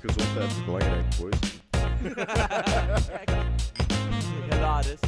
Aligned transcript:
Gezondheid 0.00 0.50
is 0.50 0.64
belangrijk, 0.64 1.04
boys. 1.18 1.38
Hilarisch. 4.50 5.00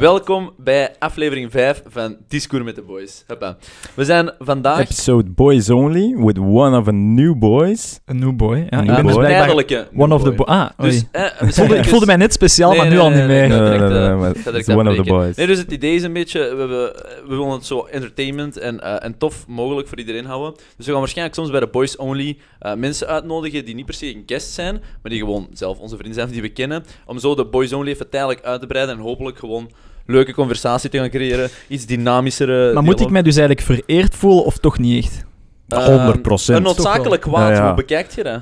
Welkom 0.00 0.52
bij 0.56 0.94
aflevering 0.98 1.50
5 1.50 1.82
van 1.86 2.16
Discours 2.28 2.64
met 2.64 2.74
de 2.74 2.82
Boys. 2.82 3.24
Hoppa. 3.26 3.56
We 3.94 4.04
zijn 4.04 4.32
vandaag... 4.38 4.80
Episode 4.80 5.30
Boys 5.30 5.70
Only, 5.70 6.16
with 6.16 6.38
one 6.38 6.78
of 6.78 6.88
a 6.88 6.90
new 6.90 7.38
boys. 7.38 8.00
Een 8.04 8.18
new 8.18 8.36
boy. 8.36 8.66
Ja, 8.70 8.80
new 8.82 8.94
ben 8.94 9.06
dus 9.06 9.14
boy. 9.14 9.24
tijdelijke 9.24 9.88
one 9.96 10.14
of 10.14 10.22
the 10.22 10.32
boy. 10.32 10.46
boys. 10.46 10.58
Ah. 10.58 10.70
Dus, 10.78 11.04
eh, 11.12 11.24
ik, 11.48 11.54
voelde, 11.54 11.76
dus- 11.76 11.88
voelde 11.88 12.06
mij 12.06 12.16
net 12.16 12.32
speciaal, 12.32 12.70
Nee, 12.70 12.78
maar 12.78 12.88
nu 12.88 12.94
nee, 12.94 13.02
al 13.02 13.10
nee, 13.10 13.18
niet 13.18 13.28
nee, 13.28 13.48
meer. 13.48 14.78
one 14.78 14.90
of 14.90 14.96
the 14.96 15.02
boys. 15.02 15.36
Nee, 15.36 15.46
dus 15.46 15.58
het 15.58 15.72
idee 15.72 15.94
is 15.94 16.02
een 16.02 16.12
beetje, 16.12 16.40
we, 16.40 16.46
hebben, 16.58 16.92
we 17.28 17.36
willen 17.36 17.50
het 17.50 17.66
zo 17.66 17.84
entertainment 17.90 18.58
en, 18.58 18.80
eh, 18.80 19.04
en 19.04 19.18
tof 19.18 19.46
mogelijk 19.46 19.88
voor 19.88 19.98
iedereen 19.98 20.24
houden. 20.24 20.54
Dus 20.76 20.86
we 20.86 20.90
gaan 20.90 21.00
waarschijnlijk 21.00 21.36
soms 21.36 21.50
bij 21.50 21.60
de 21.60 21.66
Boys 21.66 21.96
Only 21.96 22.38
eh, 22.58 22.74
mensen 22.74 23.06
uitnodigen 23.06 23.64
die 23.64 23.74
niet 23.74 23.86
per 23.86 23.94
se 23.94 24.14
een 24.14 24.22
guest 24.26 24.52
zijn, 24.52 24.74
maar 25.02 25.12
die 25.12 25.20
gewoon 25.20 25.48
zelf 25.52 25.78
onze 25.78 25.96
vrienden 25.96 26.20
zijn, 26.20 26.32
die 26.32 26.42
we 26.42 26.48
kennen, 26.48 26.84
om 27.06 27.18
zo 27.18 27.34
de 27.34 27.44
Boys 27.44 27.72
Only 27.72 27.90
even 27.90 28.10
tijdelijk 28.10 28.42
uit 28.42 28.60
te 28.60 28.66
breiden 28.66 28.96
en 28.96 29.02
hopelijk 29.02 29.38
gewoon 29.38 29.70
leuke 30.06 30.34
conversatie 30.34 30.90
te 30.90 30.98
gaan 30.98 31.10
creëren, 31.10 31.48
iets 31.68 31.86
dynamischere... 31.86 32.72
Maar 32.72 32.82
moet 32.82 33.00
ik 33.00 33.10
mij 33.10 33.22
dus 33.22 33.36
eigenlijk 33.36 33.66
vereerd 33.66 34.14
voelen 34.14 34.44
of 34.44 34.58
toch 34.58 34.78
niet 34.78 35.04
echt? 35.04 35.24
Ehm, 35.68 35.96
100 35.98 36.22
procent. 36.22 36.58
Een 36.58 36.64
noodzakelijk 36.64 37.22
kwaad, 37.22 37.48
Ja, 37.48 37.54
ja. 37.54 37.66
hoe 37.66 37.74
bekijkt 37.74 38.14
je 38.14 38.22
dat? 38.22 38.40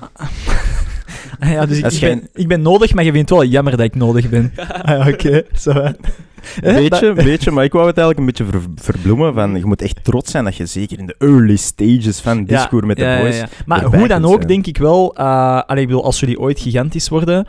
Ah 1.40 1.50
ja, 1.50 1.66
dus 1.66 1.78
ik, 1.80 2.00
ben, 2.00 2.28
ik 2.34 2.48
ben 2.48 2.62
nodig, 2.62 2.94
maar 2.94 3.04
je 3.04 3.12
vindt 3.12 3.28
het 3.30 3.38
wel 3.38 3.48
jammer 3.48 3.76
dat 3.76 3.86
ik 3.86 3.94
nodig 3.94 4.28
ben. 4.28 4.52
Ah, 4.82 5.06
Oké, 5.08 5.42
zo. 5.58 5.70
Eh, 5.70 5.90
Beetje, 6.74 7.12
beetje, 7.30 7.50
maar 7.50 7.64
ik 7.64 7.72
wou 7.72 7.86
het 7.86 7.98
eigenlijk 7.98 8.18
een 8.18 8.44
beetje 8.44 8.58
ver- 8.60 8.70
verbloemen. 8.84 9.34
Van, 9.34 9.54
je 9.56 9.64
moet 9.64 9.82
echt 9.82 10.04
trots 10.04 10.30
zijn 10.30 10.44
dat 10.44 10.56
je 10.56 10.66
zeker 10.66 10.98
in 10.98 11.06
de 11.06 11.14
early 11.18 11.56
stages 11.56 12.20
van 12.20 12.44
Discours 12.44 12.86
met 12.86 12.96
de 12.96 13.02
ja, 13.02 13.14
ja, 13.16 13.20
boys... 13.20 13.36
ja. 13.36 13.48
Maar 13.66 13.84
hoe 13.84 14.08
dan 14.08 14.24
ook, 14.24 14.34
zijn. 14.34 14.46
denk 14.46 14.66
ik 14.66 14.78
wel... 14.78 15.14
eh 15.16 15.60
allee, 15.66 15.82
ik 15.82 15.88
bedoel, 15.88 16.04
als 16.04 16.20
jullie 16.20 16.38
ooit 16.40 16.60
gigantisch 16.60 17.08
worden... 17.08 17.46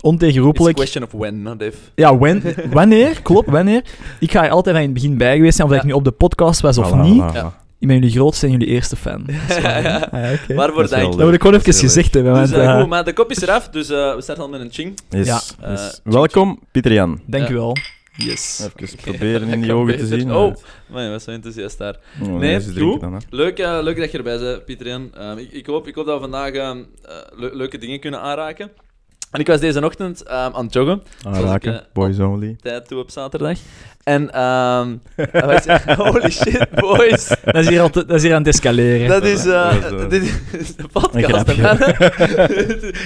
It's 0.00 0.08
a 0.08 0.08
Ontegenroepelijk... 0.08 0.76
question 0.76 1.02
of 1.04 1.10
when, 1.12 1.42
not 1.42 1.62
if. 1.62 1.76
Ja, 1.94 2.16
wanneer? 2.70 3.22
Klopt, 3.22 3.50
wanneer? 3.50 3.82
Ik 4.20 4.30
ga 4.30 4.44
er 4.44 4.50
altijd 4.50 4.76
in 4.76 4.82
het 4.82 4.92
begin 4.92 5.16
bij 5.16 5.36
geweest 5.36 5.56
zijn, 5.56 5.66
of 5.68 5.72
dat 5.74 5.82
ik 5.82 5.88
nu 5.88 5.94
op 5.96 6.04
de 6.04 6.10
podcast 6.10 6.60
was 6.60 6.78
of 6.78 6.90
Voilà, 6.92 6.96
niet. 6.96 7.22
voilà, 7.22 7.34
Ja. 7.34 7.52
voilà. 7.52 7.68
Ik 7.78 7.86
ben 7.86 7.96
jullie 7.96 8.10
grootste 8.10 8.46
en 8.46 8.52
jullie 8.52 8.66
eerste 8.66 8.96
fan. 8.96 9.26
Ja. 9.48 9.76
Ah, 9.76 9.82
ja, 9.82 10.32
oké. 10.32 10.54
Waarvoor 10.54 10.82
Dat. 10.88 10.90
Dat 10.90 11.14
wil 11.14 11.32
ik 11.32 11.40
gewoon 11.42 11.60
even 11.60 11.74
gezegd 11.74 12.14
hebben. 12.14 12.34
Dus 12.34 12.50
eh, 12.52 12.64
eh, 12.64 12.78
goed, 12.80 12.88
maar 12.88 13.04
de 13.04 13.12
kop 13.12 13.30
is 13.30 13.40
eraf, 13.42 13.68
dus 13.68 13.88
eh, 13.90 14.14
we 14.14 14.22
starten 14.22 14.44
al 14.44 14.50
met 14.50 14.60
een 14.60 14.70
ching. 14.72 14.98
Yes, 15.08 15.26
Ja. 15.26 15.40
yes. 15.70 16.00
Welkom, 16.04 16.58
Pieter 16.70 16.92
Jan. 16.92 17.20
Dank 17.26 17.44
Ja. 17.46 17.50
u 17.50 17.54
wel. 17.54 17.76
Yes. 18.16 18.68
Even 18.76 18.96
proberen 19.02 19.48
in 19.48 19.60
die 19.60 19.72
ogen 19.72 19.96
te 19.98 20.06
zien. 20.06 20.34
Oh, 20.34 20.54
man, 20.90 21.02
je 21.02 21.10
was 21.10 21.24
zo 21.24 21.30
enthousiast 21.30 21.78
daar. 21.78 21.96
Oh, 22.22 22.28
Nee, 22.28 22.58
nee, 22.58 22.98
dan, 22.98 23.12
hè. 23.12 23.18
Leuk, 23.30 23.58
leuk 23.58 23.96
dat 23.98 24.10
je 24.10 24.16
erbij 24.18 24.38
bent, 24.38 24.64
Pieter 24.64 24.86
Jan. 24.86 25.10
Ehm, 25.14 25.38
ik, 25.38 25.52
ik, 25.52 25.66
hoop, 25.66 25.86
ik 25.86 25.94
hoop 25.94 26.06
dat 26.06 26.14
we 26.14 26.20
vandaag 26.20 26.50
ehm, 26.52 26.78
eh, 27.02 27.14
le- 27.36 27.50
leuke 27.52 27.78
dingen 27.78 28.00
kunnen 28.00 28.20
aanraken. 28.20 28.70
En 29.30 29.40
ik 29.40 29.46
was 29.46 29.60
deze 29.60 29.84
ochtend 29.84 30.22
ehm, 30.22 30.54
aan 30.54 30.64
het 30.64 30.72
joggen, 30.72 31.02
Aanraken, 31.26 31.74
ik, 31.74 31.80
eh, 31.80 31.86
boys 31.92 32.18
only. 32.18 32.56
tijd 32.60 32.88
toe 32.88 32.98
op 32.98 33.10
zaterdag. 33.10 33.58
En, 34.10 34.30
ehm 34.32 34.88
is- 35.56 35.94
holy 35.96 36.30
shit, 36.30 36.66
boys. 36.74 37.28
Dat 37.44 37.54
is 37.54 37.68
hier, 37.68 37.80
al 37.80 37.90
te- 37.90 38.04
dat 38.06 38.16
is 38.16 38.22
hier 38.22 38.32
aan 38.34 38.38
het 38.38 38.48
escaleren. 38.54 39.08
Dat 39.08 39.24
is, 39.24 39.46
eh, 39.46 39.82
Dat 39.90 40.00
eh, 40.00 40.08
dit 40.08 40.22
is 40.22 40.76
de 40.76 40.84
podcast. 40.92 41.44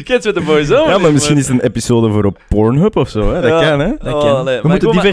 Kent 0.04 0.24
met 0.24 0.34
de 0.34 0.42
boys, 0.46 0.68
hoor. 0.68 0.88
Ja, 0.88 0.98
maar 0.98 1.12
misschien 1.12 1.36
is 1.36 1.48
het 1.48 1.56
een 1.60 1.64
episode 1.66 2.10
voor 2.12 2.24
op 2.24 2.38
Pornhub 2.48 2.96
of 2.96 3.08
zo, 3.08 3.32
hè? 3.34 3.40
Dat 3.40 3.50
Ja. 3.60 3.68
kan, 3.70 3.80
hè? 3.80 3.88
Dat 3.98 4.14
Oh, 4.14 4.20
kan. 4.20 4.36
allee, 4.36 4.60
We 4.60 4.68
moeten 4.68 4.88
niveau, 4.88 5.08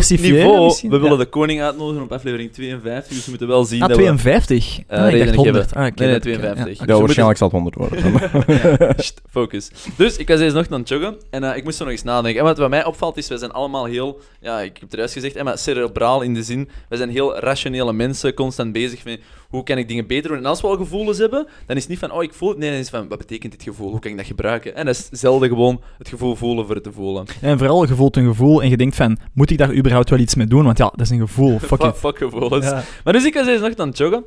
misschien. 0.65 0.89
We 0.89 0.97
willen 0.97 1.11
Ja. 1.11 1.17
de 1.17 1.25
koning 1.25 1.61
uitnodigen 1.61 2.03
op 2.03 2.11
aflevering 2.11 2.53
52, 2.53 3.07
dus 3.15 3.23
we 3.23 3.29
moeten 3.29 3.47
wel 3.47 3.63
zien 3.63 3.81
Ah, 3.81 3.87
dat 3.87 3.97
we... 3.97 4.03
52. 4.03 4.79
Eh, 4.87 4.99
ah, 5.03 5.11
ik 5.13 5.25
dacht 5.25 5.35
100. 5.35 5.57
geven. 5.67 5.77
Ah, 5.81 5.85
oké, 5.87 5.93
Nee, 6.03 6.07
nee, 6.07 6.13
dat- 6.13 6.21
52. 6.21 6.65
ja, 6.65 6.71
Ja, 6.79 6.85
Dus 6.85 6.95
we 6.95 7.01
waarschijnlijk 7.01 7.37
zal 7.37 7.47
het 7.47 7.55
100 7.55 7.75
worden. 7.75 8.93
Sst, 8.97 9.21
focus. 9.29 9.71
Dus 9.95 10.17
ik 10.17 10.27
was 10.27 10.39
deze 10.39 10.55
nog 10.55 10.65
aan 10.69 10.79
het 10.79 10.89
joggen 10.89 11.15
en 11.29 11.43
eh, 11.43 11.57
ik 11.57 11.63
moest 11.63 11.77
er 11.79 11.83
nog 11.85 11.93
eens 11.93 12.03
nadenken. 12.03 12.39
En 12.39 12.45
wat, 12.45 12.57
wat 12.57 12.69
mij 12.69 12.85
opvalt 12.85 13.17
is, 13.17 13.27
wij 13.27 13.37
zijn 13.37 13.51
allemaal 13.51 13.85
heel, 13.85 14.19
ja, 14.41 14.59
ik 14.61 14.71
heb 14.79 14.89
het 14.89 14.99
juist 14.99 15.13
gezegd, 15.13 15.35
hè, 15.35 15.43
maar 15.43 15.57
cerebraal 15.81 16.21
in 16.21 16.33
de 16.33 16.43
zin, 16.43 16.69
wij 16.89 16.97
zijn 16.97 17.09
heel 17.09 17.37
rationele 17.39 17.93
mensen, 17.93 18.33
constant 18.33 18.71
bezig 18.73 19.03
met 19.03 19.19
hoe 19.49 19.63
kan 19.63 19.77
ik 19.77 19.87
dingen 19.87 20.07
beter 20.07 20.29
doen. 20.29 20.37
En 20.37 20.45
als 20.45 20.61
we 20.61 20.67
al 20.67 20.75
gevoelens 20.77 21.17
hebben, 21.17 21.47
dan 21.65 21.75
is 21.75 21.81
het 21.81 21.91
niet 21.91 21.99
van, 21.99 22.11
oh 22.11 22.23
ik 22.23 22.33
voel 22.33 22.49
het, 22.49 22.57
nee, 22.57 22.69
dan 22.69 22.79
is 22.79 22.85
het 22.85 22.95
van, 22.95 23.07
wat 23.07 23.17
betekent 23.17 23.51
dit 23.51 23.63
gevoel, 23.63 23.89
hoe 23.89 23.99
kan 23.99 24.11
ik 24.11 24.17
dat 24.17 24.25
gebruiken? 24.25 24.75
En 24.75 24.85
dat 24.85 24.95
is 24.95 25.19
zelden 25.19 25.49
gewoon 25.49 25.81
het 25.97 26.07
gevoel 26.07 26.35
voelen 26.35 26.65
voor 26.65 26.75
het 26.75 26.83
te 26.83 26.91
voelen. 26.91 27.25
En 27.41 27.57
vooral, 27.57 27.87
je 27.87 27.95
voelt 27.95 28.15
een 28.17 28.25
gevoel 28.27 28.61
en 28.61 28.69
je 28.69 28.77
denkt 28.77 28.95
van, 28.95 29.17
moet 29.33 29.49
ik 29.49 29.57
daar 29.57 29.73
überhaupt 29.75 30.09
wel 30.09 30.19
iets 30.19 30.35
mee 30.35 30.47
doen? 30.47 30.63
Want 30.65 30.77
ja, 30.77 30.85
dat 30.95 31.01
is 31.01 31.09
een 31.09 31.19
gevoel. 31.19 31.59
Fuck 31.59 31.67
Fuck, 31.67 31.81
it. 31.81 31.97
fuck 31.97 32.17
gevoelens. 32.17 32.65
Ja. 32.65 32.83
Maar 33.03 33.13
dus 33.13 33.25
ik 33.25 33.33
was 33.33 33.45
deze 33.45 33.61
nacht 33.61 33.79
aan 33.79 33.87
het 33.87 33.97
joggen. 33.97 34.23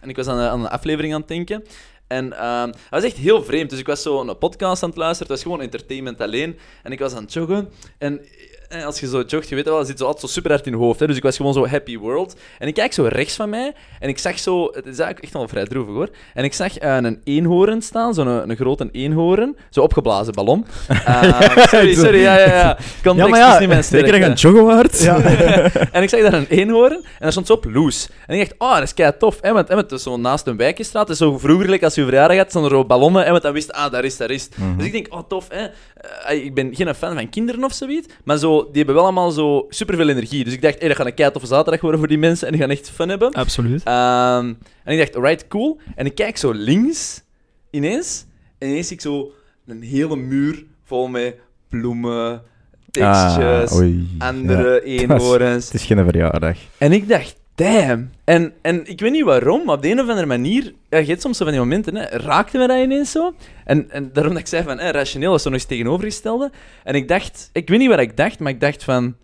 En 0.00 0.08
ik 0.08 0.16
was 0.16 0.26
aan, 0.26 0.38
een- 0.38 0.48
aan 0.48 0.60
een 0.60 0.68
aflevering 0.68 1.14
aan 1.14 1.20
het 1.20 1.28
denken. 1.28 1.62
En 2.06 2.38
ehm 2.38 2.66
dat 2.66 2.76
was 2.90 3.02
echt 3.02 3.16
heel 3.16 3.42
vreemd. 3.44 3.70
Dus 3.70 3.78
ik 3.78 3.86
was 3.86 4.02
zo 4.02 4.20
een 4.20 4.38
podcast 4.38 4.82
aan 4.82 4.88
het 4.88 4.98
luisteren. 4.98 5.32
Het 5.32 5.42
was 5.42 5.52
gewoon 5.52 5.64
entertainment 5.64 6.20
alleen. 6.20 6.56
En 6.82 6.92
ik 6.92 6.98
was 6.98 7.14
aan 7.14 7.22
het 7.22 7.32
joggen. 7.32 7.68
En 7.98 8.20
eh, 8.68 8.84
als 8.84 9.00
je 9.00 9.08
zo 9.08 9.22
jogt, 9.26 9.48
je 9.48 9.54
weet 9.54 9.64
wel, 9.64 9.84
zit 9.84 9.98
zo 9.98 10.04
altijd 10.04 10.26
zo 10.26 10.32
super 10.32 10.50
hard 10.50 10.66
in 10.66 10.72
je 10.72 10.78
hoofd. 10.78 11.00
Hè? 11.00 11.06
Dus 11.06 11.16
ik 11.16 11.22
was 11.22 11.36
gewoon 11.36 11.52
zo 11.52 11.66
happy 11.66 11.98
world. 11.98 12.36
En 12.58 12.68
ik 12.68 12.74
kijk 12.74 12.92
zo 12.92 13.04
rechts 13.04 13.36
van 13.36 13.48
mij. 13.48 13.74
En 14.00 14.08
ik 14.08 14.18
zag 14.18 14.38
zo... 14.38 14.64
Het 14.64 14.86
is 14.86 14.98
eigenlijk 14.98 15.20
echt 15.20 15.32
wel 15.32 15.48
vrij 15.48 15.64
droevig 15.64 15.94
hoor. 15.94 16.08
En 16.34 16.44
ik 16.44 16.54
zag 16.54 16.78
eh, 16.78 16.96
een 16.96 17.20
eenhoorn 17.24 17.82
staan. 17.82 18.14
Zo'n 18.14 18.26
een, 18.26 18.50
een 18.50 18.56
grote 18.56 18.88
eenhoorn. 18.92 19.56
Zo 19.70 19.80
opgeblazen 19.80 20.34
ballon. 20.34 20.66
Eh, 21.08 21.66
sorry, 21.66 21.94
sorry. 21.94 22.20
Ja, 22.20 22.38
ja, 22.38 22.46
ja. 22.46 22.78
Context 23.02 23.34
Ja, 23.34 23.46
maar 23.46 23.52
is 23.52 23.58
niet 23.58 23.68
mijn 23.68 23.80
ja, 23.80 23.82
zeker 23.82 23.82
sterkte. 23.84 24.10
dat 24.10 24.18
je 24.18 24.24
aan 24.24 24.30
het 24.30 24.40
joggen 24.40 24.64
wordt. 24.64 25.02
Ja. 25.02 25.16
en 25.96 26.02
ik 26.02 26.08
zag 26.08 26.20
daar 26.20 26.32
een 26.32 26.46
eenhoorn 26.48 26.92
en 26.92 27.02
daar 27.18 27.30
stond 27.30 27.46
zo 27.46 27.52
op 27.52 27.64
loose. 27.64 28.08
En 28.26 28.38
ik 28.38 28.48
dacht, 28.48 28.60
oh, 28.60 28.74
dat 28.74 28.82
is 28.82 28.94
kei 28.94 29.12
tof. 29.18 29.40
En 29.40 29.54
want, 29.54 29.68
en 29.90 29.98
zo 29.98 30.16
naast 30.16 30.46
een 30.46 30.56
wijkjestraat. 30.56 31.08
Het 31.08 31.12
is 31.12 31.18
zo 31.18 31.38
vroeger, 31.38 31.70
like, 31.70 31.84
als 31.84 31.94
je 31.94 32.04
verjaardag 32.04 32.36
had, 32.36 32.48
stonden 32.48 32.70
er 32.70 32.76
zo 32.76 32.84
ballonnen. 32.84 33.24
En 33.24 33.30
want 33.30 33.42
dan 33.42 33.52
wist 33.52 33.72
ah, 33.72 33.92
daar 33.92 34.04
is, 34.04 34.16
daar 34.16 34.30
is. 34.30 34.48
Mhm. 34.56 34.76
Dus 34.76 34.86
ik 34.86 34.92
denk, 34.92 35.06
oh, 35.10 35.20
tof, 35.28 35.46
hè. 35.48 35.66
Eh, 36.26 36.44
ik 36.44 36.54
ben 36.54 36.74
geen 36.74 36.94
fan 36.94 37.14
van 37.14 37.28
kinderen 37.28 37.64
of 37.64 37.72
zoiets. 37.72 38.06
Maar 38.24 38.38
zo, 38.38 38.57
die 38.64 38.76
hebben 38.76 38.94
wel 38.94 39.04
allemaal 39.04 39.30
zo 39.30 39.66
superveel 39.68 40.08
energie. 40.08 40.44
Dus 40.44 40.52
ik 40.52 40.62
dacht, 40.62 40.78
hey, 40.78 40.88
dat 40.88 40.96
gaat 40.96 41.06
een 41.06 41.14
kei 41.14 41.30
toffe 41.30 41.48
zaterdag 41.48 41.80
worden 41.80 41.98
voor 42.00 42.08
die 42.08 42.18
mensen. 42.18 42.46
En 42.46 42.52
die 42.52 42.62
gaan 42.62 42.70
echt 42.70 42.90
fun 42.90 43.08
hebben. 43.08 43.32
Absoluut. 43.32 43.82
Ehm, 43.82 44.46
en 44.84 44.92
ik 44.92 44.98
dacht, 44.98 45.16
alright, 45.16 45.48
cool. 45.48 45.80
En 45.94 46.06
ik 46.06 46.14
kijk 46.14 46.36
zo 46.36 46.52
links, 46.52 47.22
ineens. 47.70 48.26
En 48.58 48.68
ineens 48.68 48.86
zie 48.86 48.96
ik 48.96 49.02
zo 49.02 49.30
een 49.66 49.82
hele 49.82 50.16
muur 50.16 50.64
vol 50.84 51.08
met 51.08 51.34
bloemen, 51.68 52.42
tekstjes, 52.90 53.70
Ah, 53.70 53.76
oei. 53.76 54.08
andere 54.18 54.72
Ja, 54.74 54.80
eenhoorns. 55.02 55.64
Het 55.64 55.74
is 55.74 55.84
geen 55.84 56.04
verjaardag. 56.04 56.58
En 56.78 56.92
ik 56.92 57.08
dacht, 57.08 57.36
damn. 57.58 58.10
En, 58.24 58.52
en 58.62 58.86
ik 58.86 59.00
weet 59.00 59.12
niet 59.12 59.24
waarom, 59.24 59.64
maar 59.64 59.74
op 59.74 59.82
de 59.82 59.90
een 59.90 60.00
of 60.00 60.08
andere 60.08 60.26
manier... 60.26 60.74
Ja, 60.88 60.98
je 60.98 61.06
hebt 61.06 61.20
soms 61.20 61.36
zo 61.36 61.44
van 61.44 61.52
die 61.52 61.62
momenten, 61.62 61.94
hè, 61.94 62.04
raakte 62.04 62.58
me 62.58 62.66
dat 62.66 62.78
ineens 62.78 63.10
zo. 63.10 63.34
En, 63.64 63.90
en 63.90 64.10
daarom 64.12 64.32
dat 64.32 64.42
ik 64.42 64.48
zei 64.48 64.62
van, 64.62 64.78
hè, 64.78 64.90
rationeel 64.90 65.34
is 65.34 65.42
zo 65.42 65.48
nog 65.50 65.58
eens 65.58 65.68
tegenovergestelde. 65.68 66.50
En 66.84 66.94
ik 66.94 67.08
dacht... 67.08 67.50
Ik 67.52 67.68
weet 67.68 67.78
niet 67.78 67.88
wat 67.88 67.98
ik 67.98 68.16
dacht, 68.16 68.38
maar 68.38 68.52
ik 68.52 68.60
dacht 68.60 68.84
van... 68.84 69.16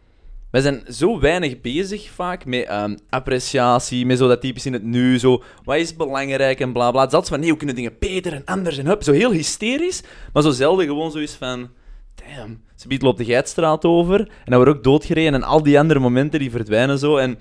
Wij 0.50 0.62
zijn 0.62 0.83
zo 0.89 1.21
weinig 1.21 1.61
bezig 1.61 2.11
vaak 2.11 2.44
met 2.44 2.67
ehm, 2.67 2.97
appreciatie, 3.11 4.06
met 4.06 4.19
zo 4.19 4.28
dat 4.28 4.41
typisch 4.41 4.67
in 4.67 4.73
het 4.73 4.83
nu, 4.83 5.19
zo, 5.19 5.43
wat 5.65 5.77
is 5.77 5.97
belangrijk 5.97 6.61
en 6.61 6.73
bla 6.73 6.91
bla. 6.91 7.09
Het 7.09 7.28
van, 7.28 7.41
nee, 7.41 7.49
hoe 7.49 7.59
kunnen 7.59 7.77
dingen 7.77 7.97
beter 7.99 8.33
en 8.33 8.43
anders 8.44 8.78
en 8.78 8.87
hup, 8.87 9.03
zo 9.03 9.12
heel 9.12 9.31
hysterisch, 9.31 10.03
maar 10.33 10.43
zo 10.43 10.50
zelden 10.50 10.87
gewoon 10.87 11.11
zoiets 11.11 11.34
van, 11.34 11.71
damn, 12.15 12.61
ze 12.77 12.89
biedt 12.89 13.03
loopt 13.03 13.19
de 13.19 13.25
Geitstraat 13.25 13.84
over 13.84 14.21
en 14.21 14.28
dan 14.44 14.55
wordt 14.55 14.71
ook 14.71 14.84
doodgereden 14.84 15.34
en 15.34 15.43
al 15.43 15.62
die 15.62 15.78
andere 15.78 16.00
momenten 16.00 16.41
die 16.41 16.50
verdwijnen 16.50 16.99
zo. 16.99 17.17
En 17.17 17.39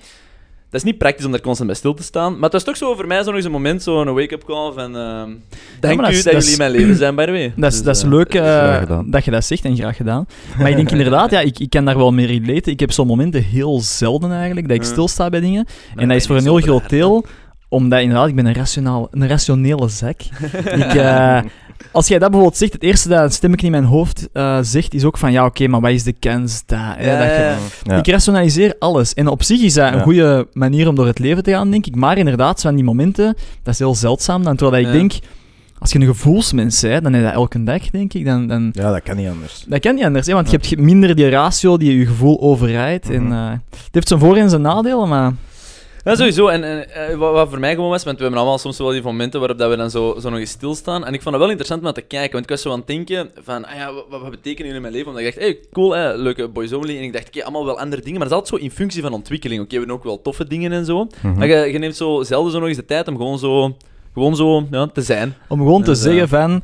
dat 0.74 0.82
is 0.82 0.84
niet 0.84 0.98
praktisch 0.98 1.26
om 1.26 1.32
daar 1.32 1.42
constant 1.42 1.68
bij 1.70 1.78
stil 1.78 1.94
te 1.94 2.04
staan, 2.04 2.34
maar 2.34 2.44
het 2.44 2.52
was 2.52 2.64
toch 2.64 2.78
zo 2.78 2.96
voor 2.96 3.08
mij 3.08 3.18
zo 3.18 3.26
nog 3.26 3.36
eens 3.36 3.46
een 3.46 3.52
moment, 3.52 3.84
zo 3.84 4.02
een 4.02 4.14
wake-up 4.14 4.44
call 4.46 4.72
van, 4.74 4.98
ehm 4.98 5.30
dank 5.80 6.02
u 6.02 6.08
is- 6.08 6.24
dat, 6.24 6.34
dat 6.34 6.34
jullie 6.34 6.38
is- 6.52 6.58
mijn 6.58 6.72
leven 6.72 6.96
zijn, 6.96 7.16
by 7.16 7.26
the 7.26 7.32
way. 7.32 7.54
Dat 7.56 7.72
is, 7.72 7.78
Dus, 7.78 7.86
dat 7.86 7.96
is 7.96 8.04
eh, 8.04 8.10
leuk 8.10 8.34
eh, 8.90 9.00
dat 9.06 9.26
je 9.26 9.32
dat 9.32 9.46
zegt 9.46 9.66
en 9.66 9.76
graag 9.76 9.96
gedaan. 9.96 10.26
Maar 10.58 10.70
ik 10.70 10.76
denk 10.76 10.92
inderdaad, 10.98 11.32
ja, 11.32 11.40
ik, 11.40 11.60
ik 11.60 11.70
kan 11.70 11.86
daar 11.86 11.98
wel 11.98 12.12
mee 12.12 12.26
relaten. 12.26 12.72
Ik 12.72 12.80
heb 12.80 12.92
zo'n 12.92 13.08
momenten 13.08 13.44
heel 13.44 13.80
zelden 13.82 14.32
eigenlijk, 14.32 14.68
dat 14.68 14.78
ik 14.78 14.84
stilsta 14.84 15.30
bij 15.30 15.40
dingen. 15.40 15.66
maar 15.94 16.04
en 16.04 16.08
dat 16.08 16.18
is 16.18 16.26
voor 16.28 16.36
een 16.36 16.44
heel 16.44 16.60
groot 16.60 16.90
deel, 16.90 17.26
omdat 17.70 18.00
inderdaad, 18.02 18.28
ik 18.28 18.36
ben 18.36 18.46
een, 18.46 18.54
rationaal, 18.54 19.08
een 19.12 19.28
rationele 19.28 19.88
zak. 19.90 20.22
ik, 20.66 20.94
eh, 20.94 21.40
als 21.92 22.08
jij 22.08 22.20
dat 22.20 22.30
bijvoorbeeld 22.30 22.60
zegt, 22.60 22.74
het 22.74 22.84
eerste 22.84 23.10
dat 23.10 23.24
een 23.24 23.32
stemmetje 23.32 23.66
in 23.66 23.72
mijn 23.72 23.84
hoofd 23.84 24.30
eh, 24.34 24.58
zegt, 24.62 24.94
is 24.94 25.04
ook 25.04 25.18
van, 25.18 25.32
ja, 25.32 25.46
oké, 25.46 25.68
maar 25.68 25.82
wat 25.82 25.92
is 25.92 26.04
de 26.04 26.14
kans 26.20 26.64
Ja, 26.68 26.96
dat 26.96 26.98
je- 26.98 27.04
ja. 27.04 27.58
Ja. 27.84 27.98
Ik 27.98 28.08
rationaliseer 28.08 28.76
alles. 28.80 29.14
En 29.14 29.28
op 29.28 29.44
zich 29.44 29.62
is 29.62 29.74
dat 29.74 29.88
een 29.92 29.98
Ja. 29.98 30.04
goede 30.04 30.48
manier 30.54 30.88
om 30.88 30.96
door 30.96 31.08
het 31.08 31.20
leven 31.20 31.44
te 31.44 31.52
gaan, 31.52 31.72
denk 31.72 31.86
ik. 31.86 31.96
Maar 31.96 32.18
inderdaad, 32.18 32.62
van 32.62 32.76
die 32.76 32.84
momenten, 32.84 33.36
dat 33.64 33.74
is 33.74 33.80
heel 33.80 33.96
zeldzaam. 33.96 34.44
Dan, 34.44 34.56
terwijl 34.56 34.86
ik 34.86 34.92
denk, 34.92 35.12
als 35.80 35.92
je 35.92 36.00
een 36.00 36.06
gevoelsmens 36.06 36.82
bent, 36.82 37.04
dan 37.04 37.16
is 37.16 37.24
dat 37.24 37.34
elke 37.34 37.64
dag, 37.64 37.90
denk 37.90 38.14
ik. 38.14 38.26
Dan, 38.26 38.48
dan, 38.48 38.70
Ja, 38.74 38.92
dat 38.92 39.04
kan 39.04 39.16
niet 39.16 39.30
anders. 39.30 39.66
dat 39.68 39.80
kan 39.80 39.96
niet 39.96 40.04
anders, 40.04 40.28
hè, 40.28 40.34
want 40.34 40.52
je 40.52 40.58
hebt 40.58 40.78
minder 40.80 41.16
die 41.16 41.30
ratio 41.30 41.78
die 41.78 41.98
je 41.98 42.06
gevoel 42.06 42.42
overrijdt. 42.42 43.10
En, 43.10 43.24
Mhm. 43.24 43.34
eh, 43.34 43.50
het 43.52 43.90
heeft 43.92 44.08
zijn 44.08 44.20
voor- 44.20 44.38
en 44.38 44.50
zijn 44.50 44.62
nadelen, 44.62 45.08
maar... 45.10 45.32
Ja, 46.04 46.16
sowieso. 46.16 46.48
En, 46.48 46.64
en 46.64 46.90
eh, 46.90 47.16
wat, 47.16 47.34
wat 47.34 47.50
voor 47.50 47.60
mij 47.60 47.74
gewoon 47.74 47.90
was, 47.90 48.04
want 48.04 48.18
we 48.18 48.22
hebben 48.24 48.42
allemaal 48.42 48.60
soms 48.60 48.78
wel 48.78 48.90
die 48.90 49.02
momenten 49.02 49.40
waarop 49.40 49.58
dat 49.58 49.70
we 49.70 49.76
dan 49.76 49.90
zo, 49.90 50.16
zo 50.22 50.30
nog 50.30 50.40
eens 50.40 50.50
stilstaan. 50.50 51.06
En 51.06 51.14
ik 51.14 51.22
vond 51.22 51.36
het 51.36 51.44
wel 51.44 51.50
interessant 51.50 51.80
om 51.80 51.86
naar 51.86 51.96
te 51.96 52.02
kijken, 52.02 52.32
want 52.32 52.44
ik 52.44 52.50
was 52.50 52.62
zo 52.62 52.72
aan 52.72 52.78
het 52.78 52.88
denken 52.88 53.30
van, 53.42 53.66
ah 53.66 53.76
ja, 53.76 53.94
wat, 53.94 54.06
wat 54.10 54.30
betekenen 54.30 54.56
jullie 54.58 54.76
in 54.76 54.82
mijn 54.82 54.94
leven? 54.94 55.08
Omdat 55.08 55.24
ik 55.24 55.34
dacht, 55.34 55.46
hey, 55.46 55.60
cool, 55.72 55.96
hè, 55.96 56.16
leuke 56.16 56.48
boys 56.48 56.74
only. 56.74 56.98
En 56.98 57.04
ik 57.04 57.14
dacht, 57.14 57.28
oké, 57.28 57.44
allemaal 57.44 57.66
wel 57.66 57.80
andere 57.80 58.02
dingen, 58.02 58.20
maar 58.20 58.30
dat 58.30 58.38
is 58.38 58.44
altijd 58.44 58.62
zo 58.62 58.68
in 58.68 58.76
functie 58.76 59.02
van 59.02 59.14
ontwikkeling. 59.14 59.62
Oké, 59.62 59.70
we 59.72 59.78
hebben 59.78 59.96
ook 59.96 60.04
wel 60.04 60.22
toffe 60.22 60.48
dingen 60.48 60.72
en 60.72 60.86
zo. 60.86 61.08
Mhm. 61.22 61.38
Maar 61.38 61.48
je, 61.48 61.72
je 61.72 61.80
neemt 61.80 61.96
zo 61.96 62.24
zelden 62.24 62.52
zo 62.52 62.60
nog 62.60 62.68
eens 62.68 62.78
de 62.78 62.86
tijd 62.86 63.08
om 63.08 63.18
gewoon 63.18 63.40
zo 63.40 63.76
gewoon 64.14 64.36
zo 64.36 64.68
ja, 64.72 64.88
te 64.88 65.02
zijn. 65.02 65.36
Om 65.48 65.58
gewoon 65.60 65.84
te 65.84 65.90
Dus, 65.90 66.02
zeggen 66.02 66.30
van... 66.30 66.64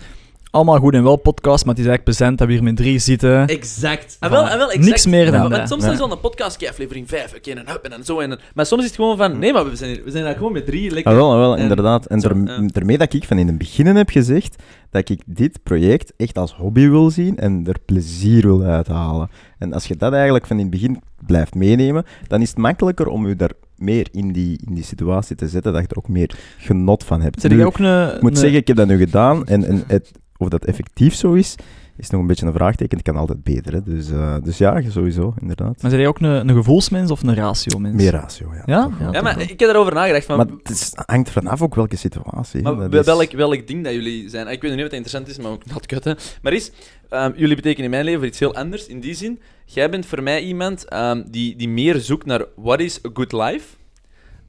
Allemaal 0.51 0.78
goed 0.80 0.94
en 0.94 1.04
wel 1.04 1.16
podcast, 1.16 1.66
maar 1.66 1.74
het 1.75 1.84
is 1.84 1.90
eigenlijk 1.90 2.04
plezant 2.04 2.38
dat 2.38 2.48
we 2.48 2.54
hier 2.54 2.63
met 2.63 2.75
drie 2.75 3.00
zitten. 3.00 3.48
Exact. 3.48 4.18
Ah, 4.19 4.30
wel- 4.31 4.48
ah, 4.48 4.57
wel, 4.57 4.68
exact. 4.72 4.86
Niks 4.86 5.06
meer 5.06 5.31
dan 5.31 5.50
dat. 5.50 5.68
soms 5.68 5.84
Ja. 5.84 5.92
is 5.92 5.98
het 5.98 6.07
wel 6.07 6.12
een 6.12 6.19
podcast, 6.19 6.57
kijk, 6.57 6.72
aflevering 6.72 7.07
5, 7.10 7.34
oké, 7.36 7.51
en 7.51 7.68
hup, 7.69 7.84
en 7.84 7.90
dan 7.90 8.04
zo. 8.04 8.19
En, 8.19 8.30
dan- 8.30 8.40
maar 8.54 8.66
soms 8.66 8.81
is 8.81 8.88
het 8.88 8.96
gewoon 8.96 9.18
van, 9.18 9.40
nee, 9.40 9.54
maar 9.54 9.69
we 9.69 9.75
zijn, 9.75 9.92
hier- 9.94 10.04
we 10.04 10.12
zijn 10.12 10.24
daar 10.24 10.36
gewoon 10.36 10.51
met 10.51 10.66
drie, 10.66 10.92
lekker. 10.92 11.12
Ah, 11.12 11.18
wel, 11.18 11.31
ah, 11.31 11.38
wel, 11.38 11.56
En- 11.56 11.62
inderdaad. 11.62 12.06
En 12.06 12.19
ja. 12.19 12.62
daarmee 12.68 12.98
dat 12.98 13.13
ik 13.13 13.24
van 13.24 13.38
in 13.38 13.48
het 13.48 13.57
begin 13.57 13.86
heb 13.86 14.10
gezegd 14.10 14.63
dat 14.90 15.10
ik 15.10 15.22
dit 15.25 15.60
project 15.63 16.13
echt 16.18 16.38
als 16.38 16.54
hobby 16.54 16.88
wil 16.90 17.10
zien 17.10 17.38
en 17.38 17.63
er 17.68 17.75
plezier 17.86 18.42
wil 18.45 18.62
uithalen. 18.63 19.30
En 19.57 19.74
als 19.74 19.86
je 19.86 19.95
dat 19.95 20.13
eigenlijk 20.13 20.48
van 20.48 20.56
in 20.57 20.62
het 20.62 20.72
begin 20.72 21.02
blijft 21.25 21.56
meenemen, 21.56 22.06
dan 22.28 22.42
is 22.42 22.50
het 22.50 22.57
makkelijker 22.57 23.07
om 23.07 23.28
je 23.28 23.36
daar 23.36 23.52
meer 23.75 24.07
in 24.12 24.31
die, 24.31 24.60
in 24.68 24.74
die 24.75 24.84
situatie 24.84 25.36
te 25.36 25.48
zetten, 25.48 25.74
dat 25.74 25.81
je 25.81 25.88
er 25.88 25.98
ook 25.98 26.07
meer 26.07 26.36
genot 26.57 27.04
van 27.04 27.22
hebt. 27.22 27.50
Nu, 27.50 27.66
ook 27.66 27.78
een... 27.80 28.16
ik 28.16 28.22
moet 28.22 28.31
een- 28.31 28.38
zeggen, 28.38 28.60
ik 28.60 28.68
heb 28.68 28.78
dat 28.78 28.88
nu 28.88 28.98
gedaan 28.98 29.45
en, 29.48 29.63
en 29.66 29.84
het, 29.88 30.12
of 30.41 30.47
dat 30.50 30.65
effectief 30.65 31.13
zo 31.15 31.33
is, 31.33 31.56
is 31.97 32.09
nog 32.09 32.21
een 32.21 32.27
beetje 32.27 32.45
een 32.45 32.53
vraagteken. 32.53 32.97
Het 32.97 33.06
kan 33.07 33.15
altijd 33.18 33.44
beter. 33.44 33.74
Hè. 33.74 33.83
Dus, 33.83 34.12
eh, 34.12 34.36
dus 34.44 34.57
ja, 34.57 34.81
sowieso, 34.89 35.33
inderdaad. 35.41 35.81
Maar 35.81 35.89
zijn 35.89 36.01
jij 36.01 36.07
ook 36.09 36.19
een, 36.19 36.50
een 36.50 36.56
gevoelsmens 36.56 37.12
of 37.12 37.24
een 37.24 37.36
ratio-mens? 37.36 37.95
Meer 37.95 38.12
ratio, 38.12 38.53
ja. 38.53 38.62
Ja? 38.65 38.83
toch. 38.83 39.00
Ja, 39.00 39.12
Ja, 39.12 39.21
maar 39.21 39.41
ik 39.41 39.50
heb 39.50 39.59
daarover 39.59 39.94
nagedacht. 39.94 40.25
Van, 40.25 40.38
Maar 40.38 40.45
het 40.63 40.69
is- 40.69 40.91
hangt 41.06 41.30
vanaf 41.30 41.62
ook 41.62 41.75
welke 41.75 41.95
situatie. 41.95 42.62
Maar 42.62 42.75
Dat 42.89 42.94
is- 42.94 43.06
welk, 43.06 43.31
welk 43.31 43.68
ding 43.68 43.83
dat 43.83 43.94
jullie 43.94 44.30
zijn. 44.30 44.47
Ik 44.47 44.62
weet 44.62 44.71
niet 44.71 44.81
het 44.81 44.91
interessant 44.94 45.27
is, 45.27 45.38
maar 45.38 45.51
ook 45.51 45.65
not 45.65 45.86
kutten. 45.86 46.18
Maar 46.42 46.53
is, 46.53 46.71
ehm, 47.09 47.31
jullie 47.35 47.56
betekenen 47.56 47.83
in 47.85 47.89
mijn 47.92 48.06
leven 48.06 48.27
iets 48.27 48.39
heel 48.39 48.56
anders. 48.56 48.88
In 48.88 49.00
die 49.00 49.13
zin, 49.13 49.39
jij 49.65 49.89
bent 49.89 50.06
voor 50.06 50.24
mij 50.24 50.42
iemand 50.44 50.85
ehm, 50.85 51.24
die, 51.30 51.56
die 51.56 51.69
meer 51.69 51.95
zoekt 52.00 52.25
naar 52.25 52.45
what 52.56 52.80
is 52.80 53.00
a 53.06 53.09
good 53.13 53.31
life. 53.31 53.68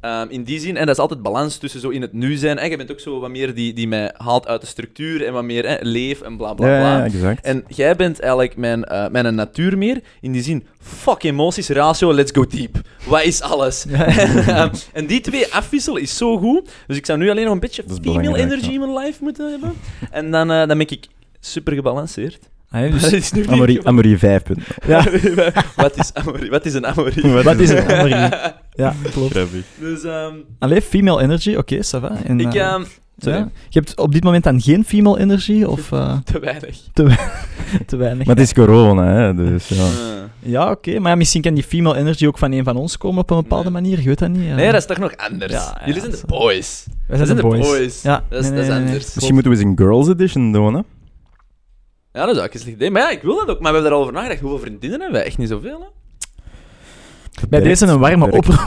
Ehm, 0.01 0.27
in 0.29 0.43
die 0.43 0.61
zin, 0.61 0.77
en 0.77 0.87
dat 0.87 0.95
is 0.95 1.01
altijd 1.01 1.23
balans 1.23 1.57
tussen 1.57 1.81
zo 1.81 1.89
in 1.89 2.03
het 2.03 2.13
nu 2.13 2.37
zijn. 2.37 2.59
En 2.59 2.69
jij 2.69 2.77
bent 2.77 2.91
ook 2.91 3.01
zo 3.01 3.21
wat 3.21 3.31
meer 3.31 3.55
die, 3.55 3.73
die 3.73 3.89
mij 3.89 4.15
haalt 4.17 4.47
uit 4.47 4.61
de 4.61 4.67
structuur 4.67 5.27
en 5.27 5.33
wat 5.33 5.45
meer 5.45 5.69
hè, 5.69 5.77
leef 5.81 6.21
en 6.21 6.37
bla 6.37 6.55
bla 6.55 6.67
bla. 6.67 6.99
ja, 6.99 7.05
exact. 7.05 7.45
En 7.45 7.65
jij 7.69 7.97
bent 7.97 8.21
eigenlijk 8.21 8.57
mijn, 8.57 8.85
eh, 8.85 9.09
mijn 9.09 9.35
natuur 9.35 9.79
meer. 9.79 10.01
In 10.21 10.33
die 10.33 10.43
zin, 10.43 10.67
fuck 10.81 11.23
emoties, 11.23 11.69
ratio, 11.69 12.15
let's 12.15 12.31
go 12.33 12.47
deep. 12.47 12.81
Wat 13.07 13.23
is 13.23 13.41
alles? 13.41 13.87
Ehm, 13.91 14.75
en 14.93 15.07
die 15.07 15.21
twee 15.21 15.55
afwisselen 15.55 16.03
is 16.03 16.17
zo 16.17 16.39
goed. 16.39 16.71
Dus 16.87 16.97
ik 16.97 17.07
zou 17.07 17.19
nu 17.19 17.31
alleen 17.31 17.45
nog 17.45 17.53
een 17.53 17.61
beetje 17.61 17.85
female 18.03 18.39
energy 18.39 18.71
in 18.71 18.81
mijn 18.81 18.93
life 18.99 19.23
moeten 19.23 19.51
hebben. 19.51 19.73
En 20.11 20.31
dan, 20.31 20.51
eh, 20.51 20.57
dan 20.57 20.79
ben 20.79 20.81
ik 20.81 21.07
super 21.41 21.73
gebalanceerd. 21.75 22.39
Ah, 22.71 22.93
dus, 22.93 23.13
is 23.13 23.33
nu 23.33 23.47
Amorie 23.83 24.19
5. 24.19 24.43
ja. 24.87 25.05
Wat 25.77 25.97
is 25.99 26.15
amorie? 26.15 26.51
Wat 26.51 26.65
is 26.67 26.75
een 26.75 26.87
amorie? 26.87 27.31
wat 27.43 27.59
is 27.59 27.71
het? 27.71 27.93
Amorie? 27.93 28.15
Ja, 28.75 28.95
klopt. 29.13 29.35
Dus, 29.81 30.03
ehm, 30.05 30.35
Allee, 30.59 30.83
female 30.83 31.23
energy, 31.23 31.55
oké, 31.55 31.77
ça 31.77 32.01
va. 32.01 32.13
En, 32.25 32.41
ik... 32.41 32.55
eh, 32.55 32.61
ehm, 32.61 32.83
sorry, 33.19 33.39
ja. 33.39 33.49
Je 33.69 33.79
hebt 33.79 33.99
op 33.99 34.13
dit 34.13 34.25
moment 34.25 34.45
dan 34.45 34.61
geen 34.61 34.85
female 34.85 35.19
energy 35.19 35.63
of 35.63 35.93
eh, 35.93 36.19
te 36.25 36.39
weinig. 36.39 36.77
te 37.87 37.97
weinig? 37.97 38.27
Maar 38.27 38.37
het 38.37 38.45
is 38.45 38.53
corona, 38.55 39.05
hè, 39.15 39.35
dus 39.35 39.69
ja. 39.69 39.77
Eh. 39.85 39.89
Ja, 40.39 40.71
oké. 40.71 40.99
Maar 40.99 41.11
ja, 41.11 41.17
misschien 41.17 41.43
kan 41.43 41.55
die 41.55 41.63
female 41.65 41.97
energy 41.97 42.27
ook 42.27 42.39
van 42.39 42.53
een 42.53 42.65
van 42.65 42.77
ons 42.77 42.97
komen 42.97 43.21
op 43.23 43.31
een 43.31 43.37
bepaalde 43.37 43.71
Nee. 43.71 43.73
manier. 43.83 43.99
Je 44.01 44.07
weet 44.09 44.19
dat 44.19 44.29
niet. 44.29 44.45
ja. 44.47 44.55
Nee, 44.55 44.67
dat 44.73 44.81
is 44.81 44.87
toch 44.87 44.99
nog 44.99 45.13
anders. 45.17 45.53
Ja, 45.53 45.77
ja, 45.81 45.87
Jullie 45.87 46.01
zijn 46.01 46.13
de 46.13 46.21
boys. 46.27 46.85
Wij 47.07 47.19
Dat 47.19 47.27
zijn 47.27 47.39
de 47.39 47.45
boys. 47.47 47.67
boys. 47.69 48.03
Ja, 48.03 48.25
Dat 48.29 48.45
is, 48.45 48.49
nee, 48.49 48.55
dat 48.57 48.61
is 48.63 48.69
nee, 48.69 48.77
nee, 48.77 48.79
nee. 48.85 48.89
anders. 48.89 49.15
Misschien 49.15 49.35
moeten 49.35 49.53
we 49.53 49.59
eens 49.59 49.67
een 49.67 49.79
girls 49.79 50.09
edition 50.09 50.53
doen, 50.53 50.75
hè. 50.75 50.81
Ja, 52.13 52.27
dat 52.27 52.37
is 52.37 52.43
ook 52.43 52.55
een 52.55 52.61
slecht 52.61 52.77
idee. 52.77 52.91
Maar 52.91 53.03
ja, 53.03 53.11
ik 53.11 53.23
wil 53.23 53.35
dat 53.37 53.49
ook. 53.49 53.61
Maar 53.61 53.73
we 53.73 53.79
hebben 53.79 53.85
er 53.91 53.93
al 53.97 54.01
over 54.01 54.13
nagedacht. 54.13 54.41
Hoeveel 54.41 54.59
vriendinnen 54.59 55.01
hebben 55.01 55.19
wij? 55.19 55.27
Echt 55.27 55.39
niet 55.39 55.49
zoveel, 55.49 55.79
hè? 55.81 55.87
Bij 57.49 57.61
deze 57.61 57.87
een 57.87 57.99
warme 57.99 58.25
oproep. 58.31 58.67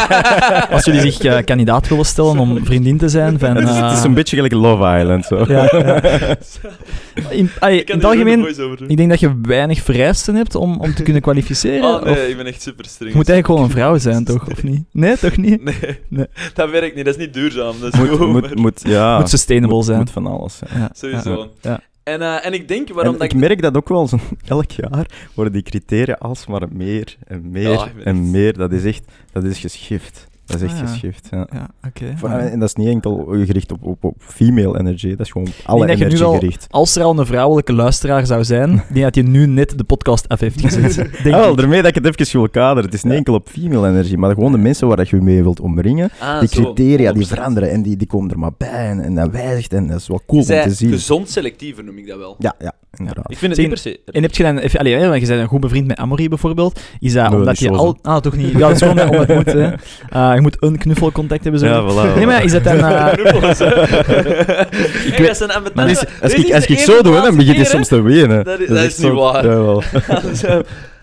Als 0.70 0.84
jullie 0.84 1.00
zich 1.00 1.20
eh, 1.20 1.44
kandidaat 1.44 1.88
willen 1.88 2.04
stellen 2.04 2.38
om 2.38 2.64
vriendin 2.64 2.98
te 2.98 3.08
zijn 3.08 3.38
van... 3.38 3.56
Het 3.56 3.68
is, 3.68 3.76
het 3.76 3.92
is 3.92 3.98
eh, 3.98 4.04
een 4.04 4.14
beetje 4.14 4.36
gelijk 4.36 4.52
Love 4.54 4.98
Island, 4.98 5.24
zo. 5.24 5.44
ja, 5.48 5.68
ja. 5.72 6.00
In, 7.30 7.50
ai, 7.60 7.78
in 7.80 7.94
het 7.94 8.04
algemeen, 8.04 8.46
ik 8.88 8.96
denk 8.96 9.10
dat 9.10 9.20
je 9.20 9.38
weinig 9.42 9.80
vereisten 9.82 10.34
hebt 10.34 10.54
om, 10.54 10.80
om 10.80 10.94
te 10.94 11.02
kunnen 11.02 11.22
kwalificeren. 11.22 11.84
Oh 11.84 12.02
nee, 12.02 12.12
Of, 12.12 12.26
ik 12.28 12.36
ben 12.36 12.46
echt 12.46 12.62
super 12.62 12.84
streng. 12.84 13.10
je 13.10 13.16
moet 13.16 13.28
eigenlijk 13.28 13.46
gewoon 13.46 13.62
een 13.62 13.70
vrouw 13.82 13.98
zijn, 13.98 14.24
toch? 14.24 14.50
Of 14.50 14.62
niet? 14.62 14.84
Nee, 14.92 15.18
toch 15.18 15.36
niet? 15.36 15.64
Nee, 15.64 15.98
Nee. 16.08 16.26
dat 16.54 16.70
werkt 16.70 16.94
niet. 16.96 17.04
Dat 17.04 17.14
is 17.16 17.24
niet 17.24 17.34
duurzaam. 17.34 17.74
Dat 17.80 17.92
is 17.92 17.98
Moet, 17.98 18.08
gewoon 18.08 18.30
moet, 18.30 18.40
maar- 18.42 18.50
moet, 18.60 18.80
ja, 18.84 19.18
Moet 19.18 19.28
sustainable 19.28 19.76
moet- 19.76 19.84
zijn. 19.84 19.98
Moet 19.98 20.10
van 20.10 20.26
alles 20.26 20.56
zijn. 20.56 20.80
Ja, 20.80 20.90
Sowieso. 20.94 21.48
Ja. 21.60 21.80
En, 22.02 22.22
eh, 22.22 22.46
en 22.46 22.52
ik 22.52 22.68
denk 22.68 22.88
waarom 22.88 23.12
En 23.12 23.18
dat 23.18 23.32
ik 23.32 23.38
merk 23.38 23.62
dat 23.62 23.76
ook 23.76 23.88
wel, 23.88 24.06
zo, 24.08 24.18
elk 24.46 24.70
jaar 24.70 25.06
worden 25.34 25.52
die 25.52 25.62
criteria 25.62 26.16
alsmaar 26.18 26.68
meer 26.72 27.16
en 27.26 27.50
meer 27.50 27.70
Ja, 27.70 27.88
en 28.04 28.30
meer. 28.30 28.56
Dat 28.56 28.72
is 28.72 28.84
echt, 28.84 29.04
dat 29.32 29.44
is 29.44 29.58
geschift. 29.58 30.30
Dat 30.52 30.60
is 30.60 30.66
echt 30.70 30.72
Ah, 30.80 30.86
ja. 30.86 30.92
geschift, 30.92 31.28
ja. 31.30 31.46
Ja, 31.52 31.68
oké. 31.86 32.12
Voor- 32.16 32.28
En 32.28 32.58
dat 32.58 32.68
is 32.68 32.74
niet 32.74 32.88
enkel 32.88 33.24
gericht 33.44 33.72
op, 33.72 33.82
op, 33.82 34.04
op 34.04 34.14
female 34.18 34.78
energy, 34.78 35.08
dat 35.10 35.20
is 35.20 35.30
gewoon 35.30 35.46
op 35.46 35.54
alle 35.64 35.86
dat 35.86 35.98
nu 35.98 36.18
wel- 36.18 36.32
gericht. 36.34 36.66
Als 36.70 36.96
er 36.96 37.02
al 37.02 37.18
een 37.18 37.26
vrouwelijke 37.26 37.72
luisteraar 37.72 38.26
zou 38.26 38.44
zijn, 38.44 38.70
denk 38.92 39.04
dat 39.04 39.14
je 39.14 39.22
nu 39.22 39.46
net 39.46 39.78
de 39.78 39.84
podcast 39.84 40.28
af 40.28 40.40
heeft 40.40 40.60
gezet. 40.60 40.94
Denk 41.22 41.34
Ah, 41.34 41.40
wel, 41.40 41.54
daarmee 41.56 41.82
dat 41.82 41.96
ik 41.96 42.04
het 42.04 42.18
even 42.20 42.38
wil 42.38 42.48
kaderen. 42.48 42.84
Het 42.84 42.94
is 42.94 43.02
niet 43.02 43.12
enkel 43.12 43.34
op 43.34 43.48
female 43.48 43.88
energy, 43.88 44.14
maar 44.14 44.34
gewoon 44.34 44.52
de 44.52 44.58
mensen 44.58 44.86
waar 44.88 44.96
dat 44.96 45.08
je 45.08 45.16
mee 45.16 45.42
wilt 45.42 45.60
omringen. 45.60 46.10
Ah, 46.20 46.40
Die 46.40 46.48
zo, 46.48 46.62
criteria 46.62 47.12
die 47.12 47.24
100%. 47.26 47.28
veranderen 47.28 47.70
en 47.70 47.82
die, 47.82 47.96
die 47.96 48.06
komen 48.06 48.30
er 48.30 48.38
maar 48.38 48.52
bij 48.58 48.68
en, 48.88 49.00
en 49.00 49.14
dat 49.14 49.30
wijzigt 49.30 49.72
en 49.72 49.86
dat 49.86 50.00
is 50.00 50.06
wel 50.08 50.20
cool 50.26 50.40
om 50.40 50.46
te 50.46 50.70
zien. 50.70 50.90
gezond 50.90 51.28
selectiever 51.30 51.84
noem 51.84 51.98
ik 51.98 52.06
dat 52.06 52.18
wel. 52.18 52.36
Ja, 52.38 52.54
ja, 52.58 52.72
inderdaad. 52.98 53.30
Ik 53.30 53.36
vind 53.38 53.50
het 53.52 53.60
niet 53.60 53.68
per 53.68 53.78
se. 53.78 54.00
En 54.06 54.22
heb 54.22 54.34
je 54.34 54.42
dan, 54.42 54.58
even, 54.58 54.78
allee, 54.78 54.94
hè, 54.94 55.08
want 55.08 55.20
je 55.20 55.26
bent 55.26 55.40
een 55.40 55.46
goed 55.46 55.60
bevriend 55.60 55.86
met 55.86 55.96
Amory 55.96 56.28
bijvoorbeeld, 56.28 56.80
is 57.00 57.12
dat 57.12 57.28
Nee, 57.30 57.38
omdat 57.38 57.58
je 57.58 57.70
al... 57.70 57.98
Ah, 58.02 58.16
toch 58.16 58.36
niet? 58.36 58.50
Ja, 58.58 58.68
het 58.68 58.82
is 58.82 58.88
gewoon 58.88 59.08
om 59.08 59.14
het 59.18 59.28
moet, 59.34 59.52
hè. 59.52 59.70
Eh, 60.10 60.34
je 60.34 60.40
moet 60.42 60.56
een 60.60 60.78
knuffelcontact 60.78 61.42
hebben, 61.42 61.60
zo. 61.60 61.66
Ja, 61.66 61.82
voilà, 61.82 62.16
Nee, 62.16 62.26
maar 62.26 62.44
is 62.44 62.52
dat 62.52 62.64
dan... 62.64 62.78
eh, 62.84 63.12
Knuffels. 63.12 63.60
Ik 63.60 63.68
Hey, 63.68 65.14
weet- 65.18 65.26
dat 65.26 65.36
zijn 65.36 65.50
Maar 65.74 65.90
is- 65.90 66.04
als 66.22 66.32
ik, 66.32 66.46
is 66.46 66.52
als 66.54 66.66
ik 66.66 66.78
zo 66.78 66.92
doe, 66.92 67.02
dan 67.02 67.12
laatste 67.12 67.36
begin 67.36 67.54
je 67.58 67.64
soms 67.64 67.88
te 67.88 68.00
wenen. 68.02 68.44
Dat 68.44 68.60
is- 68.60 68.68
dat 68.68 68.76
echt 68.76 68.86
is 68.86 68.96
niet 68.98 69.06
zo- 69.06 69.14
waar. 69.14 69.44
Jawel. 69.44 69.82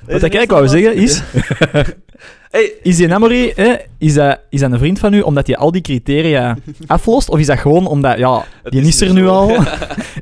Wat 0.06 0.24
ik 0.24 0.34
eigenlijk 0.34 0.52
wou 0.52 0.68
zeggen 0.68 0.94
is... 0.96 1.22
Hey, 2.52 2.72
Is 2.82 2.96
die 2.96 3.14
Amory, 3.14 3.52
hè, 3.56 3.74
is, 3.98 4.14
dat, 4.14 4.40
is 4.50 4.60
dat 4.60 4.72
een 4.72 4.78
vriend 4.78 5.00
van 5.00 5.14
u 5.14 5.22
omdat 5.22 5.48
hij 5.48 5.56
al 5.58 5.72
die 5.72 5.82
criteria 5.82 6.58
aflost? 6.88 7.30
Of 7.30 7.40
is 7.40 7.46
dat 7.46 7.60
gewoon 7.60 7.88
omdat, 7.88 8.18
ja, 8.18 8.44
het 8.64 8.72
die 8.74 8.82
is 8.82 9.02
er 9.02 9.14
nu 9.14 9.22
zo. 9.22 9.28
al 9.30 9.58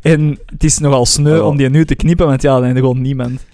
en 0.01 0.39
het 0.45 0.63
is 0.63 0.77
nogal 0.77 1.05
sneu 1.05 1.39
Oh. 1.39 1.45
om 1.47 1.57
die 1.57 1.69
nu 1.69 1.85
te 1.85 1.95
knippen, 1.95 2.27
want 2.27 2.41
ja, 2.41 2.53
dan 2.53 2.63
is 2.65 2.69
er 2.71 2.77
gewoon 2.77 3.01
niemand. 3.01 3.45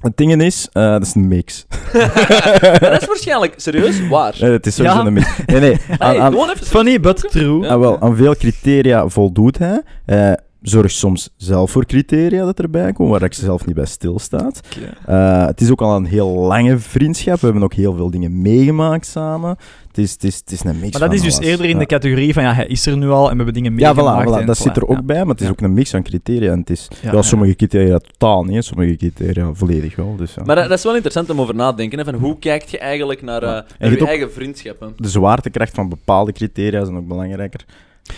Het 0.00 0.16
ding 0.16 0.42
is, 0.42 0.68
eh, 0.72 0.90
dat 0.90 1.02
is 1.02 1.14
een 1.14 1.28
mix. 1.28 1.66
Dat 2.80 3.00
is 3.02 3.06
waarschijnlijk 3.12 3.54
serieus 3.56 4.08
waar. 4.08 4.36
Nee, 4.40 4.50
het 4.50 4.66
is 4.66 4.74
sowieso 4.74 4.98
Ja. 4.98 5.06
een 5.06 5.12
mix. 5.12 5.26
Nee, 5.46 5.60
nee. 5.60 5.72
Aan, 5.98 6.10
Hey, 6.10 6.20
aan, 6.20 6.32
gewoon 6.32 6.50
even 6.50 6.66
Funny, 6.66 7.00
but 7.00 7.30
true. 7.30 7.62
Ja. 7.62 7.68
aan, 7.68 7.80
wel, 7.80 8.00
aan 8.00 8.16
veel 8.16 8.36
criteria 8.36 9.08
voldoet 9.08 9.58
hij. 9.58 9.82
Eh 10.06 10.32
zorgt 10.68 10.94
soms 10.94 11.30
zelf 11.36 11.70
voor 11.70 11.86
criteria 11.86 12.44
dat 12.44 12.58
erbij 12.58 12.92
komen, 12.92 13.12
waar 13.12 13.22
ik 13.22 13.34
zelf 13.34 13.66
niet 13.66 13.74
bij 13.74 13.84
stilstaat. 13.86 14.60
Eh, 15.06 15.46
het 15.46 15.60
is 15.60 15.70
ook 15.70 15.80
al 15.82 15.96
een 15.96 16.04
heel 16.04 16.28
lange 16.28 16.78
vriendschap. 16.78 17.38
We 17.40 17.44
hebben 17.44 17.62
ook 17.64 17.74
heel 17.74 17.94
veel 17.94 18.10
dingen 18.10 18.42
meegemaakt 18.42 19.06
samen. 19.06 19.56
Het 19.88 19.98
is, 20.04 20.12
het 20.12 20.24
is, 20.24 20.36
het 20.36 20.50
is 20.52 20.64
een 20.64 20.78
mix 20.80 20.92
Maar 20.98 21.00
dat 21.00 21.00
van 21.08 21.10
is 21.18 21.22
dus 21.22 21.36
alles. 21.36 21.46
eerder 21.48 21.66
in 21.66 21.72
Ja. 21.72 21.78
de 21.78 21.86
categorie 21.86 22.32
van, 22.32 22.42
ja, 22.42 22.52
hij 22.54 22.66
is 22.66 22.86
er 22.86 22.96
nu 22.96 23.08
al 23.08 23.24
en 23.24 23.30
we 23.30 23.36
hebben 23.36 23.54
dingen 23.54 23.76
Ja, 23.78 23.92
meegemaakt. 23.92 24.30
voilà, 24.30 24.42
voilà, 24.42 24.44
dat 24.46 24.56
zit 24.58 24.76
er 24.76 24.86
ook 24.86 24.96
ja. 24.96 25.02
bij, 25.02 25.18
maar 25.18 25.26
het 25.34 25.40
is 25.40 25.46
Ja. 25.46 25.52
ook 25.52 25.60
een 25.60 25.72
mix 25.74 25.90
van 25.90 26.02
criteria. 26.02 26.52
En 26.52 26.58
het 26.58 26.70
is, 26.70 26.88
Ja, 26.90 26.96
ja, 27.02 27.12
ja. 27.16 27.22
sommige 27.22 27.56
criteria 27.56 27.98
totaal 27.98 28.44
niet, 28.44 28.56
en 28.56 28.62
sommige 28.62 28.96
criteria 28.96 29.50
volledig 29.54 29.96
wel. 29.96 30.16
Dus, 30.16 30.34
ja. 30.34 30.42
Maar 30.44 30.56
dat, 30.56 30.68
dat 30.68 30.78
is 30.78 30.84
wel 30.84 30.94
interessant 30.94 31.30
om 31.30 31.40
over 31.40 31.54
na 31.54 31.70
te 31.70 31.76
denken. 31.76 31.98
Hè, 31.98 32.04
van 32.04 32.14
hoe 32.14 32.38
kijkt 32.38 32.70
je 32.70 32.78
eigenlijk 32.78 33.22
naar, 33.22 33.42
eh 33.42 33.48
Ja. 33.48 33.64
naar 33.78 33.90
je 33.90 34.06
eigen 34.06 34.32
vriendschappen? 34.32 34.92
de 34.96 35.08
zwaartekracht 35.08 35.74
van 35.74 35.88
bepaalde 35.88 36.32
criteria 36.32 36.84
zijn 36.84 36.96
ook 36.96 37.08
belangrijker. 37.08 37.64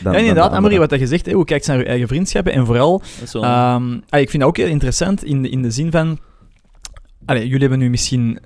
Dan, 0.02 0.12
Ja, 0.12 0.18
inderdaad, 0.18 0.50
de 0.50 0.57
Amory, 0.57 0.78
wat 0.78 0.90
dat 0.90 0.99
je 0.99 1.07
zegt, 1.07 1.26
hè, 1.26 1.33
hoe 1.33 1.45
kijkt 1.45 1.64
je 1.64 1.71
naar 1.73 1.80
je 1.80 1.87
eigen 1.87 2.09
vriendschappen? 2.09 2.52
En 2.52 2.66
vooral, 2.66 3.02
ehm, 3.33 3.99
ah, 4.09 4.21
ik 4.21 4.30
vind 4.30 4.33
dat 4.33 4.42
ook 4.42 4.57
heel 4.57 4.66
interessant 4.66 5.25
in 5.25 5.42
de, 5.42 5.49
in 5.49 5.62
de 5.62 5.71
zin 5.71 5.90
van... 5.90 6.18
Allee, 7.25 7.42
jullie 7.47 7.61
hebben 7.61 7.78
nu 7.78 7.90
misschien 7.90 8.38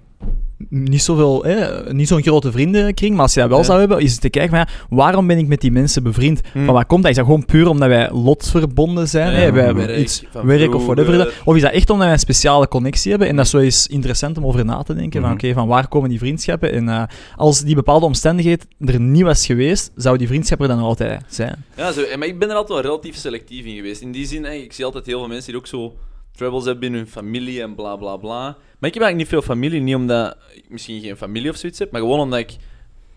niet 0.69 1.03
zoveel, 1.03 1.43
hè, 1.45 1.93
niet 1.93 2.09
zo'n 2.09 2.23
grote 2.23 2.53
vriendenkring, 2.53 3.13
maar 3.15 3.23
als 3.23 3.35
je 3.35 3.41
dat 3.41 3.49
wel 3.49 3.59
Ja. 3.59 3.65
zou 3.65 3.79
hebben, 3.79 3.99
is 4.01 4.13
het 4.13 4.21
te 4.21 4.29
kijken 4.31 4.51
van, 4.51 4.59
ja, 4.59 4.97
waarom 4.97 5.27
ben 5.27 5.39
ik 5.39 5.47
met 5.47 5.61
die 5.61 5.71
mensen 5.73 6.03
bevriend? 6.03 6.41
Van 6.53 6.67
waar 6.75 6.87
komt 6.87 7.03
dat? 7.03 7.11
Is 7.11 7.17
dat 7.17 7.25
gewoon 7.27 7.45
puur 7.45 7.69
omdat 7.69 7.89
wij 7.89 8.11
lotsverbonden 8.13 9.09
zijn? 9.09 9.33
Ja, 9.33 9.39
hè? 9.39 9.53
Wij 9.53 9.65
hebben 9.65 9.87
werk, 9.87 9.99
iets, 9.99 10.23
werk 10.43 10.75
of 10.75 10.85
whatever. 10.85 11.13
vroeger. 11.15 11.43
Of 11.45 11.57
is 11.57 11.63
dat 11.63 11.73
echt 11.73 11.91
omdat 11.91 12.05
wij 12.05 12.15
een 12.15 12.21
speciale 12.21 12.69
connectie 12.69 13.11
hebben? 13.11 13.29
En 13.29 13.37
dat 13.37 13.45
is 13.45 13.51
zo 13.51 13.59
eens 13.59 13.87
interessant 13.87 14.37
om 14.37 14.47
over 14.47 14.65
na 14.65 14.83
te 14.83 14.95
denken. 14.95 15.21
Van 15.21 15.31
Mhm. 15.31 15.39
oké, 15.39 15.53
van 15.53 15.69
waar 15.69 15.89
komen 15.89 16.09
die 16.09 16.19
vriendschappen? 16.19 16.73
En 16.73 16.89
eh, 16.89 17.03
als 17.37 17.61
die 17.61 17.75
bepaalde 17.75 18.07
omstandigheid 18.07 18.67
er 18.81 19.01
niet 19.01 19.23
was 19.23 19.47
geweest, 19.47 19.91
zou 19.97 20.19
die 20.19 20.27
vriendschap 20.27 20.61
er 20.61 20.69
dan 20.69 20.79
altijd 20.79 21.23
zijn. 21.29 21.65
Ja, 21.77 21.93
zo, 21.93 22.03
eh, 22.03 22.17
maar 22.19 22.27
ik 22.29 22.39
ben 22.39 22.49
er 22.51 22.55
altijd 22.57 22.73
wel 22.83 22.91
relatief 22.91 23.17
selectief 23.17 23.65
in 23.65 23.75
geweest. 23.77 24.01
In 24.01 24.13
die 24.13 24.27
zin, 24.27 24.45
ik 24.63 24.73
zie 24.73 24.85
altijd 24.85 25.07
heel 25.07 25.19
veel 25.19 25.29
mensen 25.29 25.47
die 25.53 25.57
ook 25.61 25.67
zo 25.67 25.95
troubles 26.37 26.63
hebben 26.65 26.81
binnen 26.81 27.01
hun 27.01 27.09
familie 27.09 27.63
en 27.63 27.75
bla 27.75 27.97
bla 27.97 28.17
bla. 28.17 28.57
Maar 28.83 28.91
ik 28.91 28.97
heb 28.97 29.07
eigenlijk 29.07 29.33
niet 29.33 29.43
veel 29.43 29.55
familie, 29.55 29.81
niet 29.81 29.95
omdat 29.95 30.37
ik 30.55 30.65
misschien 30.69 31.01
geen 31.01 31.17
familie 31.17 31.51
of 31.51 31.57
zoiets 31.57 31.79
heb, 31.79 31.91
maar 31.91 32.01
gewoon 32.01 32.21
omdat 32.21 32.39
ik 32.39 32.57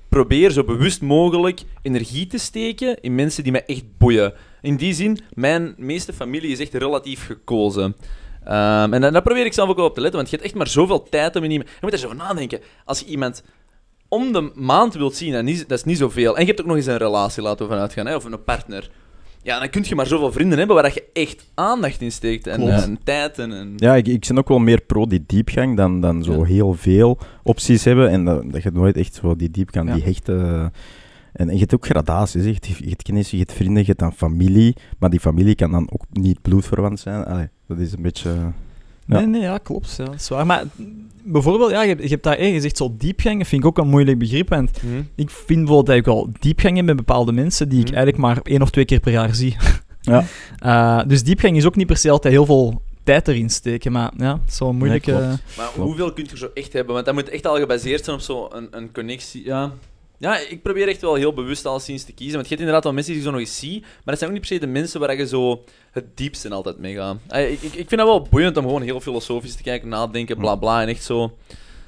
probeer 0.10 0.52
zo 0.52 0.64
bewust 0.64 1.02
mogelijk 1.02 1.62
energie 1.82 2.28
te 2.28 2.38
steken 2.38 3.02
in 3.02 3.16
mensen 3.16 3.44
die 3.44 3.52
mij 3.52 3.66
echt 3.66 3.98
boeien. 3.98 4.34
In 4.62 4.76
die 4.76 4.94
zin, 4.94 5.20
mijn 5.34 5.74
meeste 5.78 6.14
familie 6.14 6.52
is 6.52 6.60
echt 6.60 6.74
relatief 6.74 7.26
gekozen. 7.26 7.96
Ehm, 8.44 8.94
en 8.94 9.02
daar 9.02 9.22
probeer 9.22 9.46
ik 9.46 9.54
zelf 9.54 9.70
ook 9.70 9.76
wel 9.76 9.86
op 9.86 9.94
te 9.94 10.02
letten, 10.02 10.20
want 10.20 10.30
je 10.30 10.36
hebt 10.36 10.48
echt 10.48 10.58
maar 10.58 10.68
zoveel 10.68 11.04
tijd 11.04 11.36
om 11.36 11.44
in 11.44 11.52
iemand... 11.52 11.70
Je 11.70 11.78
moet 11.82 11.94
er 11.94 12.00
zo 12.00 12.06
over 12.06 12.18
nadenken. 12.18 12.60
Als 12.86 13.00
je 13.00 13.06
iemand 13.06 13.44
om 14.08 14.34
de 14.34 14.52
maand 14.56 14.94
wilt 14.94 15.16
zien, 15.16 15.66
dat 15.68 15.78
is 15.78 15.84
niet 15.84 15.98
zoveel. 15.98 16.36
En 16.36 16.42
je 16.42 16.48
hebt 16.48 16.62
ook 16.62 16.68
nog 16.68 16.76
eens 16.76 16.86
een 16.86 16.98
relatie, 16.98 17.44
laten 17.44 17.66
we 17.66 17.72
vanuit 17.72 17.94
gaan, 17.94 18.06
hè, 18.06 18.16
of 18.16 18.24
een 18.24 18.44
partner. 18.44 18.90
Ja, 19.46 19.60
dan 19.60 19.70
kun 19.70 19.84
je 19.88 19.96
maar 19.96 20.08
zoveel 20.08 20.32
vrienden 20.32 20.58
hebben 20.58 20.76
waar 20.76 20.86
dat 20.86 20.94
je 20.94 21.04
echt 21.14 21.46
aandacht 21.54 22.02
in 22.02 22.12
steekt. 22.12 22.48
En, 22.48 22.58
Klopt. 22.60 22.84
en 22.84 23.00
tijd 23.04 23.40
en... 23.40 23.52
en... 23.52 23.74
Ja, 23.76 23.96
ik, 23.96 24.08
ik 24.08 24.26
ben 24.28 24.38
ook 24.38 24.48
wel 24.48 24.60
meer 24.60 24.82
pro 24.82 25.06
die 25.06 25.24
diepgang 25.28 25.78
dan, 25.78 26.02
dan 26.02 26.24
zo 26.24 26.34
Ja. 26.34 26.44
heel 26.44 26.74
veel 26.74 27.18
opties 27.44 27.84
hebben. 27.84 28.10
En 28.10 28.26
dat, 28.26 28.52
dat 28.52 28.64
je 28.64 28.72
nooit 28.72 28.98
echt 28.98 29.14
zo 29.14 29.36
die 29.36 29.52
diepgang, 29.52 29.88
Ja. 29.88 29.94
die 29.94 30.04
hechte... 30.04 30.34
En, 31.34 31.48
en 31.50 31.54
je 31.54 31.60
hebt 31.60 31.74
ook 31.74 31.86
gradaties. 31.86 32.44
Je 32.44 32.52
hebt, 32.52 32.66
je 32.66 32.90
hebt 32.90 33.04
kennis, 33.04 33.32
je 33.32 33.38
hebt 33.38 33.54
vrienden, 33.54 33.80
je 33.82 33.88
hebt 33.88 34.00
dan 34.00 34.14
familie. 34.14 34.76
Maar 35.00 35.10
die 35.10 35.20
familie 35.20 35.56
kan 35.56 35.72
dan 35.72 35.90
ook 35.92 36.04
niet 36.12 36.42
bloedverwant 36.42 37.00
zijn. 37.00 37.26
Allee, 37.26 37.50
dat 37.68 37.78
is 37.78 37.92
een 37.92 38.02
beetje... 38.02 38.32
Ja. 39.08 39.18
Nee, 39.18 39.26
nee, 39.28 39.42
ja, 39.42 39.58
klopt. 39.58 39.96
Ja, 39.98 40.06
dat 40.06 40.14
is 40.14 40.28
waar. 40.30 40.46
Maar 40.46 40.64
bijvoorbeeld, 41.24 41.72
ja, 41.72 41.82
je, 41.82 41.88
hebt- 41.90 42.02
je 42.04 42.08
hebt 42.10 42.24
daar, 42.24 42.44
je 42.44 42.62
zegt 42.62 42.78
zo 42.78 42.96
diepgang, 42.98 43.48
vind 43.48 43.62
ik 43.62 43.68
ook 43.68 43.78
een 43.78 43.88
moeilijk 43.88 44.18
begrip. 44.18 44.50
Want 44.50 44.80
Hm. 44.80 44.88
ik 45.16 45.30
vind 45.30 45.48
bijvoorbeeld 45.60 45.86
dat 45.86 45.96
ik 45.96 46.06
wel 46.06 46.30
diepgang 46.40 46.76
heb 46.76 46.86
met 46.86 46.96
bepaalde 46.96 47.32
mensen 47.32 47.70
die 47.70 47.80
ik 47.80 47.86
Mhm. 47.86 47.96
eigenlijk 47.96 48.26
maar 48.26 48.40
één 48.44 48.62
of 48.62 48.70
twee 48.70 48.86
keer 48.86 49.00
per 49.00 49.12
jaar 49.12 49.36
zie. 49.36 49.56
Ja. 50.02 50.24
Eh, 50.58 51.08
dus 51.08 51.24
diepgang 51.24 51.58
is 51.58 51.66
ook 51.66 51.76
niet 51.76 51.88
per 51.88 51.98
se 51.98 52.10
altijd 52.10 52.34
heel 52.34 52.46
veel 52.46 52.82
tijd 53.04 53.28
erin 53.28 53.50
steken. 53.50 53.92
Maar 53.92 54.12
ja, 54.18 54.40
zo'n 54.48 54.76
moeilijke... 54.76 55.12
Klopt. 55.12 55.28
Maar 55.58 55.70
Klopt. 55.74 55.76
hoeveel 55.90 56.14
kun 56.14 56.28
je 56.30 56.38
zo 56.38 56.50
echt 56.54 56.74
hebben? 56.74 56.94
Want 56.94 57.06
dat 57.06 57.14
moet 57.16 57.30
echt 57.30 57.48
al 57.48 57.56
gebaseerd 57.58 58.04
zijn 58.06 58.16
op 58.16 58.22
zo'n 58.22 58.56
een, 58.58 58.68
een 58.72 58.92
connectie. 58.92 59.46
Ja. 59.46 59.72
Ja, 60.20 60.38
ik 60.50 60.62
probeer 60.62 60.88
echt 60.88 61.02
wel 61.02 61.16
heel 61.16 61.34
bewust 61.34 61.66
alleszins 61.66 62.04
te 62.04 62.12
kiezen. 62.14 62.34
Want 62.36 62.44
je 62.44 62.50
hebt 62.50 62.60
inderdaad 62.60 62.84
wel 62.84 62.94
mensen 62.94 63.12
die 63.14 63.22
je 63.22 63.28
zo 63.28 63.34
nog 63.34 63.42
eens 63.44 63.60
ziet. 63.60 63.82
Maar 63.82 63.90
dat 64.06 64.18
zijn 64.18 64.30
ook 64.30 64.36
niet 64.38 64.48
per 64.48 64.56
se 64.56 64.66
de 64.66 64.72
mensen 64.72 65.00
waar 65.00 65.18
je 65.18 65.28
zo 65.28 65.64
het 65.92 66.06
diepste 66.18 66.50
altijd 66.50 66.80
mee 66.80 66.96
gaat. 66.96 67.18
Ah, 67.28 67.42
Ik, 67.42 67.62
ik, 67.62 67.74
ik 67.74 67.88
vind 67.88 67.90
dat 68.02 68.08
wel 68.08 68.28
boeiend 68.30 68.58
om 68.58 68.64
gewoon 68.64 68.82
heel 68.82 69.00
filosofisch 69.00 69.56
te 69.56 69.64
kijken, 69.64 69.88
nadenken, 69.90 70.38
bla 70.38 70.56
bla. 70.56 70.82
En 70.82 70.88
echt 70.88 71.04
zo. 71.04 71.24
En 71.24 71.30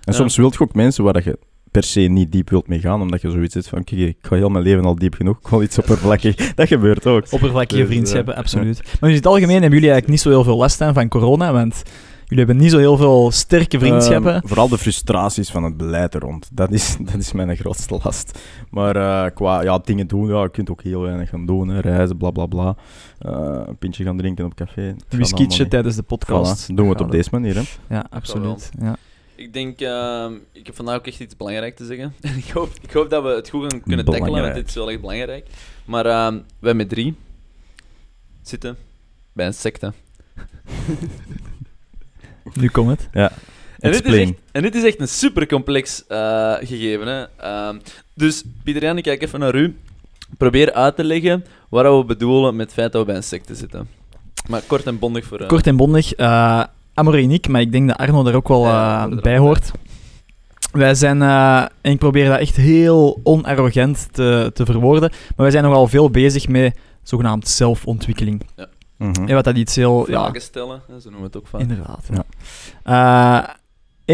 Ja. 0.02 0.12
soms 0.14 0.38
wilt 0.38 0.54
je 0.54 0.60
ook 0.60 0.74
mensen 0.74 1.04
waar 1.04 1.14
dat 1.14 1.24
je 1.24 1.38
per 1.72 1.84
se 1.84 2.00
niet 2.00 2.32
diep 2.32 2.50
wilt 2.50 2.68
mee 2.68 2.80
gaan, 2.80 3.02
omdat 3.02 3.22
je 3.22 3.32
zoiets 3.32 3.54
zit 3.54 3.68
van, 3.68 3.84
kijk, 3.84 4.02
ik 4.02 4.18
ga 4.22 4.36
heel 4.36 4.50
mijn 4.50 4.64
leven 4.64 4.86
al 4.86 4.96
diep 4.96 5.14
genoeg, 5.14 5.38
ik 5.40 5.48
wil 5.48 5.62
iets 5.62 5.78
oppervlakkig. 5.78 6.36
dat 6.56 6.68
gebeurt 6.68 7.06
ook. 7.06 7.26
oppervlakkige 7.30 7.82
Dus, 7.82 7.90
vriendschappen, 7.90 8.34
eh, 8.34 8.40
absoluut. 8.40 8.82
Maar 9.00 9.10
in 9.10 9.16
het 9.16 9.26
algemeen 9.26 9.62
hebben 9.62 9.80
jullie 9.80 9.92
eigenlijk 9.92 10.08
niet 10.08 10.20
zo 10.22 10.30
heel 10.30 10.44
veel 10.44 10.58
last 10.58 10.82
aan 10.82 10.94
van 10.94 11.08
corona, 11.08 11.52
want 11.54 11.84
jullie 12.28 12.46
hebben 12.46 12.58
niet 12.58 12.72
zo 12.72 12.78
heel 12.78 12.98
veel 12.98 13.32
sterke 13.32 13.80
vriendschappen. 13.80 14.34
Ehm, 14.34 14.48
vooral 14.48 14.68
de 14.68 14.78
frustraties 14.78 15.50
van 15.50 15.64
het 15.64 15.78
beleid 15.78 16.14
er 16.14 16.22
rond. 16.22 16.50
Dat 16.52 16.72
is, 16.72 16.98
dat 17.12 17.16
is 17.20 17.32
mijn 17.32 17.58
grootste 17.58 18.00
last. 18.04 18.40
Maar 18.70 18.96
eh, 18.96 19.36
qua 19.36 19.62
ja, 19.62 19.78
dingen 19.78 20.08
doen, 20.08 20.28
ja, 20.28 20.42
je 20.42 20.50
kunt 20.50 20.70
ook 20.70 20.84
heel 20.84 21.02
weinig 21.02 21.30
gaan 21.30 21.46
doen. 21.46 21.68
Hè, 21.68 21.80
reizen, 21.80 22.18
bla 22.18 22.32
bla 22.32 22.46
bla. 22.46 22.76
Eh, 23.20 23.62
een 23.66 23.78
pintje 23.78 24.04
gaan 24.04 24.18
drinken 24.18 24.46
op 24.46 24.56
café. 24.56 24.96
Whiskietje 25.10 25.68
tijdens 25.68 25.96
de 25.96 26.04
podcast. 26.04 26.64
Voilà, 26.64 26.76
doen 26.76 26.86
we 26.86 26.92
het 26.92 27.02
op 27.02 27.12
deze 27.12 27.30
manier. 27.32 27.56
Hè. 27.56 27.64
Ja, 27.96 28.06
absoluut. 28.10 28.70
Ja. 28.80 28.96
Ik 29.36 29.54
denk, 29.54 29.80
ehm, 29.80 30.34
ik 30.52 30.66
heb 30.66 30.76
vandaag 30.76 30.96
ook 30.96 31.08
echt 31.08 31.20
iets 31.20 31.36
belangrijks 31.38 31.78
te 31.78 31.86
zeggen. 31.86 32.14
En 32.22 32.38
ik 32.46 32.50
hoop, 32.50 32.70
ik 32.82 32.92
hoop 32.92 33.10
dat 33.10 33.24
we 33.24 33.30
het 33.30 33.50
goed 33.50 33.72
gaan 33.72 33.82
kunnen 33.82 34.06
tackelen, 34.06 34.42
want 34.42 34.54
dit 34.54 34.68
is 34.68 34.76
wel 34.76 34.92
echt 34.92 35.02
belangrijk. 35.02 35.48
Maar 35.86 36.06
ehm, 36.06 36.40
wij 36.60 36.74
met 36.74 36.90
drie 36.90 37.16
zitten 38.42 38.78
bij 39.34 39.46
een 39.46 39.54
secte. 39.54 39.94
Nu 42.60 42.68
komt 42.70 42.90
het. 42.90 43.10
En 43.80 43.92
dit, 43.92 44.06
is 44.06 44.16
echt, 44.20 44.34
en 44.52 44.62
dit 44.62 44.76
is 44.76 44.84
echt 44.84 45.00
een 45.00 45.08
super 45.08 45.48
complex 45.48 46.04
gegeven. 46.60 47.08
Hè? 47.08 47.26
Ehm, 47.38 47.80
dus 48.14 48.44
Pieter 48.64 48.84
Jan, 48.84 48.98
ik 48.98 49.04
kijk 49.04 49.22
even 49.24 49.40
naar 49.40 49.56
u. 49.56 49.76
Probeer 50.38 50.74
uit 50.74 50.96
te 50.96 51.04
leggen 51.04 51.46
wat 51.70 51.98
we 52.00 52.06
bedoelen 52.06 52.56
met 52.56 52.66
het 52.66 52.74
feit 52.76 52.92
dat 52.92 53.02
we 53.02 53.08
bij 53.08 53.16
een 53.16 53.24
secte 53.24 53.56
zitten. 53.56 53.88
Maar 54.50 54.62
kort 54.68 54.86
en 54.86 55.00
bondig 55.00 55.26
voor... 55.26 55.40
eh, 55.40 55.48
Kort 55.48 55.68
en 55.68 55.76
bondig. 55.78 56.14
eh 56.14 56.64
Amor 56.94 57.18
en 57.18 57.32
ik, 57.32 57.48
maar 57.48 57.62
ik 57.62 57.72
denk 57.72 57.88
dat 57.88 57.98
Arno 57.98 58.24
daar 58.24 58.34
ook 58.36 58.48
wel 58.48 58.64
Ja, 58.66 59.04
eh, 59.04 59.10
we 59.10 59.22
bij 59.22 59.38
hoort. 59.38 59.72
Wij 60.72 60.96
zijn, 60.96 61.22
eh, 61.22 61.66
en 61.82 61.92
ik 61.92 61.98
probeer 62.00 62.30
dat 62.30 62.40
echt 62.40 62.56
heel 62.56 63.20
onarrogant 63.24 64.08
te, 64.12 64.52
te 64.54 64.66
verwoorden, 64.66 65.10
maar 65.10 65.36
wij 65.36 65.52
zijn 65.52 65.64
nogal 65.64 65.88
veel 65.88 66.10
bezig 66.10 66.48
met 66.48 66.78
zogenaamd 67.04 67.48
zelfontwikkeling. 67.48 68.42
Mhm. 68.98 69.28
En 69.28 69.36
wat 69.36 69.44
dat 69.44 69.56
iets 69.56 69.76
heel... 69.76 70.12
Ja, 70.12 70.22
vragen 70.22 70.42
stellen, 70.42 70.82
hè, 70.88 71.00
zo 71.00 71.10
noemen 71.10 71.20
we 71.20 71.26
het 71.26 71.38
ook 71.38 71.48
vaak. 71.48 71.62
Inderdaad. 71.62 72.06
Ja. 72.14 72.24
Ja. 72.86 73.44
Eh, 73.44 73.54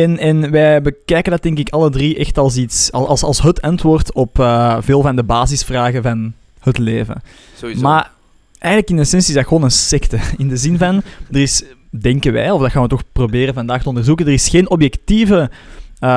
en, 0.02 0.18
en 0.18 0.52
wij 0.52 0.82
bekijken 0.82 1.32
dat 1.32 1.44
denk 1.44 1.58
ik 1.58 1.70
alle 1.70 1.90
drie 1.90 2.18
echt 2.18 2.38
als 2.38 2.58
iets, 2.58 2.92
als, 2.92 3.08
als, 3.08 3.24
als 3.24 3.42
het 3.42 3.62
antwoord 3.62 4.14
op 4.14 4.40
eh, 4.40 4.78
veel 4.80 5.02
van 5.02 5.16
de 5.16 5.24
basisvragen 5.24 6.04
van 6.04 6.34
het 6.60 6.78
leven. 6.78 7.22
Sowieso. 7.58 7.82
Maar 7.82 8.12
eigenlijk 8.60 8.94
in 8.94 9.00
essentie 9.00 9.30
is 9.30 9.36
dat 9.36 9.48
gewoon 9.48 9.64
een 9.64 9.72
secte. 9.72 10.20
In 10.38 10.48
de 10.48 10.58
zin 10.58 10.78
van, 10.78 11.02
er 11.32 11.42
is, 11.42 11.64
denken 11.90 12.34
wij, 12.34 12.52
of 12.52 12.62
dat 12.62 12.72
gaan 12.72 12.82
we 12.82 12.88
toch 12.88 13.04
proberen 13.12 13.54
vandaag 13.54 13.82
te 13.82 13.90
onderzoeken, 13.90 14.26
er 14.26 14.34
is 14.34 14.50
geen 14.50 14.70
objectieve 14.70 15.50
eh, 16.00 16.10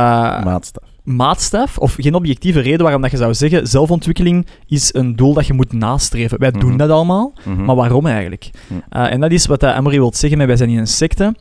Maatstaf. 0.44 0.85
Maatstaf 1.06 1.78
of 1.78 1.94
geen 1.98 2.14
objectieve 2.14 2.60
reden 2.60 2.82
waarom 2.82 3.02
dat 3.02 3.10
je 3.10 3.16
zou 3.16 3.34
zeggen 3.34 3.66
zelfontwikkeling 3.66 4.46
is 4.66 4.94
een 4.94 5.16
doel 5.16 5.34
dat 5.34 5.46
je 5.46 5.52
moet 5.52 5.72
nastreven. 5.72 6.38
Wij 6.38 6.50
doen 6.50 6.68
Mhm. 6.68 6.76
dat 6.76 6.90
allemaal, 6.90 7.32
Mhm. 7.44 7.64
maar 7.64 7.76
waarom 7.76 8.06
eigenlijk? 8.06 8.50
Eh, 8.88 9.12
en 9.12 9.20
dat 9.20 9.30
is 9.30 9.46
wat 9.46 9.62
uh, 9.62 9.74
Amory 9.76 9.96
wil 9.98 10.12
zeggen 10.14 10.38
met 10.38 10.46
wij 10.46 10.56
zijn 10.56 10.70
in 10.70 10.78
een 10.78 10.86
secte. 10.86 11.34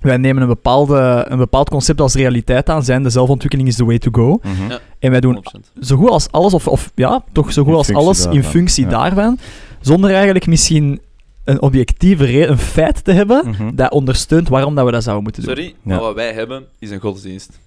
Wij 0.00 0.16
nemen 0.16 0.42
een, 0.42 0.48
bepaalde, 0.48 1.24
een 1.28 1.38
bepaald 1.38 1.70
concept 1.70 2.00
als 2.00 2.14
realiteit 2.14 2.68
aan, 2.68 2.82
zijn 2.84 3.02
de 3.02 3.10
zelfontwikkeling 3.10 3.68
is 3.68 3.76
the 3.76 3.84
way 3.84 3.98
to 3.98 4.10
go. 4.12 4.40
Mhm. 4.42 4.70
Ja. 4.70 4.78
En 4.98 5.10
wij 5.10 5.20
doen 5.20 5.32
100%. 5.34 5.72
zo 5.80 5.96
goed 5.96 6.08
als 6.08 6.30
alles, 6.30 6.54
of, 6.54 6.68
of 6.68 6.92
ja, 6.94 7.24
toch 7.32 7.52
zo 7.52 7.62
goed 7.62 7.72
In 7.72 7.78
als 7.78 7.92
alles 7.92 8.26
in 8.26 8.44
functie 8.44 8.84
ja. 8.84 8.90
daarvan, 8.90 9.38
zonder 9.80 10.12
eigenlijk 10.12 10.46
misschien 10.46 11.00
een 11.44 11.62
objectieve 11.62 12.24
reden, 12.24 12.50
een 12.50 12.58
feit 12.58 13.04
te 13.04 13.12
hebben 13.12 13.56
dat 13.74 13.90
ondersteunt 13.90 14.48
waarom 14.48 14.74
dat 14.74 14.84
we 14.84 14.90
dat 14.90 15.02
zouden 15.02 15.24
moeten 15.24 15.42
doen. 15.44 15.54
Sorry, 15.54 15.68
Ja. 15.68 15.74
maar 15.82 16.00
wat 16.00 16.14
wij 16.14 16.32
hebben 16.32 16.64
is 16.78 16.90
een 16.90 17.00
godsdienst. 17.00 17.58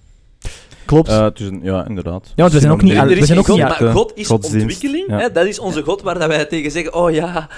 Klopt. 0.84 1.08
Eh, 1.08 1.22
het 1.24 1.40
is 1.40 1.46
een- 1.46 1.60
ja, 1.62 1.86
inderdaad. 1.88 2.26
Ja, 2.26 2.32
want 2.42 2.52
we 2.52 2.60
zijn 2.60 2.72
ook 2.72 2.82
niet 2.82 2.92
Er, 2.92 2.98
aan- 2.98 3.06
we 3.08 3.16
is 3.16 3.26
zijn 3.26 3.38
ook 3.38 3.46
God, 3.46 3.56
niet 3.56 3.64
maar 3.78 3.92
God 3.92 4.12
is 4.14 4.26
godsdienst, 4.26 4.62
ontwikkeling. 4.62 5.04
ja. 5.08 5.18
Hè? 5.18 5.32
Dat 5.32 5.46
is 5.46 5.58
onze 5.58 5.82
God 5.82 6.02
waar 6.02 6.18
dat 6.18 6.28
wij 6.28 6.44
tegen 6.44 6.70
zeggen, 6.70 6.94
oh 6.94 7.10
ja. 7.20 7.48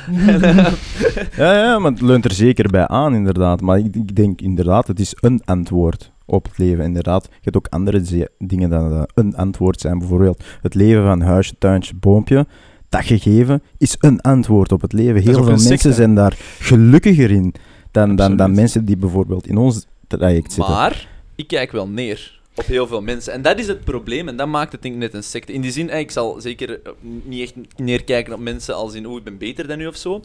Ja, 1.37 1.55
ja, 1.59 1.79
maar 1.79 1.91
het 1.91 2.01
leunt 2.01 2.25
er 2.25 2.33
zeker 2.33 2.71
bij 2.71 2.87
aan, 2.87 3.15
inderdaad. 3.15 3.61
Maar 3.61 3.79
ik, 3.79 3.95
ik 3.95 4.17
denk 4.17 4.41
inderdaad, 4.41 4.87
het 4.87 5.01
is 5.01 5.17
een 5.21 5.41
antwoord 5.45 6.13
op 6.27 6.45
het 6.45 6.59
leven. 6.59 6.85
Inderdaad, 6.85 7.25
je 7.31 7.39
hebt 7.41 7.57
ook 7.57 7.67
andere 7.69 8.29
dingen 8.39 8.71
dan 8.71 9.07
een 9.15 9.37
antwoord 9.37 9.81
zijn. 9.81 9.99
Bijvoorbeeld 9.99 10.45
het 10.63 10.75
leven 10.75 11.05
van 11.05 11.21
huisje, 11.21 11.55
tuintje, 11.59 11.95
boompje. 11.95 12.47
Dat 12.89 13.05
gegeven 13.05 13.63
is 13.79 13.95
een 13.99 14.21
antwoord 14.21 14.73
op 14.73 14.81
het 14.81 14.93
leven. 14.93 15.23
Heel 15.23 15.45
veel 15.45 15.57
mensen 15.57 15.95
zijn 15.95 16.15
daar 16.15 16.37
gelukkiger 16.59 17.31
in 17.31 17.55
dan, 17.91 18.17
dan, 18.17 18.37
dan 18.37 18.55
mensen 18.55 18.85
die 18.85 18.97
bijvoorbeeld 18.97 19.47
in 19.47 19.57
ons 19.57 19.87
traject 20.07 20.53
zitten. 20.53 20.73
Maar 20.75 21.09
ik 21.35 21.47
kijk 21.47 21.73
wel 21.73 21.89
neer 21.89 22.41
op 22.55 22.67
heel 22.67 22.87
veel 22.87 23.03
mensen. 23.03 23.33
En 23.33 23.43
dat 23.43 23.59
is 23.59 23.67
het 23.67 23.85
probleem. 23.85 24.29
En 24.29 24.37
dat 24.37 24.49
maakt 24.49 24.73
het 24.73 24.83
denk 24.83 24.95
ik 24.95 25.01
net 25.01 25.15
een 25.15 25.23
secte. 25.23 25.53
In 25.53 25.61
die 25.61 25.71
zin, 25.71 25.91
eh, 25.91 25.99
ik 25.99 26.11
zal 26.11 26.41
zeker 26.41 26.83
eh, 26.83 26.93
niet 27.03 27.43
echt 27.43 27.55
neerkijken 27.77 28.33
op 28.33 28.41
mensen 28.41 28.75
als 28.75 28.95
in, 28.95 29.07
oh, 29.07 29.17
ik 29.17 29.25
ben 29.25 29.39
beter 29.39 29.67
dan 29.67 29.81
u 29.81 29.87
of 29.87 29.97
zo. 29.97 30.23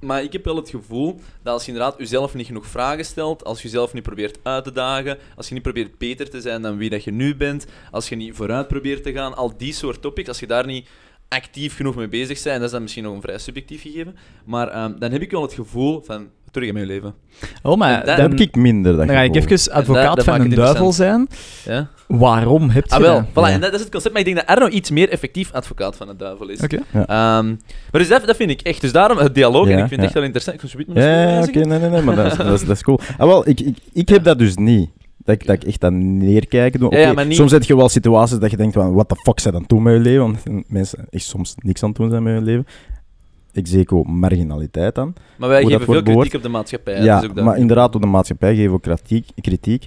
Maar 0.00 0.22
ik 0.22 0.32
heb 0.32 0.44
wel 0.44 0.56
het 0.56 0.70
gevoel 0.70 1.20
dat 1.42 1.52
als 1.52 1.64
je 1.64 1.72
inderdaad 1.72 1.98
jezelf 1.98 2.34
niet 2.34 2.46
genoeg 2.46 2.66
vragen 2.66 3.04
stelt, 3.04 3.44
als 3.44 3.62
je 3.62 3.68
jezelf 3.68 3.92
niet 3.92 4.02
probeert 4.02 4.38
uit 4.42 4.64
te 4.64 4.72
dagen, 4.72 5.18
als 5.36 5.48
je 5.48 5.54
niet 5.54 5.62
probeert 5.62 5.98
beter 5.98 6.30
te 6.30 6.40
zijn 6.40 6.62
dan 6.62 6.76
wie 6.76 6.90
dat 6.90 7.04
je 7.04 7.10
nu 7.10 7.36
bent, 7.36 7.66
als 7.90 8.08
je 8.08 8.16
niet 8.16 8.34
vooruit 8.34 8.68
probeert 8.68 9.02
te 9.02 9.12
gaan, 9.12 9.36
al 9.36 9.56
die 9.56 9.72
soort 9.72 10.02
topics, 10.02 10.28
als 10.28 10.40
je 10.40 10.46
daar 10.46 10.66
niet 10.66 10.88
actief 11.28 11.76
genoeg 11.76 11.94
mee 11.94 12.08
bezig 12.08 12.42
bent, 12.42 12.46
en 12.46 12.54
dat 12.54 12.62
is 12.62 12.70
dan 12.70 12.82
misschien 12.82 13.04
nog 13.04 13.14
een 13.14 13.20
vrij 13.20 13.38
subjectief 13.38 13.82
gegeven, 13.82 14.16
maar 14.44 14.68
ehm, 14.68 14.98
dan 14.98 15.12
heb 15.12 15.22
ik 15.22 15.30
wel 15.30 15.42
het 15.42 15.52
gevoel 15.52 16.02
van, 16.02 16.30
wat 16.60 16.64
je 16.64 16.72
met 16.72 16.82
je 16.82 16.88
leven? 16.88 17.14
oh, 17.62 17.76
maar 17.76 17.96
dat 18.06 18.16
dan, 18.16 18.30
heb 18.30 18.40
ik 18.40 18.56
minder. 18.56 18.96
Dat 18.96 19.06
dan 19.06 19.16
ga 19.16 19.22
ik 19.22 19.34
even 19.34 19.72
advocaat 19.72 20.16
dat 20.16 20.24
van 20.24 20.40
een 20.40 20.54
duivel 20.54 20.92
zijn. 20.92 21.28
Ja? 21.64 21.88
Waarom 22.08 22.70
heb 22.70 22.84
je 22.84 22.90
Ah, 22.94 23.00
wel. 23.00 23.14
dat? 23.14 23.24
Voilà, 23.30 23.48
Ja. 23.48 23.50
en 23.50 23.60
dat, 23.60 23.74
is 23.74 23.80
het 23.80 23.90
concept. 23.90 24.12
Maar 24.14 24.22
ik 24.22 24.34
denk 24.34 24.46
dat 24.46 24.56
Arno 24.56 24.68
iets 24.68 24.90
meer 24.90 25.08
effectief 25.08 25.52
advocaat 25.52 25.96
van 25.96 26.06
de 26.06 26.16
duivel 26.16 26.48
is. 26.48 26.60
Oké. 26.60 26.78
Ehm, 26.92 27.06
maar 27.46 28.00
dus 28.00 28.08
dat, 28.08 28.26
dat 28.26 28.36
vind 28.36 28.50
ik 28.50 28.60
echt. 28.60 28.80
Dus 28.80 28.92
daarom 28.92 29.18
het 29.18 29.34
dialoog. 29.34 29.66
en 29.68 29.72
ik 29.72 29.78
vind 29.78 29.90
het 29.90 30.00
echt 30.00 30.12
wel 30.12 30.22
interessant. 30.22 30.62
Ik 30.62 30.86
Ja, 30.86 30.92
mijn 30.94 31.42
oké, 31.42 31.58
nee, 31.58 31.78
nee, 31.78 31.90
nee, 31.90 32.02
maar 32.02 32.16
dat 32.16 32.26
is, 32.26 32.36
dat 32.46 32.60
is, 32.60 32.66
dat 32.66 32.76
is 32.76 32.82
cool. 32.82 33.00
Ah, 33.18 33.26
wel, 33.26 33.48
ik, 33.48 33.60
ik, 33.60 33.76
ik 33.92 34.08
heb 34.08 34.24
dat 34.24 34.38
dus 34.38 34.56
niet. 34.56 34.90
Dat 35.24 35.34
ik, 35.34 35.46
dat 35.46 35.54
ik 35.56 35.64
echt 35.64 35.84
aan 35.84 36.16
neerkijken 36.16 36.80
doe. 36.80 36.90
Ja, 36.92 36.98
ja, 36.98 37.04
Oké, 37.06 37.14
maar 37.14 37.26
niet- 37.26 37.36
Soms 37.36 37.50
heb 37.52 37.62
je 37.62 37.76
wel 37.76 37.88
situaties 37.88 38.38
dat 38.38 38.50
je 38.50 38.56
denkt 38.56 38.74
van, 38.74 38.92
what 38.94 39.08
the 39.08 39.14
fuck 39.16 39.40
zijn 39.40 39.54
dan 39.54 39.64
doen 39.66 39.82
met 39.82 39.94
je 39.94 40.00
leven? 40.00 40.20
Want 40.20 40.68
mensen 40.70 41.06
echt 41.10 41.24
soms 41.24 41.54
niks 41.58 41.82
aan 41.82 41.88
het 41.88 41.98
doen 41.98 42.10
zijn 42.10 42.22
met 42.22 42.32
hun 42.34 42.44
leven. 42.44 42.66
Ook 43.86 44.06
marginaliteit 44.06 44.98
aan. 44.98 45.14
Maar 45.38 45.48
wij 45.48 45.64
geven 45.64 45.84
veel 45.84 46.02
kritiek 46.02 46.34
op 46.34 46.42
de 46.42 46.48
maatschappij. 46.48 47.02
Ja, 47.02 47.16
ook 47.24 47.34
dat. 47.34 47.44
maar 47.44 47.58
inderdaad, 47.58 47.94
op 47.94 48.00
de 48.00 48.06
maatschappij 48.06 48.54
geven 48.54 48.68
we 48.70 48.74
ook 48.74 48.82
kritiek. 48.82 49.26
kritiek. 49.40 49.86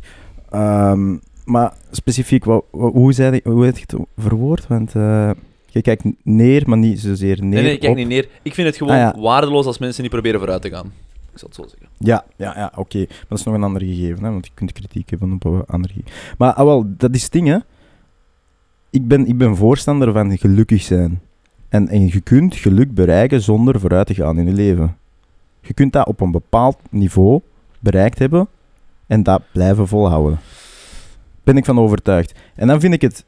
Ehm, 0.49 1.17
maar 1.45 1.73
specifiek, 1.91 2.45
wat, 2.45 2.63
wat- 2.71 2.93
hoe, 2.93 3.13
zei, 3.13 3.39
hoe 3.43 3.65
heb 3.65 3.77
je 3.77 3.83
het 3.87 3.95
verwoord? 4.17 4.67
Want 4.67 4.95
eh, 4.95 5.29
je 5.65 5.81
kijkt 5.81 6.03
neer, 6.23 6.63
maar 6.69 6.77
niet 6.77 6.99
zozeer 6.99 7.37
neer 7.41 7.49
Nee, 7.49 7.63
nee, 7.63 7.73
ik 7.73 7.79
kijk 7.79 7.91
op- 7.91 7.97
niet 7.97 8.07
neer. 8.07 8.27
Ik 8.41 8.53
vind 8.53 8.67
het 8.67 8.77
gewoon 8.77 8.93
Ah, 8.93 8.99
ja. 8.99 9.15
waardeloos 9.21 9.65
als 9.65 9.77
mensen 9.77 10.01
niet 10.01 10.11
proberen 10.11 10.39
vooruit 10.39 10.61
te 10.61 10.69
gaan. 10.69 10.91
Ik 11.31 11.39
zal 11.41 11.47
het 11.47 11.57
zo 11.57 11.63
zeggen. 11.67 11.87
Ja, 11.97 12.25
ja, 12.35 12.53
ja 12.57 12.71
oké. 12.75 12.97
Maar 12.97 13.25
dat 13.29 13.37
is 13.39 13.43
nog 13.45 13.53
een 13.55 13.63
ander 13.63 13.81
gegeven, 13.81 14.23
hè, 14.23 14.31
want 14.31 14.45
je 14.45 14.51
kunt 14.53 14.71
kritiek 14.71 15.09
hebben 15.09 15.31
op 15.33 15.43
een 15.45 15.63
ander 15.65 15.89
gegeven. 15.93 16.11
Maar 16.37 16.53
ah, 16.53 16.65
wel, 16.65 16.85
dat 16.97 17.15
is 17.15 17.23
het 17.23 17.31
ding, 17.31 17.47
hè. 17.47 17.57
Ik 18.89 19.07
ben, 19.07 19.27
ik 19.27 19.37
ben 19.37 19.55
voorstander 19.55 20.11
van 20.13 20.37
gelukkig 20.37 20.81
zijn. 20.81 21.21
En, 21.75 22.07
je 22.07 22.21
kunt 22.21 22.55
geluk 22.55 22.93
bereiken 22.93 23.41
zonder 23.41 23.79
vooruit 23.79 24.07
te 24.07 24.13
gaan 24.13 24.39
in 24.39 24.45
je 24.45 24.53
leven. 24.53 24.97
Je 25.61 25.73
kunt 25.73 25.93
dat 25.93 26.07
op 26.07 26.21
een 26.21 26.31
bepaald 26.31 26.77
niveau 26.89 27.41
bereikt 27.79 28.19
hebben 28.19 28.47
en 29.07 29.23
dat 29.23 29.41
blijven 29.53 29.87
volhouden. 29.87 30.39
Ben 31.43 31.57
ik 31.57 31.65
van 31.65 31.79
overtuigd. 31.79 32.33
En 32.55 32.67
dan 32.67 32.79
vind 32.79 32.93
ik 32.93 33.01
het 33.01 33.25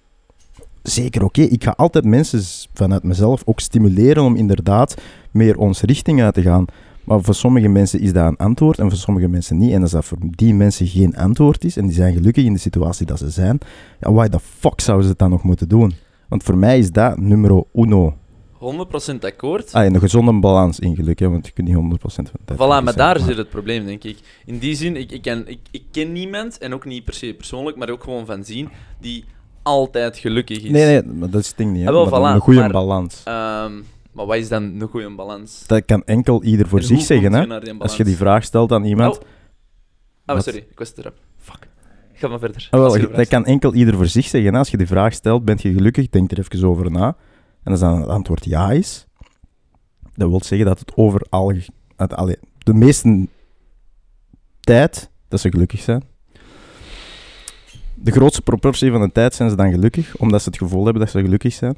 zeker 0.82 1.24
oké. 1.24 1.42
Ik 1.42 1.63
ga 1.63 1.74
altijd 1.77 2.06
mensen 2.06 2.42
vanuit 2.74 3.04
mezelf 3.04 3.42
ook 3.46 3.60
stimuleren 3.60 4.24
om 4.24 4.36
inderdaad 4.36 5.01
meer 5.32 5.58
onze 5.58 5.86
richting 5.86 6.22
uit 6.22 6.34
te 6.34 6.42
gaan. 6.42 6.66
Maar 7.04 7.22
voor 7.22 7.36
sommige 7.36 7.68
mensen 7.68 8.00
is 8.00 8.13
dat 8.13 8.25
een 8.25 8.38
antwoord 8.38 8.80
en 8.80 8.89
voor 8.89 8.98
sommige 8.98 9.27
mensen 9.27 9.58
niet. 9.58 9.72
En 9.72 9.82
als 9.82 9.92
dat 9.92 10.06
voor 10.06 10.18
die 10.22 10.54
mensen 10.54 10.88
geen 10.88 11.16
antwoord 11.16 11.63
is 11.63 11.77
en 11.77 11.86
die 11.86 11.96
zijn 11.96 12.13
gelukkig 12.13 12.46
in 12.46 12.54
de 12.54 12.60
situatie 12.60 13.06
dat 13.06 13.20
ze 13.20 13.30
zijn, 13.30 13.58
ja, 14.00 14.12
why 14.12 14.27
the 14.27 14.39
fuck 14.39 14.82
zouden 14.82 15.06
ze 15.06 15.12
het 15.12 15.20
dan 15.20 15.30
nog 15.30 15.44
moeten 15.44 15.70
doen? 15.70 15.94
Want 16.27 16.44
voor 16.44 16.58
mij 16.58 16.80
is 16.80 16.92
dat 16.92 17.18
numero 17.18 17.68
uno. 17.74 18.16
100% 18.60 19.20
akkoord. 19.20 19.74
Ah, 19.74 19.84
en 19.84 19.94
een 19.94 20.00
gezonde 20.00 20.40
balans 20.40 20.80
in 20.80 20.96
geluk, 20.96 21.20
hè, 21.20 21.30
want 21.30 21.46
je 21.46 21.52
kunt 21.52 21.68
niet 21.68 21.78
100% 21.78 21.80
van 22.02 22.24
de 22.24 22.30
tijd 22.46 22.60
Voilà, 22.60 22.84
maar 22.84 22.84
zijn, 22.84 22.96
daar 22.96 23.20
zit 23.20 23.38
het 23.38 23.50
probleem, 23.50 23.86
denk 23.86 24.04
ik. 24.04 24.18
In 24.46 24.58
die 24.58 24.76
zin, 24.76 24.96
ik, 24.96 25.12
ik, 25.12 25.22
ken, 25.22 25.48
ik, 25.48 25.60
ik 25.72 25.84
ken 25.92 26.12
niemand, 26.12 26.58
en 26.58 26.74
ook 26.74 26.86
niet 26.86 27.04
per 27.04 27.14
se 27.14 27.34
persoonlijk, 27.34 27.78
maar 27.78 27.90
ook 27.90 28.04
gewoon 28.04 28.26
van 28.26 28.44
zien, 28.44 28.70
die 29.00 29.26
altijd 29.64 30.18
gelukkig 30.18 30.58
is. 30.64 30.70
Nee, 30.72 30.86
nee, 30.86 31.14
maar 31.14 31.30
dat 31.30 31.42
is 31.42 31.48
het 31.48 31.58
ding 31.58 31.72
niet. 31.72 31.82
Hè. 31.84 31.88
Ah, 31.88 31.94
wel, 31.94 32.08
voilà, 32.08 32.36
een 32.36 32.40
goede 32.42 32.60
maar- 32.60 32.72
balans. 32.72 33.22
Ehm, 33.24 33.74
maar 34.12 34.26
wat 34.26 34.36
is 34.38 34.50
dan 34.50 34.64
een 34.64 34.88
goede 34.88 35.16
balans? 35.16 35.64
Dat 35.68 35.86
kan 35.86 36.04
enkel 36.06 36.44
ieder 36.44 36.68
voor 36.68 36.80
En 36.80 36.86
zich 36.86 37.02
zeggen. 37.02 37.34
Hè. 37.34 37.74
Als 37.78 37.98
je 37.98 38.04
die 38.04 38.16
vraag 38.16 38.44
stelt 38.44 38.72
aan 38.72 38.84
iemand. 38.84 39.16
Oh. 39.18 39.24
Ah, 40.26 40.36
Wat? 40.36 40.44
sorry, 40.44 40.66
ik 40.70 40.80
was 40.80 40.94
erop. 40.96 41.14
Fuck. 41.38 41.68
Ga 42.14 42.28
maar 42.28 42.40
verder. 42.40 42.68
Ah, 42.72 42.80
wel, 42.80 43.12
dat 43.16 43.28
kan 43.28 43.46
enkel 43.46 43.74
ieder 43.74 43.94
voor 43.94 44.08
zich 44.08 44.26
zeggen. 44.28 44.54
hè. 44.54 44.60
Als 44.60 44.70
je 44.70 44.78
die 44.78 44.88
vraag 44.88 45.14
stelt, 45.14 45.46
bent 45.46 45.62
je 45.62 45.74
gelukkig? 45.74 46.10
Denk 46.10 46.32
er 46.32 46.40
even 46.40 46.68
over 46.68 46.92
na. 46.92 47.16
En 47.67 47.74
als 47.74 47.81
dan 47.81 48.00
het 48.00 48.09
antwoord 48.09 48.45
ja 48.45 48.71
is, 48.71 49.05
dat 50.15 50.29
wil 50.29 50.43
zeggen 50.43 50.67
dat 50.67 50.79
het 50.79 50.91
overal, 50.95 51.53
het, 51.95 52.13
allee, 52.13 52.38
de 52.57 52.74
meeste 52.74 53.27
tijd 54.59 55.09
dat 55.27 55.39
ze 55.39 55.50
gelukkig 55.50 55.81
zijn. 55.81 56.03
De 57.93 58.12
grootste 58.12 58.41
proportie 58.41 58.91
van 58.91 59.01
de 59.01 59.12
tijd 59.12 59.33
zijn 59.33 59.50
ze 59.50 59.55
dan 59.55 59.71
gelukkig, 59.71 60.17
omdat 60.17 60.41
ze 60.41 60.50
het 60.50 60.57
gevoel 60.57 60.83
hebben 60.83 61.01
dat 61.01 61.12
ze 61.12 61.21
gelukkig 61.21 61.53
zijn. 61.53 61.77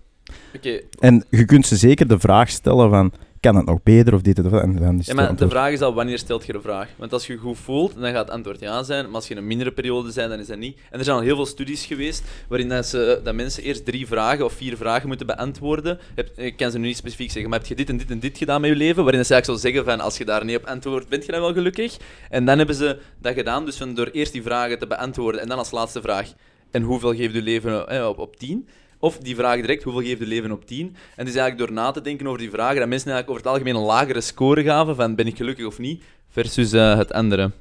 Oké, 0.56 0.82
En 1.00 1.26
je 1.30 1.46
kunt 1.46 1.66
ze 1.66 1.78
zeker 1.78 2.08
de 2.08 2.20
vraag 2.20 2.50
stellen 2.50 2.90
van, 2.90 3.12
kan 3.40 3.56
het 3.56 3.66
nog 3.66 3.84
beter 3.84 4.14
of 4.14 4.22
dit 4.22 4.40
of 4.40 4.52
dat? 4.52 4.62
En 4.62 4.76
dan 4.76 5.00
is 5.00 5.06
Ja, 5.06 5.16
het 5.16 5.22
maar 5.22 5.36
de 5.36 5.50
vraag 5.50 5.72
is 5.72 5.82
al, 5.82 5.94
wanneer 5.94 6.18
stelt 6.18 6.46
je 6.46 6.52
de 6.52 6.62
vraag? 6.62 6.90
Want 6.98 7.14
als 7.14 7.28
je 7.28 7.34
je 7.34 7.40
goed 7.40 7.58
voelt, 7.58 7.94
dan 8.00 8.12
gaat 8.12 8.26
het 8.26 8.36
antwoord 8.36 8.60
ja 8.60 8.84
zijn. 8.84 9.06
Maar 9.06 9.16
als 9.16 9.28
je 9.28 9.34
in 9.34 9.40
een 9.40 9.48
mindere 9.48 9.72
periode 9.72 10.12
bent, 10.14 10.30
dan 10.30 10.40
is 10.40 10.48
dat 10.48 10.58
niet. 10.58 10.78
En 10.92 11.00
er 11.00 11.06
zijn 11.06 11.18
al 11.18 11.24
heel 11.24 11.36
veel 11.36 11.46
studies 11.46 11.86
geweest 11.86 12.24
waarin 12.48 12.70
dat, 12.70 12.86
ze, 12.86 13.22
dat 13.24 13.36
mensen 13.36 13.64
eerst 13.64 13.86
drie 13.86 14.08
vragen 14.08 14.46
of 14.46 14.54
vier 14.54 14.78
vragen 14.78 15.08
moeten 15.08 15.28
beantwoorden. 15.28 16.00
Heb, 16.16 16.30
ik 16.36 16.58
kan 16.58 16.72
ze 16.72 16.78
nu 16.78 16.88
niet 16.88 16.98
specifiek 16.98 17.32
zeggen, 17.32 17.50
maar 17.50 17.60
heb 17.60 17.68
je 17.68 17.76
dit 17.76 17.90
en 17.90 17.98
dit 17.98 18.12
en 18.12 18.20
dit 18.20 18.38
gedaan 18.38 18.62
met 18.62 18.70
je 18.70 18.76
leven? 18.76 19.04
Waarin 19.04 19.26
ze 19.26 19.34
eigenlijk 19.34 19.62
zo 19.62 19.68
zeggen 19.68 19.86
van, 19.92 20.00
als 20.00 20.18
je 20.18 20.26
daar 20.26 20.46
niet 20.46 20.58
op 20.58 20.66
antwoordt, 20.66 21.08
bent 21.10 21.26
je 21.26 21.32
dan 21.32 21.42
wel 21.42 21.54
gelukkig? 21.54 21.98
En 22.30 22.46
dan 22.46 22.58
hebben 22.58 22.76
ze 22.76 23.00
dat 23.22 23.34
gedaan, 23.34 23.66
dus 23.66 23.78
van 23.78 23.94
door 23.94 24.08
eerst 24.12 24.32
die 24.32 24.44
vragen 24.44 24.80
te 24.80 24.88
beantwoorden 24.88 25.42
en 25.42 25.48
dan 25.48 25.58
als 25.58 25.72
laatste 25.72 26.02
vraag, 26.02 26.34
en 26.72 26.84
hoeveel 26.84 27.16
geeft 27.16 27.34
je 27.34 27.42
leven 27.42 27.88
eh, 27.88 28.08
op, 28.08 28.20
op 28.20 28.36
10? 28.36 28.68
Of 29.00 29.18
die 29.18 29.36
vraag 29.36 29.56
direct, 29.56 29.84
hoeveel 29.84 30.02
geeft 30.02 30.20
je 30.20 30.26
leven 30.28 30.52
op 30.52 30.66
10? 30.66 30.86
En 30.88 30.94
het 31.16 31.28
is 31.28 31.36
eigenlijk 31.36 31.58
door 31.58 31.72
na 31.84 31.92
te 31.92 32.02
denken 32.02 32.28
over 32.28 32.40
die 32.40 32.50
vragen 32.50 32.80
dat 32.80 32.88
mensen 32.88 33.12
eigenlijk 33.12 33.30
over 33.30 33.42
het 33.44 33.52
algemeen 33.52 33.76
een 33.82 33.88
lagere 33.88 34.22
score 34.22 34.64
gaven 34.64 34.96
van 34.96 35.16
ben 35.16 35.28
ik 35.28 35.38
gelukkig 35.38 35.66
of 35.66 35.80
niet, 35.80 36.04
versus 36.30 36.72
eh, 36.72 36.98
het 36.98 37.14
andere. 37.14 37.52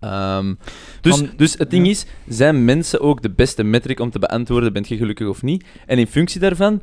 Ehm, 0.00 0.54
dus, 1.00 1.22
dus 1.36 1.54
het 1.58 1.70
ding 1.70 1.86
is, 1.86 2.06
zijn 2.28 2.64
mensen 2.64 3.00
ook 3.00 3.22
de 3.22 3.30
beste 3.30 3.62
metric 3.62 4.00
om 4.00 4.10
te 4.10 4.18
beantwoorden, 4.18 4.72
ben 4.72 4.84
je 4.88 4.96
gelukkig 4.96 5.28
of 5.28 5.42
niet? 5.42 5.64
En 5.86 5.98
in 5.98 6.06
functie 6.06 6.40
daarvan, 6.40 6.82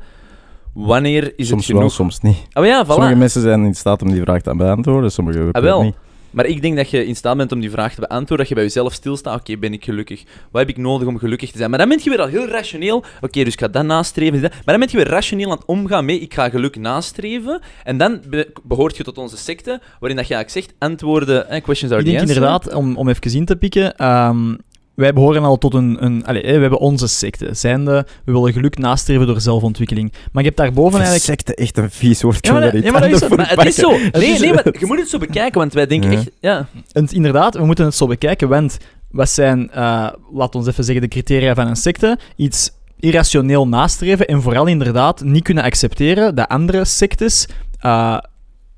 wanneer 0.72 1.32
is 1.36 1.48
soms 1.48 1.60
het 1.62 1.70
wel, 1.70 1.76
genoeg? 1.76 1.92
soms 1.94 2.20
niet. 2.20 2.36
Oh 2.52 2.64
ja, 2.66 2.84
voilà. 2.84 2.88
Sommige 2.88 3.14
mensen 3.14 3.40
zijn 3.42 3.64
in 3.64 3.74
staat 3.74 4.02
om 4.02 4.10
die 4.10 4.20
vraag 4.22 4.42
te 4.42 4.56
beantwoorden, 4.56 5.12
sommige 5.12 5.48
Ah, 5.52 5.62
wel. 5.62 5.82
niet. 5.82 5.94
Maar 6.34 6.46
ik 6.46 6.62
denk 6.62 6.76
dat 6.76 6.90
je 6.90 7.06
in 7.06 7.16
staat 7.16 7.36
bent 7.36 7.52
om 7.52 7.60
die 7.60 7.70
vraag 7.70 7.94
te 7.94 8.00
beantwoorden, 8.00 8.36
dat 8.38 8.48
je 8.48 8.54
bij 8.54 8.64
jezelf 8.64 8.92
stilstaat, 8.92 9.40
oké, 9.40 9.56
ben 9.56 9.72
ik 9.72 9.84
gelukkig? 9.84 10.22
Wat 10.50 10.60
heb 10.66 10.68
ik 10.70 10.76
nodig 10.76 11.08
om 11.08 11.18
gelukkig 11.18 11.50
te 11.50 11.58
zijn? 11.58 11.70
Maar 11.70 11.78
dan 11.78 11.88
ben 11.88 12.00
je 12.02 12.10
weer 12.10 12.20
al 12.20 12.26
heel 12.26 12.46
rationeel, 12.46 13.04
oké, 13.20 13.44
dus 13.44 13.52
ik 13.52 13.60
ga 13.60 13.68
dat 13.68 13.84
nastreven, 13.84 14.40
maar 14.40 14.50
dan 14.64 14.78
ben 14.78 14.88
je 14.90 14.96
weer 14.96 15.08
rationeel 15.08 15.50
aan 15.50 15.56
het 15.56 15.66
omgaan 15.66 16.04
mee, 16.04 16.18
ik 16.20 16.34
ga 16.34 16.48
geluk 16.48 16.76
nastreven, 16.76 17.60
en 17.84 17.96
dan 17.98 18.20
be- 18.28 18.52
behoort 18.62 18.96
je 18.96 19.02
tot 19.04 19.18
onze 19.18 19.36
secte, 19.36 19.80
waarin 20.00 20.16
dat 20.18 20.28
je 20.28 20.34
eigenlijk 20.34 20.66
zegt, 20.66 20.78
antwoorden, 20.78 21.48
eh, 21.48 21.62
questions 21.62 21.92
are 21.92 22.00
Ik 22.02 22.06
denk 22.06 22.18
the 22.18 22.24
answer. 22.26 22.42
inderdaad, 22.42 22.74
om, 22.74 22.96
om 22.96 23.08
even 23.08 23.34
in 23.34 23.44
te 23.44 23.56
pikken, 23.56 23.96
ehm, 23.96 24.54
wij 24.94 25.12
behoren 25.12 25.42
al 25.42 25.58
tot 25.58 25.74
een... 25.74 26.04
een 26.04 26.24
allee, 26.26 26.42
hè, 26.42 26.54
we 26.54 26.60
hebben 26.60 26.78
onze 26.78 27.06
secte. 27.08 27.48
Zijnde, 27.52 28.06
we 28.24 28.32
willen 28.32 28.52
geluk 28.52 28.78
nastreven 28.78 29.26
door 29.26 29.40
zelfontwikkeling. 29.40 30.12
Maar 30.32 30.42
je 30.42 30.48
hebt 30.48 30.60
daarboven 30.60 30.94
eigenlijk... 31.00 31.24
Secte, 31.24 31.54
echt 31.54 31.76
een 31.78 31.90
vies 31.90 32.22
woord. 32.22 32.46
Ja, 32.46 32.52
maar 32.52 32.72
dat- 32.72 32.82
ja, 32.84 32.90
maar 32.92 33.10
dat 33.10 33.22
is 33.22 33.28
Maar 33.28 33.48
het 33.50 33.64
is 33.66 33.74
zo. 33.74 33.90
Nee, 34.12 34.38
nee, 34.38 34.52
maar 34.52 34.66
je 34.80 34.86
moet 34.86 34.98
het 34.98 35.08
zo 35.08 35.18
bekijken, 35.18 35.58
want 35.60 35.72
wij 35.72 35.86
denken 35.86 36.10
Ja. 36.10 36.16
echt, 36.18 36.30
ja. 36.40 36.66
En 36.92 37.06
inderdaad, 37.12 37.54
we 37.54 37.64
moeten 37.66 37.84
het 37.84 37.94
zo 37.94 38.06
bekijken, 38.06 38.48
want 38.48 38.78
wat 39.10 39.28
zijn, 39.28 39.70
eh 39.70 40.08
laat 40.32 40.54
ons 40.54 40.66
even 40.66 40.84
zeggen, 40.84 41.02
de 41.02 41.08
criteria 41.10 41.54
van 41.54 41.66
een 41.66 41.76
secte? 41.76 42.18
Iets 42.36 42.70
irrationeel 43.00 43.68
nastreven 43.68 44.26
en 44.26 44.42
vooral 44.42 44.66
inderdaad 44.66 45.22
niet 45.24 45.42
kunnen 45.42 45.64
accepteren 45.64 46.34
dat 46.34 46.48
andere 46.48 46.84
sectes 46.84 47.48
eh, 47.78 48.18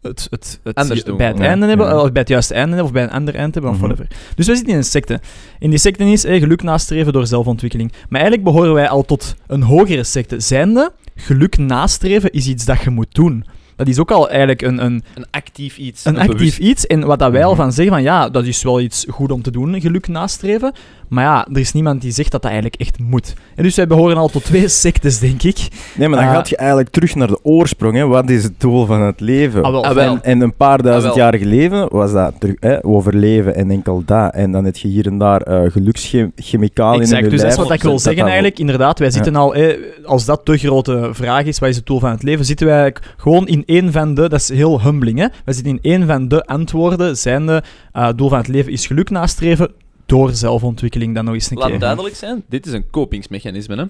het, 0.07 0.27
het, 0.31 0.61
het 0.65 0.75
Anders 0.75 1.05
doen. 1.05 1.17
bij 1.17 1.27
het 1.27 1.39
Ja, 1.39 1.45
einde 1.45 1.67
hebben, 1.67 1.87
ja. 1.87 2.01
of 2.01 2.13
bij 2.13 2.21
het 2.21 2.29
juiste 2.31 2.55
einde 2.55 2.69
hebben, 2.69 2.87
of 2.87 2.93
bij 2.93 3.03
een 3.03 3.11
ander 3.11 3.35
eind 3.35 3.55
hebben, 3.55 3.73
of 3.73 3.77
Mhm. 3.79 3.87
whatever. 3.87 4.17
Dus 4.35 4.47
wij 4.47 4.55
zitten 4.55 4.73
in 4.73 4.79
een 4.79 4.85
secte. 4.87 5.21
In 5.59 5.71
die 5.71 5.79
secte 5.79 6.05
is 6.05 6.25
eh, 6.25 6.41
geluk 6.41 6.63
nastreven 6.63 7.13
door 7.13 7.27
zelfontwikkeling. 7.27 7.93
Maar 8.09 8.21
eigenlijk 8.21 8.51
behoren 8.51 8.73
wij 8.75 8.89
al 8.89 9.03
tot 9.05 9.35
een 9.47 9.63
hogere 9.63 10.05
secte. 10.05 10.41
Zijnde, 10.41 10.93
geluk 11.17 11.59
nastreven 11.59 12.31
is 12.33 12.47
iets 12.49 12.65
dat 12.65 12.81
je 12.81 12.91
moet 12.91 13.15
doen. 13.15 13.45
Dat 13.77 13.89
is 13.89 13.99
ook 13.99 14.11
al 14.11 14.29
eigenlijk 14.29 14.63
een, 14.63 14.85
een, 14.85 15.03
Een 15.15 15.27
actief 15.31 15.77
iets. 15.79 16.05
een 16.05 16.19
actief 16.19 16.37
bewust- 16.37 16.59
iets. 16.59 16.87
En 16.87 17.07
wat 17.07 17.19
dat 17.19 17.31
wij 17.33 17.45
al 17.45 17.53
Mhm. 17.53 17.61
van 17.61 17.73
zeggen, 17.73 17.95
van 17.95 18.03
ja, 18.03 18.29
dat 18.29 18.45
is 18.47 18.63
wel 18.63 18.81
iets 18.81 19.07
goed 19.09 19.33
om 19.33 19.43
te 19.43 19.51
doen, 19.51 19.81
geluk 19.81 20.09
nastreven. 20.09 20.73
Maar 21.09 21.25
ja, 21.25 21.47
er 21.53 21.59
is 21.61 21.73
niemand 21.73 22.01
die 22.01 22.13
zegt 22.13 22.31
dat 22.31 22.43
dat 22.43 22.51
eigenlijk 22.51 22.81
echt 22.81 22.99
moet. 22.99 23.35
En 23.55 23.63
dus 23.63 23.77
wij 23.77 23.87
behoren 23.87 24.17
al 24.17 24.29
tot 24.29 24.45
twee 24.45 24.69
sectes, 24.85 25.19
denk 25.19 25.43
ik. 25.43 25.69
Nee, 25.97 26.09
maar 26.09 26.19
dan 26.19 26.29
Eh, 26.29 26.35
gaat 26.35 26.49
je 26.49 26.57
eigenlijk 26.57 26.89
terug 26.89 27.15
naar 27.15 27.29
de 27.29 27.39
oorsprong. 27.43 27.95
Hè. 27.97 28.07
Wat 28.07 28.31
is 28.31 28.43
het 28.43 28.61
doel 28.61 28.87
van 28.87 29.01
het 29.01 29.21
leven? 29.21 29.63
Ah, 29.63 29.71
wel, 29.71 29.85
Ah, 29.85 29.95
wel. 29.95 30.13
En, 30.15 30.23
en 30.23 30.41
een 30.41 30.55
paar 30.55 30.83
duizend 30.83 31.13
Ah, 31.13 31.19
wel. 31.19 31.25
jaar 31.31 31.39
geleden 31.41 31.89
was 31.89 32.13
dat 32.13 32.35
terug, 32.39 32.57
hè, 32.61 32.85
overleven 32.85 33.55
en 33.55 33.71
enkel 33.71 34.03
dat. 34.07 34.35
En 34.35 34.53
dan 34.53 34.65
heb 34.65 34.77
je 34.77 34.89
hier 34.89 35.07
en 35.07 35.19
daar 35.19 35.41
eh 35.41 35.71
gelukschemicaliën 35.73 36.95
in 36.95 37.01
Exact, 37.01 37.25
je 37.25 37.31
dus 37.31 37.41
dat 37.41 37.51
is 37.51 37.57
wat 37.57 37.73
ik 37.73 37.83
wil 37.83 37.99
zeggen 37.99 38.25
eigenlijk. 38.25 38.59
Inderdaad, 38.59 38.99
wij 38.99 39.11
zitten 39.11 39.37
al, 39.37 39.55
eh, 39.55 39.77
als 40.05 40.25
dat 40.25 40.47
de 40.47 40.59
grote 40.59 41.09
vraag 41.13 41.45
is, 41.45 41.59
wat 41.59 41.69
is 41.69 41.77
het 41.77 41.87
doel 41.87 42.01
van 42.01 42.11
het 42.11 42.23
leven, 42.23 42.45
zitten 42.45 42.67
wij 42.67 42.81
eigenlijk 42.81 43.15
gewoon 43.17 43.47
in 43.47 43.63
één 43.67 43.93
van 43.93 44.15
de, 44.15 44.29
dat 44.29 44.41
is 44.41 44.49
heel 44.49 44.83
humbling, 44.83 45.19
hè. 45.19 45.27
Wij 45.45 45.55
zitten 45.55 45.73
in 45.73 45.91
één 45.93 46.07
van 46.07 46.29
de 46.29 46.45
antwoorden, 46.45 47.17
zijnde, 47.17 47.63
eh 47.93 48.09
doel 48.17 48.29
van 48.29 48.39
het 48.39 48.49
leven 48.49 48.73
is 48.73 48.87
geluk 48.87 49.11
nastreven, 49.11 49.71
door 50.07 50.31
zelfontwikkeling 50.31 51.15
dan 51.15 51.25
nog 51.25 51.35
eens 51.35 51.51
een 51.51 51.59
Laat 51.59 51.69
keer. 51.69 51.79
duidelijk 51.79 52.17
zijn, 52.17 52.45
dit 52.49 52.67
is 52.67 52.73
een 52.73 52.91
kopingsmechanisme, 52.91 53.77
hè. 53.77 53.85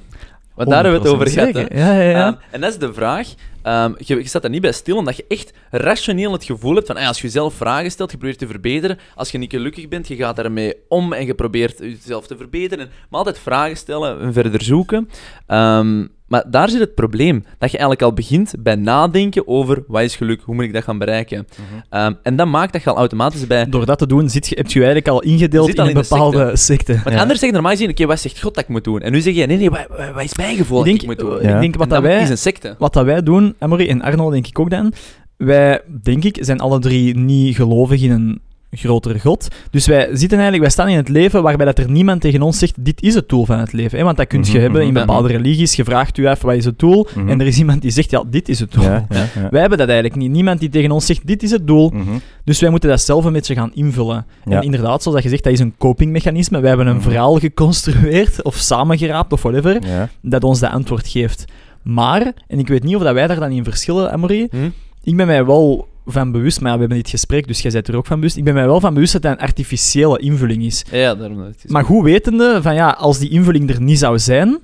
Want 0.55 0.69
daar 0.69 0.83
hebben 0.83 1.03
we 1.03 1.09
het 1.09 1.17
over 1.17 1.31
gehad. 1.31 1.55
Ja, 1.55 1.93
ja, 1.93 2.01
ja. 2.01 2.27
Ehm, 2.27 2.35
en 2.51 2.61
dat 2.61 2.71
is 2.71 2.79
de 2.79 2.93
vraag. 2.93 3.35
Ehm, 3.63 3.93
je, 3.99 4.17
je 4.17 4.29
staat 4.29 4.43
daar 4.43 4.51
niet 4.51 4.61
bij 4.61 4.73
stil, 4.73 4.97
omdat 4.97 5.17
je 5.17 5.25
echt 5.29 5.53
rationeel 5.71 6.33
het 6.33 6.45
gevoel 6.45 6.75
hebt 6.75 6.87
van 6.87 6.97
ah, 6.97 7.09
als 7.09 7.17
je 7.21 7.27
jezelf 7.27 7.55
vragen 7.55 7.91
stelt, 7.91 8.11
je 8.11 8.17
probeert 8.17 8.39
te 8.39 8.47
verbeteren. 8.47 8.99
Als 9.15 9.31
je 9.31 9.39
niet 9.39 9.51
gelukkig 9.51 9.89
bent, 9.89 10.09
je 10.09 10.17
gaat 10.17 10.37
daarmee 10.37 10.75
om 10.89 11.13
en 11.13 11.27
je 11.27 11.35
probeert 11.35 11.79
jezelf 11.79 12.27
te 12.27 12.37
verbeteren. 12.37 12.85
En, 12.85 12.91
maar 13.09 13.19
altijd 13.19 13.39
vragen 13.39 13.77
stellen 13.77 14.21
en 14.21 14.33
verder 14.33 14.63
zoeken. 14.63 15.09
Ehm, 15.47 16.07
maar 16.29 16.45
daar 16.51 16.69
zit 16.69 16.81
het 16.81 16.95
probleem. 16.95 17.35
Dat 17.59 17.71
je 17.71 17.79
eigenlijk 17.79 18.03
al 18.03 18.13
begint 18.13 18.55
bij 18.59 18.75
nadenken 18.75 19.49
over 19.49 19.85
wat 19.87 20.03
is 20.03 20.17
geluk, 20.17 20.41
hoe 20.45 20.55
moet 20.55 20.65
ik 20.65 20.73
dat 20.73 20.83
gaan 20.83 20.99
bereiken. 20.99 21.47
Mhm. 21.51 21.81
Ehm, 21.91 22.13
en 22.23 22.37
dat 22.37 22.47
maakt 22.47 22.73
dat 22.73 22.83
je 22.83 22.91
al 22.91 22.97
automatisch 22.97 23.47
bij... 23.47 23.67
Door 23.69 23.87
dat 23.87 23.99
te 23.99 24.07
doen, 24.07 24.31
zit 24.31 24.49
je, 24.49 24.55
heb 24.57 24.67
je 24.67 24.79
je 24.79 24.85
eigenlijk 24.85 25.15
al 25.15 25.23
ingedeeld 25.23 25.69
in 25.69 25.77
al 25.77 25.85
een 25.85 25.95
in 25.95 26.01
bepaalde 26.01 26.57
secte. 26.57 26.93
Want 26.93 27.15
Ja. 27.17 27.21
anders 27.21 27.39
zeg 27.39 27.49
je 27.49 27.55
normaal 27.55 27.73
gezien, 27.73 27.91
oké, 27.91 28.07
wat 28.07 28.21
zegt 28.21 28.43
God 28.43 28.55
dat 28.55 28.63
ik 28.63 28.69
moet 28.71 28.85
doen? 28.85 29.01
En 29.01 29.13
nu 29.13 29.21
zeg 29.21 29.35
je, 29.35 29.47
nee, 29.47 29.57
nee, 29.57 29.71
wat, 29.71 29.87
wat- 30.15 30.25
is 30.25 30.37
mijn 30.37 30.57
gevoel 30.57 30.87
Ik 30.87 30.93
dat 30.93 31.01
ik 31.03 31.07
moet 31.07 31.19
doen? 31.19 31.41
ik 31.41 31.61
denk 31.61 31.77
wat 31.77 31.89
dat 31.91 32.03
dat 32.03 32.13
wij... 32.13 32.23
is 32.23 32.29
een 32.29 32.39
secte. 32.39 32.75
Wat 32.79 32.93
dat 32.93 33.05
wij 33.05 33.23
doen, 33.23 33.55
Amory 33.59 33.89
en 33.89 34.03
Arno 34.03 34.31
denk 34.31 34.47
ik 34.47 34.59
ook 34.59 34.71
dan, 34.71 34.93
wij, 35.37 35.81
denk 36.03 36.25
ik, 36.25 36.39
zijn 36.41 36.61
alle 36.61 36.79
drie 36.79 37.17
niet 37.17 37.57
gelovig 37.57 38.03
in 38.03 38.11
een 38.11 38.41
grotere 38.71 39.21
God. 39.21 39.49
Dus 39.71 39.87
wij 39.87 40.03
zitten 40.13 40.39
eigenlijk, 40.39 40.61
wij 40.61 40.71
staan 40.71 40.89
in 40.89 40.97
het 40.97 41.09
leven 41.09 41.43
waarbij 41.43 41.67
dat 41.67 41.79
er 41.79 41.91
niemand 41.91 42.21
tegen 42.21 42.43
ons 42.43 42.59
zegt, 42.59 42.75
dit 42.85 43.03
is 43.03 43.15
het 43.15 43.29
doel 43.29 43.45
van 43.45 43.59
het 43.59 43.73
leven. 43.73 43.99
Hè? 43.99 44.05
Want 44.05 44.17
dat 44.17 44.27
kun 44.27 44.43
je 44.45 44.51
Mhm, 44.51 44.61
hebben 44.61 44.81
in 44.83 44.93
mhm. 44.93 44.99
bepaalde 45.07 45.29
religies. 45.29 45.75
Je 45.77 45.85
vraagt 45.85 46.19
u 46.19 46.29
even, 46.29 46.47
wat 46.47 46.55
is 46.57 46.65
het 46.65 46.79
doel? 46.79 47.07
Mhm. 47.15 47.29
En 47.29 47.41
er 47.41 47.47
is 47.47 47.59
iemand 47.59 47.83
die 47.83 47.91
zegt, 47.91 48.11
ja, 48.11 48.25
dit 48.31 48.49
is 48.49 48.61
het 48.61 48.73
doel. 48.73 48.83
Ja, 48.85 49.07
ja, 49.09 49.27
ja. 49.35 49.49
Wij 49.51 49.61
hebben 49.61 49.79
dat 49.79 49.89
eigenlijk 49.89 50.19
niet. 50.21 50.31
Niemand 50.31 50.61
die 50.61 50.69
tegen 50.69 50.91
ons 50.91 51.07
zegt, 51.07 51.27
dit 51.27 51.43
is 51.43 51.51
het 51.51 51.67
doel. 51.67 51.91
Mhm. 51.95 52.11
Dus 52.45 52.61
wij 52.61 52.71
moeten 52.71 52.89
dat 52.89 53.01
zelf 53.01 53.25
een 53.25 53.33
beetje 53.33 53.55
gaan 53.55 53.71
invullen. 53.75 54.27
Ja. 54.45 54.57
En 54.57 54.63
inderdaad, 54.63 55.03
zoals 55.03 55.17
dat 55.17 55.23
je 55.23 55.31
zegt, 55.31 55.45
dat 55.45 55.53
is 55.53 55.61
een 55.61 55.75
copingmechanisme. 55.79 56.59
Wij 56.61 56.69
hebben 56.69 56.87
een 56.87 56.95
Mhm. 56.97 57.03
verhaal 57.05 57.39
geconstrueerd, 57.39 58.43
of 58.49 58.57
samengeraapt, 58.57 59.33
of 59.33 59.43
whatever 59.43 59.87
Ja. 59.87 60.09
dat 60.23 60.45
ons 60.45 60.61
dat 60.61 60.71
antwoord 60.71 61.09
geeft. 61.09 61.45
Maar, 61.83 62.33
en 62.47 62.59
ik 62.59 62.69
weet 62.69 62.83
niet 62.83 62.97
of 62.97 63.03
dat 63.03 63.15
wij 63.15 63.27
daar 63.27 63.41
dan 63.41 63.51
in 63.51 63.65
verschillen, 63.65 64.13
Amory, 64.13 64.49
Hm? 64.51 64.69
ik 65.03 65.17
ben 65.17 65.27
mij 65.27 65.45
wel 65.47 65.89
van 66.07 66.33
bewust, 66.33 66.61
maar 66.61 66.69
ja, 66.71 66.75
we 66.75 66.81
hebben 66.81 66.99
dit 66.99 67.11
gesprek, 67.11 67.47
dus 67.47 67.61
jij 67.61 67.73
bent 67.73 67.89
er 67.89 67.97
ook 67.97 68.07
van 68.07 68.17
bewust, 68.17 68.37
ik 68.37 68.45
ben 68.45 68.55
mij 68.55 68.67
wel 68.67 68.81
van 68.81 68.95
bewust 68.95 69.13
dat 69.13 69.23
dat 69.23 69.33
een 69.33 69.39
artificiële 69.39 70.19
invulling 70.19 70.63
is. 70.65 70.85
Ja, 70.91 71.15
daarom 71.15 71.39
dat 71.39 71.47
het 71.47 71.65
is. 71.65 71.71
Maar 71.71 71.85
goed 71.85 72.05
wetende, 72.05 72.59
van 72.63 72.75
ja, 72.75 72.91
als 72.91 73.19
die 73.19 73.31
invulling 73.31 73.71
er 73.71 73.83
niet 73.83 73.99
zou 73.99 74.19
zijn, 74.19 74.59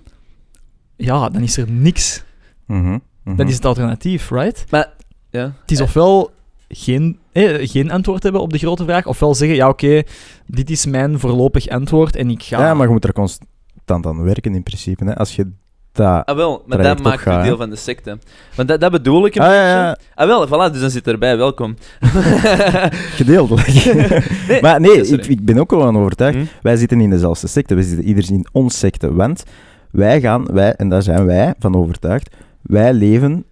ja, 0.96 1.28
dan 1.28 1.42
is 1.42 1.56
er 1.56 1.70
niks. 1.70 2.24
Mhm. 2.66 2.98
Mhm. 3.24 3.36
Dat 3.36 3.48
is 3.48 3.54
het 3.54 3.64
alternatief, 3.64 4.30
right? 4.30 4.64
Ja. 5.30 5.54
Het 5.60 5.70
is 5.70 5.80
ofwel 5.80 6.30
geen, 6.68 7.18
eh, 7.32 7.68
geen 7.68 7.90
antwoord 7.90 8.22
hebben 8.22 8.40
op 8.40 8.52
de 8.52 8.58
grote 8.58 8.84
vraag, 8.84 9.06
ofwel 9.06 9.34
zeggen, 9.34 9.56
ja 9.56 9.68
oké, 9.68 10.02
dit 10.46 10.70
is 10.70 10.86
mijn 10.86 11.18
voorlopig 11.18 11.68
antwoord 11.68 12.16
en 12.16 12.30
ik 12.30 12.42
ga... 12.42 12.60
Ja, 12.60 12.74
maar 12.74 12.86
je 12.86 12.92
moet 12.92 13.04
er 13.04 13.12
constant 13.12 14.06
aan 14.06 14.22
werken 14.22 14.54
in 14.54 14.62
principe. 14.62 15.04
Hè. 15.04 15.16
Als 15.16 15.36
je 15.36 15.50
dat... 15.92 16.26
Ah, 16.26 16.36
wel, 16.36 16.62
maar 16.66 16.82
dat 16.82 17.02
maakt 17.02 17.26
u 17.26 17.30
hè. 17.30 17.42
deel 17.42 17.56
van 17.56 17.70
de 17.70 17.76
secte. 17.76 18.18
Want 18.54 18.68
dat, 18.68 18.80
dat 18.80 18.90
bedoel 18.90 19.26
ik 19.26 19.34
een 19.34 19.42
Ah, 19.42 19.48
beetje. 19.48 19.62
ja, 19.62 19.86
ja, 19.86 19.96
Ah, 20.14 20.26
wel, 20.26 20.46
voilà, 20.48 20.72
dus 20.72 20.80
dan 20.80 20.90
zit 20.90 21.06
erbij, 21.06 21.36
welkom. 21.36 21.76
gedeeltelijk. 23.20 23.84
Nee, 24.48 24.60
maar 24.62 24.80
nee, 24.80 25.06
ja, 25.06 25.16
ik, 25.16 25.26
ik 25.26 25.44
ben 25.44 25.58
ook 25.58 25.70
wel 25.70 25.86
aan 25.86 25.96
overtuigd. 25.98 26.36
Hm? 26.36 26.44
Wij 26.62 26.76
zitten 26.76 27.00
in 27.00 27.10
dezelfde 27.10 27.46
secte, 27.46 27.74
we 27.74 27.82
zitten 27.82 28.04
ieders 28.06 28.30
in 28.30 28.46
ons 28.52 28.78
secte. 28.78 29.14
Want 29.14 29.42
wij 29.90 30.20
gaan, 30.20 30.46
wij, 30.52 30.72
en 30.74 30.88
daar 30.88 31.02
zijn 31.02 31.26
wij 31.26 31.54
van 31.58 31.76
overtuigd, 31.76 32.36
wij 32.62 32.92
leven 32.92 33.44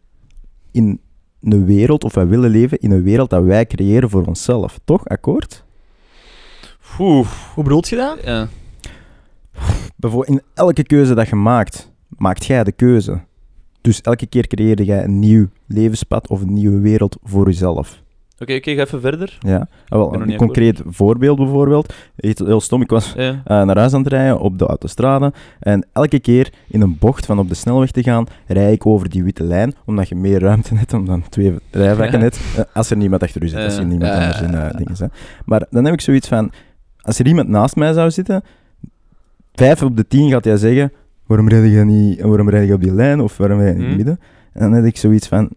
in 0.72 1.00
een 1.42 1.64
wereld, 1.66 2.04
of 2.04 2.14
wij 2.14 2.26
willen 2.26 2.50
leven 2.50 2.78
in 2.78 2.90
een 2.90 3.02
wereld 3.02 3.30
dat 3.30 3.42
wij 3.44 3.66
creëren 3.66 4.10
voor 4.10 4.24
onszelf. 4.24 4.78
Toch? 4.84 5.06
Akkoord? 5.08 5.64
Oeh, 6.98 7.28
Hoe 7.54 7.64
bedoelt 7.64 7.88
je 7.88 7.96
dat? 7.96 8.18
ja. 8.24 8.48
Bijvoorbeeld 9.96 10.30
in 10.38 10.42
elke 10.54 10.82
keuze 10.82 11.14
dat 11.14 11.28
je 11.28 11.36
maakt, 11.36 11.89
maakt 12.20 12.44
jij 12.44 12.64
de 12.64 12.72
keuze. 12.72 13.20
Dus 13.80 14.00
elke 14.00 14.26
keer 14.26 14.46
creëer 14.46 14.82
jij 14.82 15.04
een 15.04 15.18
nieuw 15.18 15.46
levenspad 15.66 16.28
of 16.28 16.40
een 16.40 16.52
nieuwe 16.52 16.78
wereld 16.80 17.16
voor 17.22 17.46
jezelf. 17.46 18.02
Oké, 18.38 18.54
oké, 18.54 18.74
ga 18.74 18.82
even 18.82 19.00
verder. 19.00 19.38
Ja? 19.40 19.56
Ah, 19.88 19.98
wel, 19.98 20.14
een 20.14 20.36
concreet 20.36 20.82
voorbeeld 20.86 21.36
bijvoorbeeld. 21.38 21.92
Heel 22.16 22.60
stom, 22.60 22.82
ik 22.82 22.90
was 22.90 23.12
Ja. 23.16 23.30
eh, 23.44 23.62
naar 23.62 23.78
huis 23.78 23.92
aan 23.92 24.00
het 24.02 24.12
rijden 24.12 24.40
op 24.40 24.58
de 24.58 24.66
autostrade. 24.66 25.32
En 25.60 25.86
elke 25.92 26.18
keer 26.20 26.52
in 26.68 26.80
een 26.80 26.96
bocht 26.98 27.26
van 27.26 27.38
op 27.38 27.48
de 27.48 27.54
snelweg 27.54 27.90
te 27.90 28.02
gaan, 28.02 28.26
rij 28.46 28.72
ik 28.72 28.86
over 28.86 29.08
die 29.10 29.24
witte 29.24 29.44
lijn, 29.44 29.74
omdat 29.84 30.08
je 30.08 30.14
meer 30.14 30.40
ruimte 30.40 30.74
hebt, 30.74 30.92
omdat 30.92 31.18
je 31.24 31.30
twee 31.30 31.54
rijvakken 31.70 32.18
Ja. 32.18 32.24
hebt. 32.24 32.40
Eh, 32.56 32.64
als 32.74 32.90
er 32.90 32.96
niemand 32.96 33.22
achter 33.22 33.42
u 33.42 33.48
zit, 33.48 33.58
als 33.64 33.74
er 33.76 33.80
Ja. 33.82 33.86
niemand 33.88 34.12
anders 34.12 34.40
in 34.40 34.54
eh, 34.54 34.76
dingen 34.76 34.92
is. 34.92 35.00
Maar 35.44 35.66
dan 35.70 35.84
heb 35.84 35.94
ik 35.94 36.00
zoiets 36.00 36.28
van, 36.28 36.50
als 37.00 37.18
er 37.18 37.26
iemand 37.26 37.48
naast 37.48 37.76
mij 37.76 37.92
zou 37.92 38.10
zitten, 38.10 38.42
vijf 39.54 39.82
op 39.82 39.96
de 39.96 40.06
tien 40.06 40.30
gaat 40.30 40.44
hij 40.44 40.56
zeggen, 40.56 40.92
waarom 41.30 41.48
rijd 41.48 41.72
je 41.72 41.84
niet, 41.84 42.20
waarom 42.20 42.48
rijd 42.50 42.66
je 42.68 42.74
op 42.74 42.82
die 42.82 42.92
lijn, 42.94 43.20
of 43.20 43.36
waarom 43.36 43.58
rijd 43.58 43.76
je 43.76 43.82
in 43.82 43.88
het 43.88 43.94
Hmm. 43.96 44.04
midden? 44.04 44.24
En 44.52 44.60
dan 44.60 44.72
heb 44.72 44.84
ik 44.84 44.96
zoiets 44.96 45.28
van, 45.28 45.50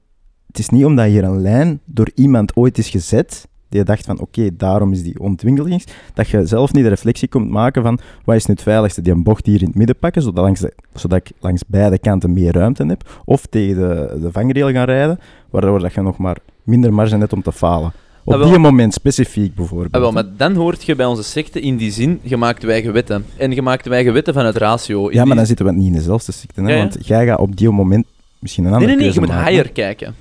het 0.47 0.59
is 0.59 0.69
niet 0.69 0.85
omdat 0.85 1.05
hier 1.05 1.23
een 1.23 1.41
lijn 1.41 1.79
door 1.85 2.11
iemand 2.15 2.55
ooit 2.55 2.77
is 2.77 2.89
gezet, 2.89 3.47
die 3.69 3.79
je 3.79 3.85
dacht 3.85 4.05
van, 4.05 4.19
oké, 4.19 4.49
daarom 4.57 4.91
is 4.91 5.03
die 5.03 5.19
ontwikkelings, 5.19 5.85
dat 6.13 6.27
je 6.27 6.45
zelf 6.45 6.73
niet 6.73 6.83
de 6.83 6.89
reflectie 6.89 7.27
komt 7.27 7.49
maken 7.49 7.81
van, 7.83 7.99
wat 8.25 8.35
is 8.35 8.45
nu 8.45 8.53
het 8.53 8.63
veiligste, 8.63 9.01
die 9.01 9.13
een 9.13 9.23
bocht 9.23 9.45
hier 9.45 9.61
in 9.61 9.67
het 9.67 9.75
midden 9.75 9.97
pakken, 9.97 10.21
zodat, 10.21 10.43
langs 10.43 10.59
de- 10.59 10.73
zodat 10.93 11.17
ik 11.19 11.31
langs 11.39 11.63
beide 11.67 11.99
kanten 11.99 12.33
meer 12.33 12.51
ruimte 12.53 12.85
heb, 12.85 13.21
of 13.25 13.45
tegen 13.45 13.75
de, 13.75 14.17
de 14.21 14.31
vangrail 14.31 14.71
gaan 14.71 14.85
rijden, 14.85 15.19
waardoor 15.49 15.79
dat 15.79 15.93
je 15.93 16.01
nog 16.01 16.17
maar 16.17 16.37
minder 16.63 16.93
marge 16.93 17.17
hebt 17.17 17.33
om 17.33 17.41
te 17.41 17.51
falen. 17.51 17.91
Op 18.25 18.33
Ah, 18.33 18.49
die 18.49 18.57
moment 18.57 18.93
specifiek 18.93 19.55
bijvoorbeeld. 19.55 19.91
Ah, 19.91 20.01
wel, 20.01 20.11
maar 20.11 20.23
dan 20.37 20.55
hoort 20.55 20.83
je 20.83 20.95
bij 20.95 21.05
onze 21.05 21.23
secte 21.23 21.59
in 21.59 21.77
die 21.77 21.91
zin 21.91 22.19
gemaakte 22.25 22.67
wij 22.67 22.91
wetten. 22.91 23.25
En 23.37 23.53
gemaakte 23.53 23.89
wij 23.89 24.11
wetten 24.13 24.33
vanuit 24.33 24.55
ratio. 24.57 25.07
In 25.07 25.15
ja, 25.15 25.25
maar 25.25 25.35
dan 25.35 25.45
zitten 25.45 25.65
we 25.65 25.71
niet 25.71 25.85
in 25.87 25.93
dezelfde 25.93 26.31
ziekte, 26.31 26.61
hè, 26.61 26.77
want 26.77 26.97
jij 27.01 27.25
gaat 27.25 27.39
op 27.39 27.55
die 27.55 27.69
moment 27.69 28.05
misschien 28.39 28.63
een 28.65 28.69
Nee, 28.71 28.79
andere 28.79 28.97
nee, 28.97 29.05
nee, 29.05 29.13
je 29.13 29.19
keuze 29.21 29.41
moet 29.41 29.47
higher 29.47 29.71
kijken. 29.71 30.15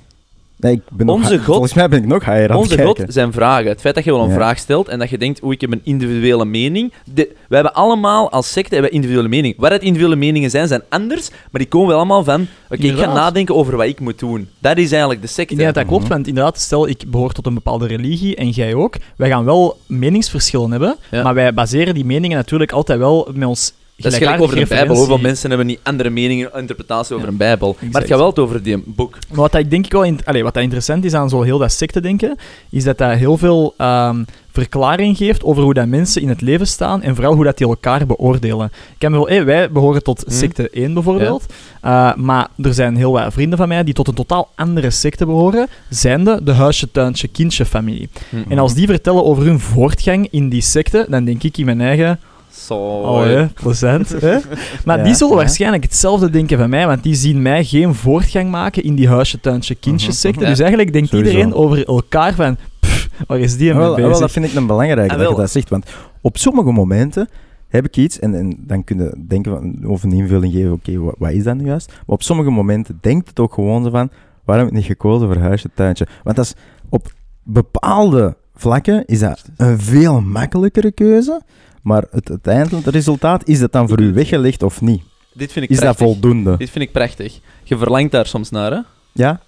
Nee, 0.63 0.73
ik 0.73 0.81
ben 0.91 1.09
Onze 1.09 1.37
God- 1.37 1.45
Volgens 1.45 1.73
mij 1.73 1.89
ben 1.89 1.99
ik 1.99 2.05
nog 2.07 2.25
higher 2.25 2.55
Onze 2.55 2.81
God 2.83 3.01
zijn 3.07 3.31
vragen. 3.33 3.67
Het 3.69 3.81
feit 3.81 3.95
dat 3.95 4.03
je 4.03 4.11
wel 4.11 4.21
een 4.21 4.27
Ja. 4.29 4.33
vraag 4.35 4.57
stelt 4.57 4.87
en 4.87 4.99
dat 4.99 5.09
je 5.09 5.17
denkt, 5.17 5.43
oeh, 5.43 5.53
ik 5.53 5.61
heb 5.61 5.71
een 5.71 5.81
individuele 5.83 6.45
mening. 6.45 6.93
De, 7.13 7.27
wij 7.47 7.59
hebben 7.59 7.73
allemaal 7.73 8.31
als 8.31 8.51
secte 8.51 8.73
hebben 8.73 8.91
individuele 8.91 9.27
mening. 9.29 9.53
Waar 9.57 9.71
het 9.71 9.81
individuele 9.81 10.15
meningen 10.15 10.49
zijn, 10.49 10.67
zijn 10.67 10.81
anders, 10.89 11.29
maar 11.29 11.61
die 11.61 11.67
komen 11.67 11.87
wel 11.87 11.97
allemaal 11.97 12.23
van, 12.23 12.47
oké, 12.69 12.81
ik 12.83 12.97
ga 12.97 13.13
nadenken 13.13 13.55
over 13.55 13.77
wat 13.77 13.85
ik 13.87 13.99
moet 13.99 14.19
doen. 14.19 14.49
Dat 14.59 14.77
is 14.77 14.89
eigenlijk 14.91 15.21
de 15.21 15.27
secte. 15.27 15.55
Denk 15.55 15.73
dat 15.73 15.85
klopt, 15.85 16.03
Mhm. 16.03 16.11
want 16.13 16.27
inderdaad, 16.27 16.59
stel 16.59 16.87
ik 16.87 17.03
behoor 17.07 17.31
tot 17.31 17.45
een 17.45 17.53
bepaalde 17.53 17.87
religie 17.87 18.35
en 18.35 18.49
jij 18.49 18.73
ook. 18.73 18.95
Wij 19.15 19.29
gaan 19.29 19.45
wel 19.45 19.77
meningsverschillen 19.87 20.71
hebben, 20.71 20.95
Ja. 21.11 21.23
maar 21.23 21.33
wij 21.33 21.53
baseren 21.53 21.93
die 21.93 22.05
meningen 22.05 22.37
natuurlijk 22.37 22.71
altijd 22.71 22.99
wel 22.99 23.29
met 23.33 23.47
ons 23.47 23.73
Dat 24.03 24.11
is 24.11 24.17
gelijk 24.17 24.41
over 24.41 24.55
de 24.55 24.65
Bijbel. 24.65 24.95
Hoeveel 24.95 25.17
mensen 25.17 25.49
hebben 25.49 25.67
niet 25.67 25.79
andere 25.83 26.09
meningen, 26.09 26.51
interpretatie 26.55 27.15
over 27.15 27.25
Ja, 27.27 27.31
een 27.31 27.37
Bijbel? 27.37 27.75
Maar 27.91 28.01
het 28.01 28.09
gaat 28.09 28.19
wel 28.19 28.37
over 28.37 28.63
die 28.63 28.83
boek. 28.85 29.11
Maar 29.29 29.37
wat 29.37 29.51
dat 29.51 29.61
ik 29.61 29.69
denk 29.69 29.85
ik 29.85 29.91
wel 29.91 30.03
in, 30.03 30.19
allee, 30.23 30.43
wat 30.43 30.53
dat 30.53 30.63
interessant 30.63 31.05
is 31.05 31.13
aan 31.13 31.29
zo 31.29 31.41
heel 31.41 31.57
dat 31.57 31.71
secte 31.71 32.01
denken, 32.01 32.37
is 32.69 32.83
dat 32.83 32.97
dat 32.97 33.11
heel 33.17 33.37
veel 33.37 33.73
ehm, 33.77 34.23
verklaring 34.51 35.17
geeft 35.17 35.43
over 35.43 35.63
hoe 35.63 35.73
dat 35.73 35.87
mensen 35.87 36.21
in 36.21 36.29
het 36.29 36.41
leven 36.41 36.67
staan 36.67 37.01
en 37.01 37.15
vooral 37.15 37.33
hoe 37.33 37.43
dat 37.43 37.57
die 37.57 37.67
elkaar 37.67 38.05
beoordelen. 38.05 38.71
Ik 38.95 39.01
heb 39.01 39.11
wel, 39.11 39.27
hey, 39.27 39.45
wij 39.45 39.71
behoren 39.71 40.03
tot 40.03 40.23
Hm. 40.27 40.31
secte 40.31 40.69
1 40.71 40.93
bijvoorbeeld, 40.93 41.45
Eh, 41.81 42.15
maar 42.15 42.47
er 42.61 42.73
zijn 42.73 42.95
heel 42.95 43.11
wat 43.11 43.33
vrienden 43.33 43.57
van 43.57 43.67
mij 43.67 43.83
die 43.83 43.93
tot 43.93 44.07
een 44.07 44.13
totaal 44.13 44.49
andere 44.55 44.89
secte 44.89 45.25
behoren, 45.25 45.67
zijnde 45.89 46.39
de 46.43 46.51
huisje, 46.51 46.91
tuintje, 46.91 47.27
kindje 47.27 47.65
familie. 47.65 48.09
En 48.49 48.59
als 48.59 48.73
die 48.73 48.87
vertellen 48.87 49.25
over 49.25 49.43
hun 49.43 49.59
voortgang 49.59 50.27
in 50.31 50.49
die 50.49 50.61
secte, 50.61 51.05
dan 51.09 51.25
denk 51.25 51.43
ik 51.43 51.57
in 51.57 51.65
mijn 51.65 51.81
eigen, 51.81 52.19
Zo. 52.53 52.75
oh 52.75 53.23
hè, 53.23 53.47
plezant, 53.47 54.09
hè? 54.21 54.37
Maar 54.85 54.97
Ja, 54.97 55.03
die 55.03 55.13
zullen 55.13 55.33
ja. 55.35 55.39
waarschijnlijk 55.39 55.83
hetzelfde 55.83 56.29
denken 56.29 56.57
van 56.57 56.69
mij, 56.69 56.87
want 56.87 57.03
die 57.03 57.15
zien 57.15 57.41
mij 57.41 57.63
geen 57.63 57.93
voortgang 57.95 58.51
maken 58.51 58.83
in 58.83 58.95
die 58.95 59.07
huisje, 59.09 59.39
tuintje, 59.39 59.75
kindje 59.75 60.07
Mhm, 60.07 60.15
secte. 60.15 60.39
mhm. 60.39 60.49
Dus 60.49 60.59
eigenlijk 60.59 60.93
denkt 60.93 61.09
Sowieso. 61.09 61.31
iedereen 61.31 61.53
over 61.53 61.87
elkaar 61.87 62.33
van, 62.33 62.57
pff, 62.79 63.09
waar 63.27 63.39
is 63.39 63.57
die 63.57 63.69
Ah, 63.71 63.75
mee 63.77 63.85
wel, 63.85 63.93
ah, 63.93 63.99
wel, 63.99 64.05
bezig? 64.07 64.21
dat 64.21 64.31
vind 64.31 64.45
ik 64.45 64.53
een 64.53 64.67
belangrijke 64.67 65.03
Ah, 65.03 65.17
dat 65.17 65.19
je 65.27 65.33
wel. 65.33 65.41
dat 65.41 65.51
zegt. 65.51 65.69
Want 65.69 65.85
op 66.21 66.37
sommige 66.37 66.71
momenten 66.71 67.29
heb 67.67 67.85
ik 67.85 67.97
iets, 67.97 68.19
en, 68.19 68.35
en 68.35 68.55
dan 68.59 68.83
kun 68.83 68.97
je 68.97 69.15
denken 69.27 69.51
van, 69.51 69.89
of 69.91 70.03
een 70.03 70.11
invulling 70.11 70.53
geven, 70.53 70.71
oké, 70.71 70.97
wat, 70.99 71.15
wat 71.17 71.31
is 71.31 71.43
dat 71.43 71.55
nu 71.55 71.65
juist? 71.65 71.87
Maar 71.87 72.01
op 72.05 72.23
sommige 72.23 72.49
momenten 72.49 72.97
denkt 73.01 73.27
het 73.27 73.39
ook 73.39 73.53
gewoon 73.53 73.83
zo 73.83 73.89
van, 73.89 74.09
waarom 74.45 74.65
heb 74.65 74.73
ik 74.73 74.79
niet 74.79 74.89
gekozen 74.89 75.27
voor 75.27 75.37
huisje, 75.41 75.69
tuintje? 75.73 76.07
Want 76.23 76.35
dat 76.35 76.45
is, 76.45 76.53
op 76.89 77.11
bepaalde 77.43 78.35
vlakken 78.55 79.05
is 79.05 79.19
dat 79.19 79.43
een 79.57 79.79
veel 79.79 80.21
makkelijkere 80.21 80.91
keuze, 80.91 81.41
maar 81.81 82.03
het 82.11 82.29
uiteindelijke 82.29 82.89
resultaat, 82.89 83.47
is 83.47 83.59
dat 83.59 83.71
dan 83.71 83.87
voor 83.87 84.01
u 84.01 84.13
weggelegd 84.13 84.63
of 84.63 84.81
niet? 84.81 85.01
Dit 85.33 85.51
vind 85.51 85.65
ik 85.65 85.71
Is 85.71 85.79
dat 85.79 85.95
voldoende? 85.95 86.57
Dit 86.57 86.69
vind 86.69 86.83
ik 86.83 86.91
prachtig. 86.91 87.39
Je 87.63 87.77
verlangt 87.77 88.11
daar 88.11 88.25
soms 88.25 88.49
naar, 88.49 88.71
hè? 88.71 88.79
Ja? 89.11 89.41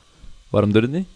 Waarom 0.50 0.72
doe 0.72 0.82
je 0.82 0.88
het 0.88 0.98
niet? 0.98 1.08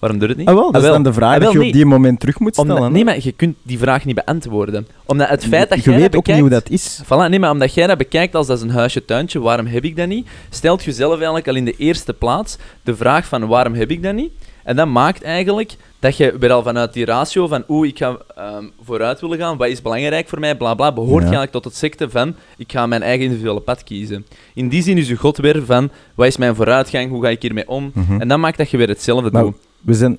Waarom 0.00 0.18
doe 0.18 0.28
je 0.28 0.34
het 0.34 0.42
niet? 0.44 0.48
Ah, 0.48 0.54
wel, 0.62 0.72
dat 0.72 0.80
Ah, 0.80 0.86
is 0.86 0.92
dan 0.94 1.02
de 1.02 1.12
vraag 1.12 1.34
Ah, 1.34 1.40
wel, 1.40 1.52
dat 1.52 1.62
je 1.62 1.66
op 1.68 1.72
die 1.74 1.84
moment 1.86 2.20
terug 2.20 2.38
moet 2.38 2.52
stellen. 2.54 2.74
Omdat, 2.76 2.90
nee, 2.90 3.04
maar 3.04 3.16
je 3.20 3.32
kunt 3.32 3.56
die 3.62 3.78
vraag 3.78 4.04
niet 4.04 4.14
beantwoorden. 4.14 4.86
Omdat 5.06 5.28
het 5.28 5.44
feit 5.44 5.68
dat 5.68 5.84
je 5.84 5.90
jij 5.90 5.98
weet 6.00 6.12
dat 6.12 6.20
ook 6.20 6.26
niet 6.26 6.38
hoe 6.38 6.48
dat 6.48 6.68
is. 6.70 7.00
Voilà, 7.04 7.28
nee, 7.28 7.38
maar 7.38 7.50
omdat 7.50 7.74
jij 7.74 7.86
dat 7.86 7.98
bekijkt 7.98 8.34
als 8.34 8.46
dat 8.46 8.56
is 8.56 8.62
een 8.62 8.70
huisje, 8.70 9.04
tuintje, 9.04 9.40
waarom 9.40 9.66
heb 9.66 9.84
ik 9.84 9.96
dat 9.96 10.06
niet? 10.08 10.28
Stelt 10.50 10.82
jezelf 10.84 11.14
eigenlijk 11.14 11.48
al 11.48 11.54
in 11.54 11.64
de 11.64 11.74
eerste 11.76 12.12
plaats 12.12 12.56
de 12.82 12.96
vraag 12.96 13.26
van 13.26 13.46
waarom 13.46 13.74
heb 13.74 13.90
ik 13.90 14.02
dat 14.02 14.14
niet? 14.14 14.32
En 14.64 14.76
dat 14.76 14.86
maakt 14.88 15.22
eigenlijk 15.22 15.76
dat 15.98 16.16
je 16.16 16.34
weer 16.38 16.52
al 16.52 16.62
vanuit 16.62 16.92
die 16.92 17.04
ratio 17.04 17.46
van 17.46 17.64
oeh, 17.68 17.88
ik 17.88 17.98
ga 17.98 18.16
ehm, 18.36 18.64
vooruit 18.84 19.20
willen 19.20 19.38
gaan, 19.38 19.56
wat 19.56 19.68
is 19.68 19.82
belangrijk 19.82 20.28
voor 20.28 20.40
mij, 20.40 20.56
bla 20.56 20.74
bla, 20.74 20.92
behoort 20.92 21.10
je 21.10 21.30
Ja. 21.30 21.36
eigenlijk 21.38 21.52
tot 21.52 21.64
het 21.64 21.76
secte 21.76 22.10
van 22.10 22.34
ik 22.56 22.72
ga 22.72 22.86
mijn 22.86 23.02
eigen 23.02 23.24
individuele 23.24 23.60
pad 23.60 23.84
kiezen. 23.84 24.26
In 24.54 24.68
die 24.68 24.82
zin 24.82 24.98
is 24.98 25.08
je 25.08 25.16
God 25.16 25.36
weer 25.36 25.64
van 25.64 25.90
wat 26.14 26.26
is 26.26 26.36
mijn 26.36 26.54
vooruitgang, 26.54 27.10
hoe 27.10 27.22
ga 27.22 27.28
ik 27.28 27.42
hiermee 27.42 27.68
om? 27.68 27.90
Mhm. 27.94 28.20
En 28.20 28.28
dat 28.28 28.38
maakt 28.38 28.58
dat 28.58 28.70
je 28.70 28.76
weer 28.76 28.88
hetzelfde 28.88 29.30
Maar 29.30 29.42
doet. 29.42 29.54
We 29.80 29.94
zijn 29.94 30.18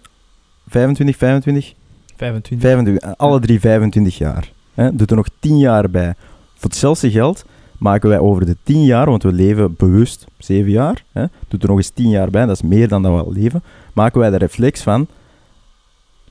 25, 0.67 1.17
25, 1.17 1.73
25. 2.15 2.69
25 2.69 3.09
eh, 3.09 3.11
alle 3.17 3.39
drie 3.39 3.59
25 3.59 4.17
jaar. 4.17 4.51
Hè? 4.73 4.95
Doe 4.95 5.07
er 5.07 5.15
nog 5.15 5.27
10 5.39 5.57
jaar 5.57 5.89
bij. 5.89 6.13
Voor 6.55 6.69
hetzelfde 6.69 7.11
geld 7.11 7.45
maken 7.77 8.09
wij 8.09 8.19
over 8.19 8.45
de 8.45 8.57
10 8.63 8.83
jaar, 8.85 9.05
want 9.05 9.23
we 9.23 9.31
leven 9.31 9.75
bewust 9.77 10.25
7 10.37 10.71
jaar, 10.71 11.03
hè? 11.11 11.25
doe 11.47 11.59
er 11.59 11.67
nog 11.67 11.77
eens 11.77 11.89
10 11.89 12.09
jaar 12.09 12.29
bij, 12.29 12.45
dat 12.45 12.55
is 12.55 12.61
meer 12.61 12.87
dan 12.87 13.01
dat 13.01 13.11
we 13.11 13.23
al 13.23 13.33
leven, 13.33 13.63
maken 13.93 14.19
wij 14.19 14.29
de 14.29 14.37
reflex 14.37 14.81
van, 14.81 15.07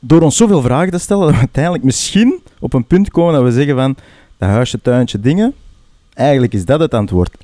door 0.01 0.23
ons 0.23 0.37
zoveel 0.37 0.63
vragen 0.63 0.91
te 0.91 0.99
stellen, 0.99 1.23
dat 1.27 1.33
we 1.33 1.39
uiteindelijk 1.39 1.85
misschien 1.85 2.41
op 2.59 2.73
een 2.73 2.85
punt 2.85 3.11
komen 3.11 3.35
dat 3.35 3.43
we 3.43 3.53
zeggen 3.53 3.77
van, 3.77 3.97
dat 4.37 4.49
huisje, 4.49 4.81
tuintje, 4.81 5.21
dingen, 5.21 5.55
eigenlijk 6.15 6.53
is 6.53 6.65
dat 6.65 6.81
het 6.81 6.95
antwoord. 6.95 7.37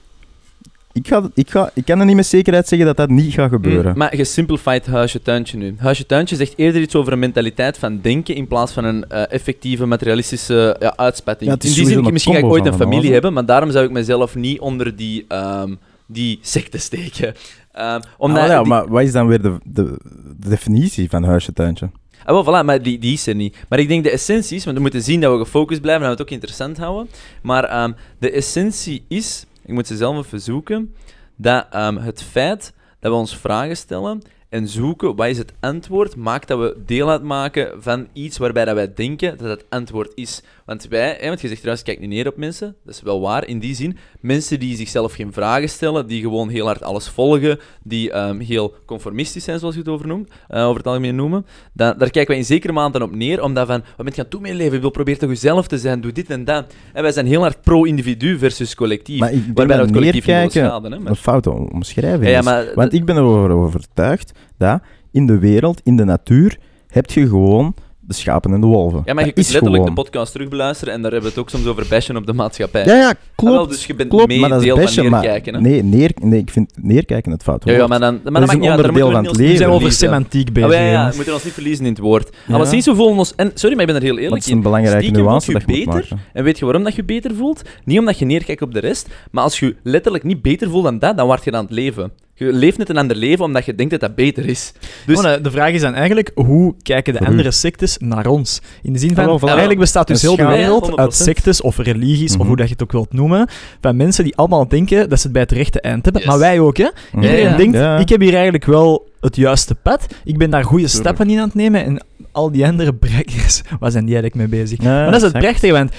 Ik, 0.96 1.08
ga, 1.08 1.30
ik, 1.34 1.50
ga, 1.50 1.70
ik 1.74 1.84
kan 1.84 2.00
er 2.00 2.06
niet 2.06 2.16
met 2.16 2.26
zekerheid 2.26 2.68
zeggen 2.68 2.86
dat 2.86 2.96
dat 2.96 3.08
niet 3.08 3.32
gaat 3.32 3.50
gebeuren. 3.50 3.92
Mm, 3.92 3.98
maar 3.98 4.12
gesimplified 4.14 4.86
huisje 4.86 5.22
tuintje 5.22 5.56
nu. 5.58 5.74
Huisje 5.78 6.06
tuintje 6.06 6.36
zegt 6.36 6.52
eerder 6.56 6.80
iets 6.82 6.94
over 6.94 7.12
een 7.12 7.18
mentaliteit 7.18 7.78
van 7.78 7.98
denken 8.02 8.34
in 8.34 8.46
plaats 8.46 8.72
van 8.72 8.84
een 8.84 9.04
eh, 9.08 9.32
effectieve 9.32 9.86
materialistische 9.86 10.76
ja, 10.80 10.96
uitspatting. 10.96 11.50
Ja, 11.50 11.56
in 11.56 11.74
die 11.74 11.86
zin, 11.86 12.12
misschien 12.12 12.32
ga 12.34 12.38
ik 12.38 12.44
ooit 12.44 12.66
een 12.66 12.74
familie 12.74 13.12
hebben, 13.12 13.32
maar 13.32 13.46
daarom 13.46 13.70
zou 13.70 13.84
ik 13.84 13.90
mezelf 13.90 14.34
niet 14.34 14.60
onder 14.60 14.96
die, 14.96 15.24
ehm, 15.28 15.74
die 16.06 16.38
secte 16.42 16.78
steken. 16.78 17.34
Ehm, 17.72 18.00
omdat 18.18 18.42
Ah, 18.42 18.48
ja, 18.48 18.58
die- 18.58 18.68
maar 18.68 18.88
wat 18.88 19.02
is 19.02 19.12
dan 19.12 19.26
weer 19.26 19.42
de, 19.42 19.58
de, 19.64 19.98
de 20.38 20.48
definitie 20.48 21.08
van 21.08 21.24
huisje, 21.24 21.52
tuintje? 21.52 21.90
Ah, 22.24 22.44
wel, 22.44 22.44
voilà, 22.44 22.64
maar 22.64 22.82
die, 22.82 22.98
die 22.98 23.12
is 23.12 23.26
er 23.26 23.34
niet. 23.34 23.56
Maar 23.68 23.78
ik 23.78 23.88
denk 23.88 24.04
de 24.04 24.10
essentie 24.10 24.56
is, 24.56 24.64
want 24.64 24.76
we 24.76 24.82
moeten 24.82 25.02
zien 25.02 25.20
dat 25.20 25.32
we 25.32 25.38
gefocust 25.44 25.80
blijven 25.80 26.02
en 26.02 26.08
dat 26.08 26.18
we 26.18 26.22
het 26.24 26.32
ook 26.32 26.38
interessant 26.42 26.76
houden. 26.78 27.08
Maar 27.42 27.64
ehm, 27.64 27.92
de 28.18 28.30
essentie 28.30 29.04
is, 29.08 29.44
ik 29.66 29.72
moet 29.74 29.86
ze 29.86 29.96
zelf 29.96 30.16
even 30.16 30.40
zoeken, 30.40 30.94
dat 31.36 31.66
ehm, 31.70 31.96
het 31.96 32.22
feit 32.22 32.72
dat 33.00 33.12
we 33.12 33.18
ons 33.18 33.36
vragen 33.36 33.76
stellen 33.76 34.22
en 34.48 34.68
zoeken 34.68 35.16
wat 35.16 35.26
is 35.26 35.38
het 35.38 35.52
antwoord, 35.60 36.16
maakt 36.16 36.48
dat 36.48 36.58
we 36.58 36.82
deel 36.86 37.10
uitmaken 37.10 37.82
van 37.82 38.08
iets 38.12 38.38
waarbij 38.38 38.64
dat 38.64 38.74
wij 38.74 38.94
denken 38.94 39.38
dat 39.38 39.48
het 39.48 39.64
antwoord 39.68 40.12
is. 40.14 40.42
Want 40.66 40.88
wij, 40.88 41.16
hè, 41.20 41.28
want 41.28 41.40
je 41.40 41.46
zegt 41.48 41.60
trouwens, 41.60 41.86
kijk 41.86 42.00
niet 42.00 42.08
neer 42.08 42.26
op 42.28 42.36
mensen, 42.36 42.74
dat 42.84 42.94
is 42.94 43.02
wel 43.02 43.20
waar 43.20 43.46
in 43.46 43.58
die 43.58 43.74
zin. 43.74 43.96
Mensen 44.20 44.58
die 44.60 44.76
zichzelf 44.76 45.12
geen 45.12 45.32
vragen 45.32 45.68
stellen, 45.68 46.06
die 46.06 46.22
gewoon 46.22 46.48
heel 46.48 46.66
hard 46.66 46.82
alles 46.82 47.08
volgen, 47.08 47.58
die 47.82 48.10
ehm, 48.10 48.38
heel 48.38 48.74
conformistisch 48.86 49.44
zijn, 49.44 49.58
zoals 49.58 49.74
je 49.74 49.80
het 49.80 49.88
over 49.88 50.06
noemt, 50.06 50.30
eh, 50.48 50.64
over 50.64 50.76
het 50.76 50.86
algemeen 50.86 51.14
noemen, 51.14 51.46
dan, 51.72 51.94
daar 51.98 52.10
kijken 52.10 52.26
wij 52.26 52.36
in 52.36 52.44
zekere 52.44 52.72
mate 52.72 53.02
op 53.02 53.14
neer, 53.14 53.42
omdat 53.42 53.66
van, 53.66 53.82
wat 53.96 54.06
ben 54.06 54.12
je 54.16 54.22
aan 54.32 54.40
met 54.40 54.50
je 54.50 54.56
leven? 54.56 54.74
Je 54.74 54.80
wil 54.80 54.90
proberen 54.90 55.20
toch 55.20 55.28
jezelf 55.28 55.66
te 55.66 55.78
zijn, 55.78 56.00
doe 56.00 56.12
dit 56.12 56.30
en 56.30 56.44
dat. 56.44 56.74
En 56.92 57.02
wij 57.02 57.12
zijn 57.12 57.26
heel 57.26 57.40
hard 57.40 57.60
pro-individu 57.62 58.38
versus 58.38 58.74
collectief. 58.74 59.20
Maar 59.20 59.32
ik 59.32 59.42
waarbij 59.54 59.76
dat 59.76 59.90
collectief 59.90 60.26
neerkijken 60.26 60.64
schaden. 60.66 60.92
Hè, 60.92 60.98
maar- 60.98 61.10
een 61.10 61.16
foute 61.16 61.50
omschrijving 61.50 62.24
Ja, 62.24 62.30
ja, 62.30 62.38
is. 62.38 62.44
maar 62.44 62.66
Want 62.74 62.92
ik 62.92 63.04
ben 63.04 63.16
ervan 63.16 63.50
overtuigd 63.52 64.32
dat 64.58 64.80
in 65.12 65.26
de 65.26 65.38
wereld, 65.38 65.80
in 65.84 65.96
de 65.96 66.04
natuur, 66.04 66.58
heb 66.86 67.10
je 67.10 67.28
gewoon 67.28 67.74
de 68.06 68.14
schapen 68.14 68.52
en 68.52 68.60
de 68.60 68.66
wolven. 68.66 69.02
Ja, 69.04 69.14
maar 69.14 69.24
je 69.24 69.24
Dat 69.24 69.34
kunt 69.34 69.46
is 69.46 69.52
letterlijk 69.52 69.82
gewoon. 69.82 69.94
de 69.96 70.02
podcast 70.02 70.32
terugbeluisteren 70.32 70.94
en 70.94 71.02
daar 71.02 71.12
hebben 71.12 71.30
we 71.30 71.36
het 71.36 71.44
ook 71.44 71.50
soms 71.50 71.66
over 71.66 71.86
bashen 71.90 72.16
op 72.16 72.26
de 72.26 72.32
maatschappij. 72.32 72.84
Ja, 72.84 72.94
ja, 72.94 73.08
Ah, 73.08 73.12
klopt. 73.34 73.54
wel, 73.56 73.66
dus 73.66 73.86
je 73.86 73.94
bent 73.94 74.08
klopt, 74.08 74.26
mee 74.26 74.38
maar 74.40 74.48
dat 74.48 74.58
is 74.58 74.64
deel 74.64 74.76
bashen, 74.76 75.10
neerkijken, 75.10 75.54
hè? 75.54 75.60
Nee, 75.60 75.82
neer, 75.82 76.10
nee, 76.22 76.40
ik 76.40 76.50
vind 76.50 76.72
neerkijken 76.82 77.32
het 77.32 77.42
foute 77.42 77.66
Ja, 77.66 77.72
ja, 77.72 77.78
woord. 77.78 77.90
maar 77.90 78.00
dan, 78.00 78.14
maar 78.14 78.32
dat 78.32 78.42
is 78.42 78.48
maakt 78.48 78.64
een 78.66 78.70
onderdeel 78.70 79.10
van 79.10 79.16
het 79.20 79.28
ons 79.28 79.36
We 79.38 79.44
zijn 79.44 79.58
leven. 79.58 79.72
over 79.74 79.92
semantiek 79.92 80.48
Ah, 80.48 80.54
bezig. 80.54 80.68
maar 80.70 80.78
ja, 80.82 80.90
ja, 80.90 81.08
we 81.10 81.14
moeten 81.16 81.34
ons 81.34 81.44
niet 81.44 81.52
verliezen 81.52 81.84
in 81.84 81.90
het 81.90 82.00
woord. 82.00 82.30
Ja. 82.46 82.54
Alleszins, 82.54 82.86
we 82.86 82.94
voelen 82.94 83.16
ons... 83.16 83.34
En, 83.34 83.50
sorry, 83.54 83.76
maar 83.76 83.84
ik 83.86 83.92
ben 83.92 83.96
er 84.00 84.06
heel 84.06 84.14
Dat 84.14 84.22
eerlijk 84.24 84.42
is 84.42 84.48
in. 84.48 84.56
een 84.56 84.62
belangrijke 84.62 85.00
Stiekem 85.02 85.22
nuance 85.22 85.52
dat 85.52 85.60
je 85.60 85.66
beter. 85.66 85.92
maken. 85.94 86.18
En 86.32 86.44
weet 86.44 86.58
je 86.58 86.64
waarom 86.64 86.84
dat 86.84 86.94
je 86.94 87.04
beter 87.04 87.34
voelt? 87.34 87.62
Niet 87.84 87.98
omdat 87.98 88.18
je 88.18 88.24
neerkijkt 88.24 88.62
op 88.62 88.74
de 88.74 88.80
rest, 88.80 89.08
maar 89.30 89.42
als 89.42 89.58
je 89.58 89.76
letterlijk 89.82 90.24
niet 90.24 90.42
beter 90.42 90.70
voelt 90.70 90.84
dan 90.84 90.98
dat, 90.98 91.16
dan 91.16 91.26
word 91.26 91.44
je 91.44 91.52
aan 91.52 91.64
het 91.64 91.72
leven. 91.74 92.12
Je 92.38 92.52
leeft 92.52 92.78
net 92.78 92.88
een 92.88 92.96
ander 92.96 93.16
leven 93.16 93.44
omdat 93.44 93.64
je 93.64 93.74
denkt 93.74 93.90
dat 93.92 94.00
dat 94.00 94.14
beter 94.14 94.46
is. 94.46 94.72
Dus... 95.06 95.18
Oh, 95.18 95.34
de 95.42 95.50
vraag 95.50 95.72
is 95.72 95.80
dan 95.80 95.94
eigenlijk, 95.94 96.30
hoe 96.34 96.74
kijken 96.82 97.12
de 97.12 97.18
u. 97.22 97.26
andere 97.26 97.50
sectes 97.50 97.96
naar 97.98 98.26
ons? 98.26 98.60
In 98.82 98.92
de 98.92 98.98
zin 98.98 99.14
van, 99.14 99.40
voilà. 99.40 99.44
eigenlijk 99.48 99.78
bestaat 99.78 100.06
dus 100.06 100.22
heel 100.22 100.36
de 100.36 100.46
wereld 100.46 100.96
uit 100.98 101.12
100%. 101.14 101.16
sectes 101.24 101.60
of 101.60 101.78
religies, 101.78 102.32
of 102.32 102.38
Mhm. 102.38 102.46
hoe 102.46 102.56
dat 102.56 102.66
je 102.66 102.72
het 102.72 102.82
ook 102.82 102.92
wilt 102.92 103.12
noemen, 103.12 103.48
van 103.80 103.96
mensen 103.96 104.24
die 104.24 104.36
allemaal 104.36 104.68
denken 104.68 105.08
dat 105.08 105.18
ze 105.18 105.24
het 105.24 105.32
bij 105.32 105.42
het 105.42 105.52
rechte 105.52 105.80
eind 105.80 106.04
hebben. 106.04 106.22
Yes. 106.22 106.30
Maar 106.30 106.40
wij 106.40 106.60
ook, 106.60 106.76
hè? 106.76 106.88
Mhm. 107.12 107.22
Iedereen 107.22 107.44
Ja, 107.44 107.50
ja. 107.50 107.56
denkt, 107.56 107.74
Ja. 107.76 107.98
ik 107.98 108.08
heb 108.08 108.20
hier 108.20 108.34
eigenlijk 108.34 108.64
wel 108.64 109.08
het 109.20 109.36
juiste 109.36 109.74
pad, 109.74 110.06
ik 110.24 110.38
ben 110.38 110.50
daar 110.50 110.64
goede 110.64 110.88
stappen 110.88 111.30
in 111.30 111.38
aan 111.38 111.44
het 111.46 111.54
nemen, 111.54 111.84
en 111.84 112.04
al 112.32 112.50
die 112.52 112.66
andere 112.66 112.94
brekkers, 112.94 113.62
waar 113.80 113.90
zijn 113.90 114.04
die 114.04 114.14
eigenlijk 114.14 114.50
mee 114.50 114.60
bezig? 114.60 114.82
Ja, 114.82 114.90
maar 115.02 115.04
dat 115.10 115.22
is 115.22 115.22
het 115.32 115.38
prachtige, 115.38 115.72
want 115.72 115.90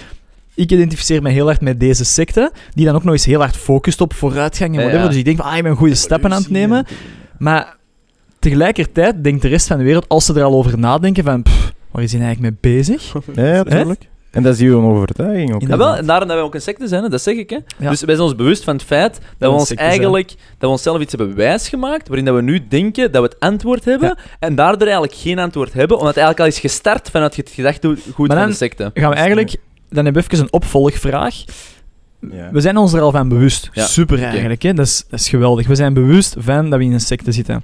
ik 0.58 0.72
identificeer 0.72 1.22
me 1.22 1.30
heel 1.30 1.46
hard 1.46 1.62
met 1.62 1.80
deze 1.80 2.06
secte, 2.06 2.52
die 2.74 2.86
dan 2.86 2.96
ook 2.96 3.04
nog 3.04 3.14
eens 3.14 3.26
heel 3.26 3.40
hard 3.40 3.58
focust 3.58 4.02
op 4.02 4.14
vooruitgang 4.14 4.70
en 4.70 4.76
whatever. 4.78 5.02
ja. 5.02 5.08
Dus 5.08 5.18
ik 5.18 5.26
denk 5.26 5.38
van, 5.38 5.46
ah, 5.46 5.58
ik 5.58 5.64
ben 5.64 5.76
goede 5.76 5.96
stappen 5.96 6.34
aan 6.34 6.42
het 6.42 6.50
nemen. 6.50 6.86
Maar 7.38 7.76
tegelijkertijd 8.40 9.24
denkt 9.24 9.42
de 9.42 9.48
rest 9.48 9.68
van 9.68 9.78
de 9.78 9.84
wereld, 9.84 10.08
als 10.08 10.26
ze 10.26 10.34
er 10.34 10.44
al 10.44 10.54
over 10.54 10.80
nadenken, 10.80 11.24
van 11.24 11.42
pff, 11.42 11.74
waar 11.92 12.04
is 12.04 12.12
hij 12.12 12.22
eigenlijk 12.22 12.62
mee 12.62 12.74
bezig? 12.74 13.14
Ja, 13.36 13.46
ja, 13.46 13.64
tuurlijk. 13.64 14.10
En 14.32 14.44
dat 14.44 14.54
is 14.54 14.60
hier 14.60 14.74
een 14.74 14.84
overtuiging 14.84 15.54
ook. 15.54 15.62
Ja, 15.62 15.78
wel, 15.78 15.96
en 15.96 16.06
daarom 16.06 16.28
dat 16.28 16.38
wij 16.38 16.46
ook 16.46 16.54
een 16.54 16.62
secte 16.62 16.88
zijn, 16.88 17.04
hè, 17.04 17.10
dat 17.10 17.22
zeg 17.22 17.36
ik. 17.36 17.50
Hè. 17.50 17.58
Ja. 17.78 17.90
Dus 17.90 18.02
wij 18.02 18.16
zijn 18.16 18.28
ons 18.28 18.36
bewust 18.36 18.64
van 18.64 18.74
het 18.76 18.84
feit 18.84 19.20
dat 19.38 19.52
we 19.52 19.58
ons 19.58 19.68
zijn. 19.68 19.80
eigenlijk 19.80 20.28
dat 20.28 20.38
we 20.60 20.68
onszelf 20.68 21.02
iets 21.02 21.14
hebben 21.14 21.36
wijsgemaakt, 21.36 22.08
waarin 22.08 22.26
dat 22.26 22.36
we 22.36 22.42
nu 22.42 22.68
denken 22.68 23.12
dat 23.12 23.22
we 23.22 23.28
het 23.28 23.40
antwoord 23.40 23.86
hebben, 23.86 24.18
en 24.40 24.56
daardoor 24.56 24.88
eigenlijk 24.88 25.14
geen 25.14 25.40
antwoord 25.40 25.74
hebben, 25.74 25.98
omdat 25.98 26.16
het 26.16 26.24
eigenlijk 26.24 26.50
al 26.50 26.56
is 26.56 26.72
gestart 26.72 27.10
vanuit 27.10 27.36
het 27.36 27.50
gedachtegoed 27.50 28.34
van 28.34 28.48
de 28.48 28.54
secte. 28.54 28.92
Gaan 28.94 29.10
we 29.10 29.16
eigenlijk, 29.16 29.56
dan 29.90 30.04
hebben 30.06 30.24
we 30.24 30.30
even 30.32 30.44
een 30.46 30.54
opvolgvraag. 30.54 31.36
Ja. 32.32 32.50
We 32.52 32.62
zijn 32.62 32.78
ons 32.78 32.94
er 32.94 33.02
al 33.02 33.12
van 33.12 33.30
bewust. 33.30 33.70
Ja, 33.74 33.86
Super 33.86 34.24
eigenlijk, 34.24 34.62
hè? 34.62 34.74
Dat, 34.74 34.86
is, 34.86 35.06
dat 35.10 35.20
is 35.20 35.30
geweldig. 35.30 35.68
We 35.68 35.76
zijn 35.76 35.94
bewust 35.94 36.36
van 36.38 36.70
dat 36.70 36.80
we 36.80 36.86
in 36.86 36.92
een 36.94 37.00
secte 37.00 37.32
zitten. 37.32 37.64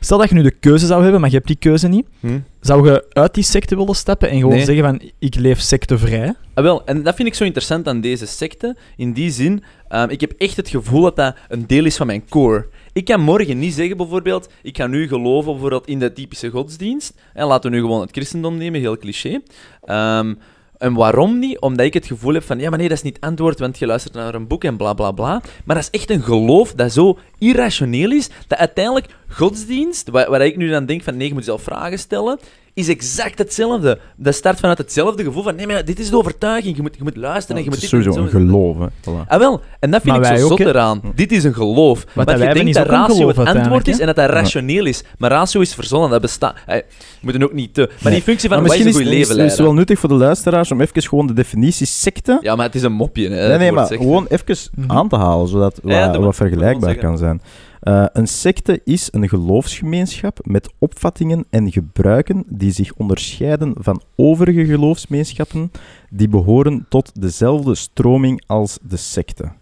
Stel 0.00 0.18
dat 0.18 0.28
je 0.28 0.34
nu 0.34 0.42
de 0.42 0.50
keuze 0.50 0.86
zou 0.86 1.02
hebben, 1.02 1.20
maar 1.20 1.28
je 1.30 1.34
hebt 1.36 1.46
die 1.48 1.56
keuze 1.56 1.88
niet. 1.88 2.06
Hm. 2.20 2.38
Zou 2.60 2.90
je 2.90 3.04
uit 3.12 3.34
die 3.34 3.44
secte 3.44 3.76
willen 3.76 3.94
stappen 3.94 4.30
en 4.30 4.38
gewoon 4.38 4.54
Nee. 4.54 4.64
zeggen 4.64 4.84
van, 4.84 5.00
ik 5.18 5.34
leef 5.34 5.60
sectevrij? 5.60 6.34
Ah, 6.54 6.64
wel, 6.64 6.84
en 6.84 7.02
dat 7.02 7.14
vind 7.14 7.28
ik 7.28 7.34
zo 7.34 7.44
interessant 7.44 7.88
aan 7.88 8.00
deze 8.00 8.26
secte. 8.26 8.76
In 8.96 9.12
die 9.12 9.30
zin, 9.30 9.62
ehm, 9.88 10.08
ik 10.10 10.20
heb 10.20 10.32
echt 10.38 10.56
het 10.56 10.68
gevoel 10.68 11.02
dat 11.02 11.16
dat 11.16 11.36
een 11.48 11.66
deel 11.66 11.84
is 11.84 11.96
van 11.96 12.06
mijn 12.06 12.28
core. 12.28 12.66
Ik 12.92 13.04
kan 13.04 13.20
morgen 13.20 13.58
niet 13.58 13.74
zeggen, 13.74 13.96
bijvoorbeeld, 13.96 14.48
ik 14.62 14.76
ga 14.76 14.86
nu 14.86 15.08
geloven 15.08 15.52
bijvoorbeeld 15.52 15.86
in 15.86 15.98
de 15.98 16.12
typische 16.12 16.48
godsdienst. 16.50 17.14
En 17.34 17.46
laten 17.46 17.70
we 17.70 17.76
nu 17.76 17.82
gewoon 17.82 18.00
het 18.00 18.10
christendom 18.10 18.56
nemen, 18.56 18.80
heel 18.80 18.98
cliché. 18.98 19.40
Ehm, 19.84 20.34
en 20.78 20.94
waarom 20.94 21.38
niet? 21.38 21.60
Omdat 21.60 21.86
ik 21.86 21.94
het 21.94 22.06
gevoel 22.06 22.34
heb 22.34 22.42
van, 22.42 22.58
ja, 22.58 22.68
maar 22.68 22.78
nee, 22.78 22.88
dat 22.88 22.96
is 22.96 23.02
niet 23.02 23.20
antwoord, 23.20 23.58
want 23.58 23.78
je 23.78 23.86
luistert 23.86 24.14
naar 24.14 24.34
een 24.34 24.46
boek 24.46 24.64
en 24.64 24.76
bla 24.76 24.92
bla 24.92 25.10
bla. 25.10 25.42
Maar 25.64 25.76
dat 25.76 25.88
is 25.90 26.00
echt 26.00 26.10
een 26.10 26.22
geloof 26.22 26.72
dat 26.72 26.92
zo 26.92 27.18
irrationeel 27.38 28.10
is, 28.10 28.30
dat 28.46 28.58
uiteindelijk 28.58 29.06
godsdienst, 29.28 30.08
waar, 30.08 30.30
waar 30.30 30.46
ik 30.46 30.56
nu 30.56 30.70
dan 30.70 30.86
denk 30.86 31.02
van, 31.02 31.16
nee, 31.16 31.28
je 31.28 31.34
moet 31.34 31.44
zelf 31.44 31.62
vragen 31.62 31.98
stellen, 31.98 32.38
is 32.76 32.88
exact 32.88 33.38
hetzelfde. 33.38 33.98
Dat 34.16 34.34
start 34.34 34.60
vanuit 34.60 34.78
hetzelfde 34.78 35.24
gevoel 35.24 35.42
van, 35.42 35.54
nee, 35.56 35.66
maar 35.66 35.84
dit 35.84 35.98
is 35.98 36.10
de 36.10 36.16
overtuiging, 36.16 36.76
je 36.76 36.82
moet, 36.82 36.96
je 36.96 37.02
moet 37.02 37.16
luisteren 37.16 37.56
en 37.56 37.64
je 37.64 37.70
het 37.70 37.80
moet 37.80 37.84
is 37.84 37.90
dit 37.90 38.02
sowieso 38.04 38.30
zo. 38.30 38.38
een 38.38 38.48
geloof. 38.48 38.78
Hè. 38.78 38.86
Voilà. 38.86 39.28
Ah, 39.28 39.38
wel. 39.38 39.60
En 39.80 39.90
dat 39.90 40.02
vind 40.02 40.16
Maar 40.16 40.24
ik 40.24 40.30
wij 40.30 40.38
zo 40.40 40.46
zot 40.48 40.60
eraan. 40.60 41.00
Dit 41.14 41.32
is 41.32 41.44
een 41.44 41.54
geloof. 41.54 42.04
Want 42.12 42.30
je 42.30 42.36
denkt 42.36 42.74
dat 42.74 42.86
ratio 42.86 43.14
geloof 43.14 43.36
het 43.36 43.48
antwoord 43.48 43.88
is 43.88 44.00
en 44.00 44.06
dat 44.06 44.16
dat 44.16 44.30
rationeel 44.30 44.86
is. 44.86 45.04
Maar 45.18 45.30
ratio 45.30 45.60
is 45.60 45.74
verzonnen, 45.74 46.10
dat 46.10 46.20
bestaat... 46.20 46.56
Eh, 46.66 46.76
We 46.76 46.84
moeten 47.20 47.42
ook 47.42 47.52
niet 47.52 47.74
te... 47.74 47.90
Maar 48.02 48.12
die 48.12 48.22
functie 48.22 48.48
van 48.48 48.58
Maar 48.60 48.68
wat 48.68 48.78
is 48.78 48.84
misschien 48.84 49.06
een 49.06 49.12
is 49.12 49.18
goed 49.18 49.28
het 49.28 49.36
leven 49.36 49.46
is, 49.46 49.52
is 49.52 49.64
wel 49.64 49.74
nuttig 49.74 49.98
voor 49.98 50.08
de 50.08 50.14
luisteraars 50.14 50.72
om 50.72 50.80
even 50.80 51.02
gewoon 51.02 51.26
de 51.26 51.32
definitie 51.32 51.86
secte... 51.86 52.38
Ja, 52.42 52.56
maar 52.56 52.66
het 52.66 52.74
is 52.74 52.82
een 52.82 52.92
mopje, 52.92 53.22
hè. 53.22 53.28
nee, 53.28 53.48
het 53.48 53.58
nee, 53.58 53.72
maar 53.72 53.86
gewoon 53.86 54.26
even 54.28 54.56
Mhm. 54.74 54.92
aan 54.92 55.08
te 55.08 55.16
halen, 55.16 55.48
zodat 55.48 55.76
het 55.76 55.84
wat, 55.84 56.20
maar. 56.20 56.34
vergelijkbaar 56.34 56.90
maar 56.90 56.98
kan 57.04 57.18
zijn. 57.18 57.40
Eh, 57.86 58.04
een 58.12 58.26
secte 58.26 58.80
is 58.84 59.08
een 59.12 59.28
geloofsgemeenschap 59.28 60.38
met 60.42 60.72
opvattingen 60.78 61.44
en 61.50 61.72
gebruiken 61.72 62.44
die 62.48 62.72
zich 62.72 62.94
onderscheiden 62.94 63.74
van 63.78 64.02
overige 64.16 64.66
geloofsgemeenschappen 64.66 65.70
die 66.10 66.28
behoren 66.28 66.86
tot 66.88 67.20
dezelfde 67.20 67.74
stroming 67.74 68.42
als 68.46 68.78
de 68.82 68.96
secte. 68.96 69.52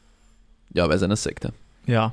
Ja, 0.73 0.89
wij 0.89 0.99
zijn 0.99 1.11
een 1.11 1.17
secte. 1.17 1.51
Ja. 1.85 2.13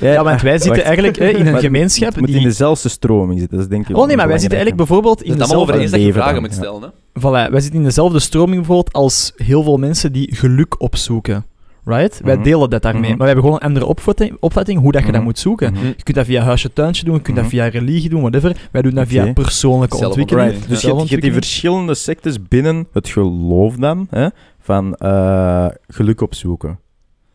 Ja, 0.00 0.24
want 0.24 0.42
wij 0.42 0.52
zitten 0.52 0.70
Wacht. 0.70 0.82
eigenlijk 0.82 1.18
hè, 1.18 1.28
in 1.28 1.46
een 1.46 1.52
Maar 1.52 1.60
gemeenschap 1.60 2.08
Het 2.08 2.18
moet 2.18 2.28
die... 2.28 2.36
in 2.36 2.42
dezelfde 2.42 2.88
stroming 2.88 3.38
zitten, 3.38 3.56
dat 3.56 3.66
is 3.66 3.72
denk 3.72 3.88
ik 3.88 3.96
Oh 3.96 4.06
nee, 4.06 4.16
maar 4.16 4.28
wij 4.28 4.38
zitten 4.38 4.58
eigenlijk 4.58 4.88
bijvoorbeeld 4.88 5.22
in 5.22 5.30
Het 5.30 5.40
is 5.40 5.44
allemaal 5.44 5.62
over 5.62 5.74
dezelfde... 5.74 5.96
eens 5.96 6.06
dat 6.06 6.14
je 6.14 6.22
vragen 6.22 6.40
moet 6.40 6.50
ja. 6.50 6.56
stellen, 6.56 6.82
hè. 6.82 6.88
Voilà, 7.20 7.50
wij 7.52 7.60
zitten 7.60 7.80
in 7.80 7.86
dezelfde 7.86 8.18
stroming 8.18 8.56
bijvoorbeeld 8.56 8.92
als 8.92 9.32
heel 9.36 9.62
veel 9.62 9.76
mensen 9.76 10.12
die 10.12 10.34
geluk 10.34 10.80
opzoeken. 10.80 11.44
Right? 11.88 12.20
Wij 12.24 12.34
Mhm. 12.34 12.44
delen 12.44 12.70
dat 12.70 12.82
daarmee. 12.82 13.00
Mhm. 13.02 13.10
Maar 13.10 13.18
we 13.18 13.24
hebben 13.26 13.44
gewoon 13.44 13.58
een 13.60 13.66
andere 13.66 13.86
opvatting, 13.86 14.36
opvatting 14.40 14.80
hoe 14.80 14.92
dat 14.92 15.00
je 15.00 15.06
dat 15.06 15.16
Mhm. 15.16 15.24
moet 15.24 15.38
zoeken. 15.38 15.74
Je 15.96 16.02
kunt 16.02 16.16
dat 16.16 16.26
via 16.26 16.42
huisje 16.42 16.72
tuintje 16.72 17.04
doen, 17.04 17.14
je 17.14 17.20
kunt 17.20 17.36
dat 17.36 17.46
via 17.46 17.66
religie 17.66 18.08
doen, 18.10 18.20
whatever. 18.20 18.56
Wij 18.72 18.82
doen 18.82 18.94
dat 18.94 19.06
via 19.08 19.32
persoonlijke 19.32 19.96
ontwikkeling. 20.06 20.50
Right. 20.50 20.68
Dus 20.68 20.80
je, 20.80 20.86
hebt- 20.86 21.02
je 21.02 21.08
hebt 21.08 21.22
die 21.22 21.32
verschillende 21.32 21.94
sectes 21.94 22.42
binnen 22.48 22.86
het 22.92 23.08
geloof 23.08 23.76
dan, 23.76 24.06
hè, 24.10 24.28
van 24.60 24.94
eh, 24.94 25.66
geluk 25.88 26.20
opzoeken. 26.20 26.78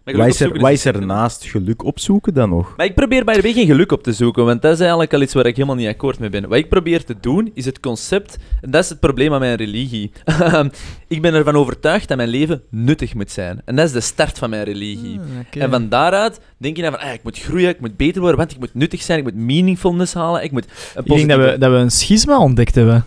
Maar 0.04 0.16
Wat 0.16 0.36
geluk 0.36 0.54
is, 0.54 0.58
er, 0.58 0.62
wat 0.62 0.72
is 0.72 0.86
er 0.86 1.06
naast 1.06 1.44
geluk 1.44 1.84
opzoeken 1.84 2.34
dan 2.34 2.50
nog? 2.50 2.74
Maar 2.78 2.86
ik 2.86 2.96
probeer 2.96 3.24
bij 3.24 3.36
de 3.36 3.42
weg 3.42 3.54
geen 3.54 3.66
geluk 3.66 3.92
op 3.92 4.04
te 4.04 4.13
zoeken, 4.13 4.46
want 4.46 4.62
dat 4.62 4.74
is 4.74 4.80
eigenlijk 4.80 5.13
al 5.13 5.22
iets 5.22 5.34
waar 5.34 5.46
ik 5.46 5.56
helemaal 5.56 5.76
niet 5.76 5.88
akkoord 5.88 6.20
mee 6.20 6.30
ben. 6.30 6.48
Wat 6.48 6.58
ik 6.58 6.70
probeer 6.70 7.04
te 7.04 7.16
doen, 7.22 7.52
is 7.54 7.66
het 7.66 7.80
concept... 7.80 8.38
En 8.62 8.72
dat 8.72 8.84
is 8.84 8.89
het 8.89 9.00
probleem 9.00 9.34
aan 9.34 9.39
mijn 9.39 9.56
religie. 9.56 10.12
ik 11.08 11.22
ben 11.22 11.34
ervan 11.34 11.56
overtuigd 11.56 12.08
dat 12.08 12.18
mijn 12.18 12.30
leven 12.30 12.62
nuttig 12.70 13.13
moet 13.13 13.32
zijn. 13.32 13.62
En 13.66 13.76
dat 13.76 13.86
is 13.86 13.92
de 13.92 14.02
start 14.02 14.38
van 14.38 14.50
mijn 14.50 14.63
religie. 14.63 15.20
Ah. 15.20 15.62
En 15.62 15.70
van 15.70 15.89
daaruit 15.89 16.39
denk 16.58 16.76
je 16.76 16.82
dan 16.82 16.92
van, 16.92 17.02
ah, 17.02 17.13
ik 17.13 17.24
moet 17.24 17.39
groeien, 17.39 17.70
ik 17.70 17.80
moet 17.80 17.98
beter 17.98 18.22
worden, 18.22 18.39
want 18.39 18.52
ik 18.52 18.60
moet 18.60 18.74
nuttig 18.74 19.02
zijn, 19.02 19.18
ik 19.18 19.24
moet 19.24 19.36
meaningfulness 19.36 20.13
halen, 20.13 20.44
ik 20.44 20.52
moet... 20.52 20.66
Een 20.96 21.04
Ik 21.06 21.16
denk 21.16 21.30
dat 21.30 21.39
we, 21.39 21.58
dat 21.58 21.72
we 21.72 21.78
een 21.78 21.92
schisma 21.92 22.39
ontdekt 22.39 22.76
hebben. 22.76 23.06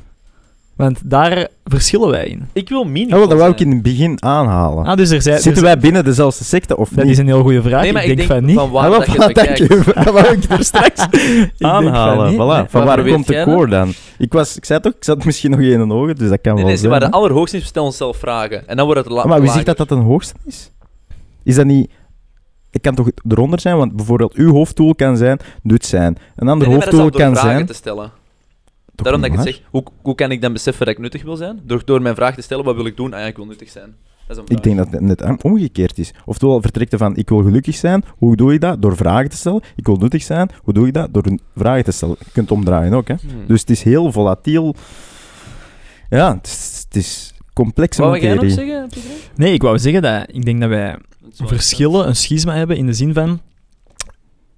Want 0.77 1.01
daar 1.05 1.49
verschillen 1.65 2.09
wij 2.11 2.27
in. 2.27 2.49
Ik 2.53 2.69
wil 2.69 2.83
Ja, 2.83 2.89
meaningful 2.89 3.19
wel, 3.19 3.29
dat 3.29 3.39
wou 3.39 3.51
ik 3.53 3.61
in 3.61 3.71
het 3.71 3.83
begin 3.83 4.23
aanhalen. 4.23 4.85
Ah, 4.85 4.97
dus 4.97 5.11
er 5.11 5.23
zijn... 5.23 5.35
Zitten 5.35 5.53
dus- 5.53 5.63
wij 5.63 5.79
binnen 5.79 6.05
dezelfde 6.05 6.45
secte 6.45 6.77
of 6.77 6.89
Dat 6.89 7.05
niet? 7.05 7.13
is 7.13 7.19
een 7.19 7.27
heel 7.27 7.43
goede 7.43 7.63
vraag. 7.63 7.83
Nee, 7.83 7.93
maar 7.93 8.05
ik 8.05 8.17
denk, 8.17 8.29
van 8.29 8.45
niet. 8.45 8.57
van 8.57 8.71
waar 8.71 8.85
Ah, 8.91 8.99
dat 8.99 9.07
je 9.07 9.13
voilà, 9.13 9.15
het 9.25 9.35
dank 9.35 9.49
bekijkt. 9.49 9.59
je. 9.59 9.93
Dat 10.05 10.13
wou 10.13 10.27
ik 10.27 10.45
er 10.45 10.65
straks 10.65 11.01
van 11.59 11.71
aanhalen. 11.71 12.33
Voilà. 12.35 12.37
Van 12.71 12.85
Maar 12.85 12.85
waar 12.97 13.05
komt 13.13 13.27
de 13.27 13.33
dat? 13.35 13.45
koor 13.45 13.69
dan? 13.69 13.93
Ik, 14.19 14.33
was, 14.33 14.57
ik 14.57 14.65
zei 14.65 14.81
toch, 14.81 14.93
ik 14.93 15.05
zat 15.05 15.25
misschien 15.25 15.51
nog 15.51 15.61
in 15.61 15.81
een 15.81 15.93
ogen, 15.93 16.17
dus 16.17 16.29
dat 16.29 16.41
kan 16.41 16.53
Nee, 16.55 16.63
wel 16.63 16.71
nee, 16.73 16.77
zijn. 16.81 16.91
waren 16.93 17.11
de 17.11 17.17
allerhoogste, 17.17 17.59
we 17.59 17.65
stellen 17.65 17.89
onszelf 17.89 18.17
vragen. 18.17 18.69
En 18.69 18.77
dan 18.77 18.87
wordt 18.87 19.01
het 19.05 19.11
la- 19.13 19.21
Ah, 19.21 19.27
maar 19.27 19.41
wie 19.41 19.47
lager. 19.49 19.65
zegt 19.65 19.79
dat 19.79 19.89
dat 19.89 19.99
een 19.99 20.05
hoogste 20.05 20.35
is? 20.47 20.71
Is 21.45 21.55
dat 21.55 21.67
niet... 21.67 21.91
Het 22.71 22.83
kan 22.83 22.95
toch 22.95 23.09
eronder 23.29 23.61
zijn? 23.61 23.77
Want 23.77 23.97
bijvoorbeeld 23.97 24.35
uw 24.35 24.53
hoofddoel 24.53 24.95
kan 24.95 25.17
zijn 25.17 25.39
nut 25.63 25.85
zijn. 25.87 26.17
Een 26.37 26.49
ander 26.49 26.69
Nee, 26.69 26.77
maar 26.77 26.91
dat 26.91 26.95
is 26.95 27.11
kan 27.21 27.33
vragen 27.33 27.51
zijn... 27.51 27.67
te 27.67 27.73
stellen. 27.75 28.11
Daarom 29.05 29.21
dat 29.23 29.31
ik 29.31 29.37
het 29.37 29.47
zeg. 29.47 29.61
Hoe, 29.71 29.85
hoe 30.03 30.15
kan 30.15 30.31
ik 30.31 30.41
dan 30.43 30.53
beseffen 30.53 30.87
dat 30.87 30.95
ik 30.95 31.01
nuttig 31.01 31.23
wil 31.23 31.37
zijn? 31.37 31.61
Door, 31.65 31.83
door 31.85 32.03
mijn 32.03 32.15
vraag 32.15 32.35
te 32.35 32.43
stellen, 32.43 32.65
wat 32.65 32.75
wil 32.77 32.87
ik 32.87 32.97
doen? 32.97 33.13
Ah 33.13 33.21
ja, 33.21 33.27
ik 33.27 33.37
wil 33.37 33.47
nuttig 33.47 33.71
zijn. 33.71 33.95
Dat 34.27 34.37
is 34.37 34.43
een 34.43 34.47
vraag. 34.47 34.59
Ik 34.59 34.65
denk 34.65 34.77
dat 34.77 34.91
het 34.91 35.01
net 35.01 35.43
omgekeerd 35.45 35.99
is. 35.99 36.13
Oftewel, 36.25 36.61
vertrekt 36.61 36.91
je 36.91 36.97
van 36.99 37.17
ik 37.17 37.29
wil 37.29 37.43
gelukkig 37.43 37.75
zijn. 37.75 38.05
Hoe 38.19 38.37
doe 38.37 38.53
je 38.53 38.59
dat? 38.59 38.83
Door 38.83 38.97
vragen 38.97 39.31
te 39.31 39.37
stellen. 39.37 39.61
Ik 39.77 39.87
wil 39.87 39.97
nuttig 39.97 40.23
zijn. 40.23 40.51
Hoe 40.63 40.75
doe 40.75 40.87
je 40.87 40.93
dat? 40.93 41.15
Door 41.15 41.27
een- 41.27 41.41
vragen 41.57 41.85
te 41.85 41.93
stellen. 41.93 42.17
Je 42.19 42.31
kunt 42.33 42.51
omdraaien 42.51 42.93
ook. 42.93 43.09
Hè? 43.09 43.15
Hmm. 43.21 43.47
Dus 43.47 43.61
het 43.61 43.71
is 43.71 43.83
heel 43.83 44.13
volatiel. 44.13 44.75
Ja, 46.11 46.35
het 46.35 46.47
is, 46.47 46.85
het 46.89 46.97
is 46.97 47.35
complexe 47.53 48.03
wil 48.03 48.17
jij 48.17 48.35
nog 48.35 48.51
zeggen, 48.51 48.89
Pieter? 48.89 49.11
Nee, 49.37 49.53
ik 49.53 49.63
wou 49.63 49.79
zeggen 49.79 50.03
dat 50.03 50.25
ik 50.33 50.45
denk 50.45 50.61
dat 50.61 50.69
wij 50.69 50.97
verschillen, 51.35 52.09
een 52.09 52.17
schisma 52.17 52.55
hebben 52.55 52.77
in 52.77 52.87
de 52.87 52.93
zin 52.93 53.15
van... 53.15 53.41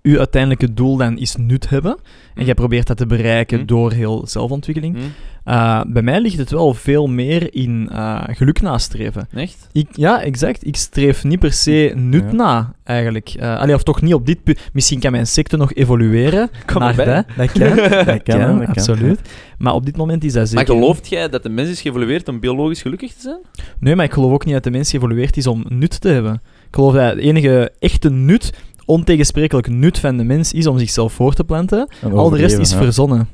uw 0.02 0.18
uiteindelijke 0.18 0.74
doel 0.74 0.96
dan 0.96 1.18
is 1.18 1.36
nut 1.36 1.68
hebben. 1.68 1.96
En 2.34 2.44
jij 2.44 2.54
probeert 2.54 2.86
dat 2.86 2.96
te 2.96 3.06
bereiken 3.06 3.58
Hm. 3.58 3.66
door 3.66 3.92
heel 3.92 4.26
zelfontwikkeling. 4.26 4.96
Hm? 4.96 5.02
Uh, 5.50 5.80
bij 5.86 6.02
mij 6.02 6.20
ligt 6.20 6.38
het 6.38 6.50
wel 6.50 6.74
veel 6.74 7.06
meer 7.06 7.54
in 7.54 7.88
uh, 7.92 8.22
geluk 8.26 8.60
nastreven. 8.60 9.28
Echt? 9.34 9.68
Ik, 9.72 9.86
ja, 9.92 10.22
exact. 10.22 10.66
Ik 10.66 10.76
streef 10.76 11.24
niet 11.24 11.38
per 11.38 11.52
se 11.52 11.92
nut 11.96 12.24
Ja. 12.30 12.32
na, 12.32 12.74
eigenlijk. 12.84 13.34
Uh, 13.40 13.58
allee, 13.58 13.74
of 13.74 13.82
toch 13.82 14.02
niet 14.02 14.14
op 14.14 14.26
dit 14.26 14.42
punt. 14.42 14.58
Misschien 14.72 15.00
kan 15.00 15.12
mijn 15.12 15.26
secte 15.26 15.56
nog 15.56 15.72
evolueren 15.74 16.50
Kom 16.72 16.80
naar 16.80 16.96
dat. 16.96 17.24
Dat 17.36 17.52
kan, 17.58 17.76
dat 18.04 18.22
kan, 18.22 18.66
absoluut. 18.66 19.20
Maar 19.58 19.74
op 19.74 19.84
dit 19.84 19.96
moment 19.96 20.24
is 20.24 20.32
dat 20.32 20.52
Maar 20.52 20.64
zeker... 20.64 20.74
gelooft 20.74 21.08
jij 21.08 21.28
dat 21.28 21.42
de 21.42 21.48
mens 21.48 21.68
is 21.68 21.80
geëvolueerd 21.80 22.28
om 22.28 22.40
biologisch 22.40 22.82
gelukkig 22.82 23.12
te 23.12 23.20
zijn? 23.20 23.40
Nee, 23.80 23.96
maar 23.96 24.04
ik 24.04 24.12
geloof 24.12 24.32
ook 24.32 24.44
niet 24.44 24.54
dat 24.54 24.64
de 24.64 24.70
mens 24.70 24.90
geëvolueerd 24.90 25.36
is 25.36 25.46
om 25.46 25.64
nut 25.68 26.00
te 26.00 26.08
hebben. 26.08 26.32
Ik 26.68 26.74
geloof 26.74 26.92
dat 26.92 27.10
het 27.10 27.18
enige 27.18 27.72
echte 27.78 28.10
nut, 28.10 28.52
ontegensprekelijk 28.88 29.68
nut 29.68 29.98
van 29.98 30.16
de 30.16 30.24
mens, 30.24 30.52
is 30.52 30.66
om 30.66 30.78
zichzelf 30.78 31.12
voor 31.12 31.34
te 31.34 31.44
planten. 31.44 31.88
En 32.02 32.12
Al 32.12 32.30
de 32.30 32.36
rest 32.36 32.58
is 32.58 32.74
verzonnen. 32.74 33.28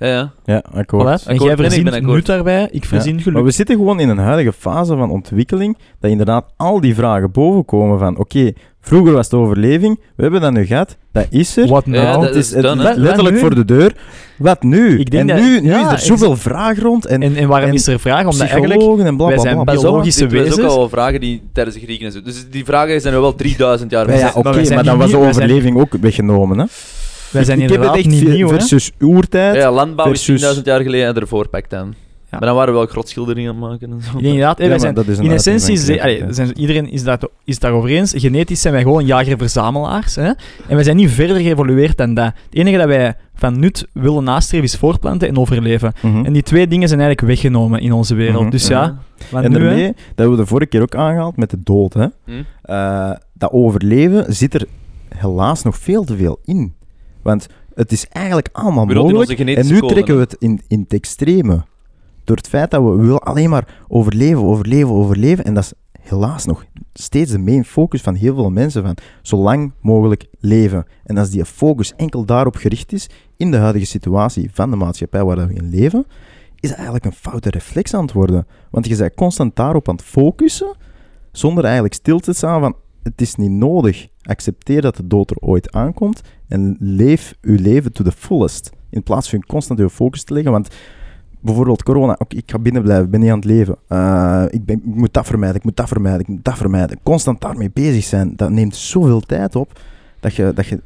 Ja, 0.00 0.06
ja. 0.08 0.30
Ja, 0.44 0.62
akkoord. 0.72 1.22
Voilà. 1.22 1.26
En 1.26 1.36
jij 1.36 1.56
verzint 1.56 2.00
nut 2.00 2.26
daarbij, 2.26 2.68
ik 2.70 2.84
verzin 2.84 3.14
Ja. 3.16 3.20
geluk. 3.20 3.34
Maar 3.34 3.44
we 3.44 3.50
zitten 3.50 3.76
gewoon 3.76 4.00
in 4.00 4.08
een 4.08 4.18
huidige 4.18 4.52
fase 4.52 4.96
van 4.96 5.10
ontwikkeling, 5.10 5.78
dat 6.00 6.10
inderdaad 6.10 6.44
al 6.56 6.80
die 6.80 6.94
vragen 6.94 7.30
bovenkomen 7.30 7.98
van, 7.98 8.16
oké, 8.18 8.52
vroeger 8.80 9.12
was 9.12 9.24
het 9.24 9.34
overleving, 9.34 10.00
we 10.16 10.22
hebben 10.22 10.40
dat 10.40 10.52
nu 10.52 10.64
gehad, 10.64 10.96
dat 11.12 11.26
is 11.30 11.56
er. 11.56 11.68
Wat 11.68 11.86
nou? 11.86 12.04
Ja, 12.04 12.12
dat 12.12 12.22
het 12.22 12.34
is 12.34 12.50
het 12.54 12.62
done, 12.62 12.94
letterlijk 12.96 13.34
nu? 13.34 13.40
voor 13.40 13.54
de 13.54 13.64
deur. 13.64 13.94
Wat 14.38 14.62
nu? 14.62 14.98
Ik 14.98 15.10
denk 15.10 15.28
en 15.30 15.36
dat- 15.36 15.44
nu, 15.46 15.60
nu 15.60 15.68
ja, 15.68 15.86
is 15.86 15.92
er 15.92 15.98
zoveel 15.98 16.36
vraag 16.36 16.78
rond 16.80 17.06
en, 17.06 17.22
En, 17.22 17.36
en 17.36 17.48
waarom 17.48 17.68
en 17.68 17.74
is 17.74 17.86
er 17.86 18.00
vraag? 18.00 18.24
Omdat 18.24 18.40
eigenlijk... 18.40 18.80
en 18.82 19.16
bla 19.16 19.26
wij 19.26 19.34
bla 19.34 19.38
zijn 19.42 19.64
Biologische 19.64 20.26
dit 20.26 20.38
was 20.40 20.48
ook 20.50 20.54
wezens. 20.56 20.72
al 20.74 20.88
vragen 20.88 21.20
die 21.20 21.42
tijdens 21.52 21.76
de 21.76 21.82
Grieken 21.82 22.06
en 22.06 22.12
zo. 22.12 22.22
Dus 22.22 22.50
die 22.50 22.64
vragen 22.64 23.00
zijn 23.00 23.14
er 23.14 23.20
wel 23.20 23.34
3000 23.34 23.90
jaar 23.90 24.16
Ja, 24.18 24.28
oké, 24.34 24.42
maar 24.52 24.64
zijn 24.66 24.84
dan 24.84 24.98
was 24.98 25.10
de 25.10 25.16
zijn- 25.16 25.28
overleving 25.28 25.78
ook 25.80 25.92
weggenomen. 26.00 26.58
Hè? 26.58 26.64
Wij 27.30 27.44
zijn 27.44 27.58
ik, 27.58 27.64
ik 27.64 27.70
heb 27.70 27.80
het 27.80 27.88
inderdaad 27.96 27.96
echt 27.96 28.24
niet 28.26 28.34
nieuw, 28.36 28.48
hè? 28.48 28.54
versus 28.54 28.90
oertijd. 29.00 29.54
Ja, 29.56 29.72
landbouw 29.72 30.06
versus- 30.06 30.42
is 30.42 30.54
10.000 30.54 30.62
jaar 30.64 30.80
geleden 30.80 31.06
en 31.06 31.14
ervoor 31.14 31.48
pak 31.48 31.70
dan. 31.70 31.94
Ja. 32.30 32.38
Maar 32.38 32.48
dan 32.48 32.56
waren 32.56 32.72
we 32.72 32.78
wel 32.78 32.88
grotschilderingen 32.88 33.54
aan 33.54 33.62
het 33.62 33.70
maken 33.70 33.90
en 33.90 34.02
zo. 34.02 34.18
Inderdaad, 34.18 34.56
Ja, 34.58 34.62
wij 34.62 34.68
maar 34.68 34.80
zijn, 34.80 34.94
dat 34.94 35.06
is 35.06 35.18
een 35.18 35.24
in 35.24 35.30
essentie, 35.30 35.76
zijn, 35.76 36.58
iedereen 36.58 36.90
is, 36.90 37.02
dat, 37.02 37.22
is 37.44 37.54
het 37.54 37.62
daarover 37.62 37.90
eens. 37.90 38.12
Genetisch 38.16 38.60
zijn 38.60 38.74
wij 38.74 38.82
gewoon 38.82 39.06
jager-verzamelaars. 39.06 40.14
Hè? 40.14 40.26
En 40.26 40.36
wij 40.68 40.82
zijn 40.82 40.96
niet 40.96 41.10
verder 41.10 41.36
geëvolueerd 41.36 41.96
dan 41.96 42.14
dat. 42.14 42.24
Het 42.24 42.34
enige 42.50 42.76
dat 42.76 42.86
wij 42.86 43.14
van 43.34 43.58
nut 43.58 43.86
willen 43.92 44.24
nastreven 44.24 44.66
is 44.66 44.76
voortplanten 44.76 45.28
en 45.28 45.38
overleven. 45.38 45.92
Mhm. 46.02 46.24
En 46.24 46.32
die 46.32 46.42
twee 46.42 46.68
dingen 46.68 46.88
zijn 46.88 47.00
eigenlijk 47.00 47.30
weggenomen 47.32 47.80
in 47.80 47.92
onze 47.92 48.14
wereld. 48.14 48.42
Mhm. 48.42 48.50
Dus 48.50 48.66
ja, 48.66 48.98
wat 49.30 49.42
En 49.44 49.52
daarmee, 49.52 49.86
dat 49.86 49.94
hebben 50.14 50.36
we 50.36 50.42
de 50.42 50.48
vorige 50.48 50.68
keer 50.68 50.82
ook 50.82 50.94
aangehaald 50.94 51.36
met 51.36 51.50
de 51.50 51.58
dood. 51.64 51.94
Hè? 51.94 52.06
Eh, 52.62 53.10
dat 53.32 53.52
overleven 53.52 54.34
zit 54.34 54.54
er 54.54 54.66
helaas 55.16 55.62
nog 55.62 55.78
veel 55.78 56.04
te 56.04 56.16
veel 56.16 56.38
in. 56.44 56.74
Want 57.22 57.46
het 57.74 57.92
is 57.92 58.06
eigenlijk 58.06 58.48
allemaal 58.52 58.86
bedoel, 58.86 59.10
mogelijk. 59.10 59.40
En 59.40 59.66
nu 59.66 59.78
code, 59.78 59.92
trekken 59.92 60.14
we 60.14 60.20
het 60.20 60.36
in, 60.38 60.60
in 60.68 60.80
het 60.80 60.92
extreme. 60.92 61.64
Door 62.24 62.36
het 62.36 62.48
feit 62.48 62.70
dat 62.70 62.82
we 62.82 62.90
willen 62.90 63.22
alleen 63.22 63.50
maar 63.50 63.82
overleven, 63.88 64.44
overleven, 64.44 64.90
overleven. 64.90 65.44
En 65.44 65.54
dat 65.54 65.64
is 65.64 65.72
helaas 66.00 66.44
nog 66.44 66.64
steeds 66.92 67.30
de 67.30 67.38
main 67.38 67.64
focus 67.64 68.02
van 68.02 68.14
heel 68.14 68.34
veel 68.34 68.50
mensen. 68.50 68.82
Van 68.82 68.96
zo 69.22 69.36
lang 69.36 69.72
mogelijk 69.80 70.26
leven. 70.38 70.86
En 71.04 71.18
als 71.18 71.30
die 71.30 71.44
focus 71.44 71.94
enkel 71.96 72.24
daarop 72.24 72.56
gericht 72.56 72.92
is, 72.92 73.08
in 73.36 73.50
de 73.50 73.56
huidige 73.56 73.86
situatie 73.86 74.50
van 74.52 74.70
de 74.70 74.76
maatschappij 74.76 75.24
waar 75.24 75.48
we 75.48 75.54
in 75.54 75.70
leven, 75.70 76.06
is 76.60 76.68
dat 76.68 76.76
eigenlijk 76.76 77.04
een 77.04 77.12
foute 77.12 77.50
reflex 77.50 77.94
aan 77.94 78.02
het 78.02 78.12
worden. 78.12 78.46
Want 78.70 78.86
je 78.86 78.96
bent 78.96 79.14
constant 79.14 79.56
daarop 79.56 79.88
aan 79.88 79.94
het 79.94 80.04
focussen, 80.04 80.76
zonder 81.32 81.64
eigenlijk 81.64 81.94
stil 81.94 82.18
te 82.18 82.32
staan 82.32 82.60
van 82.60 82.76
het 83.02 83.20
is 83.20 83.34
niet 83.34 83.50
nodig. 83.50 84.06
Accepteer 84.22 84.80
dat 84.80 84.96
de 84.96 85.06
dood 85.06 85.30
er 85.30 85.36
ooit 85.36 85.72
aankomt 85.72 86.20
en 86.50 86.76
leef 86.78 87.34
uw 87.42 87.56
leven 87.60 87.92
to 87.92 88.04
the 88.04 88.12
fullest. 88.12 88.70
In 88.90 89.02
plaats 89.02 89.30
van 89.30 89.44
constant 89.46 89.80
uw 89.80 89.88
focus 89.88 90.24
te 90.24 90.32
leggen. 90.32 90.52
Want 90.52 90.68
bijvoorbeeld 91.40 91.82
corona, 91.82 92.16
oké, 92.18 92.36
ik 92.36 92.50
ga 92.50 92.58
binnen 92.58 92.82
blijven, 92.82 93.04
ik 93.04 93.10
ben 93.10 93.20
niet 93.20 93.30
aan 93.30 93.36
het 93.36 93.44
leven. 93.44 93.76
Eh, 93.88 94.44
ik, 94.48 94.64
ben, 94.64 94.76
ik 94.76 94.94
moet 94.94 95.14
dat 95.14 95.26
vermijden, 95.26 95.56
ik 95.56 95.64
moet 95.64 95.76
dat 95.76 95.88
vermijden, 95.88 96.20
ik 96.20 96.28
moet 96.28 96.44
dat 96.44 96.56
vermijden. 96.56 96.98
Constant 97.02 97.40
daarmee 97.40 97.70
bezig 97.72 98.04
zijn, 98.04 98.32
dat 98.36 98.50
neemt 98.50 98.76
zoveel 98.76 99.20
tijd 99.20 99.56
op 99.56 99.80
dat 100.20 100.34
je, 100.34 100.52
dat 100.54 100.66
je 100.66 100.80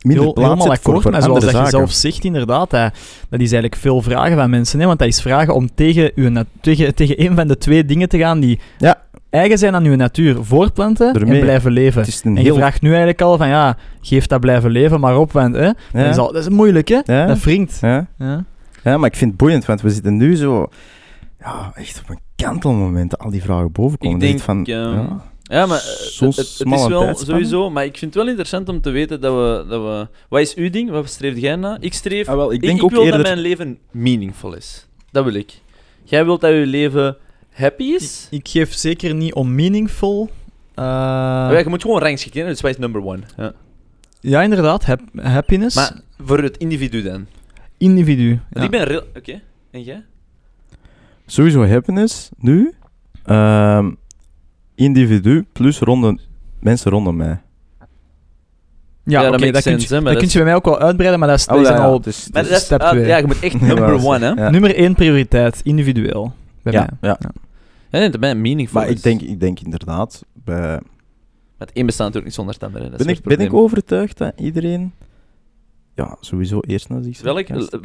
minder 0.00 0.24
Heel, 0.24 0.32
plaats 0.32 0.64
hebt 0.64 0.80
voor, 0.82 1.02
zoals 1.02 1.44
dat 1.44 1.56
je 1.56 1.66
zelf 1.66 1.92
zegt, 1.92 2.24
inderdaad, 2.24 2.70
dat, 2.70 2.92
dat 3.28 3.40
is 3.40 3.52
eigenlijk 3.52 3.76
veel 3.76 4.02
vragen 4.02 4.36
van 4.36 4.50
mensen. 4.50 4.80
Hè? 4.80 4.86
Want 4.86 4.98
dat 4.98 5.08
is 5.08 5.22
vragen 5.22 5.54
om 5.54 5.74
tegen, 5.74 6.12
uw 6.14 6.42
tegen, 6.60 6.94
tegen 6.94 7.24
een 7.24 7.34
van 7.34 7.48
de 7.48 7.58
twee 7.58 7.84
dingen 7.84 8.08
te 8.08 8.18
gaan 8.18 8.40
die 8.40 8.60
Ja. 8.78 9.02
Eigen 9.34 9.58
zijn 9.58 9.74
aan 9.74 9.84
uw 9.84 9.96
natuur. 9.96 10.44
Voorplanten 10.44 11.12
Daarmee. 11.12 11.34
en 11.34 11.40
blijven 11.40 11.72
leven. 11.72 12.00
Het 12.00 12.08
is 12.08 12.24
een 12.24 12.36
En 12.36 12.42
heel... 12.42 12.52
je 12.52 12.58
vraagt 12.58 12.80
nu 12.80 12.88
eigenlijk 12.88 13.22
al 13.22 13.36
van, 13.36 13.48
ja, 13.48 13.76
geef 14.00 14.26
dat 14.26 14.40
blijven 14.40 14.70
leven 14.70 15.00
maar 15.00 15.18
op, 15.18 15.32
want 15.32 15.54
hè, 15.54 15.62
dat, 15.66 15.76
Ja. 15.92 16.04
is 16.08 16.16
al, 16.16 16.32
dat 16.32 16.42
is 16.42 16.48
moeilijk, 16.48 16.88
hè? 16.88 17.00
Ja. 17.04 17.26
Dat 17.26 17.40
wringt. 17.40 17.78
Ja. 17.80 18.06
Ja. 18.18 18.44
Ja, 18.84 18.96
maar 18.98 19.08
ik 19.08 19.16
vind 19.16 19.30
het 19.30 19.38
boeiend, 19.40 19.64
want 19.64 19.80
we 19.80 19.90
zitten 19.90 20.16
nu 20.16 20.36
zo... 20.36 20.68
Ja, 21.40 21.72
echt 21.74 22.00
op 22.02 22.08
een 22.10 22.18
kantelmoment 22.36 23.10
dat 23.10 23.20
al 23.20 23.30
die 23.30 23.42
vragen 23.42 23.72
boven 23.72 23.98
komen. 23.98 24.14
Ik 24.14 24.20
denk, 24.20 24.40
van, 24.40 24.64
ehm, 24.66 24.70
ja, 24.70 25.22
Ja, 25.42 25.66
maar 25.66 25.78
eh, 25.78 25.84
Zo 25.84 26.26
het, 26.26 26.36
het, 26.36 26.46
het 26.46 26.56
smal 26.56 26.78
is 26.78 26.86
wel 26.86 27.14
sowieso... 27.14 27.70
Maar 27.70 27.84
ik 27.84 27.98
vind 27.98 28.14
het 28.14 28.22
wel 28.22 28.28
interessant 28.30 28.68
om 28.68 28.80
te 28.80 28.90
weten 28.90 29.20
dat 29.20 29.32
we... 29.34 29.64
Dat 29.68 29.82
we 29.82 30.08
wat 30.28 30.40
is 30.40 30.54
uw 30.54 30.70
ding? 30.70 30.90
Wat 30.90 31.08
streef 31.08 31.38
jij 31.38 31.56
na? 31.56 31.76
Ik 31.80 31.94
streef... 31.94 32.28
Ah, 32.28 32.34
wel, 32.36 32.52
ik 32.52 32.54
ik, 32.54 32.60
denk 32.66 32.78
ik 32.78 32.84
ook 32.84 32.90
wil 32.90 33.02
eerder... 33.02 33.18
dat 33.18 33.26
mijn 33.26 33.38
leven 33.38 33.78
meaningful 33.90 34.54
is. 34.54 34.86
Dat 35.10 35.24
wil 35.24 35.34
ik. 35.34 35.52
Jij 36.04 36.24
wilt 36.24 36.40
dat 36.40 36.50
je 36.50 36.66
leven 36.66 37.16
happy 37.54 37.84
is? 37.84 38.26
Ik 38.30 38.48
geef 38.48 38.74
zeker 38.74 39.14
niet 39.14 39.34
om 39.34 39.54
meaningful. 39.54 40.30
eh, 40.74 41.60
je 41.62 41.64
moet 41.68 41.82
gewoon 41.82 42.00
rangschikken, 42.00 42.42
hè, 42.42 42.48
dus 42.48 42.60
wij 42.60 42.70
is 42.70 42.78
number 42.78 43.04
one. 43.04 43.20
Ja. 43.36 43.52
ja, 44.20 44.42
inderdaad, 44.42 44.84
hap- 44.84 45.20
happiness. 45.22 45.76
Maar 45.76 46.00
voor 46.24 46.42
het 46.42 46.56
individu 46.56 47.02
dan. 47.02 47.26
individu. 47.78 48.40
Ja. 48.50 48.62
ik 48.62 48.70
ben 48.70 48.84
real... 48.84 49.02
Oké. 49.16 49.40
En 49.70 49.82
jij? 49.82 50.04
Sowieso 51.26 51.66
happiness, 51.66 52.28
nu. 52.38 52.74
Ehm, 53.24 53.90
individu 54.74 55.44
plus 55.52 55.78
ronde, 55.78 56.18
mensen 56.60 56.90
rondom 56.90 57.16
mij. 57.16 57.26
Ja, 59.06 59.20
Ja, 59.22 59.30
dat 59.30 59.40
oké, 59.40 59.50
dat, 59.50 59.62
kun 59.62 59.72
je, 59.72 59.78
sense, 59.78 59.94
hè, 59.94 60.00
maar 60.00 60.12
dat 60.12 60.22
dat 60.22 60.22
kun 60.22 60.28
je 60.32 60.44
bij 60.44 60.44
mij 60.44 60.54
ook 60.54 60.64
wel 60.64 60.78
uitbreiden, 60.86 61.18
maar 61.18 61.28
dat 61.28 61.38
is, 61.38 61.46
Oh, 61.46 61.62
ja, 61.62 61.76
al 61.76 62.00
dus- 62.00 62.28
Maar 62.32 62.42
dus- 62.42 62.50
dat 62.50 62.60
is, 62.60 62.64
step 62.64 62.80
ah, 62.80 63.06
ja, 63.06 63.16
je 63.16 63.26
moet 63.26 63.40
echt 63.40 63.60
number 63.70 64.04
one, 64.06 64.18
hè. 64.34 64.42
ja. 64.42 64.50
nummer 64.50 64.74
één 64.74 64.94
prioriteit, 64.94 65.60
individueel. 65.64 66.32
Bij 66.62 66.72
ja, 66.72 66.88
mij. 67.00 67.10
ja. 67.10 67.18
Nee, 68.00 68.10
dat 68.10 68.20
ben 68.20 68.40
meaningful 68.40 68.80
Maar 68.80 68.88
is. 68.90 68.96
ik 68.96 69.02
denk, 69.02 69.20
ik 69.20 69.40
denk 69.40 69.60
inderdaad, 69.60 70.24
bij, 70.32 70.80
Het 71.58 71.72
één 71.72 71.86
bestaat 71.86 72.06
natuurlijk 72.12 72.24
niet 72.24 72.34
zonder 72.34 72.54
het 72.54 72.62
andere. 72.64 72.90
Dat 72.90 73.00
is 73.00 73.06
ben, 73.06 73.14
ik, 73.14 73.22
ben 73.22 73.40
ik 73.46 73.52
overtuigd 73.54 74.18
dat 74.18 74.32
iedereen... 74.36 74.92
Ja, 75.94 76.16
sowieso 76.20 76.60
eerst 76.60 76.88
naar 76.88 77.02
zichzelf 77.02 77.34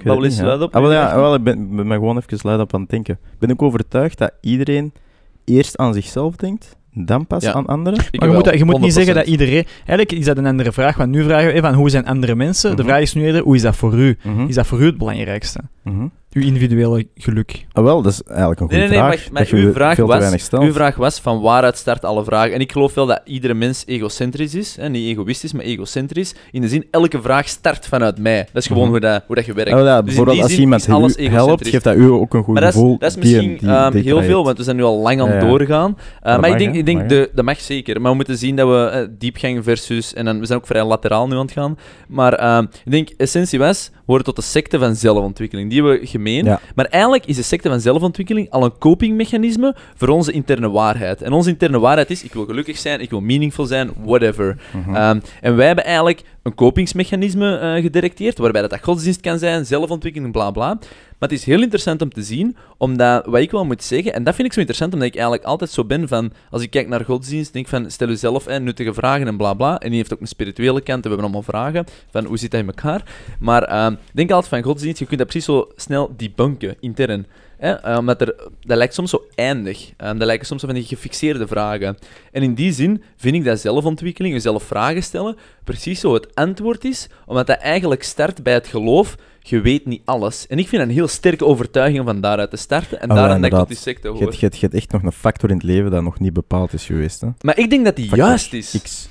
Welk? 0.03 0.23
eens 0.23 0.39
luid 0.41 0.61
op, 0.61 0.75
Ah, 0.75 0.81
wel, 0.81 0.91
ja, 0.91 1.15
wel, 1.15 1.35
ik 1.35 1.43
ben, 1.43 1.75
ben 1.75 1.87
me 1.87 1.93
gewoon 1.93 2.17
even 2.17 2.39
luid 2.41 2.59
op 2.59 2.73
aan 2.73 2.81
het 2.81 2.89
denken. 2.89 3.19
Ben 3.39 3.49
ik 3.49 3.61
overtuigd 3.61 4.17
dat 4.17 4.31
iedereen 4.41 4.93
eerst 5.45 5.77
aan 5.77 5.93
zichzelf 5.93 6.35
denkt, 6.35 6.75
dan 6.93 7.27
pas 7.27 7.43
Ja. 7.43 7.53
aan 7.53 7.65
anderen? 7.65 7.99
Ik 8.11 8.19
Maar 8.19 8.29
je 8.29 8.35
moet, 8.35 8.43
dat- 8.45 8.57
je 8.57 8.65
moet 8.65 8.79
niet 8.79 8.93
zeggen 8.93 9.13
dat 9.15 9.25
100%. 9.25 9.27
iedereen... 9.31 9.65
Eigenlijk 9.77 10.11
is 10.11 10.25
dat 10.25 10.37
een 10.37 10.45
andere 10.45 10.71
vraag, 10.71 10.97
want 10.97 11.09
nu 11.11 11.23
vragen 11.23 11.45
we 11.47 11.51
even 11.53 11.69
van 11.69 11.73
hoe 11.79 11.89
zijn 11.89 12.05
andere 12.05 12.35
mensen. 12.35 12.69
De 12.75 12.81
Mhm. 12.81 12.91
vraag 12.91 13.01
is 13.01 13.13
nu 13.13 13.23
eerder, 13.23 13.41
hoe 13.43 13.55
is 13.55 13.61
dat 13.61 13.75
voor 13.75 13.93
u? 13.93 14.17
Mhm, 14.23 14.45
Is 14.47 14.55
dat 14.55 14.67
voor 14.67 14.81
u 14.81 14.85
het 14.85 14.97
belangrijkste? 14.97 15.59
mhm. 15.83 16.07
Uw 16.33 16.41
individuele 16.41 17.07
geluk. 17.15 17.65
Ah, 17.71 17.83
wel, 17.83 18.01
dat 18.01 18.11
is 18.11 18.23
eigenlijk 18.23 18.59
een 18.59 18.67
goede 18.67 18.81
Nee, 18.81 18.89
nee, 18.89 18.99
nee, 18.99 19.07
vraag. 19.07 19.23
maar, 19.23 19.33
maar 19.33 19.41
dat 19.41 19.51
je 19.59 19.65
uw, 19.65 19.73
vraag 19.73 19.95
veel 19.95 20.05
te 20.05 20.11
was, 20.11 20.19
weinig 20.19 20.41
stelt. 20.41 20.63
uw 20.63 20.73
vraag 20.73 20.95
was 20.95 21.19
van 21.19 21.41
waaruit 21.41 21.77
start 21.77 22.05
alle 22.05 22.23
vragen. 22.23 22.53
En 22.53 22.59
ik 22.59 22.71
geloof 22.71 22.93
wel 22.93 23.05
dat 23.05 23.21
iedere 23.25 23.53
mens 23.53 23.83
egocentrisch 23.87 24.55
is. 24.55 24.75
Hè? 24.79 24.89
Niet 24.89 25.17
egoïstisch, 25.17 25.53
maar 25.53 25.63
egocentrisch. 25.65 26.35
In 26.51 26.61
de 26.61 26.67
zin, 26.67 26.85
elke 26.91 27.21
vraag 27.21 27.47
start 27.47 27.85
vanuit 27.87 28.17
mij. 28.19 28.47
Dat 28.53 28.61
is 28.61 28.67
gewoon 28.67 28.81
Mhm. 28.83 28.91
hoe, 28.91 28.99
dat, 28.99 29.23
hoe 29.27 29.35
dat 29.35 29.45
je 29.45 29.53
werkt. 29.53 29.71
Ah, 29.71 29.79
ja, 29.83 29.95
Dus 29.95 30.05
bijvoorbeeld 30.05 30.41
als 30.41 30.57
iemand 30.57 30.89
alles 30.89 31.17
u 31.17 31.27
helpt, 31.27 31.67
geeft 31.67 31.83
dat 31.83 31.95
u 31.95 32.05
ook 32.09 32.33
een 32.33 32.43
goed 32.43 32.53
Maar 32.53 32.63
dat 32.63 32.73
is, 32.73 32.79
gevoel. 32.79 32.97
dat 32.97 33.09
is 33.09 33.17
misschien 33.17 33.57
die- 33.57 33.69
ehm, 33.69 33.91
die 33.91 34.03
heel 34.03 34.21
veel, 34.23 34.43
want 34.43 34.57
we 34.57 34.63
zijn 34.63 34.75
nu 34.75 34.83
al 34.83 34.97
lang 35.01 35.21
aan 35.21 35.29
het 35.29 35.41
ja. 35.41 35.47
doorgaan. 35.47 35.89
Uh, 35.97 36.31
dat 36.31 36.41
maar 36.41 36.49
ik 36.49 36.57
denk, 36.57 36.75
ik 36.75 36.85
denk 36.85 36.97
mag, 36.97 37.07
de, 37.07 37.29
dat 37.33 37.45
mag 37.45 37.59
zeker. 37.59 38.01
Maar 38.01 38.09
we 38.09 38.15
moeten 38.17 38.37
zien 38.37 38.55
dat 38.55 38.67
we 38.67 38.85
eh, 38.85 39.07
diepgang 39.17 39.63
versus... 39.63 40.13
En 40.13 40.25
dan, 40.25 40.39
we 40.39 40.45
zijn 40.45 40.59
ook 40.59 40.67
vrij 40.67 40.83
lateraal 40.83 41.27
nu 41.27 41.33
aan 41.35 41.41
het 41.41 41.51
gaan. 41.51 41.77
Maar 42.07 42.33
ehm, 42.33 42.63
ik 42.85 42.91
denk, 42.91 43.09
essentie 43.17 43.59
was, 43.59 43.91
we 44.09 44.15
horen 44.15 44.33
tot 44.33 44.43
de 44.43 44.51
secte 44.51 44.79
van 44.79 44.95
zelfontwikkeling. 44.95 45.69
Die 45.69 45.81
hebben 45.81 45.99
we 45.99 46.07
gemeen. 46.07 46.45
Ja. 46.45 46.59
Maar 46.75 46.85
eigenlijk 46.85 47.25
is 47.25 47.35
de 47.35 47.41
secte 47.41 47.69
van 47.69 47.79
zelfontwikkeling 47.79 48.49
al 48.49 48.63
een 48.63 48.77
copingmechanisme 48.77 49.75
voor 49.95 50.07
onze 50.07 50.31
interne 50.31 50.69
waarheid. 50.69 51.21
En 51.21 51.31
onze 51.31 51.49
interne 51.49 51.79
waarheid 51.79 52.09
is, 52.09 52.23
ik 52.23 52.33
wil 52.33 52.45
gelukkig 52.45 52.77
zijn, 52.77 52.99
ik 52.99 53.09
wil 53.09 53.21
meaningful 53.21 53.65
zijn, 53.65 53.91
whatever. 54.03 54.57
Mhm. 54.71 54.95
Ehm, 54.95 55.19
en 55.41 55.55
wij 55.55 55.67
hebben 55.67 55.85
eigenlijk 55.85 56.23
een 56.43 56.55
kopingsmechanisme 56.55 57.57
eh 57.57 57.83
gedirecteerd, 57.83 58.37
waarbij 58.37 58.61
dat, 58.61 58.79
godsdienst 58.81 59.21
kan 59.21 59.39
zijn, 59.39 59.65
zelfontwikkeling, 59.65 60.31
bla 60.31 60.51
bla. 60.51 60.67
Maar 60.67 61.29
het 61.29 61.39
is 61.39 61.45
heel 61.45 61.61
interessant 61.61 62.01
om 62.01 62.09
te 62.09 62.23
zien, 62.23 62.55
omdat 62.77 63.25
wat 63.25 63.39
ik 63.39 63.51
wel 63.51 63.65
moet 63.65 63.83
zeggen, 63.83 64.13
en 64.13 64.23
dat 64.23 64.35
vind 64.35 64.47
ik 64.47 64.53
zo 64.53 64.59
interessant, 64.59 64.93
omdat 64.93 65.07
ik 65.07 65.15
eigenlijk 65.15 65.43
altijd 65.43 65.69
zo 65.69 65.85
ben 65.85 66.07
van, 66.07 66.31
als 66.51 66.61
ik 66.61 66.69
kijk 66.69 66.87
naar 66.87 67.05
godsdienst, 67.05 67.53
denk 67.53 67.65
ik 67.65 67.71
van, 67.71 67.91
stel 67.91 68.07
jezelf 68.07 68.47
eh, 68.47 68.59
nuttige 68.59 68.93
vragen 68.93 69.27
en 69.27 69.37
bla 69.37 69.53
bla. 69.53 69.79
En 69.79 69.87
die 69.87 69.97
heeft 69.97 70.13
ook 70.13 70.21
een 70.21 70.27
spirituele 70.27 70.81
kant, 70.81 71.05
en 71.05 71.09
we 71.11 71.15
hebben 71.15 71.25
allemaal 71.25 71.61
vragen, 71.61 71.85
van 72.11 72.25
hoe 72.25 72.37
zit 72.37 72.51
dat 72.51 72.59
in 72.59 72.67
elkaar. 72.67 73.03
Maar 73.39 73.91
ik 73.91 73.97
denk 74.13 74.31
altijd 74.31 74.53
van 74.53 74.63
godsdienst, 74.63 74.99
je 74.99 75.05
kunt 75.05 75.19
dat 75.19 75.27
precies 75.27 75.45
zo 75.45 75.67
snel 75.75 76.13
debunken, 76.17 76.75
intern. 76.79 77.25
Hè? 77.59 77.71
Eh, 77.71 77.97
omdat 77.97 78.21
er, 78.21 78.35
dat 78.61 78.77
lijkt 78.77 78.93
soms 78.93 79.09
zo 79.09 79.23
eindig. 79.35 79.91
Eh, 79.97 80.07
dat 80.07 80.17
lijken 80.27 80.45
soms 80.47 80.61
zo 80.61 80.67
van 80.67 80.75
die 80.75 80.85
gefixeerde 80.85 81.47
vragen. 81.47 81.97
En 82.31 82.43
in 82.43 82.53
die 82.53 82.71
zin 82.73 83.03
vind 83.17 83.35
ik 83.35 83.43
dat 83.43 83.59
zelfontwikkeling, 83.59 84.33
jezelf 84.33 84.63
vragen 84.63 85.03
stellen, 85.03 85.35
precies 85.63 85.99
zo 85.99 86.13
het 86.13 86.35
antwoord 86.35 86.83
is, 86.85 87.07
omdat 87.25 87.47
dat 87.47 87.57
eigenlijk 87.57 88.03
start 88.03 88.43
bij 88.43 88.53
het 88.53 88.67
geloof, 88.67 89.15
je 89.41 89.61
weet 89.61 89.85
niet 89.85 90.01
alles. 90.05 90.47
En 90.47 90.59
ik 90.59 90.67
vind 90.67 90.81
dat 90.81 90.89
een 90.89 90.95
heel 90.97 91.07
sterke 91.07 91.45
overtuiging 91.45 91.99
om 91.99 92.05
van 92.05 92.21
daaruit 92.21 92.49
te 92.49 92.57
starten 92.57 93.01
en 93.01 93.09
Ah, 93.09 93.15
daarom 93.15 93.41
dat 93.41 93.51
ik 93.51 93.57
tot 93.57 93.67
die 93.67 93.77
secte 93.77 94.07
hoor. 94.07 94.17
je 94.17 94.23
hebt- 94.39 94.55
je 94.55 94.59
hebt 94.59 94.73
echt 94.73 94.91
nog 94.91 95.03
een 95.03 95.11
factor 95.11 95.49
in 95.49 95.55
het 95.55 95.65
leven 95.65 95.91
dat 95.91 96.03
nog 96.03 96.19
niet 96.19 96.33
bepaald 96.33 96.73
is 96.73 96.85
geweest. 96.85 97.21
Hè? 97.21 97.27
Maar 97.41 97.57
ik 97.57 97.69
denk 97.69 97.85
dat 97.85 97.95
die 97.95 98.07
Factor 98.07 98.25
juist 98.27 98.53
is. 98.53 98.79
X. 98.83 99.07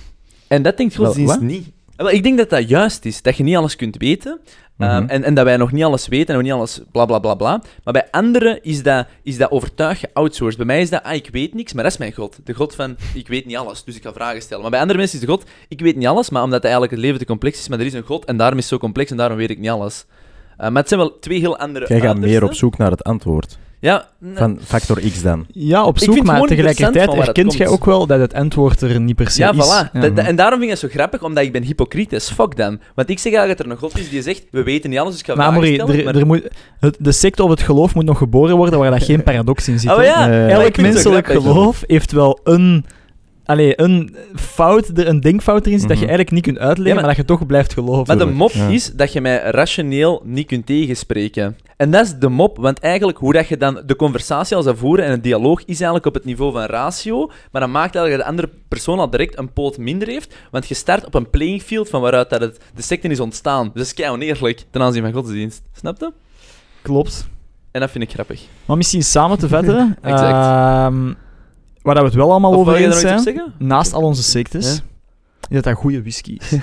En 0.49 0.63
dat 0.63 0.77
denkt 0.77 0.97
godsdienst 0.97 1.33
wat? 1.35 1.43
niet. 1.43 1.71
Wel, 1.97 2.11
Ik 2.11 2.23
denk 2.23 2.39
dat 2.39 2.51
dat 2.51 2.69
juist 2.69 3.05
is, 3.05 3.23
dat 3.23 3.37
je 3.37 3.43
niet 3.43 3.57
alles 3.57 3.77
kunt 3.77 3.97
weten. 3.97 4.41
Ehm, 4.79 5.03
Mhm. 5.03 5.09
en, 5.09 5.23
en 5.25 5.35
dat 5.35 5.45
wij 5.45 5.57
nog 5.57 5.73
niet 5.73 5.85
alles 5.85 6.09
weten 6.09 6.29
en 6.29 6.35
nog 6.35 6.43
niet 6.43 6.53
alles 6.53 6.81
bla 6.93 7.05
bla 7.05 7.19
bla 7.19 7.35
bla. 7.35 7.63
Maar 7.85 7.93
bij 7.93 8.09
anderen 8.11 8.63
is 8.63 8.83
dat, 8.83 9.07
is 9.23 9.37
dat 9.39 9.51
overtuig 9.51 10.01
geoutsourced. 10.01 10.57
Bij 10.57 10.67
mij 10.67 10.81
is 10.81 10.91
dat, 10.91 11.03
ah, 11.03 11.15
ik 11.15 11.29
weet 11.33 11.55
niks, 11.55 11.73
maar 11.73 11.83
dat 11.83 11.93
is 11.93 11.99
mijn 11.99 12.13
God. 12.13 12.39
De 12.45 12.55
God 12.55 12.75
van, 12.75 12.97
ik 13.15 13.29
weet 13.29 13.47
niet 13.47 13.57
alles, 13.57 13.85
dus 13.85 13.97
ik 13.97 14.03
ga 14.03 14.13
vragen 14.13 14.43
stellen. 14.43 14.63
Maar 14.63 14.71
bij 14.71 14.81
andere 14.81 14.99
mensen 14.99 15.19
is 15.21 15.25
de 15.27 15.31
God, 15.31 15.45
ik 15.69 15.81
weet 15.81 15.97
niet 15.97 16.07
alles, 16.07 16.31
maar 16.31 16.43
omdat 16.43 16.63
eigenlijk 16.63 16.93
het 16.93 17.01
leven 17.01 17.19
te 17.19 17.25
complex 17.25 17.59
is, 17.59 17.69
maar 17.69 17.79
er 17.79 17.87
is 17.87 17.93
een 17.93 18.03
God 18.03 18.25
en 18.25 18.37
daarom 18.37 18.59
is 18.59 18.65
het 18.65 18.73
zo 18.73 18.79
complex 18.79 19.11
en 19.11 19.17
daarom 19.17 19.37
weet 19.37 19.51
ik 19.51 19.59
niet 19.59 19.71
alles. 19.71 20.05
Eh, 20.57 20.69
maar 20.69 20.81
het 20.81 20.89
zijn 20.89 21.01
wel 21.01 21.19
twee 21.19 21.39
heel 21.39 21.59
andere 21.59 21.87
Jij 21.89 22.01
gaat 22.01 22.19
meer 22.19 22.45
op 22.45 22.55
zoek 22.55 22.77
naar 22.77 22.91
het 22.91 23.05
antwoord. 23.05 23.59
Ja, 23.81 24.09
Van 24.35 24.59
factor 24.65 25.01
X 25.01 25.23
dan. 25.23 25.47
Ja, 25.53 25.85
op 25.85 25.99
zoek, 25.99 26.23
maar 26.25 26.41
tegelijkertijd 26.43 27.13
erkent 27.27 27.55
jij 27.55 27.67
ook 27.67 27.85
wel 27.85 28.07
dat 28.07 28.21
het 28.21 28.35
antwoord 28.35 28.81
er 28.81 29.01
niet 29.01 29.17
per 29.17 29.31
se 29.31 29.41
Ja, 29.43 29.51
is. 29.53 29.57
voilà. 29.57 29.93
Ja. 29.93 30.01
Dat- 30.09 30.27
en 30.27 30.37
daarom 30.37 30.59
vind 30.59 30.63
ik 30.73 30.81
het 30.81 30.91
zo 30.91 30.99
grappig, 30.99 31.23
omdat 31.23 31.45
ik 31.45 31.53
ben 31.53 31.63
hypocriet 31.63 32.15
as 32.15 32.31
fuck 32.31 32.57
dan. 32.57 32.81
Want 32.95 33.11
ik 33.11 33.19
zeg 33.19 33.33
eigenlijk 33.33 33.59
dat 33.59 33.67
er 33.67 33.73
een 33.73 33.79
God 33.91 33.99
is 33.99 34.11
die 34.11 34.23
zegt, 34.23 34.43
we 34.51 34.63
weten 34.63 34.91
niet 34.91 34.99
alles, 34.99 35.11
dus 35.13 35.21
ik 35.21 35.27
ga 35.27 35.35
Maar 35.35 35.53
stellen. 35.65 35.99
er, 35.99 36.05
maar- 36.05 36.15
er 36.17 36.27
moet, 36.27 36.49
het, 36.81 36.97
de 37.01 37.13
secte 37.13 37.43
of 37.43 37.51
het 37.51 37.63
geloof 37.63 37.95
moet 37.95 38.05
nog 38.05 38.19
geboren 38.19 38.57
worden 38.57 38.79
waar 38.79 38.91
dat 38.91 39.03
geen 39.03 39.23
paradox 39.23 39.69
in 39.69 39.79
zit. 39.79 39.91
Oh 39.93 40.03
ja, 40.03 40.31
Eh, 40.31 40.51
Elk 40.53 40.77
menselijk 40.77 41.27
grappig. 41.27 41.51
geloof 41.53 41.83
heeft 41.87 42.13
wel 42.13 42.41
een, 42.45 42.85
allee, 43.49 43.81
een 43.81 44.17
fout, 44.35 44.89
er- 44.99 45.09
een 45.09 45.21
denkfout 45.21 45.67
erin 45.67 45.79
zit 45.79 45.89
dat 45.89 45.99
je 45.99 46.05
Mhm. 46.05 46.15
eigenlijk 46.15 46.31
niet 46.31 46.55
kunt 46.55 46.59
uitleggen, 46.69 46.87
Ja, 46.95 46.95
maar, 46.95 47.17
dat 47.17 47.17
je 47.17 47.25
toch 47.35 47.47
blijft 47.47 47.73
geloven. 47.73 48.05
Maar 48.17 48.27
de 48.27 48.33
mop 48.33 48.51
Ja. 48.51 48.67
is 48.67 48.93
dat 48.93 49.13
je 49.13 49.21
mij 49.21 49.39
rationeel 49.51 50.23
niet 50.25 50.47
kunt 50.47 50.67
tegenspreken. 50.67 51.57
En 51.77 51.91
dat 51.91 52.05
is 52.07 52.15
de 52.19 52.29
mop, 52.29 52.57
want 52.57 52.79
eigenlijk 52.79 53.19
hoe 53.19 53.33
dat 53.33 53.49
je 53.49 53.57
dan 53.57 53.83
de 53.87 53.97
conversatie 53.97 54.57
al 54.57 54.63
zou 54.63 54.77
voeren 54.77 55.05
en 55.05 55.11
het 55.11 55.23
dialoog 55.23 55.61
is 55.61 55.67
eigenlijk 55.67 56.07
op 56.07 56.15
het 56.15 56.25
niveau 56.25 56.53
van 56.53 56.63
ratio, 56.65 57.31
maar 57.53 57.61
dat 57.61 57.71
maakt 57.71 57.95
eigenlijk 57.95 58.11
dat 58.17 58.21
de 58.37 58.43
andere 58.43 58.51
persoon 58.69 58.99
al 58.99 59.11
direct 59.11 59.39
een 59.39 59.53
poot 59.53 59.79
minder 59.79 60.09
heeft, 60.09 60.35
want 60.51 60.69
je 60.69 60.75
start 60.75 61.07
op 61.07 61.15
een 61.15 61.31
playing 61.31 61.63
field 61.63 61.89
van 61.89 62.01
waaruit 62.01 62.31
dat 62.31 62.41
het, 62.41 62.59
de 62.75 62.83
secte 62.83 63.09
is 63.09 63.21
ontstaan. 63.21 63.65
Dus 63.65 63.73
dat 63.75 63.83
is 63.85 63.95
kei 63.95 64.11
oneerlijk 64.11 64.65
ten 64.71 64.83
aanzien 64.83 65.03
van 65.03 65.13
godsdienst. 65.13 65.63
Snap 65.73 66.01
je? 66.01 66.13
Klopt. 66.83 67.29
En 67.71 67.81
dat 67.81 67.91
vind 67.91 68.05
ik 68.05 68.11
grappig. 68.11 68.43
Maar 68.65 68.77
misschien 68.77 69.03
samen 69.03 69.39
te 69.39 69.49
vetten, 69.49 69.97
Exact. 70.03 70.23
ehm, 70.47 71.13
waar 71.89 71.97
dat 71.97 72.05
we 72.05 72.11
het 72.11 72.27
wel 72.27 72.31
allemaal 72.31 72.51
Of 72.51 72.57
over 72.57 72.75
eens 72.75 73.01
zijn, 73.01 73.43
naast 73.59 73.93
al 73.93 74.03
onze 74.03 74.23
sectes, 74.23 74.67
Ja. 74.67 74.83
is 75.49 75.55
dat 75.55 75.65
dat 75.65 75.75
goede 75.75 76.01
whisky 76.01 76.37
is. 76.39 76.51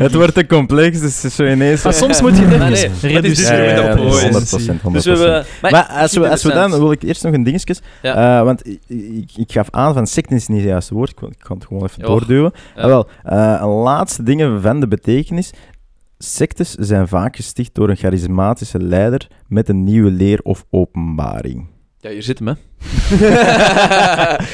Het 0.00 0.14
wordt 0.14 0.34
te 0.34 0.46
complex, 0.46 1.00
dus 1.00 1.20
zo 1.20 1.44
ineens... 1.44 1.82
Maar 1.82 1.92
soms 1.92 2.20
moet 2.20 2.36
je 2.36 2.44
het 2.44 2.52
even 2.52 2.90
nee, 3.02 3.14
het 3.14 3.24
is 3.24 3.36
dus 3.36 3.48
Ja, 3.48 3.54
ja, 3.54 3.72
ja, 3.72 3.92
opgooien. 3.92 4.32
100%. 4.32 4.36
100%. 4.36 4.92
Dus 4.92 5.04
we 5.04 5.10
hebben... 5.10 5.44
Maar, 5.62 5.70
Maar, 5.70 5.86
als, 5.86 6.12
we, 6.12 6.28
als 6.30 6.42
we 6.42 6.52
dan, 6.52 6.70
wil 6.70 6.92
ik 6.92 7.02
eerst 7.02 7.22
nog 7.22 7.32
een 7.32 7.42
dingetje. 7.42 7.74
Ja. 8.02 8.38
Eh, 8.38 8.44
want 8.44 8.66
ik, 8.66 8.80
ik, 8.86 9.30
ik 9.36 9.52
gaf 9.52 9.68
aan 9.70 9.94
van 9.94 10.06
secten 10.06 10.36
is 10.36 10.48
niet 10.48 10.58
het 10.60 10.68
juiste 10.68 10.94
woord. 10.94 11.10
Ik, 11.10 11.20
ik 11.20 11.38
kan 11.38 11.56
het 11.56 11.66
gewoon 11.66 11.82
even 11.84 12.02
doorduwen. 12.02 12.52
Ja. 12.76 12.82
Ah, 12.82 12.88
wel, 12.88 13.08
eh, 13.24 13.58
een 13.60 13.68
laatste 13.68 14.22
ding 14.22 14.58
van 14.62 14.80
de 14.80 14.88
betekenis. 14.88 15.50
Sectes 16.18 16.74
zijn 16.74 17.08
vaak 17.08 17.36
gesticht 17.36 17.74
door 17.74 17.88
een 17.88 17.96
charismatische 17.96 18.78
leider 18.78 19.26
met 19.48 19.68
een 19.68 19.84
nieuwe 19.84 20.10
leer 20.10 20.40
of 20.42 20.64
openbaring. 20.70 21.66
Ja, 22.02 22.10
hier 22.10 22.22
zit 22.22 22.38
hem, 22.38 22.48
hè. 22.48 22.54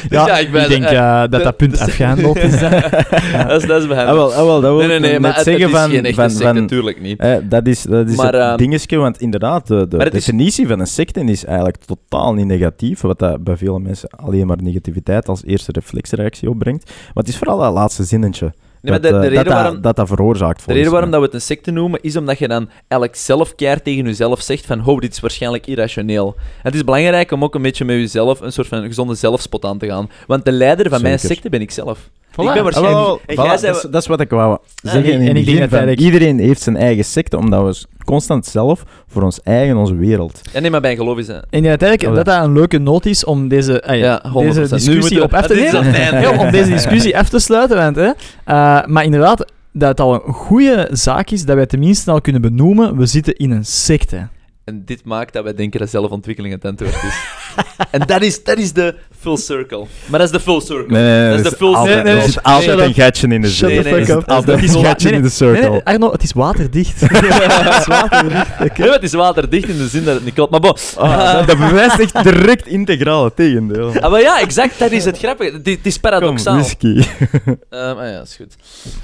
Dus 0.08 0.24
Ja, 0.26 0.38
ik, 0.38 0.52
ben, 0.52 0.62
ik 0.62 0.68
denk 0.68 0.84
eh, 0.84 1.20
dat 1.30 1.42
dat 1.42 1.56
punt 1.56 1.78
afgehandeld 1.86 2.36
is. 2.48 2.60
dat, 2.60 3.62
is, 3.62 3.66
dat 3.66 3.80
is 3.82 3.86
bij 3.88 3.96
hem. 3.96 4.06
Ah, 4.06 4.12
wel, 4.14 4.32
ah, 4.34 4.44
wel, 4.44 4.60
dat 4.60 4.70
wil 4.76 4.76
nee, 4.76 4.86
nee, 4.88 4.98
nee, 5.00 5.20
maar 5.20 5.34
het, 5.34 5.44
zeggen 5.44 5.62
het 5.62 5.76
van... 5.80 5.90
geen 5.90 6.14
van, 6.14 6.30
secte, 6.30 6.44
van 6.46 6.54
natuurlijk 6.54 7.00
niet. 7.00 7.18
eh, 7.20 7.36
dat 7.42 7.66
is, 7.66 7.82
dat 7.82 8.08
is 8.08 8.16
Maar, 8.16 8.26
het 8.32 8.34
ehm, 8.42 8.56
dingetje, 8.56 8.96
want 8.96 9.20
inderdaad, 9.20 9.66
de, 9.66 9.88
de 9.88 9.96
is- 9.96 10.10
definitie 10.10 10.66
van 10.68 10.80
een 10.80 10.86
secte 10.86 11.20
is 11.20 11.44
eigenlijk 11.44 11.76
totaal 11.84 12.34
niet 12.34 12.46
negatief, 12.46 13.00
wat 13.00 13.18
dat 13.18 13.44
bij 13.44 13.56
vele 13.56 13.78
mensen 13.80 14.08
alleen 14.10 14.46
maar 14.46 14.62
negativiteit 14.62 15.28
als 15.28 15.44
eerste 15.44 15.72
reflexreactie 15.72 16.50
opbrengt. 16.50 16.84
Maar 16.86 17.24
het 17.24 17.28
is 17.28 17.36
vooral 17.38 17.58
dat 17.58 17.72
laatste 17.72 18.04
zinnetje 18.04 18.52
Nee, 18.90 19.00
maar 19.00 19.10
dat, 19.10 19.22
de, 19.22 19.28
de 19.28 19.34
eh, 19.34 19.42
reden 19.42 19.44
dat, 19.44 19.62
waarom... 19.62 19.80
dat 19.80 19.96
dat 19.96 20.08
veroorzaakt 20.08 20.66
De 20.66 20.72
reden 20.72 20.90
waarom 20.90 21.10
dat 21.10 21.20
we 21.20 21.26
het 21.26 21.34
een 21.34 21.40
secte 21.40 21.70
noemen, 21.70 22.02
is 22.02 22.16
omdat 22.16 22.38
je 22.38 22.48
dan 22.48 22.68
eigenlijk 22.88 23.20
zelf 23.20 23.54
keihard 23.54 23.84
tegen 23.84 24.04
jezelf 24.04 24.40
zegt 24.40 24.66
van 24.66 24.86
oh, 24.86 25.00
dit 25.00 25.12
is 25.12 25.20
waarschijnlijk 25.20 25.66
irrationeel. 25.66 26.34
En 26.36 26.62
het 26.62 26.74
is 26.74 26.84
belangrijk 26.84 27.30
om 27.30 27.44
ook 27.44 27.54
een 27.54 27.62
beetje 27.62 27.84
met 27.84 27.96
jezelf 27.96 28.40
een 28.40 28.52
soort 28.52 28.66
van 28.66 28.82
gezonde 28.82 29.14
zelfspot 29.14 29.64
aan 29.64 29.78
te 29.78 29.86
gaan. 29.86 30.10
Want 30.26 30.44
de 30.44 30.52
leider 30.52 30.90
van 30.90 31.02
mijn 31.02 31.18
secte 31.18 31.48
ben 31.48 31.60
ik 31.60 31.70
zelf. 31.70 32.10
Voilà. 32.40 32.44
Ik 32.44 32.52
ben 32.52 32.56
Ah, 32.56 32.62
waarschijnlijk... 32.62 32.96
wel, 33.06 33.20
en 33.26 33.34
voilà, 33.36 33.42
jij 33.48 33.56
zei... 33.58 33.72
dat, 33.72 33.84
is, 33.84 33.90
dat 33.90 34.02
is 34.02 34.08
wat 34.08 34.20
ik 34.20 34.30
wou 34.30 34.58
zeggen. 34.82 35.12
en- 35.12 35.20
in 35.20 35.20
het 35.20 35.28
en 35.28 35.36
ik 35.36 35.70
denk 35.70 35.70
dat 35.70 36.00
Iedereen 36.00 36.38
heeft 36.38 36.62
zijn 36.62 36.76
eigen 36.76 37.04
secte, 37.04 37.36
omdat 37.36 37.64
we 37.80 37.86
constant 38.04 38.46
zelf 38.46 38.82
voor 39.06 39.22
ons 39.22 39.40
eigen, 39.42 39.76
onze 39.76 39.94
wereld. 39.94 40.40
Ja, 40.52 40.60
nee, 40.60 40.70
maar 40.70 40.80
bij 40.80 40.96
geloof 40.96 41.18
is 41.18 41.26
dat... 41.26 41.44
En 41.50 41.66
uiteindelijk 41.66 42.02
Oh, 42.10 42.16
ja. 42.16 42.22
dat 42.22 42.34
dat 42.34 42.44
een 42.44 42.52
leuke 42.52 42.78
noot 42.78 43.06
is 43.06 43.24
om 43.24 43.48
deze, 43.48 43.82
ah, 43.82 43.98
Ja, 43.98 44.22
100%. 44.28 44.32
deze 44.44 44.74
discussie 44.74 45.22
op 45.22 45.34
af 45.34 45.46
te 45.46 45.54
Dit 45.54 45.64
is 45.64 45.72
nemen. 45.72 46.38
om 46.40 46.50
deze 46.50 46.70
discussie 46.70 47.18
af 47.18 47.28
te 47.28 47.38
sluiten. 47.38 47.76
Want, 47.76 47.96
hè, 47.96 48.10
eh, 48.44 48.86
maar 48.86 49.04
inderdaad, 49.04 49.52
dat 49.72 49.88
het 49.88 50.00
al 50.00 50.14
een 50.14 50.32
goede 50.32 50.88
zaak 50.92 51.30
is 51.30 51.44
dat 51.44 51.56
wij 51.56 51.66
tenminste 51.66 52.10
al 52.10 52.20
kunnen 52.20 52.42
benoemen, 52.42 52.96
we 52.96 53.06
zitten 53.06 53.34
in 53.36 53.50
een 53.50 53.64
secte. 53.64 54.28
En 54.66 54.82
dit 54.84 55.04
maakt 55.04 55.32
dat 55.32 55.44
wij 55.44 55.54
denken 55.54 55.80
dat 55.80 55.90
zelfontwikkeling 55.90 56.54
het 56.54 56.64
antwoord 56.64 56.94
is. 56.94 57.14
en 57.90 58.00
dat 58.06 58.22
is, 58.22 58.44
dat 58.44 58.58
is 58.58 58.72
de 58.72 58.94
full 59.18 59.36
circle. 59.36 59.86
Maar 60.06 60.18
dat 60.18 60.28
is 60.28 60.38
de 60.38 60.40
full 60.40 60.60
circle. 60.60 60.98
nee, 60.98 61.30
dat 61.30 61.44
is 61.44 61.50
de 61.50 61.56
full 61.56 61.74
altijd, 61.74 61.86
circle. 61.86 62.02
nee, 62.02 62.14
nee, 62.14 62.22
er 62.22 62.30
zit 62.30 62.42
altijd 62.42 62.70
shut 62.70 62.80
een 62.80 62.94
gatje 62.94 63.28
in 63.28 63.40
de 63.40 63.48
the 63.48 63.66
nee, 63.66 63.82
nee, 63.82 64.14
altijd 64.14 64.58
een 64.58 64.64
is 64.64 64.72
nee, 64.74 64.84
in 64.94 64.98
de 64.98 65.20
nee, 65.20 65.28
circle. 65.28 65.70
nee, 65.70 65.84
Arno, 65.84 66.12
het 66.12 66.22
is 66.22 66.32
waterdicht. 66.32 67.00
het 67.00 67.78
is 67.78 67.86
waterdicht. 67.86 68.92
het 68.94 69.02
is 69.02 69.12
waterdicht 69.12 69.68
in 69.68 69.76
de 69.76 69.88
zin 69.88 70.04
dat 70.04 70.14
het 70.14 70.24
niet 70.24 70.34
klopt. 70.34 70.50
Maar 70.50 70.60
bon. 70.60 70.76
Ah, 70.96 71.32
dat, 71.32 71.46
dat 71.46 71.58
bewijst 71.58 71.98
echt 71.98 72.22
direct 72.22 72.66
integraal 72.66 73.24
het 73.24 73.36
tegendeel. 73.36 73.92
Ah, 74.00 74.10
maar 74.10 74.20
ja, 74.20 74.40
exact, 74.40 74.78
dat 74.78 74.90
is 74.90 75.04
het 75.04 75.18
grappige. 75.18 75.52
Het 75.52 75.66
het 75.66 75.86
is 75.86 75.92
Kom, 75.92 76.10
paradoxaal. 76.10 76.54
whisky. 76.54 76.94
Ehm, 77.70 77.98
ah 77.98 78.10
ja, 78.10 78.20
is 78.20 78.36
goed. 78.36 78.54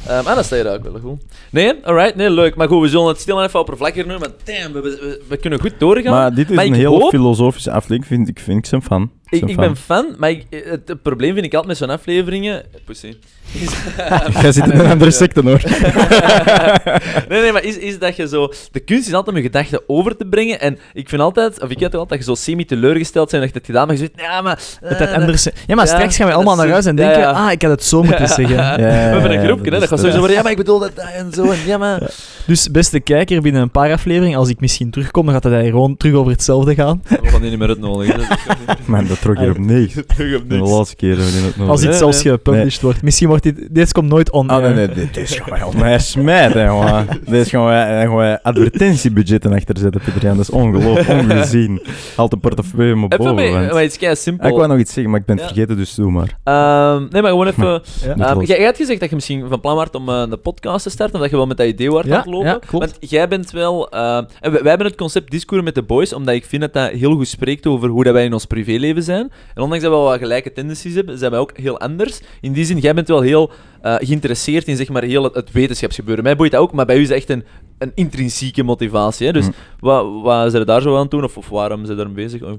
Ehm 0.07 0.27
ah, 0.27 0.35
dat 0.37 0.45
sta 0.45 0.57
je 0.57 0.63
daar 0.63 0.75
ook 0.75 0.83
wel 0.83 1.01
goed. 1.03 1.23
Nee, 1.51 1.73
alright, 1.83 2.15
nee, 2.15 2.31
leuk. 2.31 2.55
Maar 2.55 2.69
goed, 2.69 2.83
we 2.83 2.89
zullen 2.89 3.07
het 3.07 3.21
stil 3.21 3.39
en 3.39 3.47
even 3.47 3.61
oppervlakkiger 3.61 4.09
doen. 4.09 4.19
Maar 4.21 4.29
damn, 4.45 4.73
we, 4.73 4.81
we, 4.81 5.23
we 5.29 5.37
kunnen 5.37 5.52
goed 5.61 5.75
doorgaan. 5.79 6.13
Maar 6.13 6.35
dit 6.35 6.51
is 6.51 6.57
Maar 6.57 6.65
een 6.65 6.73
heel 6.73 7.01
hoop- 7.01 7.09
filosofische 7.11 7.71
aflevering, 7.71 8.07
vind 8.07 8.29
ik. 8.29 8.39
Vind 8.45 8.59
ik 8.59 8.67
zijn 8.67 8.83
fan. 8.83 9.11
Ik, 9.33 9.49
ik 9.49 9.57
ben 9.57 9.77
fan, 9.77 10.15
maar 10.19 10.31
ik, 10.31 10.47
het, 10.51 10.89
het 10.89 11.03
probleem 11.03 11.33
vind 11.35 11.47
ik 11.47 11.55
altijd 11.55 11.69
met 11.81 11.89
zo'n 11.89 11.97
afleveringen... 11.99 12.63
Pussy. 12.85 13.17
Jij 14.43 14.53
zit 14.53 14.65
in 14.67 14.79
een 14.81 14.87
andere 14.91 15.11
secte, 15.11 15.41
hoor. 15.41 15.61
nee, 17.29 17.41
nee, 17.41 17.53
maar 17.53 17.65
is, 17.65 17.77
is 17.79 17.99
dat 17.99 18.17
je 18.17 18.29
zo... 18.29 18.53
De 18.73 18.81
kunst 18.81 19.07
is 19.07 19.13
altijd 19.15 19.37
om 19.37 19.43
je 19.43 19.49
gedachten 19.49 19.81
over 19.87 20.17
te 20.17 20.25
brengen. 20.27 20.61
En 20.61 20.79
ik 20.93 21.09
vind 21.09 21.23
altijd, 21.23 21.63
of 21.63 21.69
ik 21.71 21.81
heb 21.81 21.95
altijd, 21.95 22.09
dat 22.09 22.19
je 22.19 22.25
zo 22.25 22.35
semi-teleurgesteld 22.35 23.31
bent 23.31 23.43
dat 23.43 23.53
je 23.53 23.59
het 23.59 23.67
gedaan 23.67 23.89
hebt. 23.89 24.01
Maar 24.01 24.09
je 24.09 24.13
zegt, 24.17 24.31
ja, 24.33 24.41
maar... 24.41 24.61
Dat 24.81 24.91
eh, 24.93 24.99
het 24.99 25.13
anders... 25.21 25.45
Ja, 25.45 25.75
maar 25.75 25.87
Ja, 25.87 25.95
straks 25.95 26.17
gaan 26.17 26.27
we 26.27 26.33
allemaal 26.33 26.57
naar 26.57 26.69
huis 26.69 26.87
en 26.87 26.97
denken, 26.97 27.21
ja. 27.21 27.31
ah, 27.31 27.53
ik 27.53 27.63
had 27.63 27.71
het 27.71 27.85
zo 27.85 28.03
moeten 28.09 28.29
zeggen. 28.29 28.57
Ja, 28.57 28.77
we 28.77 28.83
hebben 28.83 29.33
een 29.33 29.45
groepje, 29.45 29.65
hè. 29.65 29.71
dat 29.71 29.81
Dat 29.81 29.89
gaat 29.89 29.99
sowieso 29.99 30.19
worden, 30.19 30.37
ja, 30.37 30.43
maar 30.43 30.51
ik 30.53 30.57
bedoel 30.57 30.79
dat, 30.79 30.93
en 30.95 31.33
zo. 31.33 31.51
En 31.51 31.59
ja, 31.67 31.79
maar... 31.79 32.11
Dus 32.47 32.71
beste 32.71 33.01
kijker, 33.01 33.41
binnen 33.41 33.63
een 33.63 33.71
paar 33.71 33.93
afleveringen, 33.93 34.39
als 34.39 34.49
ik 34.49 34.61
misschien 34.61 34.91
terugkom, 34.91 35.25
dan 35.25 35.35
gaat 35.35 35.45
het 35.45 35.65
gewoon 35.67 35.97
terug 35.97 36.15
over 36.15 36.33
hetzelfde 36.33 36.75
gaan. 36.75 37.03
We 37.09 37.29
gaan 37.29 37.41
die 37.41 37.51
niet 37.51 37.59
meer 37.59 37.77
niet- 37.79 38.87
Man, 38.87 39.07
dat 39.07 39.22
trok 39.23 39.39
hier 39.39 39.51
op 39.51 39.59
niks. 39.59 39.95
Terug 40.17 40.41
op 40.41 40.49
De 40.51 40.57
niks. 40.57 40.71
laatste 40.71 40.97
keer 40.97 41.09
hebben 41.17 41.33
we 41.41 41.47
het 41.47 41.57
nog. 41.57 41.69
Als 41.69 41.83
iets 41.85 41.99
zelfs 41.99 42.23
nee. 42.23 42.33
gepublished 42.33 42.83
wordt. 42.83 43.03
Misschien 43.03 43.29
wordt 43.29 43.43
dit... 43.43 43.69
Dit 43.71 43.93
komt 43.93 44.09
nooit 44.09 44.31
on 44.31 44.49
Ah, 44.49 44.57
nee, 44.57 44.67
air. 44.67 44.75
nee, 44.75 44.87
dit 44.89 45.15
dit 45.15 45.31
is 45.31 45.39
gewoon 45.39 45.79
mij 45.79 45.99
smijten, 45.99 46.65
jongen. 46.65 47.07
Dit 47.25 47.35
is 47.35 47.51
gewoon 47.51 47.67
wij- 47.67 48.03
gewoon 48.03 48.39
advertentiebudgetten 48.43 49.53
achter 49.53 49.79
zetten, 49.79 50.01
Pieter 50.01 50.23
Jan. 50.23 50.37
Dat 50.37 50.49
is 50.49 50.51
ongelooflijk, 50.51 51.09
ongezien. 51.23 51.83
Haalt 52.17 52.31
de 52.31 52.37
portefeuille 52.37 52.95
maar 52.95 53.05
Even 53.09 53.19
boven. 53.19 53.35
mee, 53.35 53.53
want- 53.53 53.73
maar 53.73 53.83
het 53.83 53.91
is 53.91 53.99
kei 53.99 54.11
Ah, 54.11 54.17
ik 54.17 54.23
simpel. 54.23 54.57
wou 54.57 54.69
nog 54.69 54.79
iets 54.79 54.93
zeggen, 54.93 55.11
maar 55.13 55.21
ik 55.21 55.27
ben 55.27 55.37
het 55.37 55.45
Ja. 55.49 55.53
vergeten, 55.53 55.77
dus 55.77 55.95
doe 55.95 56.11
maar. 56.11 56.39
Ehm, 56.45 57.07
nee, 57.11 57.23
maar 57.23 57.31
gewoon 57.31 57.47
even... 57.53 57.83
Niet 58.17 58.35
los. 58.35 58.47
jij, 58.47 58.57
jij 58.57 58.67
had 58.67 58.77
gezegd 58.77 59.01
dat 59.01 59.09
je 59.09 59.15
misschien 59.15 59.49
van 59.49 59.61
plan 59.61 59.77
was 59.77 59.91
om 59.93 60.09
eh, 60.09 60.31
de 60.31 60.37
podcast 60.37 60.83
te 60.83 60.91
starten, 60.91 61.15
of 61.15 61.21
dat 61.21 61.31
je 61.31 61.37
wel 61.37 61.47
met 61.47 61.57
dat 61.57 61.67
idee 61.67 61.91
was 61.91 62.05
Ja, 62.05 62.11
aan 62.13 62.17
het 62.23 62.31
lopen. 62.31 62.47
ja, 62.49 62.59
klopt. 62.67 62.99
Want 62.99 63.11
jij 63.11 63.29
bent 63.29 63.51
wel... 63.51 63.89
ehm, 63.91 64.25
en 64.41 64.51
wij, 64.53 64.61
wij 64.61 64.69
hebben 64.69 64.87
het 64.87 64.97
concept 64.97 65.31
Discours 65.31 65.65
met 65.65 65.75
de 65.75 65.83
boys, 65.83 66.13
omdat 66.13 66.35
ik 66.35 66.45
vind 66.45 66.63
dat 66.63 66.73
dat 66.73 66.91
heel 66.91 67.15
goed 67.15 67.29
spreekt 67.29 67.67
over 67.67 67.89
hoe 67.89 68.05
dat 68.05 68.13
wij 68.13 68.25
in 68.25 68.33
ons 68.33 68.45
privéleven 68.47 69.03
zijn. 69.13 69.31
En 69.55 69.63
ondanks 69.63 69.85
dat 69.85 69.93
we 69.93 69.99
wel 69.99 70.19
gelijke 70.19 70.53
tendencies 70.53 70.95
hebben, 70.95 71.19
zijn 71.19 71.31
wij 71.31 71.41
ook 71.41 71.57
heel 71.57 71.79
anders. 71.81 72.21
In 72.41 72.53
die 72.53 72.65
zin, 72.65 72.79
jij 72.79 72.95
bent 72.95 73.09
wel 73.09 73.21
heel 73.21 73.51
eh, 73.83 73.95
geïnteresseerd 73.99 74.67
in 74.69 74.77
zeg 74.77 74.89
maar, 74.89 75.03
heel 75.03 75.23
het, 75.25 75.35
het 75.35 75.53
wetenschapsgebeuren. 75.53 76.25
Mij 76.25 76.37
boeit 76.37 76.51
dat 76.53 76.61
ook, 76.61 76.73
maar 76.73 76.87
bij 76.87 76.97
u 76.97 77.01
is 77.01 77.11
echt 77.11 77.31
een, 77.31 77.45
een 77.79 77.93
intrinsieke 77.95 78.63
motivatie. 78.63 79.27
Hè? 79.27 79.33
Dus 79.33 79.47
Mm. 79.47 79.53
wat, 79.81 80.07
wat 80.23 80.51
zijn 80.51 80.65
daar 80.67 80.83
zo 80.83 80.97
aan 80.99 81.07
doen, 81.09 81.25
of, 81.25 81.37
of 81.37 81.49
waarom 81.49 81.85
zijn 81.87 81.99
er 81.99 82.11
mee 82.11 82.15
bezig? 82.25 82.43
Oh. 82.43 82.53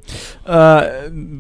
Eh, 0.43 0.81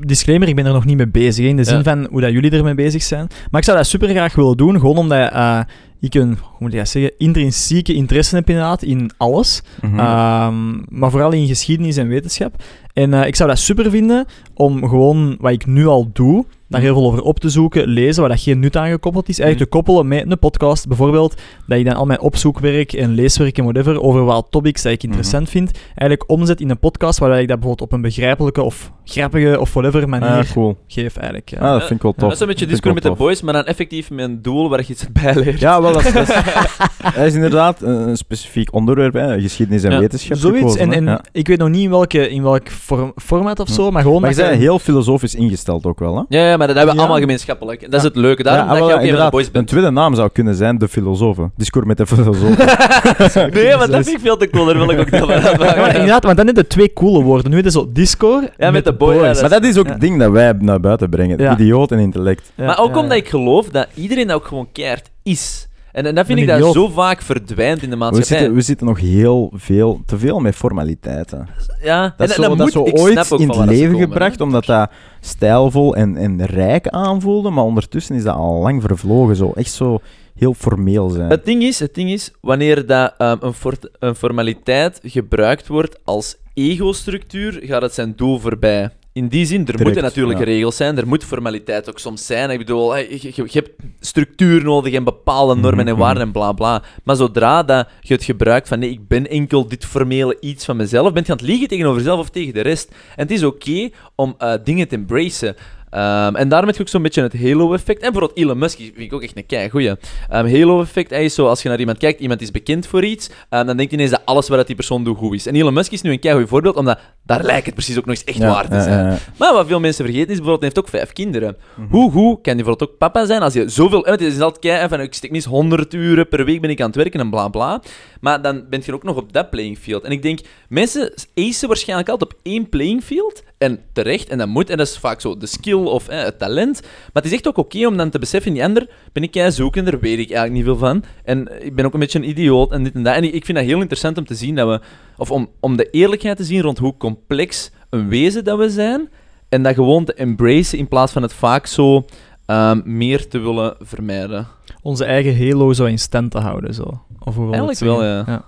disclaimer, 0.05 0.47
ik 0.47 0.55
ben 0.55 0.65
er 0.65 0.73
nog 0.73 0.85
niet 0.85 0.97
mee 0.97 1.07
bezig, 1.07 1.45
in 1.45 1.55
de 1.57 1.63
zin 1.63 1.77
Ja. 1.77 1.83
van 1.83 2.07
hoe 2.11 2.21
dat 2.21 2.31
jullie 2.31 2.51
ermee 2.51 2.75
bezig 2.75 3.03
zijn. 3.03 3.27
Maar 3.51 3.59
ik 3.59 3.65
zou 3.65 3.77
dat 3.77 3.87
super 3.87 4.09
graag 4.09 4.35
willen 4.35 4.57
doen, 4.57 4.79
gewoon 4.79 4.97
omdat 4.97 5.31
eh, 5.31 5.59
ik 6.03 6.13
een, 6.13 6.37
hoe 6.41 6.57
moet 6.59 6.73
ik 6.73 6.77
dat 6.77 6.89
zeggen, 6.89 7.11
intrinsieke 7.17 7.93
interesse 7.93 8.35
heb 8.35 8.49
inderdaad 8.49 8.81
in 8.83 9.11
alles. 9.17 9.61
Mhm. 9.81 9.99
Ehm, 9.99 10.97
maar 10.99 11.11
vooral 11.11 11.31
in 11.31 11.47
geschiedenis 11.47 11.97
en 11.97 12.07
wetenschap. 12.07 12.63
En 12.93 13.13
eh, 13.13 13.27
ik 13.27 13.35
zou 13.35 13.49
dat 13.49 13.59
super 13.59 13.89
vinden 13.89 14.25
om 14.53 14.87
gewoon 14.87 15.37
wat 15.39 15.51
ik 15.51 15.65
nu 15.65 15.85
al 15.85 16.09
doe, 16.13 16.45
daar 16.73 16.81
heel 16.81 16.93
veel 16.93 17.05
over 17.05 17.21
op 17.21 17.39
te 17.39 17.49
zoeken, 17.49 17.87
lezen, 17.87 18.21
waar 18.21 18.29
dat 18.31 18.39
geen 18.41 18.59
nut 18.59 18.77
aan 18.77 18.89
gekoppeld 18.89 19.29
is. 19.29 19.39
Eigenlijk 19.39 19.71
te 19.71 19.77
koppelen 19.77 20.07
met 20.07 20.31
een 20.31 20.39
podcast 20.39 20.87
bijvoorbeeld, 20.87 21.41
dat 21.67 21.77
ik 21.77 21.85
dan 21.85 21.95
al 21.95 22.05
mijn 22.05 22.19
opzoekwerk 22.21 22.93
en 22.93 23.09
leeswerk 23.13 23.57
en 23.57 23.63
whatever 23.63 24.01
over 24.01 24.23
wat 24.25 24.47
topics 24.49 24.81
dat 24.81 24.91
ik 24.91 25.03
interessant 25.03 25.49
vind, 25.49 25.71
eigenlijk 25.87 26.29
omzet 26.29 26.61
in 26.61 26.69
een 26.69 26.79
podcast 26.79 27.19
waar 27.19 27.31
ik 27.41 27.47
dat 27.47 27.59
bijvoorbeeld 27.59 27.81
op 27.81 27.91
een 27.91 28.01
begrijpelijke 28.01 28.61
of 28.61 28.91
grappige 29.05 29.59
of 29.59 29.73
whatever 29.73 30.09
manier 30.09 30.27
Ah, 30.29 30.51
cool. 30.51 30.77
geef 30.87 31.15
eigenlijk. 31.15 31.49
ja. 31.49 31.57
Ah, 31.57 31.71
dat 31.71 31.79
vind 31.79 31.91
ik 31.91 32.01
wel 32.01 32.11
tof. 32.11 32.21
Dat 32.21 32.31
is 32.31 32.39
een 32.39 32.47
beetje 32.47 32.65
Discord 32.65 32.93
met 32.93 33.03
de 33.03 33.11
boys, 33.11 33.41
maar 33.41 33.53
dan 33.53 33.63
effectief 33.65 34.09
met 34.09 34.25
een 34.25 34.41
doel 34.41 34.69
waar 34.69 34.79
je 34.79 34.85
iets 34.87 35.05
bij 35.23 35.35
leert. 35.35 35.59
Ja, 35.59 35.81
wel, 35.81 35.91
dat 35.93 36.05
is, 36.05 36.13
dat 36.13 36.29
is, 36.29 36.35
dat 37.15 37.25
is 37.25 37.33
inderdaad 37.33 37.81
een, 37.81 38.17
specifiek 38.17 38.73
onderwerp, 38.73 39.13
hè, 39.13 39.41
geschiedenis 39.41 39.83
en 39.83 39.91
Ja, 39.91 39.99
wetenschap. 39.99 40.37
Zoiets, 40.37 40.59
gekozen, 40.59 40.79
en, 40.81 40.91
en 40.93 41.05
Ja. 41.05 41.21
ik 41.31 41.47
weet 41.47 41.57
nog 41.57 41.69
niet 41.69 41.81
in, 41.83 41.89
welke, 41.89 42.29
in 42.29 42.43
welk 42.43 42.67
format 43.15 43.59
of 43.59 43.69
zo, 43.69 43.91
maar 43.91 44.01
gewoon 44.01 44.21
Maar 44.21 44.29
je 44.29 44.35
bent 44.35 44.55
heel 44.57 44.79
filosofisch 44.79 45.35
ingesteld 45.35 45.85
ook 45.85 45.99
wel, 45.99 46.15
hè? 46.15 46.23
Ja, 46.37 46.49
ja, 46.49 46.57
maar 46.65 46.73
dat 46.73 46.77
hebben 46.77 46.95
we 46.95 47.01
allemaal 47.01 47.19
gemeenschappelijk. 47.27 47.81
Dat 47.81 47.93
is 47.93 48.03
het 48.03 48.15
leuke. 48.15 48.43
Daarom 48.43 48.65
Ja, 48.65 48.69
dat 48.69 48.79
wel, 48.79 48.87
je 48.87 48.93
ook 48.93 49.01
een 49.01 49.15
van 49.15 49.25
de 49.25 49.31
boys 49.31 49.49
Een 49.51 49.65
tweede 49.65 49.91
naam 49.91 50.15
zou 50.15 50.29
kunnen 50.33 50.55
zijn 50.55 50.77
De 50.77 50.87
Filosofen. 50.87 51.51
Discord 51.55 51.85
met 51.85 51.97
de 51.97 52.07
Filosofen. 52.07 52.55
Nee, 53.53 53.77
maar 53.77 53.89
dat 53.89 54.03
vind 54.03 54.07
ik 54.07 54.19
veel 54.19 54.37
te 54.37 54.49
cool. 54.49 54.65
Daar 54.65 54.77
wil 54.77 54.89
ik 54.89 54.99
ook 54.99 55.09
Ja, 55.19 55.55
maar 55.57 55.93
inderdaad, 55.95 56.23
want 56.23 56.37
dan 56.37 56.47
heb 56.47 56.55
je 56.55 56.67
twee 56.67 56.93
coole 56.93 57.23
woorden. 57.23 57.49
Nu 57.49 57.55
heb 57.55 57.65
je 57.65 57.71
zo 57.71 57.89
Discord 57.93 58.49
Ja, 58.57 58.71
met 58.71 58.85
de 58.85 58.93
boy, 58.93 59.15
ja, 59.15 59.21
dat 59.21 59.41
maar 59.41 59.49
dat 59.49 59.63
is 59.63 59.77
ook 59.77 59.87
het 59.87 60.01
ding 60.01 60.19
dat 60.19 60.31
wij 60.31 60.53
naar 60.59 60.79
buiten 60.79 61.09
brengen. 61.09 61.51
Idioot 61.51 61.91
en 61.91 61.99
intellect. 61.99 62.51
Ja, 62.55 62.65
Maar 62.65 62.79
ook 62.79 62.97
omdat 62.97 63.17
ik 63.17 63.29
geloof 63.29 63.69
dat 63.69 63.87
iedereen 63.93 64.27
dat 64.27 64.35
ook 64.35 64.45
gewoon 64.45 64.67
keert 64.71 65.09
is. 65.23 65.67
En, 65.93 66.05
en 66.05 66.15
dat 66.15 66.25
vind 66.25 66.39
ik 66.39 66.47
dat 66.47 66.73
zo 66.73 66.87
vaak 66.87 67.21
verdwijnt 67.21 67.81
in 67.83 67.89
de 67.89 67.95
We 67.95 68.01
maatschappij. 68.01 68.37
zitten, 68.37 68.55
we 68.55 68.61
zitten 68.61 68.87
nog 68.87 68.99
heel 68.99 69.51
veel, 69.55 70.01
te 70.05 70.17
veel 70.17 70.39
met 70.39 70.55
formaliteiten. 70.55 71.47
ja, 71.83 72.13
Dat 72.17 72.29
is 72.29 72.35
en, 72.35 72.43
zo, 72.43 72.51
en 72.51 72.57
dat 72.57 72.67
is 72.67 72.75
moet, 72.75 72.87
zo 72.91 73.01
ooit 73.01 73.31
in 73.39 73.47
het 73.49 73.57
dat 73.57 73.65
leven 73.67 73.97
gebracht, 73.99 74.37
hè. 74.37 74.43
omdat 74.43 74.65
dat 74.65 74.89
stijlvol 75.19 75.95
en, 75.95 76.17
en 76.17 76.45
rijk 76.45 76.87
aanvoelde, 76.87 77.49
maar 77.49 77.63
ondertussen 77.63 78.15
is 78.15 78.23
dat 78.23 78.35
al 78.35 78.61
lang 78.61 78.81
vervlogen. 78.81 79.35
Zo. 79.35 79.51
Echt 79.55 79.71
zo 79.71 79.99
heel 80.35 80.53
formeel 80.53 81.09
zijn. 81.09 81.29
Het 81.29 81.45
ding 81.45 81.63
is, 81.63 81.79
het 81.79 81.93
ding 81.95 82.11
is 82.11 82.31
wanneer 82.41 82.85
dat, 82.85 83.13
ehm, 83.17 83.37
een, 83.39 83.53
fort- 83.53 83.89
een 83.99 84.15
formaliteit 84.15 84.99
gebruikt 85.03 85.67
wordt 85.67 85.99
als 86.03 86.35
ego-structuur, 86.53 87.59
gaat 87.63 87.81
het 87.81 87.93
zijn 87.93 88.13
doel 88.15 88.39
voorbij. 88.39 88.89
In 89.13 89.27
die 89.27 89.45
zin, 89.45 89.59
er 89.59 89.65
Direct, 89.65 89.83
moeten 89.83 90.03
natuurlijke 90.03 90.45
ja. 90.45 90.51
regels 90.51 90.75
zijn, 90.75 90.97
er 90.97 91.07
moet 91.07 91.23
formaliteit 91.23 91.89
ook 91.89 91.99
soms 91.99 92.25
zijn. 92.25 92.49
Ik 92.49 92.57
bedoel, 92.57 92.97
je, 92.97 93.07
je- 93.21 93.31
je 93.35 93.59
hebt 93.59 93.71
structuur 93.99 94.63
nodig 94.63 94.93
en 94.93 95.03
bepaalde 95.03 95.55
normen 95.55 95.87
en 95.87 95.91
Mhm, 95.93 96.01
waarden 96.01 96.23
en 96.23 96.31
bla 96.31 96.51
bla. 96.51 96.83
Maar 97.03 97.15
zodra 97.15 97.63
dat 97.63 97.87
je 98.01 98.13
het 98.13 98.23
gebruikt 98.23 98.67
van 98.67 98.79
nee, 98.79 98.89
ik 98.89 99.07
ben 99.07 99.29
enkel 99.29 99.67
dit 99.67 99.85
formele 99.85 100.37
iets 100.39 100.65
van 100.65 100.75
mezelf, 100.77 101.13
ben 101.13 101.23
je 101.25 101.31
aan 101.31 101.37
het 101.37 101.45
liegen 101.45 101.67
tegenover 101.67 101.97
jezelf 101.97 102.19
of 102.19 102.29
tegen 102.29 102.53
de 102.53 102.61
rest. 102.61 102.89
En 102.89 103.21
het 103.21 103.31
is 103.31 103.43
oké 103.43 103.89
om 104.15 104.35
eh, 104.37 104.53
dingen 104.63 104.87
te 104.87 104.95
embracen. 104.95 105.55
Ehm, 105.93 106.35
en 106.35 106.49
daarom 106.49 106.67
heb 106.67 106.77
je 106.77 106.81
ook 106.83 106.89
zo'n 106.89 107.01
beetje 107.01 107.21
het 107.21 107.41
halo-effect. 107.41 108.01
En 108.01 108.11
bijvoorbeeld 108.11 108.39
Elon 108.39 108.57
Musk 108.57 108.77
vind 108.77 108.97
ik 108.97 109.13
ook 109.13 109.23
echt 109.23 109.37
een 109.37 109.45
kei 109.45 109.69
goeie. 109.69 109.89
Ehm, 110.29 110.55
halo-effect, 110.55 111.09
hij 111.09 111.25
is 111.25 111.33
zo, 111.33 111.47
als 111.47 111.61
je 111.61 111.69
naar 111.69 111.79
iemand 111.79 111.97
kijkt, 111.97 112.19
iemand 112.19 112.41
is 112.41 112.51
bekend 112.51 112.87
voor 112.87 113.03
iets, 113.03 113.29
ehm, 113.49 113.65
dan 113.65 113.77
denk 113.77 113.89
je 113.89 113.95
ineens 113.95 114.11
dat 114.11 114.21
alles 114.25 114.47
wat 114.47 114.67
die 114.67 114.75
persoon 114.75 115.03
doet 115.03 115.17
goed 115.17 115.33
is. 115.35 115.47
En 115.47 115.55
Elon 115.55 115.73
Musk 115.73 115.91
is 115.91 116.01
nu 116.01 116.11
een 116.11 116.19
kei 116.19 116.39
goed 116.39 116.49
voorbeeld, 116.49 116.75
omdat 116.75 116.99
daar 117.25 117.43
lijkt 117.43 117.65
het 117.65 117.75
precies 117.75 117.97
ook 117.97 118.05
nog 118.05 118.15
eens 118.15 118.23
echt 118.23 118.37
Ja, 118.37 118.47
waar 118.49 118.69
te 118.69 118.81
zijn. 118.81 119.05
ja, 119.05 119.11
ja. 119.11 119.17
Maar 119.37 119.53
wat 119.53 119.67
veel 119.67 119.79
mensen 119.79 120.05
vergeten 120.05 120.29
is, 120.29 120.39
bijvoorbeeld, 120.39 120.61
hij 120.61 120.71
heeft 120.73 120.79
ook 120.85 120.99
vijf 120.99 121.13
kinderen. 121.13 121.57
Mhm. 121.75 121.87
Hoe 121.89 122.11
goed 122.11 122.41
kan 122.41 122.57
je 122.57 122.63
bijvoorbeeld 122.63 122.89
ook 122.91 122.97
papa 122.97 123.25
zijn 123.25 123.41
als 123.41 123.53
je 123.53 123.69
zoveel... 123.69 124.01
Het 124.05 124.21
is 124.21 124.39
altijd 124.39 124.59
kei 124.59 124.87
van, 124.87 124.99
ik 124.99 125.13
stek 125.13 125.31
mis 125.31 125.45
100 125.45 125.93
uren 125.93 126.27
per 126.27 126.45
week 126.45 126.61
ben 126.61 126.69
ik 126.69 126.79
aan 126.81 126.87
het 126.87 126.95
werken 126.95 127.19
en 127.19 127.29
bla 127.29 127.47
bla. 127.47 127.81
Maar 128.23 128.41
dan 128.41 128.65
ben 128.69 128.81
je 128.85 128.93
ook 128.93 129.03
nog 129.03 129.15
op 129.15 129.33
dat 129.33 129.49
playing 129.49 129.77
field. 129.77 130.03
En 130.03 130.11
ik 130.11 130.21
denk, 130.21 130.39
mensen 130.69 131.13
acen 131.35 131.67
waarschijnlijk 131.67 132.09
altijd 132.09 132.33
op 132.33 132.39
één 132.43 132.69
playing 132.69 133.03
field. 133.03 133.43
En 133.57 133.79
terecht, 133.93 134.29
en 134.29 134.37
dat 134.37 134.47
moet. 134.47 134.69
En 134.69 134.77
dat 134.77 134.87
is 134.87 134.97
vaak 134.97 135.21
zo 135.21 135.37
de 135.37 135.45
skill 135.45 135.83
of 135.83 136.07
het 136.07 136.39
talent. 136.39 136.81
Maar 136.81 137.23
het 137.23 137.25
is 137.25 137.31
echt 137.31 137.47
ook 137.47 137.57
oké 137.57 137.87
om 137.87 137.97
dan 137.97 138.09
te 138.09 138.19
beseffen, 138.19 138.53
die 138.53 138.63
ander 138.63 138.87
ben 139.11 139.23
ik 139.23 139.31
kei 139.31 139.51
zoekender, 139.51 139.99
weet 139.99 140.19
ik 140.19 140.31
eigenlijk 140.31 140.53
niet 140.53 140.63
veel 140.63 140.77
van. 140.77 141.03
En 141.23 141.63
ik 141.65 141.75
ben 141.75 141.85
ook 141.85 141.93
een 141.93 141.99
beetje 141.99 142.19
een 142.19 142.29
idioot 142.29 142.71
en 142.71 142.83
dit 142.83 142.93
en 142.93 143.03
dat. 143.03 143.15
En 143.15 143.23
ik 143.23 143.33
ik 143.33 143.45
vind 143.45 143.57
dat 143.57 143.67
heel 143.67 143.79
interessant 143.79 144.17
om 144.17 144.25
te 144.25 144.35
zien 144.35 144.55
dat 144.55 144.67
we... 144.67 144.79
Of 145.17 145.31
om, 145.31 145.49
om 145.59 145.77
de 145.77 145.89
eerlijkheid 145.89 146.37
te 146.37 146.43
zien 146.43 146.61
rond 146.61 146.77
hoe 146.77 146.97
complex 146.97 147.71
een 147.89 148.09
wezen 148.09 148.43
dat 148.43 148.57
we 148.57 148.69
zijn. 148.69 149.09
En 149.49 149.63
dat 149.63 149.73
gewoon 149.73 150.05
te 150.05 150.13
embracen 150.13 150.77
in 150.77 150.87
plaats 150.87 151.11
van 151.11 151.21
het 151.21 151.33
vaak 151.33 151.65
zo 151.65 152.05
ehm, 152.45 152.81
meer 152.83 153.27
te 153.27 153.39
willen 153.39 153.75
vermijden. 153.79 154.47
Onze 154.83 155.05
eigen 155.05 155.47
halo 155.47 155.73
zo 155.73 155.85
in 155.85 155.99
stand 155.99 156.31
te 156.31 156.39
houden. 156.39 156.73
Zo. 156.73 157.01
Of 157.19 157.35
wil 157.35 157.43
Eigenlijk 157.45 157.79
wel, 157.79 157.99
zeggen? 157.99 158.25
ja. 158.33 158.43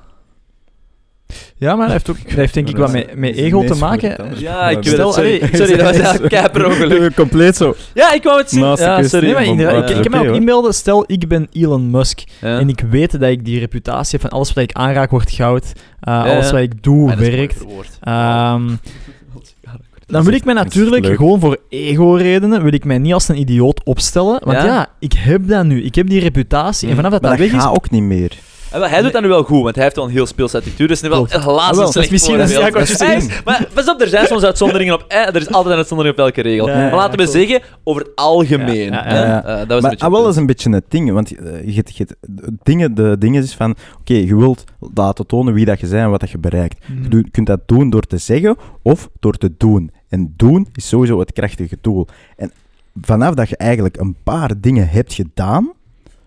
Ja, 1.58 1.76
maar 1.76 1.88
dat 1.88 1.92
heeft, 1.92 2.10
ook, 2.10 2.24
dat 2.28 2.38
heeft 2.38 2.54
denk 2.54 2.70
ik 2.70 2.78
wat 2.78 2.92
met, 2.92 3.16
met 3.16 3.36
ego 3.36 3.64
te 3.64 3.76
maken. 3.76 4.38
Ja, 4.38 4.70
ik 4.70 4.84
het. 4.84 4.96
Sorry, 4.96 5.50
sorry 5.54 5.78
dat 5.78 5.98
was 5.98 6.30
ja. 6.30 7.10
Compleet 7.16 7.56
zo. 7.56 7.76
Ja, 7.94 8.14
ik 8.14 8.24
wou 8.24 8.38
het 8.40 8.50
zien. 8.50 8.64
Ja, 8.66 9.04
sorry. 9.04 9.26
Nee, 9.26 9.34
maar 9.34 9.44
ik, 9.78 9.90
eh, 9.90 9.96
ik 9.96 10.02
kan 10.02 10.12
me 10.12 10.20
oké, 10.20 10.30
ook 10.30 10.36
inbeelden, 10.36 10.74
stel 10.74 11.04
ik 11.08 11.28
ben 11.28 11.48
Elon 11.52 11.90
Musk 11.90 12.24
Ja. 12.42 12.60
en 12.60 12.70
ik 12.70 12.80
weet 12.90 13.12
dat 13.12 13.22
ik 13.30 13.46
die 13.46 13.60
reputatie 13.60 14.20
heb 14.20 14.22
van 14.30 14.38
alles 14.40 14.54
wat 14.54 14.64
ik 14.64 14.72
aanraak 14.72 15.10
wordt 15.12 15.32
goud, 15.32 15.64
uh, 15.66 15.72
Ja, 16.02 16.22
alles 16.34 16.46
ja. 16.46 16.52
wat 16.52 16.62
ik 16.62 16.84
doe 16.84 17.16
werkt. 17.16 17.58
verwoord. 17.58 17.98
Dan 20.08 20.24
wil 20.24 20.34
ik 20.34 20.46
mij 20.46 20.54
dat 20.54 20.64
natuurlijk 20.64 21.06
gewoon 21.06 21.40
voor 21.40 21.58
ego-redenen 21.70 22.64
wil 22.64 22.74
ik 22.74 22.86
mij 22.86 22.98
niet 22.98 23.14
als 23.14 23.28
een 23.28 23.40
idioot 23.40 23.82
opstellen. 23.84 24.40
Want 24.44 24.58
Ja? 24.58 24.66
ja, 24.66 24.88
ik 25.00 25.14
heb 25.14 25.48
dat 25.48 25.66
nu. 25.66 25.84
Ik 25.84 25.96
heb 25.96 26.10
die 26.10 26.20
reputatie. 26.20 26.88
En 26.88 26.96
Mm. 26.96 27.02
vanaf 27.02 27.12
dat 27.12 27.22
Maar 27.22 27.38
dat 27.38 27.40
dat 27.40 27.50
weg 27.52 27.62
is... 27.62 27.68
ook 27.76 27.90
niet 27.90 28.04
meer. 28.04 28.32
Ah, 28.72 28.80
wel, 28.82 28.90
hij 28.90 29.02
doet 29.02 29.12
dat 29.14 29.22
nu 29.22 29.28
wel 29.28 29.44
goed, 29.44 29.64
want 29.64 29.76
hij 29.76 29.84
heeft 29.84 29.96
wel 29.96 30.06
een 30.06 30.12
heel 30.12 30.26
speels 30.26 30.56
attitude. 30.56 30.88
Dus 30.88 31.02
nu 31.02 31.10
wel 31.10 31.26
helaas 31.30 31.48
Ah, 31.62 31.70
een 31.70 31.76
dat 31.76 31.88
is 31.88 31.92
slecht 31.94 32.12
misschien 32.12 32.38
Hey, 32.40 32.48
zegt. 32.86 33.46
Maar 33.46 33.68
pas 33.74 33.90
op, 33.90 34.02
er 34.02 34.08
zijn 34.08 34.28
soms 34.28 34.44
uitzonderingen 34.44 34.94
op. 34.94 35.06
Eh, 35.08 35.18
er 35.28 35.36
is 35.36 35.52
altijd 35.52 35.72
een 35.72 35.78
uitzondering 35.80 36.18
op 36.18 36.26
elke 36.26 36.42
regel. 36.42 36.68
Ja, 36.68 36.74
ja, 36.80 36.82
maar 36.90 36.96
laten 36.96 37.20
we 37.20 37.28
zeggen, 37.28 37.62
over 37.84 38.02
het 38.02 38.12
algemeen. 38.16 38.92
Ja, 38.92 39.08
ja, 39.08 39.14
hè. 39.14 39.26
ja. 39.26 39.44
Eh, 39.44 39.58
dat 39.58 39.68
was 39.68 39.68
maar 39.68 39.76
een 39.84 39.90
beetje 39.90 40.06
ah, 40.06 40.12
wel 40.12 40.30
is 40.30 40.36
een 40.36 40.46
beetje 40.46 40.70
het 40.70 40.84
ding, 40.90 41.12
want 41.12 41.36
eh, 41.36 41.76
je, 41.76 41.84
je, 41.86 42.08
dingen, 42.64 42.96
de 42.96 43.16
dingen 43.20 43.44
is 43.44 43.54
van, 43.54 43.76
oké, 44.00 44.14
je 44.14 44.36
wilt 44.38 44.64
laten 44.94 45.26
tonen 45.28 45.54
wie 45.54 45.66
dat 45.66 45.80
je 45.80 45.88
bent 45.88 46.02
en 46.02 46.10
wat 46.10 46.20
dat 46.20 46.30
je 46.30 46.38
bereikt. 46.38 46.78
Mm. 46.88 47.06
Je 47.10 47.30
kunt 47.32 47.48
dat 47.48 47.60
doen 47.66 47.90
door 47.90 48.04
te 48.04 48.18
zeggen 48.18 48.58
of 48.82 49.10
door 49.20 49.34
te 49.34 49.52
doen. 49.58 49.92
En 50.10 50.34
doen 50.38 50.68
is 50.74 50.88
sowieso 50.88 51.20
het 51.20 51.34
krachtige 51.34 51.78
tool. 51.82 52.08
En 52.38 52.52
vanaf 53.02 53.34
dat 53.34 53.50
je 53.50 53.58
eigenlijk 53.58 53.98
een 53.98 54.16
paar 54.24 54.52
dingen 54.60 54.90
hebt 54.90 55.14
gedaan, 55.14 55.72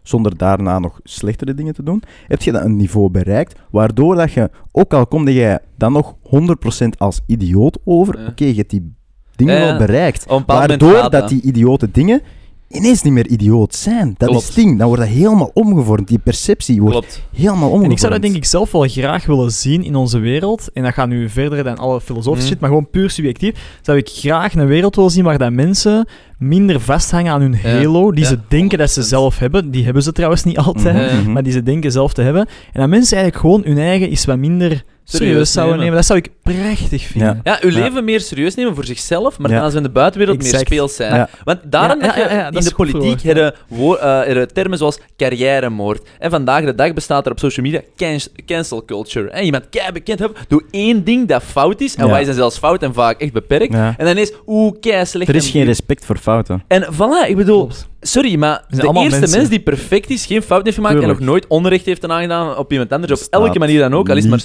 zonder 0.03 0.37
daarna 0.37 0.79
nog 0.79 1.01
slechtere 1.05 1.55
dingen 1.55 1.74
te 1.74 1.83
doen, 1.83 2.03
heb 2.26 2.43
je 2.43 2.53
dan 2.53 2.62
een 2.62 2.76
niveau 2.76 3.11
bereikt, 3.11 3.59
waardoor 3.70 4.14
dat 4.14 4.33
je, 4.33 4.51
ook 4.72 4.95
al 4.95 5.07
komde 5.07 5.33
jij 5.33 5.59
dan 5.76 5.93
nog 5.93 6.14
100% 6.22 6.89
als 6.99 7.20
idioot 7.26 7.79
over, 7.85 8.20
Ja. 8.20 8.26
oké, 8.26 8.45
je 8.45 8.55
hebt 8.55 8.70
die 8.70 8.93
dingen 9.37 9.61
Ja, 9.66 9.76
bereikt. 9.79 10.26
Waardoor 10.47 10.93
gaat 10.93 11.03
dat 11.03 11.20
dat. 11.20 11.29
die 11.29 11.43
idiote 11.43 11.91
dingen 11.91 12.20
ineens 12.68 13.02
niet 13.02 13.12
meer 13.12 13.26
idioot 13.28 13.74
zijn. 13.74 14.14
Dat 14.18 14.28
Klopt. 14.28 14.42
is 14.42 14.46
het 14.48 14.56
ding. 14.56 14.78
Dan 14.78 14.86
wordt 14.86 15.02
dat 15.02 15.10
helemaal 15.12 15.50
omgevormd. 15.54 16.08
Die 16.08 16.18
perceptie 16.18 16.80
wordt 16.80 16.96
Klopt. 16.96 17.22
helemaal 17.32 17.56
omgevormd. 17.56 17.84
En 17.84 17.90
ik 17.90 17.98
zou 17.98 18.12
dat 18.12 18.22
denk 18.22 18.34
ik 18.34 18.44
zelf 18.44 18.72
wel 18.72 18.88
graag 18.88 19.26
willen 19.26 19.50
zien 19.52 19.84
in 19.84 19.94
onze 19.94 20.18
wereld. 20.18 20.68
En 20.72 20.82
dat 20.82 20.92
gaat 20.94 21.08
nu 21.08 21.28
verder 21.28 21.64
dan 21.64 21.76
alle 21.78 22.00
filosofische 22.00 22.46
Mm. 22.46 22.52
shit, 22.52 22.60
maar 22.60 22.68
gewoon 22.70 22.90
puur 22.90 23.10
subjectief. 23.10 23.78
Zou 23.82 23.98
ik 23.98 24.08
graag 24.08 24.54
een 24.54 24.66
wereld 24.66 24.96
willen 24.96 25.10
zien 25.10 25.24
waar 25.24 25.38
dat 25.38 25.52
mensen 25.52 26.08
minder 26.38 26.80
vasthangen 26.80 27.32
aan 27.32 27.40
hun 27.40 27.58
Ja. 27.62 27.68
halo, 27.68 28.12
die 28.12 28.22
Ja, 28.24 28.28
ze 28.30 28.38
denken 28.48 28.78
dat 28.78 28.90
ze 28.90 29.00
100%. 29.00 29.08
zelf 29.08 29.38
hebben. 29.38 29.70
Die 29.70 29.84
hebben 29.84 30.02
ze 30.02 30.12
trouwens 30.12 30.44
niet 30.44 30.58
altijd, 30.58 31.10
Mhm, 31.12 31.20
mhm. 31.22 31.32
maar 31.32 31.42
die 31.42 31.52
ze 31.52 31.62
denken 31.62 31.92
zelf 31.92 32.12
te 32.12 32.22
hebben. 32.22 32.46
En 32.72 32.80
dat 32.80 32.88
mensen 32.88 33.16
eigenlijk 33.18 33.46
gewoon 33.46 33.62
hun 33.74 33.84
eigen 33.84 34.12
iets 34.12 34.24
wat 34.24 34.38
minder 34.38 34.84
serieus, 35.11 35.28
Serieus 35.30 35.52
zouden 35.52 35.78
nemen. 35.78 35.84
nemen. 35.94 35.96
Dat 35.96 36.06
zou 36.06 36.18
ik 36.18 36.30
prachtig 36.42 37.02
vinden. 37.02 37.40
Ja, 37.44 37.59
uw 37.61 37.70
Ja. 37.70 37.78
leven 37.78 38.04
meer 38.04 38.20
serieus 38.20 38.54
nemen 38.54 38.74
voor 38.74 38.84
zichzelf, 38.84 39.38
maar 39.38 39.48
Ja. 39.50 39.54
dan 39.56 39.64
als 39.64 39.72
we 39.72 39.78
in 39.78 39.84
de 39.84 39.90
buitenwereld 39.92 40.42
meer 40.42 40.59
speels 40.59 40.94
zijn. 40.96 41.14
Ja. 41.14 41.28
Want 41.44 41.59
daarom 41.64 42.00
ja, 42.02 42.14
je 42.16 42.20
ja, 42.20 42.32
ja, 42.32 42.50
dat 42.50 42.62
in 42.62 42.68
de 42.68 42.74
politiek 42.74 43.22
hebben 43.22 43.54
eh, 43.70 43.98
hebben 44.00 44.52
termen 44.52 44.78
zoals 44.78 44.98
carrièremoord. 45.16 46.09
En 46.18 46.30
vandaag 46.30 46.64
de 46.64 46.74
dag 46.74 46.92
bestaat 46.92 47.26
er 47.26 47.32
op 47.32 47.38
social 47.38 47.66
media 47.66 47.80
can- 47.96 48.44
cancel 48.46 48.84
culture. 48.84 49.30
En 49.30 49.44
iemand 49.44 49.68
kei 49.70 49.92
bekend 49.92 50.18
hebt, 50.18 50.38
doe 50.48 50.62
één 50.70 51.04
ding 51.04 51.28
dat 51.28 51.42
fout 51.42 51.80
is, 51.80 51.94
en 51.94 52.04
Ja. 52.06 52.11
wij 52.11 52.24
zijn 52.24 52.36
zelfs 52.36 52.59
fout 52.59 52.82
en 52.82 52.94
vaak 52.94 53.20
echt 53.20 53.32
beperkt. 53.32 53.72
Ja. 53.72 53.94
En 53.96 54.06
dan 54.06 54.16
is, 54.16 54.32
oeh, 54.46 54.72
kei 54.80 55.06
slecht. 55.06 55.28
Er 55.28 55.34
is 55.36 55.44
en- 55.44 55.50
geen 55.50 55.64
respect 55.64 56.04
voor 56.04 56.16
fouten. 56.18 56.62
En 56.68 56.82
voilà, 56.94 57.28
ik 57.28 57.36
bedoel, 57.36 57.59
Klopt. 57.66 57.88
sorry, 58.00 58.36
maar 58.36 58.64
de 58.68 58.76
eerste 58.76 59.18
mensen. 59.20 59.38
mens 59.38 59.48
die 59.50 59.61
perfect 59.61 60.11
is, 60.11 60.26
geen 60.26 60.42
fout 60.42 60.64
heeft 60.64 60.76
gemaakt 60.76 61.00
en 61.02 61.09
nog 61.09 61.20
nooit 61.20 61.46
onrecht 61.46 61.84
heeft 61.84 62.09
aangedaan 62.09 62.56
op 62.56 62.72
iemand 62.72 62.92
anders, 62.92 63.12
op 63.12 63.26
elke 63.30 63.59
manier 63.59 63.78
dan 63.80 63.94
ook, 63.94 64.09
al 64.11 64.16
is 64.16 64.26
maar... 64.26 64.40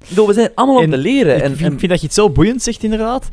Ik 0.00 0.08
bedoel, 0.08 0.26
we 0.26 0.32
zijn 0.32 0.50
allemaal 0.54 0.76
om 0.76 0.82
En 0.82 0.90
te 0.90 0.96
leren. 0.98 1.36
Ik 1.36 1.42
En, 1.42 1.56
vind, 1.56 1.72
en- 1.72 1.78
vind 1.78 1.90
dat 1.90 2.00
je 2.00 2.06
het 2.06 2.14
zo 2.14 2.30
boeiend 2.30 2.62
zegt, 2.62 2.82
inderdaad. 2.82 3.28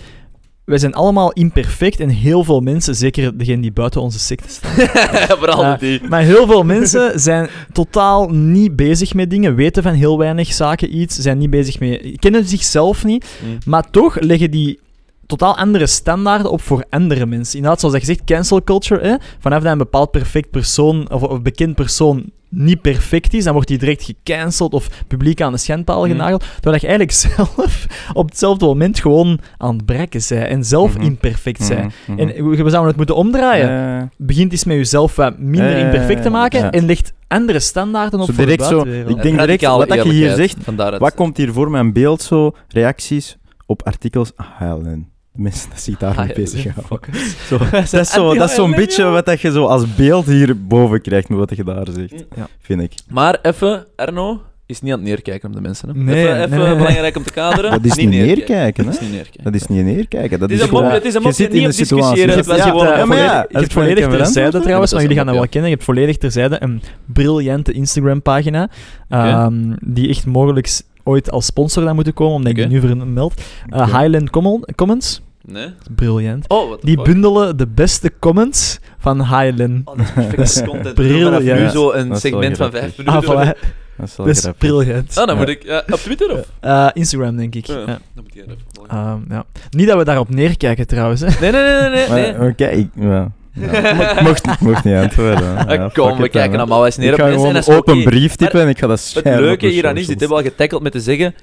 Wij 0.65 0.77
zijn 0.77 0.93
allemaal 0.93 1.31
imperfect 1.31 1.99
en 1.99 2.09
heel 2.09 2.43
veel 2.43 2.59
mensen, 2.59 2.95
zeker 2.95 3.37
degenen 3.37 3.61
die 3.61 3.71
buiten 3.71 4.01
onze 4.01 4.19
secte 4.19 4.49
staan, 4.49 4.71
Vooral 5.39 5.77
die. 5.77 6.01
Maar 6.09 6.21
heel 6.21 6.45
veel 6.47 6.63
mensen 6.63 7.19
zijn 7.19 7.49
totaal 7.71 8.29
niet 8.29 8.75
bezig 8.75 9.13
met 9.13 9.29
dingen, 9.29 9.55
weten 9.55 9.83
van 9.83 9.93
heel 9.93 10.17
weinig 10.17 10.53
zaken 10.53 10.97
iets, 10.97 11.15
zijn 11.17 11.37
niet 11.37 11.49
bezig 11.49 11.79
met... 11.79 12.15
kennen 12.19 12.45
zichzelf 12.47 13.03
niet, 13.03 13.25
Mm. 13.45 13.57
maar 13.65 13.89
toch 13.89 14.19
leggen 14.19 14.51
die 14.51 14.79
totaal 15.25 15.57
andere 15.57 15.87
standaarden 15.87 16.51
op 16.51 16.61
voor 16.61 16.85
andere 16.89 17.25
mensen. 17.25 17.55
Inderdaad, 17.55 17.79
zoals 17.79 17.95
je 17.95 18.05
zegt, 18.05 18.23
cancel 18.23 18.63
culture. 18.63 19.07
Hè? 19.07 19.15
Vanaf 19.39 19.63
dat 19.63 19.71
een 19.71 19.77
bepaald 19.77 20.11
perfect 20.11 20.49
persoon 20.49 21.11
of 21.11 21.41
bekend 21.41 21.75
persoon 21.75 22.31
niet 22.49 22.81
perfect 22.81 23.33
is, 23.33 23.43
dan 23.43 23.53
wordt 23.53 23.69
hij 23.69 23.77
direct 23.77 24.03
gecanceld 24.03 24.73
of 24.73 24.89
publiek 25.07 25.41
aan 25.41 25.51
de 25.51 25.57
schendpaal 25.57 26.01
Mhm. 26.05 26.11
genageld. 26.11 26.43
Terwijl 26.59 26.81
je 26.81 26.87
eigenlijk 26.87 27.11
zelf 27.35 27.85
op 28.13 28.29
hetzelfde 28.29 28.65
moment 28.65 28.99
gewoon 28.99 29.39
aan 29.57 29.75
het 29.75 29.85
brekken 29.85 30.21
zij 30.21 30.47
en 30.47 30.63
zelf 30.63 30.93
Mhm. 30.93 31.05
imperfect 31.05 31.63
zij. 31.63 31.89
Mhm. 32.07 32.19
En 32.19 32.27
we 32.49 32.55
zouden 32.69 32.87
het 32.87 32.95
moeten 32.95 33.15
omdraaien. 33.15 33.99
Eh, 34.01 34.07
Begint 34.17 34.51
eens 34.51 34.63
met 34.63 34.75
jezelf 34.77 35.15
wat 35.15 35.37
minder 35.39 35.77
ja, 35.77 35.85
imperfect 35.85 36.21
te 36.21 36.29
maken 36.29 36.59
ja. 36.59 36.71
en 36.71 36.85
legt 36.85 37.13
andere 37.27 37.59
standaarden 37.59 38.19
op 38.19 38.25
Zo 38.25 38.33
voor 38.33 38.43
direct 38.45 38.61
de 38.63 38.67
zo, 38.67 38.81
ik 38.81 39.21
denk 39.21 39.39
direct, 39.39 39.65
wat 39.65 39.87
dat 39.87 40.03
je 40.03 40.11
hier 40.11 40.35
zegt, 40.35 40.57
wat 40.99 41.13
komt 41.13 41.37
hier 41.37 41.53
voor 41.53 41.71
mijn 41.71 41.93
beeld 41.93 42.21
zo? 42.21 42.51
Reacties 42.67 43.37
op 43.65 43.83
artikels. 43.83 44.31
Ah, 44.35 44.47
Helen. 44.57 45.09
Mensen 45.37 45.69
die 45.69 45.79
zich 45.79 45.97
daarmee 45.97 46.29
Ah, 46.29 46.35
bezig 46.35 46.65
houden. 46.87 47.09
Zo, 47.47 47.57
dat 47.71 47.93
is 47.93 48.11
zo- 48.11 48.33
dat 48.33 48.49
is 48.49 48.55
zo'n 48.55 48.71
beetje 48.71 49.03
wat 49.03 49.25
dat 49.25 49.41
je 49.41 49.51
zo 49.51 49.65
als 49.65 49.95
beeld 49.95 50.25
hierboven 50.25 51.01
krijgt 51.01 51.29
met 51.29 51.37
wat 51.39 51.55
je 51.55 51.63
daar 51.63 51.87
zegt. 51.93 52.25
Ja. 52.35 52.47
Vind 52.61 52.81
ik. 52.81 52.93
Maar 53.09 53.39
even, 53.41 53.85
Erno 53.95 54.41
is 54.65 54.81
niet 54.81 54.91
aan 54.93 54.99
het 54.99 55.07
neerkijken 55.07 55.49
op 55.49 55.55
de 55.55 55.61
mensen. 55.61 55.89
Hè? 55.89 55.95
Nee, 55.95 56.15
even 56.15 56.33
nee, 56.35 56.43
even 56.45 56.57
nee, 56.57 56.67
nee. 56.67 56.75
belangrijk 56.77 57.17
om 57.17 57.23
te 57.23 57.31
kaderen. 57.31 57.71
Dat 57.71 57.85
is 57.85 57.95
niet 57.95 58.09
neerkijken, 58.09 58.83
hè? 58.85 58.91
Dat 58.91 58.93
is 58.93 58.99
niet 59.07 59.11
neerkijken. 59.11 59.43
Dat 59.43 59.53
is 59.53 59.67
niet 59.67 59.83
neerkijken. 59.85 60.39
Dat 60.39 60.49
Het 60.49 60.59
is 60.59 60.65
een 60.65 60.71
mop- 60.73 60.91
het 60.91 61.05
is 61.05 61.13
een 61.13 61.21
je 61.21 61.27
mop, 61.27 61.37
niet 61.37 61.53
in 61.53 61.59
op 61.61 61.65
een 61.65 61.73
situatie. 61.73 62.25
discussiëren, 62.25 62.55
Je 62.55 62.71
gewoon- 62.71 62.87
ja, 62.87 63.05
maar 63.05 63.65
volledig 63.69 64.03
kan 64.03 64.11
je 64.11 64.17
terzijde 64.17 64.59
trouwens, 64.59 64.91
maar 64.91 65.01
dat 65.01 65.01
jullie 65.01 65.15
gaan 65.17 65.25
dat 65.25 65.33
een 65.35 65.41
wel 65.41 65.49
kennen. 65.49 65.71
Ik 65.71 65.77
heb 65.77 65.85
volledig 65.85 66.17
terzijde 66.17 66.57
een 66.59 66.81
briljante 67.05 67.71
Instagram-pagina, 67.71 68.69
ehm, 69.09 69.73
die 69.85 70.09
echt 70.09 70.25
mogelijk 70.25 70.81
ooit 71.03 71.31
als 71.31 71.45
sponsor 71.45 71.83
dan 71.83 71.95
moeten 71.95 72.13
komen, 72.13 72.35
omdat 72.35 72.57
ik 72.57 72.69
nu 72.69 72.79
vermeld. 72.79 73.41
Uh, 73.73 73.79
Oké. 73.81 73.97
Highland 73.97 74.29
Common- 74.29 74.65
Comments, 74.75 75.21
Nee? 75.51 75.67
briljant. 75.95 76.45
Oh, 76.49 76.69
wat 76.69 76.81
Die 76.81 77.01
bundelen 77.01 77.57
de 77.57 77.67
beste 77.67 78.11
comments 78.19 78.79
van 78.99 79.17
Highland. 79.21 79.81
Oh, 79.87 79.97
dat 79.97 80.05
is 80.05 80.11
perfecte 80.13 80.63
content. 80.63 80.93
Briljant. 81.01 81.23
Vanaf 81.23 81.41
nu 81.41 81.63
Ja. 81.63 81.69
zo 81.69 81.91
een 81.91 82.15
segment 82.15 82.57
van 82.57 82.71
vijf 82.71 82.99
Ah, 83.05 83.05
minuten. 83.05 83.33
voilà. 83.55 83.59
Dat 83.97 84.07
is 84.07 84.15
wel 84.15 84.25
Dat 84.25 84.35
is 84.35 84.47
briljant. 84.57 85.09
Ah, 85.09 85.15
dan 85.15 85.27
Ja. 85.27 85.35
moet 85.35 85.49
ik... 85.49 85.63
ja, 85.63 85.83
op 85.91 85.99
Twitter 85.99 86.31
of? 86.31 86.51
Eh, 86.59 86.87
Instagram, 86.93 87.35
denk 87.37 87.55
ik. 87.55 87.65
Ja, 87.65 87.77
Ja. 87.77 87.85
Dan 87.85 87.99
moet 88.15 88.27
ik 88.35 88.41
even 88.41 88.57
volgen. 88.73 88.97
Ehm, 88.97 89.19
ja. 89.29 89.45
Niet 89.69 89.87
dat 89.87 89.97
we 89.97 90.03
daarop 90.03 90.29
neerkijken, 90.29 90.87
trouwens. 90.87 91.21
Hè. 91.21 91.27
Nee, 91.41 91.51
nee, 91.51 91.63
nee, 91.63 91.89
nee. 91.89 92.09
nee. 92.09 92.37
Maar, 92.37 92.47
Oké, 92.47 92.65
ik... 92.65 92.87
Ja. 92.95 93.31
Ja. 93.53 94.11
Ik 94.15 94.21
mocht, 94.27 94.47
ik 94.47 94.59
mocht 94.59 94.83
niet 94.83 94.95
antwoorden. 94.95 95.57
Ah, 95.57 95.69
Ja, 95.75 95.89
Kom, 95.93 96.09
fuck 96.09 96.17
we 96.17 96.29
kijken 96.29 96.57
allemaal 96.57 96.85
eens 96.85 96.97
neer 96.97 97.07
Ik 97.07 97.13
op 97.13 97.19
ga 97.19 97.25
mensen. 97.25 97.39
En 97.47 97.53
gewoon 97.53 97.61
dat 97.63 97.67
is 97.67 97.75
open 97.75 97.93
oké. 97.93 98.03
brief 98.09 98.35
typen 98.35 98.61
en 98.61 98.67
ik 98.67 98.79
ga 98.79 98.87
dat 98.87 99.11
Het 99.13 99.23
leuke 99.25 99.67
hieraan 99.67 99.97
is, 99.97 100.07
dit 100.07 100.19
hebben 100.19 100.37
we 100.37 100.43
al 100.43 100.49
getackeld 100.49 100.81
met 100.81 100.91
te 100.91 100.99
zeggen, 100.99 101.35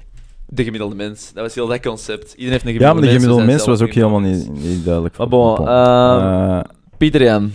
de 0.47 0.63
gemiddelde 0.63 0.95
mens. 0.95 1.31
Dat 1.33 1.43
was 1.43 1.55
heel 1.55 1.67
dat 1.67 1.79
concept. 1.81 2.31
Iedereen 2.33 2.51
heeft 2.51 2.65
een 2.65 2.73
Ja, 2.73 2.77
gemiddelde 2.77 2.93
maar 3.01 3.09
de 3.09 3.19
gemiddelde 3.19 3.43
mens. 3.45 3.65
mens 3.65 3.79
was 3.79 3.87
ook 3.87 3.93
helemaal 3.93 4.19
niet, 4.19 4.83
duidelijk. 4.85 5.17
Maar 5.17 5.27
voor- 5.29 5.55
bon, 5.55 5.63
mens. 5.63 6.63
Pieter 6.97 7.23
Jan, 7.23 7.51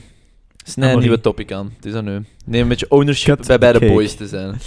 snij 0.64 0.92
een 0.92 0.98
nieuwe 0.98 1.20
topic 1.20 1.52
aan. 1.52 1.72
Het 1.76 1.84
is 1.84 1.94
aan 1.94 2.08
u. 2.08 2.24
Neem 2.46 2.62
een 2.62 2.68
beetje 2.68 2.86
ownership 2.90 3.36
Cut 3.36 3.46
bij 3.46 3.58
beide 3.58 3.78
cake. 3.78 3.92
boys 3.92 4.14
te 4.14 4.26
zijn. 4.28 4.58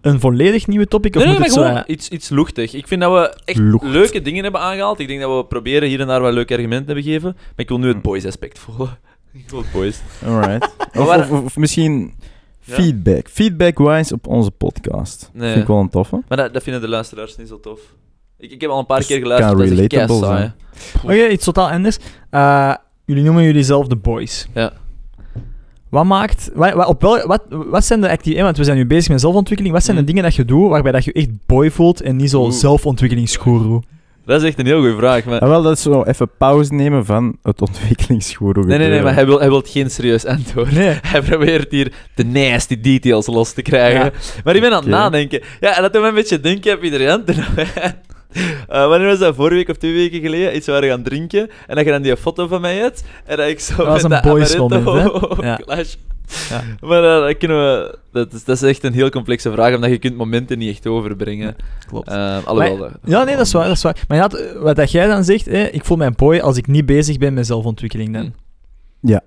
Een 0.00 0.20
volledig 0.20 0.66
nieuwe 0.66 0.86
topic? 0.86 1.16
Of 1.16 1.24
Nee, 1.24 1.30
nee, 1.30 1.40
moet 1.48 1.56
maar 1.56 1.74
het 1.76 1.84
zo... 1.86 1.92
iets, 1.92 2.08
iets 2.08 2.28
luchtig. 2.28 2.74
Ik 2.74 2.86
vind 2.86 3.00
dat 3.00 3.12
we 3.12 3.36
echt 3.44 3.58
Lucht. 3.58 3.84
leuke 3.84 4.22
dingen 4.22 4.42
hebben 4.42 4.60
aangehaald. 4.60 4.98
Ik 5.00 5.08
denk 5.08 5.20
dat 5.20 5.36
we 5.36 5.44
proberen 5.44 5.88
hier 5.88 6.00
en 6.00 6.06
daar 6.06 6.22
wel 6.22 6.32
leuke 6.32 6.52
argumenten 6.54 6.86
hebben 6.86 7.04
gegeven. 7.04 7.32
Maar 7.36 7.52
ik 7.56 7.68
wil 7.68 7.78
nu 7.78 7.86
het 7.86 7.96
Hm. 7.96 8.02
boys 8.02 8.26
aspect 8.26 8.58
volgen. 8.58 8.98
Ik 9.34 9.50
wil 9.50 9.58
het 9.58 9.72
boys. 9.72 10.00
Alright. 10.26 10.70
Of, 10.98 11.30
of 11.30 11.56
misschien 11.56 12.14
Ja? 12.64 12.74
feedback. 12.74 13.28
Feedback-wise 13.28 14.14
op 14.14 14.26
onze 14.26 14.50
podcast. 14.50 15.30
Nee. 15.32 15.48
Vind 15.50 15.62
ik 15.62 15.68
wel 15.68 15.80
een 15.80 15.88
toffe. 15.90 16.22
Maar 16.28 16.36
dat, 16.38 16.52
dat 16.52 16.62
vinden 16.62 16.80
de 16.82 16.88
luisteraars 16.88 17.36
niet 17.36 17.48
zo 17.48 17.60
tof. 17.60 17.80
Ik, 18.38 18.50
ik 18.50 18.60
heb 18.60 18.70
al 18.70 18.78
een 18.78 18.86
paar 18.86 18.98
Dus 18.98 19.06
keer 19.06 19.18
geluisterd. 19.18 19.52
kan 19.56 20.06
Dat 20.06 20.10
is 20.10 20.18
zijn. 20.18 20.54
Oké, 21.02 21.26
iets 21.28 21.44
totaal 21.44 21.70
anders. 21.70 21.98
Eh, 22.30 22.74
jullie 23.04 23.22
noemen 23.24 23.42
jullie 23.42 23.62
zelf 23.62 23.86
de 23.86 23.96
boys. 23.96 24.46
Ja. 24.54 24.72
Wat 25.88 26.04
maakt... 26.04 26.50
Wat, 26.54 26.72
wat, 26.72 26.86
op 26.86 27.02
wel, 27.02 27.26
wat, 27.26 27.42
wat 27.48 27.84
zijn 27.84 28.00
de 28.00 28.06
activiteiten... 28.06 28.44
Want 28.44 28.56
we 28.56 28.64
zijn 28.64 28.76
nu 28.76 28.86
bezig 28.86 29.10
met 29.10 29.20
zelfontwikkeling. 29.20 29.74
Wat 29.74 29.84
zijn 29.84 29.96
de 29.96 30.02
Mhm. 30.02 30.10
dingen 30.12 30.28
dat 30.28 30.36
je 30.36 30.44
doet 30.44 30.68
waarbij 30.68 30.92
dat 30.92 31.04
je 31.04 31.12
echt 31.12 31.28
boy 31.46 31.70
voelt 31.70 32.00
en 32.00 32.16
niet 32.16 32.30
zo 32.30 32.50
zelfontwikkelingsgoeroe? 32.50 33.82
Dat 34.26 34.42
is 34.42 34.48
echt 34.48 34.58
een 34.58 34.66
heel 34.66 34.78
goede 34.80 34.96
vraag. 34.96 35.24
Maar... 35.24 35.40
Ah, 35.40 35.48
wel, 35.48 35.62
dat 35.62 35.72
is 35.76 35.82
zo 35.82 36.02
even 36.02 36.30
pauze 36.38 36.74
nemen 36.74 37.04
van 37.04 37.36
het 37.42 37.60
ontwikkelingsgoeroe. 37.60 38.64
Nee, 38.64 38.78
nee, 38.78 38.88
nee, 38.88 39.02
maar 39.02 39.14
hij 39.14 39.26
wil, 39.26 39.38
hij 39.38 39.48
wil 39.48 39.62
geen 39.66 39.90
serieus 39.90 40.24
antwoord. 40.24 40.72
Nee. 40.72 40.98
Hij 41.12 41.22
probeert 41.22 41.70
hier 41.70 41.92
de 42.14 42.24
nasty 42.24 42.80
details 42.80 43.26
los 43.26 43.52
te 43.52 43.62
krijgen. 43.62 44.04
Ja. 44.04 44.10
Maar 44.44 44.54
ik 44.54 44.60
ben 44.60 44.72
aan 44.72 44.80
het 44.82 44.88
nadenken. 44.90 45.40
Ja, 45.60 45.76
en 45.76 45.82
dat 45.82 45.92
doet 45.92 46.02
me 46.02 46.08
een 46.08 46.14
beetje 46.14 46.40
denken, 46.40 46.70
heb 46.70 46.82
iedereen. 46.82 47.24
Wij- 47.54 47.66
Eh, 48.68 48.86
wanneer 48.88 49.08
was 49.08 49.18
dat? 49.18 49.34
Vorige 49.34 49.54
week 49.54 49.68
of 49.68 49.76
twee 49.76 49.92
weken 49.92 50.20
geleden? 50.20 50.56
Iets 50.56 50.66
waren 50.66 50.88
gaan 50.88 51.02
drinken. 51.02 51.50
En 51.66 51.76
dat 51.76 51.84
je 51.84 51.90
dan 51.90 52.02
die 52.02 52.16
foto 52.16 52.46
van 52.46 52.60
mij 52.60 52.76
hebt. 52.76 53.04
En 53.26 53.36
dat 53.36 53.48
ik 53.48 53.60
zo 53.60 53.84
Dat 53.84 54.02
met 54.02 54.12
een 54.12 54.20
boys 54.22 54.56
moment, 54.56 54.84
hè? 54.84 55.00
Ja. 55.46 55.56
clash. 55.64 55.94
Ja. 56.50 56.62
Maar 56.88 57.04
eh, 57.16 57.26
dat 57.26 57.36
kunnen 57.36 57.56
we... 57.56 57.98
Dat 58.12 58.32
is, 58.32 58.44
dat 58.44 58.56
is 58.56 58.68
echt 58.68 58.84
een 58.84 58.92
heel 58.92 59.10
complexe 59.10 59.52
vraag, 59.52 59.74
omdat 59.74 59.90
je 59.90 59.98
kunt 59.98 60.16
momenten 60.16 60.58
niet 60.58 60.70
echt 60.70 60.86
overbrengen. 60.86 61.56
Klopt. 61.86 62.08
Eh, 62.08 62.46
alhoewel... 62.46 62.76
Maar- 62.76 62.90
dat- 62.90 62.98
Ja, 63.04 63.24
nee, 63.24 63.36
dat 63.36 63.46
is 63.46 63.52
waar. 63.52 63.66
Dat 63.66 63.76
is 63.76 63.82
waar. 63.82 64.04
Maar 64.08 64.18
ja, 64.18 64.30
wat 64.60 64.76
dat 64.76 64.90
jij 64.90 65.06
dan 65.06 65.24
zegt, 65.24 65.44
hè, 65.46 65.62
ik 65.64 65.84
voel 65.84 65.96
mijn 65.96 66.14
boy 66.16 66.38
als 66.38 66.56
ik 66.56 66.66
niet 66.66 66.86
bezig 66.86 67.18
ben 67.18 67.34
met 67.34 67.46
zelfontwikkeling. 67.46 68.12
Dan. 68.12 68.32
Hm. 69.00 69.08
Ja. 69.08 69.20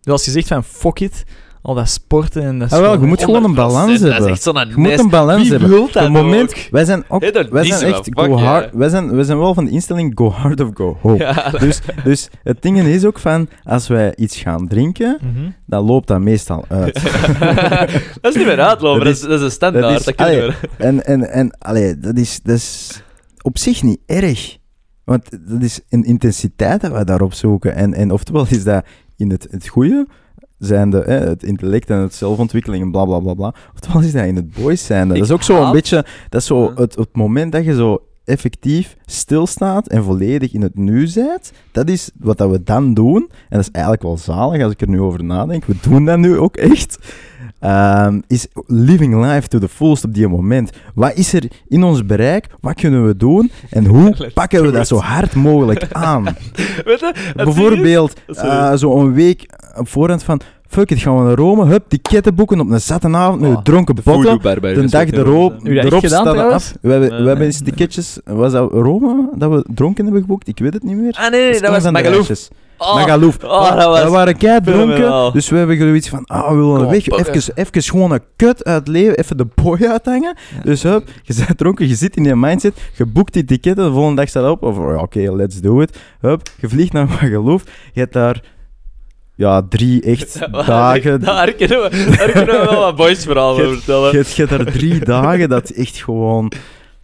Dus 0.00 0.12
als 0.12 0.24
je 0.24 0.30
zegt 0.30 0.48
van 0.48 0.64
fuck 0.64 1.00
it, 1.00 1.24
al 1.62 1.74
dat 1.74 1.88
sporten 1.88 2.42
en 2.42 2.58
dat 2.58 2.68
is 2.68 2.74
Ah, 2.74 2.80
wel, 2.80 2.90
gewoon- 2.90 3.04
je 3.04 3.08
moet 3.10 3.24
gewoon 3.24 3.44
een 3.44 3.50
100%, 3.50 3.54
balans 3.54 4.00
Dat 4.00 4.10
hebben. 4.10 4.26
is 4.28 4.32
echt 4.32 4.42
zo'n 4.42 4.54
Je 4.68 4.72
moet 4.76 4.98
een 4.98 5.08
balans 5.10 5.42
Wie 5.48 5.58
hebben. 5.58 5.80
Op 5.82 5.92
het 5.94 6.08
moment, 6.10 6.50
ook? 6.50 6.68
wij 6.70 6.84
zijn, 6.84 7.04
ook, 7.08 7.20
Hey, 7.20 7.46
wij 7.50 7.64
zijn 7.64 7.92
echt 7.94 8.08
go 8.10 8.24
yeah. 8.26 8.42
hard. 8.42 8.74
Wij 8.74 8.88
zijn, 8.88 9.14
wij 9.14 9.24
zijn 9.24 9.38
wel 9.38 9.54
van 9.54 9.64
de 9.64 9.70
instelling 9.70 10.12
go 10.14 10.30
hard 10.30 10.60
of 10.60 10.68
go 10.74 10.98
home. 11.02 11.16
Ja, 11.18 11.50
Dus, 11.50 11.80
dus 12.04 12.28
het 12.42 12.62
ding 12.62 12.78
is 12.80 13.04
ook 13.04 13.18
van, 13.18 13.48
als 13.64 13.88
wij 13.88 14.14
iets 14.16 14.36
gaan 14.40 14.68
drinken, 14.68 15.18
Mhm. 15.20 15.50
dan 15.66 15.84
loopt 15.84 16.06
dat 16.06 16.20
meestal 16.20 16.64
uit. 16.68 16.94
dat 18.20 18.30
is 18.30 18.34
niet 18.34 18.46
meer 18.46 18.60
uitlopen, 18.60 19.04
Dat 19.04 19.12
is- 19.14 19.20
is, 19.22 19.28
dat 19.28 19.38
is 19.38 19.44
een 19.44 19.50
standaard. 19.50 19.84
dat 19.84 20.08
is- 20.08 20.14
kunnen 20.14 20.34
allee, 20.34 20.46
we. 20.60 20.68
En, 20.76 21.04
en, 21.06 21.30
en 21.30 21.56
allee, 21.58 21.98
dat, 21.98 22.16
is, 22.18 22.40
dat 22.42 22.56
is 22.56 23.02
op 23.42 23.58
zich 23.58 23.82
niet 23.82 23.98
erg. 24.06 24.56
Want 25.04 25.30
dat 25.48 25.62
is 25.62 25.80
een 25.88 26.04
intensiteit 26.04 26.80
dat 26.80 26.90
wij 26.90 27.04
daarop 27.04 27.32
zoeken. 27.34 27.74
En, 27.74 27.94
en 27.94 28.10
oftewel 28.10 28.46
is 28.48 28.64
dat 28.64 28.84
in 29.16 29.30
het, 29.30 29.46
het 29.50 29.68
goede, 29.68 30.06
zijnde 30.64 31.02
hè, 31.06 31.18
het 31.18 31.42
intellect 31.42 31.90
en 31.90 31.98
het 31.98 32.14
zelfontwikkeling 32.14 32.82
en 32.84 32.90
bla 32.90 33.04
bla 33.04 33.18
bla 33.18 33.34
bla. 33.34 33.54
Oftewel 33.74 34.00
is 34.02 34.12
dat 34.12 34.24
in 34.24 34.36
het 34.36 34.52
boys 34.54 34.86
zijnde. 34.86 35.14
Ik 35.14 35.20
Dat 35.20 35.28
is 35.28 35.34
ook 35.34 35.42
zo 35.42 35.64
een 35.64 35.72
beetje, 35.72 36.04
dat 36.28 36.40
is 36.40 36.46
zo 36.46 36.72
het, 36.74 36.94
het 36.94 37.16
moment 37.16 37.52
dat 37.52 37.64
je 37.64 37.74
zo 37.74 38.02
effectief 38.24 38.96
stilstaat 39.06 39.88
en 39.88 40.04
volledig 40.04 40.52
in 40.52 40.62
het 40.62 40.76
nu 40.76 41.10
bent. 41.14 41.52
Dat 41.72 41.88
is 41.88 42.10
wat 42.18 42.38
dat 42.38 42.50
we 42.50 42.62
dan 42.62 42.94
doen. 42.94 43.22
En 43.28 43.56
dat 43.56 43.60
is 43.60 43.70
eigenlijk 43.70 44.04
wel 44.04 44.18
zalig 44.18 44.62
als 44.62 44.72
ik 44.72 44.80
er 44.80 44.88
nu 44.88 45.00
over 45.00 45.24
nadenk. 45.24 45.64
We 45.64 45.74
doen 45.88 46.04
dat 46.04 46.18
nu 46.18 46.38
ook 46.38 46.56
echt. 46.56 46.98
Ehm, 47.62 48.20
is 48.26 48.46
living 48.66 49.24
life 49.24 49.48
to 49.48 49.58
the 49.58 49.68
fullest 49.68 50.04
op 50.04 50.14
die 50.14 50.28
moment. 50.28 50.70
Wat 50.94 51.14
is 51.14 51.32
er 51.32 51.44
in 51.68 51.82
ons 51.84 52.06
bereik? 52.06 52.46
Wat 52.60 52.74
kunnen 52.74 53.06
we 53.06 53.16
doen? 53.16 53.50
En 53.70 53.84
hoe 53.86 54.16
pakken 54.34 54.62
we 54.62 54.70
dat 54.70 54.86
zo 54.86 54.96
hard 54.98 55.34
mogelijk 55.34 55.86
aan? 55.92 56.24
Weet 56.84 57.00
je, 57.00 57.32
Bijvoorbeeld, 57.36 58.20
Sorry. 58.26 58.50
eh, 58.50 58.74
zo 58.74 59.00
een 59.00 59.12
week 59.12 59.46
op 59.76 59.88
voorhand 59.88 60.22
van... 60.22 60.40
Fuck 60.72 60.90
it, 60.90 60.98
gaan 61.00 61.16
we 61.18 61.22
naar 61.22 61.34
Rome. 61.36 61.64
Hup, 61.66 61.84
ticketten 61.88 62.34
boeken 62.34 62.60
op 62.60 62.70
een 62.70 62.80
zatte 62.80 63.08
avond 63.08 63.40
met 63.40 63.50
Oh, 63.50 63.56
een 63.56 63.62
dronken 63.62 63.94
botten. 64.04 64.40
barber, 64.40 64.74
De 64.74 64.86
dag 64.90 65.10
erop, 65.10 65.66
erop 65.66 66.04
trouwens? 66.04 66.52
af. 66.54 66.74
We 66.80 66.90
hebben, 66.90 67.08
Nee, 67.08 67.18
we 67.18 67.26
hebben 67.26 67.36
nee. 67.38 67.46
eens 67.46 67.60
ticketjes... 67.62 68.18
Was 68.24 68.52
dat 68.52 68.72
Rome 68.72 69.28
dat 69.34 69.50
we 69.50 69.64
dronken 69.74 70.04
hebben 70.04 70.22
geboekt? 70.22 70.48
Ik 70.48 70.58
weet 70.58 70.72
het 70.72 70.82
niet 70.82 70.96
meer. 70.96 71.12
Ah, 71.20 71.30
nee, 71.30 71.50
nee, 71.50 71.60
dat 71.60 71.70
was 71.70 71.90
Magaluf. 71.90 72.14
reisjes. 72.16 72.48
Oh, 72.78 72.94
Magaluf. 72.94 73.44
oh, 73.44 73.76
dat 73.76 73.84
was 73.86 74.02
We 74.02 74.10
waren 74.10 74.36
kei 74.36 74.60
dronken, 74.60 75.32
dus 75.32 75.48
we 75.48 75.56
hebben 75.56 75.78
zoiets 75.78 76.08
van, 76.08 76.24
ah, 76.26 76.48
we 76.48 76.54
willen 76.56 76.76
Kom, 76.82 76.90
weg, 76.90 77.08
pakken. 77.08 77.34
even, 77.34 77.52
even 77.54 77.82
gewoon 77.82 78.12
een 78.12 78.20
kut 78.36 78.64
uit 78.64 78.78
het 78.78 78.88
leven, 78.88 79.16
even 79.18 79.36
de 79.36 79.46
boy 79.54 79.78
uithangen. 79.86 80.36
Dus 80.64 80.82
hup, 80.82 81.08
je 81.22 81.34
bent 81.46 81.58
dronken, 81.58 81.88
je 81.88 81.94
zit 81.94 82.16
in 82.16 82.24
je 82.24 82.36
mindset, 82.36 82.74
je 82.96 83.06
boekt 83.06 83.32
die 83.32 83.44
ticketten, 83.44 83.84
de 83.84 83.92
volgende 83.92 84.16
dag 84.20 84.28
staat 84.28 84.50
op, 84.50 84.62
of 84.62 84.78
oké, 84.78 85.32
let's 85.32 85.60
do 85.60 85.80
it. 85.80 85.98
Hup, 86.20 86.42
je 86.60 86.68
vliegt 86.68 86.92
naar 86.92 87.06
Magaluf, 87.08 87.62
je 87.92 88.00
hebt 88.00 88.12
daar, 88.12 88.42
ja, 89.42 89.62
drie 89.68 90.02
echt 90.02 90.38
dagen... 90.66 91.20
Daar 91.20 91.52
kunnen 91.52 91.82
we, 91.82 92.14
daar 92.16 92.30
kunnen 92.30 92.60
we 92.60 92.66
wel 92.70 92.80
wat 92.80 92.96
boys 92.96 93.24
verhaal 93.24 93.50
over 93.50 93.72
vertellen. 93.72 94.12
je 94.12 94.24
hebt 94.34 94.50
daar 94.50 94.64
drie 94.72 94.98
dagen 95.14 95.48
dat 95.48 95.70
echt 95.70 95.96
gewoon 95.96 96.52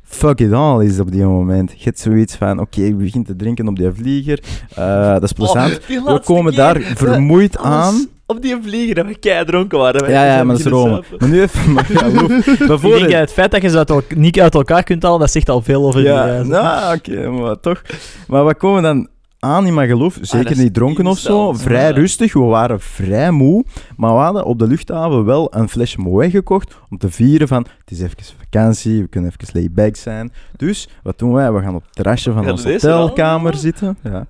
fuck 0.04 0.40
it 0.40 0.52
all 0.52 0.84
is 0.84 1.00
op 1.00 1.10
die 1.10 1.24
moment. 1.24 1.70
Je 1.76 1.84
hebt 1.84 1.98
zoiets 1.98 2.34
van, 2.36 2.60
oké, 2.60 2.80
ik 2.80 2.98
begin 2.98 3.24
te 3.24 3.36
drinken 3.36 3.68
op 3.68 3.76
die 3.76 3.90
vlieger, 3.94 4.38
eh, 4.74 5.12
dat 5.12 5.22
is 5.22 5.32
plezant. 5.32 5.72
Oh, 5.78 5.86
die 5.86 6.00
we 6.04 6.20
komen 6.24 6.52
keer, 6.52 6.60
daar 6.62 6.80
vermoeid 6.80 7.58
aan. 7.58 8.06
Op 8.26 8.42
die 8.42 8.56
vlieger, 8.62 8.94
dat 8.94 9.06
we 9.06 9.18
kei 9.18 9.44
dronken 9.44 9.78
waren. 9.78 10.10
Ja, 10.10 10.24
ja, 10.24 10.44
maar 10.44 10.56
dat 10.56 10.66
is 10.66 10.72
Rome. 10.72 11.02
Maar 11.18 11.28
nu 11.28 11.42
even. 11.42 11.76
Ik 11.78 11.98
denk, 11.98 12.58
Bijvoorbeeld... 12.66 13.04
eh, 13.12 13.18
het 13.18 13.32
feit 13.32 13.50
dat 13.50 13.62
je 13.62 13.68
ze 13.68 13.76
uit 13.86 14.16
niet 14.16 14.40
uit 14.40 14.54
elkaar 14.54 14.82
kunt 14.82 15.02
halen, 15.02 15.20
dat 15.20 15.30
zegt 15.30 15.48
al 15.48 15.62
veel 15.62 15.84
over 15.86 16.00
die 16.00 16.08
Ja, 16.10 16.24
reis. 16.24 16.46
nou, 16.46 16.96
oké, 16.96 17.28
maar 17.30 17.60
toch. 17.60 17.82
Maar 18.26 18.46
we 18.46 18.54
komen 18.54 18.82
dan 18.82 19.08
aan 19.38 19.66
in 19.66 19.74
mijn 19.74 19.88
geloof. 19.88 20.18
Zeker 20.20 20.48
dat 20.48 20.56
is 20.56 20.62
niet 20.62 20.74
dronken 20.74 21.06
of 21.06 21.18
zo. 21.18 21.52
Vrij 21.52 21.88
Ja. 21.88 21.94
rustig. 21.94 22.32
We 22.32 22.40
waren 22.40 22.80
vrij 22.80 23.30
moe. 23.30 23.64
Maar 23.96 24.12
we 24.14 24.18
hadden 24.20 24.44
op 24.44 24.58
de 24.58 24.66
luchthaven 24.66 25.24
wel 25.24 25.54
een 25.54 25.68
flesje 25.68 26.00
Moët 26.00 26.30
gekocht. 26.30 26.76
Om 26.90 26.98
te 26.98 27.10
vieren 27.10 27.48
van, 27.48 27.66
het 27.80 27.90
is 27.90 28.00
even 28.00 28.16
vakantie. 28.38 29.02
We 29.02 29.08
kunnen 29.08 29.32
even 29.38 29.60
layback 29.60 29.96
zijn. 29.96 30.32
Dus, 30.56 30.88
wat 31.02 31.18
doen 31.18 31.32
wij? 31.32 31.52
We 31.52 31.60
gaan 31.62 31.74
op 31.74 31.82
het 31.82 31.94
terrasje 31.94 32.32
van 32.32 32.44
wel? 32.44 32.56
hotelkamer 32.56 33.54
zitten. 33.54 33.98
Ja. 34.02 34.26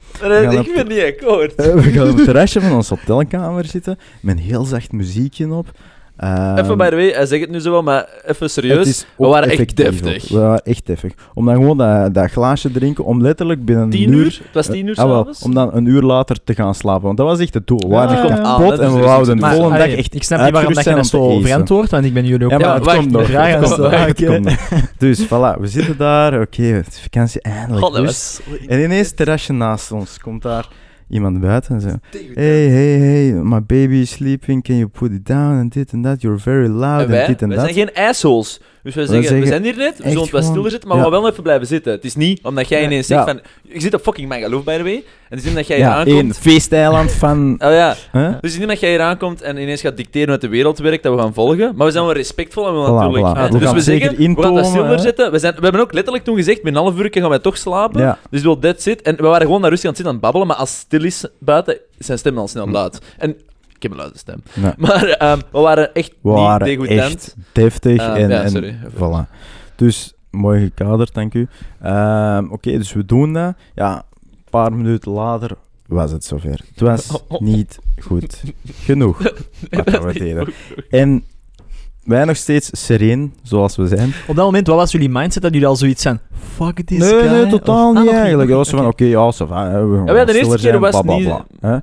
Ik 0.53 0.59
op- 0.59 0.75
ben 0.75 0.89
niet 0.89 1.03
akkoord. 1.21 1.55
Eh, 1.55 1.75
we 1.75 1.83
gaan 1.83 2.09
op 2.11 2.17
het 2.17 2.25
terrasje 2.31 2.61
van 2.61 2.73
ons 2.73 2.89
hotelkamer 2.89 3.65
zitten. 3.65 3.99
Met 4.23 4.37
een 4.37 4.43
heel 4.43 4.65
zacht 4.65 4.93
muziekje 4.93 5.53
op. 5.53 5.71
Ehm, 6.19 6.59
Even 6.59 6.77
by 6.77 6.89
the 6.89 6.95
way, 6.97 7.11
hij 7.11 7.27
zegt 7.27 7.41
het 7.41 7.51
nu 7.51 7.61
zo 7.61 7.71
wel, 7.71 7.83
maar 7.83 8.07
even 8.27 8.51
serieus. 8.51 9.07
we 9.17 9.27
waren 9.27 9.49
echt 9.49 9.53
effectief 9.61 10.01
deftig. 10.01 10.23
ook. 10.25 10.29
We 10.39 10.39
waren 10.47 10.63
echt 10.65 10.87
deftig. 10.87 11.13
Om 11.35 11.47
dan 11.47 11.55
gewoon 11.55 11.77
dat, 11.77 12.15
dat 12.15 12.31
glaasje 12.31 12.71
drinken, 12.71 13.05
om 13.05 13.23
letterlijk 13.23 13.65
binnen 13.65 13.91
Tien 13.91 14.09
een 14.09 14.15
uur? 14.15 14.25
uur... 14.25 14.41
Het 14.45 14.55
was 14.55 14.67
tien 14.67 14.87
uur 14.87 14.97
Ah, 14.97 15.05
wel, 15.07 15.17
s'avonds? 15.17 15.43
om 15.43 15.55
dan 15.55 15.75
een 15.75 15.87
uur 15.87 16.03
later 16.03 16.37
te 16.45 16.55
gaan 16.55 16.75
slapen. 16.75 17.03
Want 17.03 17.17
dat 17.17 17.27
was 17.27 17.39
echt 17.39 17.55
het 17.55 17.67
doel. 17.67 17.79
We 17.79 17.87
waren 17.89 18.17
Ja, 18.17 18.23
kapot 18.23 18.45
Ah, 18.47 18.69
dat 18.69 18.79
en 18.81 18.91
we 18.93 18.97
dus 18.97 19.05
wouden 19.07 19.37
de 19.37 19.47
volgende 19.47 19.79
dag 19.79 19.87
echt 19.89 20.15
ik 20.15 20.23
snap 20.23 20.41
niet 20.41 20.51
waarom 20.53 20.75
dat 20.75 20.85
je 20.85 20.91
te 20.91 21.19
eten. 21.19 21.43
verantwoord, 21.43 21.91
want 21.91 22.05
ik 22.05 22.15
ben 22.15 22.25
jullie 22.27 22.45
ook 22.45 22.51
Ja, 22.51 22.59
maar 22.59 22.67
Ja, 22.67 22.75
het 22.75 22.85
wacht, 22.85 22.97
komt 22.99 23.11
nog. 23.11 23.27
het 23.27 23.59
komt 23.65 23.77
nog, 23.79 23.93
Ah, 23.93 24.01
het 24.07 24.11
oké. 24.23 24.27
komt 24.27 24.45
nog. 24.45 24.57
Dus 24.99 25.25
voilà, 25.27 25.61
we 25.61 25.67
zitten 25.67 25.97
daar. 25.97 26.41
Oké, 26.41 26.63
het 26.63 26.87
is 26.87 27.01
vakantie 27.01 27.41
eindelijk. 27.41 27.85
God, 27.85 27.93
dat 27.95 28.03
rust. 28.05 28.41
was... 28.49 28.59
En 28.67 28.81
ineens, 28.81 29.11
terrasje 29.13 29.53
naast 29.53 29.93
ons, 29.93 30.19
komt 30.19 30.43
daar 30.43 30.69
iemand 31.09 31.41
buiten 31.41 31.75
en 31.75 31.81
zegt... 31.81 31.97
Hey, 32.35 32.67
hey, 32.69 32.99
hey, 32.99 33.33
my 33.33 33.61
baby 33.63 33.97
is 34.01 34.11
sleeping, 34.11 34.63
can 34.63 34.77
you 34.77 34.89
put 34.89 35.13
it 35.13 35.27
down? 35.27 35.59
En 35.59 35.69
dit 35.69 35.93
en 35.93 36.03
dat, 36.03 36.21
you're 36.21 36.39
very 36.39 36.69
loud 36.69 37.09
En 37.09 37.27
dit 37.27 37.43
en 37.43 37.49
dat. 37.49 37.61
zijn 37.61 37.75
geen 37.75 37.95
assholes. 37.95 38.61
Dus 38.95 39.07
we 39.07 39.07
zeggen, 39.07 39.41
we 39.41 39.47
zijn 39.47 39.63
hier 39.63 39.77
net, 39.77 39.97
we 39.97 40.03
zullen 40.03 40.19
wat 40.19 40.29
gewoon- 40.29 40.45
stiller 40.45 40.71
zitten, 40.71 40.89
maar 40.89 40.99
we 40.99 41.03
gaan 41.03 41.13
wel 41.13 41.31
even 41.31 41.43
blijven 41.43 41.67
zitten. 41.67 41.93
Het 41.93 42.05
is 42.05 42.15
niet 42.17 42.41
omdat 42.43 42.69
jij 42.69 42.85
ineens 42.85 43.07
zegt 43.07 43.25
van... 43.25 43.41
Je 43.63 43.81
zit 43.81 43.95
op 43.95 44.01
fucking 44.03 44.29
mijn 44.29 44.43
geloof, 44.43 44.65
by 44.65 44.77
the 44.77 44.83
way. 44.83 44.95
En 44.95 45.03
het 45.29 45.39
is 45.39 45.45
niet 45.45 45.55
dat 45.55 45.67
jij 45.67 45.77
hier 45.77 45.87
aankomt... 45.87 46.39
feesteiland 46.39 47.13
van... 47.13 47.37
Oh 47.67 47.73
ja, 47.73 47.97
dus 48.13 48.23
het 48.35 48.45
is 48.45 48.59
niet 48.59 48.69
dat 48.69 48.81
jij 48.81 48.91
hier 48.91 49.01
aankomt 49.01 49.43
en 49.43 49.57
ineens 49.57 49.81
gaat 49.81 49.97
dicteren 49.97 50.25
hoe 50.25 50.35
het 50.35 50.43
de 50.43 50.49
wereld 50.49 50.79
werkt, 50.79 51.03
dat 51.03 51.15
we 51.15 51.21
gaan 51.21 51.35
volgen. 51.35 51.73
Maar 51.77 51.87
we 51.87 51.93
zijn 51.93 52.05
wel 52.05 52.13
respectvol 52.13 52.67
en 52.67 52.73
we 52.73 52.79
willen 52.79 52.93
Voilà, 52.95 52.99
natuurlijk... 53.01 53.37
voilà. 53.37 53.39
hè, 53.41 53.49
We 53.49 53.59
dus 53.59 53.73
we 53.73 53.81
zeggen, 53.81 54.11
we 54.11 54.17
gaan 54.17 54.35
dat 54.35 54.45
intomen, 54.45 54.65
stiller 54.65 54.99
zetten. 55.01 55.33
We, 55.33 55.39
zijn, 55.39 55.55
we 55.55 55.63
hebben 55.63 55.81
ook 55.81 55.93
letterlijk 55.93 56.25
toen 56.25 56.37
gezegd, 56.37 56.63
binnen 56.63 56.83
een 56.83 56.89
half 56.89 57.01
uur 57.01 57.09
gaan 57.11 57.29
wij 57.29 57.39
toch 57.39 57.57
slapen. 57.57 58.19
Dus 58.31 58.43
wel 58.43 58.59
that's 58.59 58.87
it. 58.87 59.03
En 59.03 59.17
we 59.17 59.23
waren 59.23 59.47
gewoon 59.47 59.61
naar 59.61 59.71
rustig 59.71 59.89
aan 59.89 59.95
het 59.95 60.05
zitten 60.05 60.07
aan 60.07 60.13
het 60.13 60.21
babbelen, 60.23 60.47
maar 60.47 60.57
als 60.57 60.71
het 60.71 60.79
stil 60.79 61.05
is 61.05 61.25
buiten, 61.39 61.79
zijn 61.99 62.19
stem 62.19 62.39
al 62.39 62.49
snel 62.49 62.65
Hm. 62.67 62.73
luid. 62.73 62.99
En 63.19 63.37
ik 63.79 63.83
heb 63.83 63.91
een 63.93 63.97
luide 63.99 64.19
stem. 64.19 64.43
Nee. 64.55 64.73
Maar 64.77 65.05
ehm, 65.05 65.39
we 65.53 65.59
waren 65.59 65.95
echt 65.95 66.13
We 66.21 66.29
niet 66.29 66.39
waren 66.39 66.67
degoutant. 66.67 66.99
echt 67.13 67.35
deftig 67.53 68.01
Ah, 68.01 68.17
en, 68.21 68.29
ja, 68.29 68.43
en 68.43 68.51
sorry. 68.51 68.77
voilà. 68.95 69.31
Dus, 69.77 70.15
mooi 70.31 70.61
gekaderd, 70.65 71.15
dank 71.15 71.35
u. 71.35 71.49
Ehm, 71.83 72.47
Oké, 72.51 72.71
dus 72.79 72.93
we 72.93 73.05
doen 73.05 73.33
dat. 73.33 73.55
Ja, 73.75 73.95
een 74.23 74.51
paar 74.51 74.73
minuten 74.73 75.13
later 75.13 75.51
was 75.87 76.11
het 76.11 76.25
zover. 76.25 76.61
Het 76.71 76.81
was 76.81 77.23
niet 77.39 77.79
goed 78.03 78.43
genoeg 78.75 79.19
wat 79.71 80.03
we 80.05 80.13
deden. 80.25 80.53
En 80.91 81.25
wij 82.05 82.25
nog 82.25 82.37
steeds 82.37 82.71
sereen, 82.85 83.35
zoals 83.43 83.77
we 83.77 83.87
zijn. 83.87 84.13
Op 84.29 84.37
dat 84.37 84.45
moment, 84.45 84.67
wat 84.67 84.77
was 84.77 84.93
jullie 84.93 85.09
mindset 85.09 85.43
dat 85.43 85.53
jullie 85.53 85.67
al 85.69 85.77
zoiets 85.77 86.03
zijn? 86.03 86.21
Fuck 86.55 86.81
this 86.87 86.99
nee, 86.99 87.21
guy? 87.21 87.29
nee, 87.31 87.47
totaal 87.47 87.91
Of- 87.91 87.97
ah, 87.97 88.03
niet 88.03 88.11
nog 88.11 88.21
eigenlijk. 88.21 88.49
Dat 88.49 88.59
was 88.59 88.69
van, 88.71 88.87
oké, 88.87 89.05
ja, 89.05 89.33
va, 89.33 89.71
hè, 89.71 89.87
we 89.87 89.97
gaan 89.97 90.07
Ja, 90.07 90.15
ja, 90.15 90.25
de 90.25 90.33
eerste 90.33 90.49
keer 90.51 90.59
zijn, 90.59 90.81
was 90.81 90.91
bla, 90.91 91.01
bla, 91.03 91.17
niet- 91.17 91.33
hè. 91.61 91.77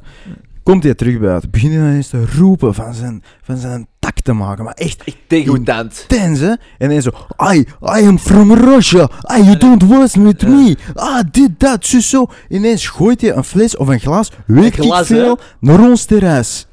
Komt 0.66 0.84
hij 0.84 0.94
terug 0.94 1.20
buiten, 1.20 1.50
begint 1.52 1.74
hij 1.74 1.82
ineens 1.82 2.08
te 2.08 2.26
roepen 2.38 2.74
van 2.74 2.94
zijn, 2.94 3.24
van 3.42 3.58
zijn 3.58 3.88
tak 4.00 4.20
te 4.22 4.34
maken, 4.34 4.64
maar 4.64 4.74
echt 4.74 5.04
Echt 5.04 5.18
degoutant. 5.28 6.06
intens, 6.10 6.40
hè. 6.40 6.54
En 6.78 6.90
hij 6.90 7.02
zo, 7.02 7.10
I, 7.54 7.58
I 7.82 8.08
am 8.08 8.20
from 8.20 8.54
Russia, 8.54 9.10
I, 9.38 9.44
you 9.44 9.58
don't 9.58 9.84
work 9.84 10.14
with 10.14 10.48
me, 10.48 10.78
ah, 10.94 11.20
dit, 11.32 11.60
dat, 11.60 11.86
zo, 11.86 12.00
zo. 12.00 12.26
Ineens 12.50 12.88
gooit 12.88 13.22
hij 13.22 13.36
een 13.36 13.44
fles 13.44 13.78
of 13.78 13.88
een 13.88 14.00
glas, 14.00 14.32
weet 14.46 14.78
ik 14.78 14.94
veel, 15.06 15.40
naar 15.60 15.80
ons 15.80 16.06
terras. 16.06 16.68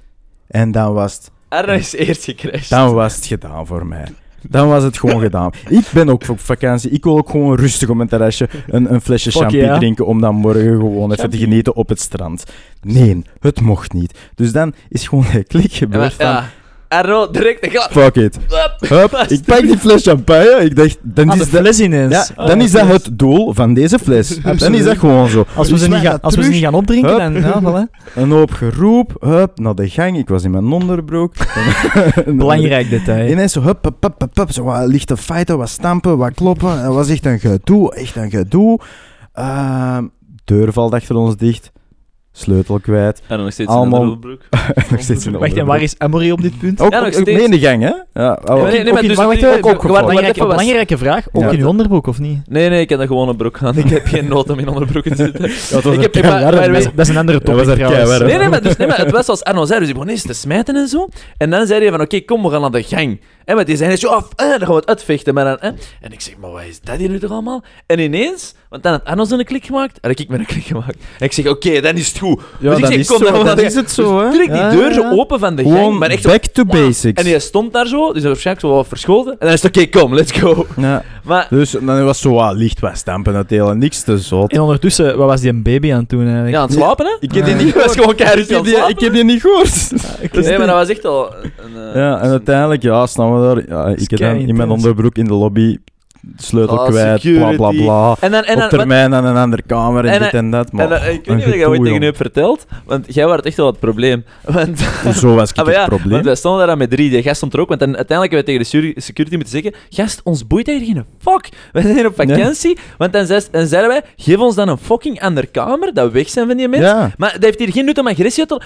En 0.49 0.70
dan 0.70 0.93
was 0.93 1.14
het 1.14 1.30
Arno 1.49 1.72
is 1.72 1.93
eerst 1.93 2.24
gecrashed. 2.24 2.68
dan 2.68 2.95
was 2.95 3.14
het 3.14 3.26
gedaan 3.26 3.66
voor 3.66 3.86
mij. 3.86 4.09
Dan 4.49 4.68
was 4.68 4.82
het 4.82 4.99
gewoon 4.99 5.20
gedaan. 5.30 5.51
Ik 5.68 5.90
ben 5.93 6.09
ook 6.09 6.28
op 6.28 6.40
vakantie. 6.40 6.90
Ik 6.90 7.05
wil 7.05 7.16
ook 7.16 7.30
gewoon 7.30 7.57
rustig 7.57 7.88
op 7.88 7.97
mijn 7.97 8.09
terrasje 8.09 8.49
een, 8.66 8.93
een 8.93 9.01
flesje 9.01 9.30
Fuck 9.30 9.40
champagne 9.40 9.66
yeah. 9.66 9.78
drinken 9.78 10.07
om 10.07 10.20
dan 10.20 10.34
morgen 10.34 10.76
gewoon 10.76 11.12
even 11.12 11.30
te 11.30 11.38
genieten 11.38 11.76
op 11.76 11.88
het 11.88 12.01
strand. 12.01 12.45
Nee, 12.82 13.22
het 13.40 13.61
mocht 13.61 13.93
niet. 13.93 14.18
Dus 14.34 14.53
dan 14.53 14.74
is 14.88 15.09
gewoon 15.09 15.26
een 15.32 15.47
klik 15.47 15.70
Ja, 15.70 15.86
maar, 15.88 16.11
gebeurd 16.11 16.14
van... 16.14 16.43
Arno, 16.93 17.30
direct 17.30 17.64
een 17.64 17.70
glas. 17.70 17.88
Fuck 17.90 18.14
it. 18.16 18.38
Hup, 18.88 19.24
ik 19.28 19.45
pak 19.45 19.61
die 19.61 19.78
fles 19.78 20.03
champagne. 20.03 20.57
Ik 20.61 20.76
dacht, 20.76 20.99
dan 21.03 21.30
Aan 21.30 21.40
is 21.40 21.45
de 21.45 21.51
dat... 21.51 21.61
fles 21.61 21.80
ineens. 21.80 22.32
Ja, 22.36 22.47
dan 22.47 22.61
is 22.61 22.70
dat 22.70 22.86
het 22.86 23.18
doel 23.18 23.53
van 23.55 23.74
deze 23.74 23.99
fles. 23.99 24.38
Dan 24.38 24.74
is 24.74 24.84
dat 24.84 24.99
gewoon 24.99 25.28
zo. 25.28 25.45
Als 25.55 25.70
we, 25.70 25.78
ze 25.78 25.88
niet, 25.88 25.99
gaan, 25.99 26.20
als 26.20 26.34
we 26.34 26.43
ze 26.43 26.51
niet 26.51 26.62
gaan 26.62 26.74
opdrinken, 26.74 27.11
Hup. 27.11 27.43
dan... 27.43 27.43
Ja, 27.43 27.86
voilà. 27.88 28.14
Een 28.14 28.30
hoop 28.30 28.51
geroep, 28.51 29.16
hup, 29.20 29.59
naar 29.59 29.74
de 29.74 29.88
gang. 29.88 30.16
Ik 30.18 30.28
was 30.28 30.45
in 30.45 30.51
mijn 30.51 30.64
onderbroek. 30.64 31.34
Belangrijk 32.26 32.90
detail. 32.90 33.30
Ineens 33.30 33.53
zo, 33.53 33.62
hup, 33.62 33.84
hup, 33.84 34.03
hup, 34.03 34.20
hup, 34.20 34.36
hup, 34.36 34.51
zo 34.53 34.62
wat 34.64 34.86
lichte 34.86 35.16
feiten, 35.16 35.59
wat 35.59 35.68
stampen, 35.68 36.18
wat 36.18 36.34
kloppen. 36.34 36.82
Dat 36.82 36.95
was 36.95 37.09
echt 37.09 37.26
een 37.26 37.40
gedoe, 37.40 37.95
echt 37.95 38.16
een 38.16 38.30
gedoe. 38.30 38.78
Ehm, 39.32 40.07
deur 40.45 40.72
valt 40.72 40.93
achter 40.95 41.16
ons 41.16 41.36
dicht. 41.36 41.71
Sleutel 42.34 42.78
kwijt. 42.80 43.22
Arno 43.28 43.42
nog 43.44 43.52
steeds 43.52 43.68
Allemaal- 43.70 44.02
in 44.02 44.08
een 44.08 44.18
broek. 44.18 44.40
Nog 44.90 45.00
steeds 45.00 45.26
in 45.26 45.32
de 45.32 45.38
Wacht, 45.38 45.52
en 45.52 45.60
onderbroek. 45.60 45.66
waar 45.66 45.82
is 45.82 45.94
Amory 45.98 46.30
op 46.30 46.42
dit 46.42 46.58
punt? 46.58 46.80
Ook, 46.80 46.92
Ja, 46.92 46.98
nog 46.98 47.06
ook, 47.06 47.12
steeds. 47.12 47.30
mee 47.30 47.42
in 47.44 47.50
de 47.50 47.58
gang, 47.58 47.82
hè? 47.82 48.22
Ja, 48.22 48.38
oh, 48.44 48.62
nee, 48.62 48.72
nee, 48.72 48.86
Ook 48.86 48.92
maar 48.92 49.02
dus 49.02 49.16
wacht, 49.16 49.46
ook- 49.46 49.62
wacht, 49.62 49.82
Belangrijke, 49.82 50.26
even 50.28 50.46
was- 50.46 50.56
belangrijke 50.56 50.98
vraag. 50.98 51.26
Ook 51.32 51.42
Ja. 51.42 51.50
in 51.50 51.60
uw 51.60 51.66
onderbroek, 51.68 52.06
of 52.06 52.18
niet? 52.18 52.40
Nee, 52.48 52.68
nee, 52.68 52.80
ik 52.80 52.88
heb 52.88 52.98
dat 52.98 53.08
gewoon 53.08 53.28
een 53.28 53.36
broek 53.36 53.58
aan. 53.62 53.76
Ik 53.84 53.88
heb 53.88 54.06
geen 54.06 54.28
nood 54.28 54.50
om 54.50 54.58
in 54.58 54.68
onderbroek 54.68 55.04
te 55.04 55.16
zitten. 55.16 55.42
Ja, 55.70 55.74
het 55.76 55.84
was 55.84 55.94
ik 55.94 56.00
heb- 56.00 56.14
een 56.14 56.22
maar-. 56.30 56.50
Dat 56.50 56.68
is, 56.76 56.84
dat 56.84 56.92
is 56.98 57.08
een 57.08 57.16
andere 57.16 57.38
Dat 57.38 57.48
was 57.54 57.64
topic 57.64 57.70
er 57.70 57.74
trouwens. 57.76 58.02
keiwarm. 58.08 58.28
Nee, 58.30 58.38
nee, 58.38 58.48
maar, 58.48 58.62
dus, 58.62 58.76
nee, 58.76 58.88
maar 58.88 58.98
het 58.98 59.10
was 59.10 59.24
zoals 59.24 59.44
Arno 59.44 59.64
zei, 59.64 59.78
dus 59.78 59.88
die 59.88 59.96
begon 59.96 60.10
eerst 60.10 60.26
te 60.26 60.32
smijten 60.32 60.76
en 60.76 60.88
zo. 60.88 61.08
En 61.36 61.50
dan 61.50 61.66
zei 61.66 61.80
hij 61.80 61.90
van, 61.90 62.00
oké, 62.00 62.20
kom, 62.20 62.42
we 62.42 62.50
gaan 62.50 62.60
naar 62.60 62.70
de 62.70 62.82
gang. 62.82 63.20
En 63.44 63.56
met 63.56 63.66
die 63.66 63.76
zei 63.76 63.88
hij 63.88 63.98
zo, 63.98 64.08
af, 64.08 64.28
eh, 64.36 64.48
dan 64.48 64.58
gaan 64.60 64.68
we 64.68 64.74
het 64.74 64.86
uitvechten. 64.86 65.34
Maar 65.34 65.44
dan, 65.44 65.58
eh. 65.58 65.68
En 66.00 66.12
ik 66.12 66.20
zeg, 66.20 66.34
maar 66.40 66.50
wat 66.50 66.62
is 66.68 66.80
dat 66.80 66.96
hier 66.96 67.08
nu 67.08 67.18
toch 67.18 67.30
allemaal? 67.30 67.62
En 67.86 67.98
ineens, 67.98 68.54
want 68.72 68.84
dan 68.84 68.92
had 68.92 69.04
Arno 69.04 69.24
zo'n 69.24 69.44
klik 69.44 69.64
gemaakt, 69.64 69.98
en 70.00 70.10
ik 70.10 70.28
met 70.28 70.38
een 70.40 70.46
klik 70.46 70.64
gemaakt. 70.64 70.96
En 71.18 71.24
ik 71.26 71.32
zeg, 71.32 71.46
oké, 71.48 71.80
dan 71.80 71.94
is 71.94 72.08
het 72.08 72.18
goed. 72.18 72.42
Ja, 72.60 72.68
dus 72.68 72.74
ik 72.76 72.80
dat 72.82 72.90
zeg, 72.90 73.00
is 73.00 73.06
kom, 73.06 73.18
zo, 73.26 73.32
dan 73.32 73.44
dat 73.44 73.60
is 73.60 73.74
het 73.74 73.90
zo, 73.90 74.18
dus 74.18 74.24
hè. 74.24 74.30
direct 74.30 74.52
die 74.52 74.60
Ja, 74.60 74.70
deur 74.70 74.88
ja. 74.88 74.92
zo 74.94 75.10
open 75.10 75.38
van 75.38 75.56
de 75.56 75.62
gang. 75.62 75.74
Gewoon 75.74 75.98
Maar 75.98 76.08
echt 76.10 76.22
zo, 76.22 76.28
back 76.28 76.44
to 76.44 76.64
basics. 76.64 77.22
En 77.22 77.30
hij 77.30 77.38
stond 77.38 77.72
daar 77.72 77.86
zo, 77.86 78.12
dus 78.12 78.20
hij 78.22 78.30
waarschijnlijk 78.30 78.66
zo 78.66 78.72
wat 78.74 78.86
verschoten. 78.88 79.30
En 79.32 79.36
dan 79.46 79.52
is 79.52 79.62
het, 79.62 79.76
oké, 79.76 79.86
kom, 79.98 80.14
let's 80.14 80.32
go. 80.32 80.66
Ja, 80.76 81.02
Maar, 81.24 81.46
dus 81.50 81.70
dan 81.70 82.04
was 82.04 82.20
zo 82.20 82.32
wat 82.32 82.54
licht 82.54 82.80
wat 82.80 82.96
stampen 82.96 83.34
het 83.34 83.50
hele, 83.50 83.74
niks 83.74 84.02
te 84.02 84.18
zot. 84.18 84.52
En 84.52 84.60
ondertussen, 84.60 85.16
wat 85.16 85.28
was 85.28 85.40
die 85.40 85.50
een 85.50 85.62
baby 85.62 85.92
aan 85.92 85.98
het 86.00 86.08
doen 86.08 86.22
eigenlijk? 86.24 86.52
ja, 86.54 86.58
aan 86.60 86.66
het 86.66 86.74
slapen, 86.76 87.06
hè? 87.06 87.16
Ik 87.20 87.32
heb 87.34 87.44
die 87.44 87.54
niet 87.54 87.74
was 87.84 87.94
gewoon 87.96 88.14
keihard 88.14 88.40
Ik 88.40 88.48
heb 88.48 88.64
die, 88.64 88.76
ik 88.76 89.00
heb 89.00 89.12
die 89.12 89.24
niet 89.24 89.40
gehoord. 89.40 89.90
Nee, 90.46 90.58
maar 90.58 90.66
dat 90.66 90.76
was 90.76 90.88
echt 90.88 91.04
al 91.04 91.34
een... 91.34 91.76
eh, 91.88 91.94
Ja, 91.94 92.20
en 92.20 92.30
uiteindelijk, 92.30 92.82
ja, 92.82 93.06
staan 93.06 93.34
we 93.40 93.54
daar. 93.54 93.64
Ja, 93.68 93.94
ik 93.96 94.10
heb 94.10 94.18
dan 94.18 94.36
in 94.36 94.56
mijn 94.56 94.70
onderbroek 94.70 95.16
in 95.16 95.24
de 95.24 95.34
lobby 95.34 95.76
sleutel 96.36 96.78
Ah, 96.80 96.88
kwijt, 96.88 97.22
bla 97.22 97.52
bla 97.56 97.70
bla. 97.70 98.16
En 98.20 98.30
dan, 98.30 98.42
en 98.44 98.54
dan, 98.56 98.64
Op 98.64 98.70
termijn 98.70 99.14
aan 99.14 99.24
een 99.24 99.36
andere 99.36 99.62
kamer 99.66 100.04
en, 100.04 100.12
En, 100.12 100.20
dit 100.22 100.32
en 100.32 100.50
dat. 100.50 100.72
Maar, 100.72 100.90
En 100.90 101.12
ik 101.12 101.24
weet 101.26 101.36
niet 101.36 101.46
of 101.46 101.54
jij 101.54 101.66
ooit 101.66 101.70
gedoe, 101.70 101.84
tegen 101.86 102.02
u 102.02 102.04
hebt 102.04 102.16
verteld, 102.16 102.66
want 102.86 103.14
jij 103.14 103.26
was 103.26 103.40
echt 103.40 103.56
wel 103.56 103.66
het 103.66 103.78
probleem. 103.78 104.24
Want, 104.44 104.78
Zo 105.14 105.34
was 105.34 105.50
ik 105.50 105.58
Ah, 105.58 105.72
ja, 105.72 105.78
het 105.80 105.88
probleem. 105.88 106.10
want 106.12 106.24
wij 106.24 106.34
stonden 106.34 106.58
daar 106.58 106.68
dan 106.68 106.78
met 106.78 106.90
drie, 106.90 107.10
de 107.10 107.22
gast 107.22 107.36
stond 107.36 107.54
er 107.54 107.60
ook, 107.60 107.68
want 107.68 107.80
dan, 107.80 107.96
uiteindelijk 107.96 108.36
hebben 108.36 108.56
we 108.56 108.68
tegen 108.70 108.92
de 108.94 109.00
security 109.00 109.34
moeten 109.36 109.52
zeggen, 109.62 109.74
gast, 109.90 110.20
ons 110.24 110.46
boeit 110.46 110.66
hier 110.66 110.78
geen 110.84 111.04
fuck. 111.18 111.48
Wij 111.72 111.82
zijn 111.82 111.94
hier 111.94 112.06
op 112.06 112.14
vakantie, 112.16 112.78
want 112.98 113.12
dan, 113.12 113.26
zei- 113.26 113.40
dan 113.50 113.66
zeiden 113.66 113.90
wij, 113.90 114.02
geef 114.16 114.38
ons 114.38 114.54
dan 114.54 114.68
een 114.68 114.78
fucking 114.78 115.20
andere 115.20 115.46
kamer, 115.46 115.94
dat 115.94 116.06
we 116.06 116.12
weg 116.12 116.28
zijn 116.28 116.46
van 116.46 116.56
die 116.56 116.68
mensen. 116.68 116.88
Ja, 116.96 117.10
Maar 117.16 117.32
dat 117.32 117.42
heeft 117.42 117.58
hier 117.58 117.72
geen 117.72 117.84
nut 117.84 117.98
om 117.98 118.08
agressie 118.08 118.46
te 118.46 118.60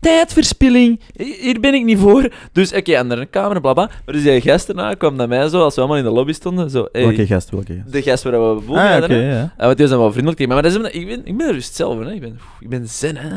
Tijdverspilling, 0.00 1.00
hier 1.40 1.60
ben 1.60 1.74
ik 1.74 1.84
niet 1.84 1.98
voor. 1.98 2.28
Dus 2.52 2.72
oké, 2.74 2.98
andere 2.98 3.26
kamer, 3.26 3.60
bla 3.60 3.72
bla. 3.72 3.90
Maar 4.04 4.14
dus 4.14 4.22
die 4.22 4.40
gast 4.40 4.68
erna 4.68 4.94
kwam 4.94 5.16
naar 5.16 5.28
mij 5.28 5.48
zo, 5.48 5.62
als 5.62 5.74
we 5.74 5.80
allemaal 5.80 5.98
in 5.98 6.04
de 6.04 6.10
lobby 6.10 6.32
stonden, 6.32 6.70
zo, 6.70 6.88
hey, 6.92 7.02
welke 7.02 7.26
gast, 7.26 7.50
welke 7.50 7.74
gast? 7.74 7.92
de 7.92 8.02
gast 8.02 8.22
waar 8.22 8.32
we 8.32 8.38
boven 8.38 8.74
Ah, 8.74 8.90
hadden, 8.90 9.10
hè. 9.10 9.30
ja. 9.30 9.52
Ja, 9.58 9.64
want 9.64 9.76
die 9.76 9.86
was 9.86 9.88
dan 9.90 9.98
wel 9.98 10.12
vriendelijk 10.12 10.36
tegen 10.38 10.52
mij. 10.54 10.62
Maar 10.62 10.72
dat 10.72 10.92
is, 10.94 11.00
ik, 11.00 11.06
ben, 11.06 11.20
ik 11.24 11.36
ben 11.36 11.52
rust 11.52 11.74
zelf, 11.74 11.98
hè. 11.98 12.12
Ik 12.12 12.20
ben, 12.20 12.38
ik 12.60 12.68
ben 12.68 12.88
zen, 12.88 13.16
hè. 13.16 13.28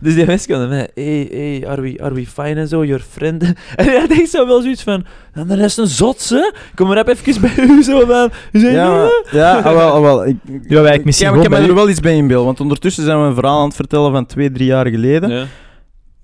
Dus 0.00 0.14
die 0.14 0.26
mensen 0.26 0.48
kwamen 0.48 0.68
naar 0.68 0.88
mij. 0.94 1.04
Hey, 1.04 1.28
hey, 1.30 1.68
are 1.68 1.82
we, 1.82 1.98
are 2.02 2.14
we 2.14 2.26
fine 2.26 2.54
en 2.60 2.68
zo? 2.68 2.84
Your 2.84 3.02
friend. 3.10 3.42
En 3.76 3.84
hij 3.84 4.06
echt 4.08 4.30
zo 4.30 4.46
wel 4.46 4.60
zoiets 4.62 4.82
van... 4.82 5.04
En 5.32 5.46
de 5.46 5.54
rest 5.54 5.78
een 5.78 5.86
zotse. 5.86 6.54
Kom 6.74 6.88
maar 6.88 7.06
even 7.08 7.40
bij 7.40 7.64
u 7.64 7.82
zo 7.82 8.06
van... 8.06 8.30
Zeg, 8.52 8.72
Ja, 8.72 8.90
maar- 8.90 9.24
ja, 9.30 9.58
ah, 9.58 9.74
wel, 9.74 9.90
ah, 9.90 10.00
wel. 10.00 10.26
Ik, 10.26 10.36
Ja, 10.68 10.80
wij- 10.80 10.94
ik 10.94 11.04
misschien 11.04 11.34
ik, 11.42 11.48
me 11.48 11.56
er 11.56 11.74
wel 11.74 11.88
iets 11.88 12.00
bij 12.00 12.16
in 12.16 12.26
beeld, 12.26 12.44
want 12.44 12.60
ondertussen 12.60 13.04
zijn 13.04 13.20
we 13.22 13.26
een 13.26 13.34
verhaal 13.34 13.58
aan 13.60 13.66
het 13.66 13.76
vertellen 13.76 14.12
van 14.12 14.26
twee, 14.26 14.52
drie 14.52 14.66
jaar 14.66 14.86
geleden. 14.86 15.30
Ja. 15.30 15.44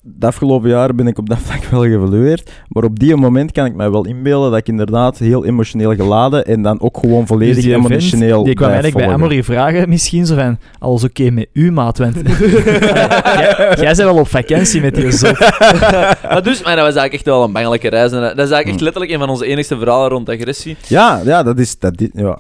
De 0.07 0.27
afgelopen 0.27 0.71
jaren 0.71 0.97
ben 0.97 1.07
ik 1.07 1.19
op 1.19 1.29
dat 1.29 1.39
vlak 1.47 1.65
wel 1.65 1.83
geëvalueerd, 1.83 2.51
maar 2.69 2.85
op 2.85 2.99
die 2.99 3.17
moment 3.17 3.53
kan 3.53 3.67
ik 3.67 3.75
mij 3.75 3.91
wel 3.91 4.07
inbeelden 4.07 4.51
dat 4.51 4.59
ik 4.59 4.69
inderdaad 4.69 5.19
heel 5.19 5.45
emotioneel 5.45 5.95
geladen 5.95 6.47
en 6.47 6.63
dan 6.63 6.81
ook 6.81 6.99
gewoon 6.99 7.27
volledig 7.27 7.55
Dus 7.55 7.65
die 7.65 7.73
vent, 7.73 7.91
emotioneel 7.91 8.45
Die 8.45 8.55
kwam 8.55 8.71
eigenlijk 8.71 9.07
bij. 9.07 9.15
Amory 9.15 9.43
vragen, 9.43 9.89
misschien 9.89 10.27
zo 10.27 10.35
van, 10.35 10.59
alles 10.79 11.05
oké 11.05 11.31
met 11.31 11.49
u, 11.53 11.73
maat? 11.73 11.99
Want 11.99 12.15
jij, 12.25 13.75
bent 13.77 13.97
wel 13.97 14.19
op 14.19 14.29
vakantie 14.29 14.81
met 14.81 14.95
die 14.95 15.11
zot. 15.11 15.39
maar 16.31 16.43
dus, 16.43 16.63
maar 16.63 16.77
dat 16.77 16.85
was 16.85 16.95
eigenlijk 16.95 17.13
echt 17.13 17.25
wel 17.25 17.45
een 17.45 17.53
bangelijke 17.53 17.89
reis. 17.89 18.13
En 18.13 18.21
dat 18.21 18.31
is 18.31 18.37
eigenlijk 18.37 18.69
echt 18.69 18.81
letterlijk 18.81 19.13
een 19.13 19.19
van 19.19 19.29
onze 19.29 19.47
enigste 19.47 19.79
verhalen 19.79 20.09
rond 20.11 20.29
agressie. 20.29 20.77
Ja, 20.87 21.21
ja, 21.25 21.43
dat 21.43 21.59
is... 21.59 21.79
Dat, 21.79 22.03
ja, 22.13 22.39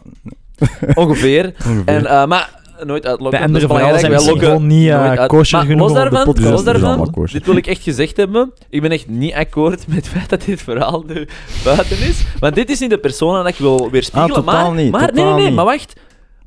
Ongeveer. 0.95 1.55
ongeveer. 1.67 1.85
En, 1.85 2.07
eh, 2.07 2.27
maar 2.27 2.63
nooit 2.87 3.07
uitlokken. 3.07 3.41
De 3.41 3.47
andere 3.47 3.67
verhalen 3.67 4.01
zijn 4.01 4.13
misschien 4.13 4.39
gewoon 4.39 4.67
niet 4.67 4.91
uit. 4.91 5.27
kosher 5.27 5.61
genoeg 5.61 5.79
los 5.79 5.91
op 5.91 5.95
de 5.95 6.01
daarvan, 6.01 6.25
podcast 6.25 6.51
los 6.51 6.65
daarvan, 6.65 7.13
dit 7.33 7.47
wil 7.47 7.57
ik 7.57 7.67
echt 7.67 7.83
gezegd 7.83 8.17
hebben. 8.17 8.53
Ik 8.71 8.81
ben 8.81 8.91
echt 8.91 9.09
niet 9.09 9.35
akkoord 9.35 9.87
met 9.87 9.97
het 9.97 10.09
feit 10.09 10.29
dat 10.29 10.45
dit 10.45 10.63
verhaal 10.63 11.05
nu 11.07 11.29
buiten 11.65 11.99
is. 11.99 12.25
Want 12.41 12.55
dit 12.55 12.71
is 12.71 12.79
niet 12.79 12.91
de 12.91 12.99
persoon 12.99 13.35
dat 13.35 13.47
ik 13.47 13.57
wil 13.57 13.91
weerspiegelen. 13.91 14.37
Ah, 14.37 14.45
totaal 14.45 14.71
maar, 14.73 14.83
niet, 14.83 14.93
maar 14.93 15.11
nee, 15.13 15.25
nee, 15.25 15.35
nee, 15.35 15.51
maar 15.51 15.65
wacht. 15.65 15.93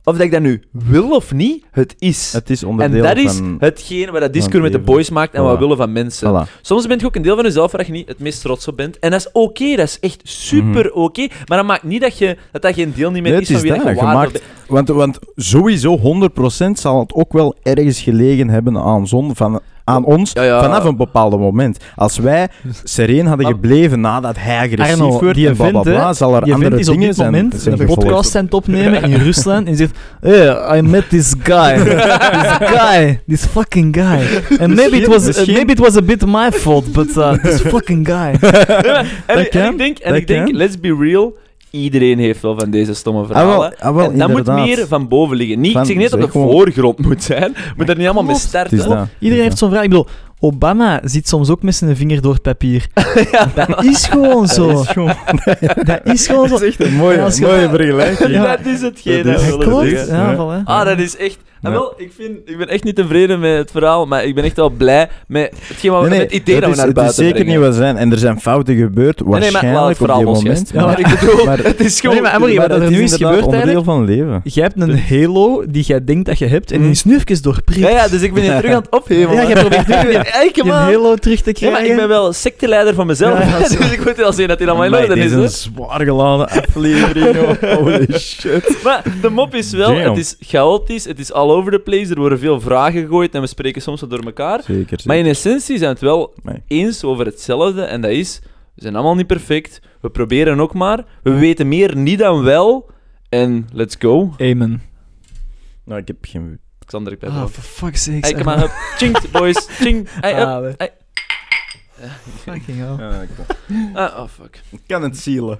Of 0.07 0.13
dat 0.15 0.25
ik 0.25 0.31
dat 0.31 0.41
nu 0.41 0.61
wil 0.71 1.09
of 1.09 1.33
niet, 1.33 1.65
het 1.71 1.95
is. 1.99 2.33
Het 2.33 2.49
is 2.49 2.61
en 2.61 2.67
onderdeel 2.67 3.03
dat 3.03 3.17
is 3.17 3.35
van... 3.35 3.55
hetgeen 3.59 4.11
waar 4.11 4.19
dat 4.21 4.33
Discord 4.33 4.61
met 4.63 4.71
de 4.71 4.77
leven. 4.77 4.93
boys 4.93 5.09
maakt 5.09 5.33
en 5.33 5.43
wat 5.43 5.53
we 5.53 5.59
willen 5.59 5.77
van 5.77 5.91
mensen. 5.91 6.29
Voilà. 6.47 6.61
Soms 6.61 6.87
ben 6.87 6.99
je 6.99 7.05
ook 7.05 7.15
een 7.15 7.21
deel 7.21 7.35
van 7.35 7.43
jezelf 7.43 7.71
waar 7.71 7.85
je 7.85 7.91
niet 7.91 8.07
het 8.07 8.19
meest 8.19 8.41
trots 8.41 8.67
op 8.67 8.77
bent. 8.77 8.99
En 8.99 9.11
dat 9.11 9.19
is 9.19 9.29
oké, 9.31 9.75
dat 9.75 9.87
is 9.87 9.99
echt 9.99 10.21
super 10.23 10.91
oké. 10.91 11.27
Maar 11.45 11.57
dat 11.57 11.65
maakt 11.67 11.83
niet 11.83 12.01
dat 12.01 12.17
je, 12.17 12.37
dat, 12.51 12.61
dat 12.61 12.73
geen 12.73 12.93
deel 12.95 13.11
niet 13.11 13.21
meer 13.23 13.31
Nee, 13.31 13.41
is 13.41 13.49
het 13.49 13.57
van 13.57 13.65
is 13.67 13.71
wie 13.73 13.83
dat. 13.83 13.95
dat 13.95 13.99
je 13.99 14.13
waard 14.13 14.17
maakt- 14.33 14.43
Want, 14.67 14.87
want 14.87 15.19
sowieso 15.35 15.97
100% 15.97 16.71
zal 16.73 16.99
het 16.99 17.13
ook 17.13 17.33
wel 17.33 17.55
ergens 17.63 18.01
gelegen 18.01 18.49
hebben 18.49 18.77
aan, 18.77 19.07
zon, 19.07 19.35
van, 19.35 19.59
aan 19.87 20.05
ons 20.05 20.31
Ja, 20.33 20.43
ja. 20.43 20.61
vanaf 20.63 20.83
een 20.83 20.97
bepaald 20.97 21.39
moment. 21.39 21.77
Als 21.95 22.17
wij 22.17 22.47
sereen 22.83 23.25
hadden 23.25 23.45
gebleven 23.47 23.99
nadat 23.99 24.35
hij 24.39 24.57
agressief 24.57 25.01
Arno, 25.01 25.19
werd 25.19 25.35
die 25.35 25.47
en 25.47 25.55
bla 25.55 25.69
bla 25.69 25.79
event, 25.79 25.95
hè, 25.95 26.01
bla, 26.01 26.13
zal 26.13 26.35
er 26.35 26.45
Je 26.45 26.53
andere 26.53 26.69
vindt 26.69 26.79
is 26.81 26.87
op 26.87 26.93
dingen 26.93 27.07
dit 27.07 27.17
zijn, 27.17 27.31
moment 27.31 27.53
zijn 27.61 27.73
een 27.73 27.79
gevolgd. 27.79 27.99
podcast 28.03 28.35
aan 28.35 28.43
het 28.45 28.53
opnemen 28.53 29.03
in 29.03 29.13
Rusland 29.15 29.65
en 29.65 29.71
je 29.71 29.77
zegt 29.77 29.97
Hey, 30.21 30.77
I 30.77 30.81
met 30.81 31.09
this 31.09 31.33
guy. 31.43 31.75
this 31.83 32.67
guy. 32.69 33.19
This 33.27 33.45
fucking 33.45 33.95
guy. 33.95 34.41
And 34.61 34.75
maybe 34.75 34.97
it 34.97 35.07
was, 35.07 35.27
uh, 35.39 35.47
maybe 35.55 35.71
it 35.71 35.79
was 35.79 35.95
a 35.97 36.01
bit 36.01 36.25
my 36.25 36.51
fault, 36.51 36.91
but 36.91 37.15
uh, 37.17 37.31
this 37.33 37.61
fucking 37.73 38.07
guy. 38.07 38.35
Maar- 38.41 39.05
en, 39.25 39.37
en 39.37 39.39
ik 39.71 39.77
denk, 39.77 39.97
en 39.97 40.09
dat 40.11 40.21
ik 40.21 40.27
denk 40.27 40.45
kan. 40.45 40.55
let's 40.55 40.79
be 40.79 40.95
real, 40.99 41.33
iedereen 41.71 42.19
heeft 42.19 42.41
wel 42.41 42.59
van 42.59 42.69
deze 42.69 42.93
stomme 42.93 43.25
verhalen. 43.25 43.57
wel, 43.59 43.73
ah, 43.79 43.95
wel, 43.95 44.11
en 44.11 44.17
dat 44.17 44.29
moet 44.29 44.45
meer 44.47 44.87
van 44.87 45.07
boven 45.07 45.37
liggen. 45.37 45.59
Niet, 45.59 45.71
Van- 45.71 45.81
ik 45.81 45.87
zeg 45.87 45.97
niet 45.97 46.09
dat 46.09 46.19
het 46.21 46.31
gewoon- 46.31 46.51
voorgrond 46.51 46.99
moet 46.99 47.23
zijn. 47.23 47.55
Moet 47.77 47.89
er 47.89 47.95
niet 47.97 48.05
allemaal 48.05 48.23
mee 48.23 48.35
starten. 48.35 48.77
dat. 48.89 49.07
Iedereen 49.19 49.43
heeft 49.43 49.57
zo'n 49.57 49.69
vraag. 49.69 49.83
Ik 49.83 49.89
bedoel, 49.89 50.07
Obama 50.39 51.01
zit 51.03 51.27
soms 51.27 51.49
ook 51.49 51.61
met 51.63 51.75
zijn 51.75 51.95
vinger 51.95 52.21
door 52.21 52.33
het 52.33 52.41
papier. 52.41 52.87
Dat 53.55 53.83
is 53.83 54.05
gewoon 54.05 54.47
zo. 54.57 54.67
Dat 54.71 54.81
is 54.83 54.87
gewoon- 54.87 55.13
Dat 55.85 55.99
is 56.03 56.27
gewoon 56.27 56.47
zo. 56.47 56.53
dat 56.53 56.61
is 56.61 56.67
echt 56.67 56.79
een 56.89 56.95
mooie, 56.95 57.15
Ja, 57.17 57.29
mooie 57.47 57.69
vergelijking. 57.69 58.29
Ja. 58.29 58.55
Dat 58.57 58.65
is 58.65 58.81
hetgeen 58.81 59.23
Dat 59.23 59.41
is- 59.41 59.55
Klopt. 59.57 59.89
Ja, 59.89 60.05
Ja. 60.31 60.35
voilà. 60.35 60.63
Ah, 60.63 60.85
dat 60.85 60.99
is 60.99 61.17
echt... 61.17 61.37
En 61.67 61.73
wel, 61.73 61.93
ik, 61.97 62.11
vind, 62.17 62.37
ik 62.45 62.57
ben 62.57 62.67
echt 62.67 62.83
niet 62.83 62.95
tevreden 62.95 63.39
met 63.39 63.57
het 63.57 63.71
verhaal, 63.71 64.05
maar 64.05 64.25
ik 64.25 64.35
ben 64.35 64.43
echt 64.43 64.55
wel 64.55 64.69
blij 64.69 65.09
met 65.27 65.53
hetgeen 65.67 65.91
wat 65.91 66.01
we, 66.03 66.09
Nee, 66.09 66.19
met 66.19 66.29
nee, 66.29 66.39
het 66.39 66.47
idee 66.47 66.59
dat, 66.61 66.69
is, 66.69 66.75
we 66.75 66.81
naar 66.81 66.87
het 66.87 66.95
is 66.97 67.01
buiten 67.03 67.23
zeker 67.23 67.33
brengen. 67.43 67.53
niet 67.59 67.67
wat 67.67 67.75
zijn. 67.75 67.97
En 67.97 68.11
er 68.11 68.17
zijn 68.17 68.39
fouten 68.41 68.75
gebeurd, 68.75 69.19
Nee, 69.25 69.39
nee, 69.39 69.39
maar 69.51 69.51
waarschijnlijk 69.51 69.99
het 69.99 70.09
op 70.09 70.15
verhaal 70.15 70.33
die 70.33 70.43
moment. 70.43 70.73
Maar 70.73 70.99
ik 70.99 71.07
bedoel, 71.19 71.45
Maar- 71.45 71.57
het 71.57 71.79
is 71.79 71.99
gewoon... 71.99 72.15
Nee, 72.15 72.23
maar 72.23 72.39
Maar 72.39 72.71
er 72.71 72.81
het 72.81 72.89
nu 72.89 73.01
is 73.01 73.13
gebeurd 73.15 73.43
onderdeel 73.45 73.83
van 73.83 74.05
leven. 74.05 74.41
Je 74.43 74.61
hebt 74.61 74.81
een 74.81 74.99
halo 74.99 75.63
die 75.69 75.83
jij 75.83 76.03
denkt 76.03 76.25
dat 76.25 76.37
je 76.39 76.45
hebt 76.45 76.71
en 76.71 76.81
die 76.81 76.89
is 76.89 77.03
nu 77.03 77.15
even 77.25 77.41
doorprikt. 77.43 77.79
ja, 77.79 77.89
ja, 77.89 78.07
dus 78.07 78.21
ik 78.21 78.33
ben 78.33 78.43
hier 78.43 78.55
terug 78.57 78.71
aan 78.71 78.81
het 78.81 78.91
opheven. 78.91 79.33
Ja, 79.33 79.45
jij 79.47 79.55
probeert 79.55 79.87
nu 79.87 79.95
weer 80.07 80.49
je 80.53 80.63
man. 80.63 80.75
halo 80.75 81.15
terug 81.15 81.41
te 81.41 81.49
Ja, 81.49 81.53
krijgen. 81.53 81.81
maar 81.81 81.89
ik 81.91 81.95
ben 81.97 82.07
wel 82.07 82.33
secteleider 82.33 82.93
van 82.93 83.07
mezelf, 83.07 83.39
dus 83.77 83.91
ik 83.91 84.05
moet 84.05 84.15
wel 84.15 84.33
zien 84.33 84.47
dat 84.47 84.59
hij 84.59 84.67
allemaal 84.67 84.85
in 84.87 84.93
orde 84.95 85.07
dit 85.15 85.17
is. 85.17 85.31
is 85.31 85.31
hè. 85.31 85.41
een 85.41 85.49
zwaar 85.49 86.01
geladen 86.03 86.49
aflevering. 86.49 87.59
Holy 87.75 88.07
shit. 88.19 88.77
Maar 88.83 89.03
de 89.21 89.29
mop 89.29 89.55
is 89.55 89.71
wel, 89.71 89.95
het 89.95 90.17
is 90.17 90.35
chaotisch, 90.39 91.05
het 91.05 91.19
is 91.19 91.31
all 91.33 91.49
over 91.57 91.71
the 91.71 91.79
place, 91.79 92.09
er 92.13 92.19
worden 92.19 92.39
veel 92.39 92.59
vragen 92.61 93.01
gegooid 93.01 93.33
en 93.35 93.41
we 93.41 93.47
spreken 93.47 93.81
soms 93.81 94.01
wat 94.01 94.09
door 94.09 94.19
elkaar. 94.23 94.63
Zeker, 94.63 94.83
zeker. 94.89 95.07
Maar 95.07 95.17
in 95.17 95.25
essentie 95.25 95.77
zijn 95.77 95.79
we 95.89 95.95
het 95.95 95.99
wel 95.99 96.33
Nee. 96.43 96.63
eens 96.67 97.03
over 97.03 97.25
hetzelfde 97.25 97.81
en 97.81 98.01
dat 98.01 98.11
is, 98.11 98.39
we 98.75 98.81
zijn 98.81 98.95
allemaal 98.95 99.15
niet 99.15 99.27
perfect, 99.27 99.79
we 100.01 100.09
proberen 100.09 100.59
ook 100.59 100.73
maar, 100.73 101.05
we 101.23 101.33
weten 101.33 101.67
meer 101.67 101.95
niet 101.95 102.19
dan 102.19 102.43
wel 102.43 102.89
en 103.29 103.67
let's 103.73 103.95
go. 103.99 104.33
Amen. 104.37 104.81
Nou, 105.85 105.99
ik 106.01 106.07
heb 106.07 106.17
geen... 106.21 106.59
Xander, 106.85 107.13
ik 107.13 107.19
ben 107.19 107.29
Ah, 107.31 107.41
er. 107.41 107.47
for 107.49 107.63
fuck's 107.63 108.03
sake. 108.03 108.17
Hey, 108.19 108.33
come 108.33 108.55
on, 108.55 108.61
up. 108.61 108.71
Ching, 108.97 109.31
boys. 109.31 109.67
Ching. 109.69 110.07
Hey, 110.21 110.31
up. 110.41 110.47
Ah, 110.47 110.61
we- 110.61 110.73
Hey. 110.77 110.91
Fucking 112.43 112.77
hell. 112.77 112.95
Ja, 112.97 113.21
ik, 113.21 113.29
Ah, 113.93 114.19
oh, 114.19 114.27
fuck. 114.27 114.61
ik 114.69 114.79
kan 114.87 115.01
het 115.01 115.17
zielen. 115.17 115.59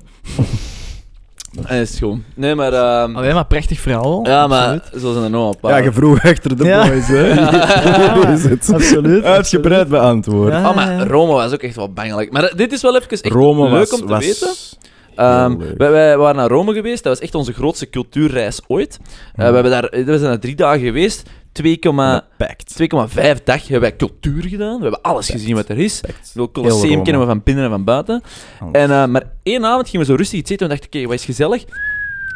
Hij 1.61 1.81
is 1.81 1.95
schoon. 1.95 2.23
Nee, 2.35 2.55
maar... 2.55 2.73
ehm, 2.73 3.15
Allee, 3.15 3.33
maar 3.33 3.45
prachtig 3.45 3.79
verhaal. 3.79 4.25
ja, 4.27 4.47
maar 4.47 4.67
Absoluut. 4.73 5.01
zo 5.01 5.11
zijn 5.11 5.23
er 5.23 5.29
nog 5.29 5.49
een 5.53 5.59
paar. 5.59 5.71
Ja, 5.71 5.77
je 5.77 5.91
vroeg 5.91 6.23
achter 6.23 6.57
de 6.57 6.63
Ja. 6.65 6.87
boys, 6.87 7.07
hè. 7.07 7.27
Ja. 7.33 8.27
Is 8.27 8.43
het? 8.43 8.69
Absoluut. 8.73 9.23
Uitgebreid 9.35 9.87
beantwoord. 9.87 10.51
Ja. 10.53 10.69
Oh, 10.69 10.75
maar 10.75 11.07
Rome 11.07 11.31
was 11.33 11.53
ook 11.53 11.61
echt 11.61 11.75
wel 11.75 11.89
bangelijk. 11.93 12.31
Maar 12.31 12.51
dit 12.55 12.71
is 12.71 12.81
wel 12.81 12.95
even 12.95 13.09
echt 13.09 13.25
Rome 13.25 13.69
leuk 13.69 13.89
was, 13.89 13.91
om 14.01 14.07
te 14.07 14.13
was 14.13 14.25
weten. 14.25 14.47
Ehm, 15.17 15.57
wij, 15.77 15.91
wij 15.91 16.17
waren 16.17 16.35
naar 16.35 16.49
Rome 16.49 16.73
geweest. 16.73 17.03
Dat 17.03 17.13
was 17.13 17.21
echt 17.21 17.35
onze 17.35 17.53
grootste 17.53 17.89
cultuurreis 17.89 18.61
ooit. 18.67 18.99
Eh, 19.35 19.47
we, 19.47 19.53
hebben 19.53 19.71
daar, 19.71 19.89
we 19.91 20.17
zijn 20.17 20.21
daar 20.21 20.39
drie 20.39 20.55
dagen 20.55 20.79
geweest. 20.79 21.29
2,5 21.63 21.69
Pact. 22.37 22.75
2,5 22.81 23.43
dag 23.43 23.61
hebben 23.61 23.79
wij 23.79 23.95
cultuur 23.95 24.43
gedaan. 24.43 24.75
We 24.75 24.81
hebben 24.81 25.01
alles 25.01 25.29
gezien 25.29 25.55
wat 25.55 25.69
er 25.69 25.77
is. 25.79 26.01
Het 26.01 26.51
Colosseum 26.51 27.03
kennen 27.03 27.21
we 27.21 27.27
van 27.27 27.41
binnen 27.43 27.63
en 27.63 27.69
van 27.69 27.83
buiten. 27.83 28.21
Alles. 28.59 28.73
En, 28.73 28.91
eh, 28.91 29.05
maar 29.05 29.23
één 29.43 29.65
avond 29.65 29.89
gingen 29.89 30.05
we 30.05 30.11
zo 30.11 30.17
rustig 30.17 30.39
iets 30.39 30.51
eten 30.51 30.69
en 30.69 30.77
dachten, 30.77 30.99
oké, 30.99 31.07
wat 31.07 31.15
is 31.15 31.25
gezellig? 31.25 31.63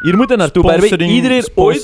Hier 0.01 0.17
moeten 0.17 0.37
we 0.37 0.41
naartoe. 0.41 0.97
Iedereen 0.97 1.45
ooit, 1.55 1.83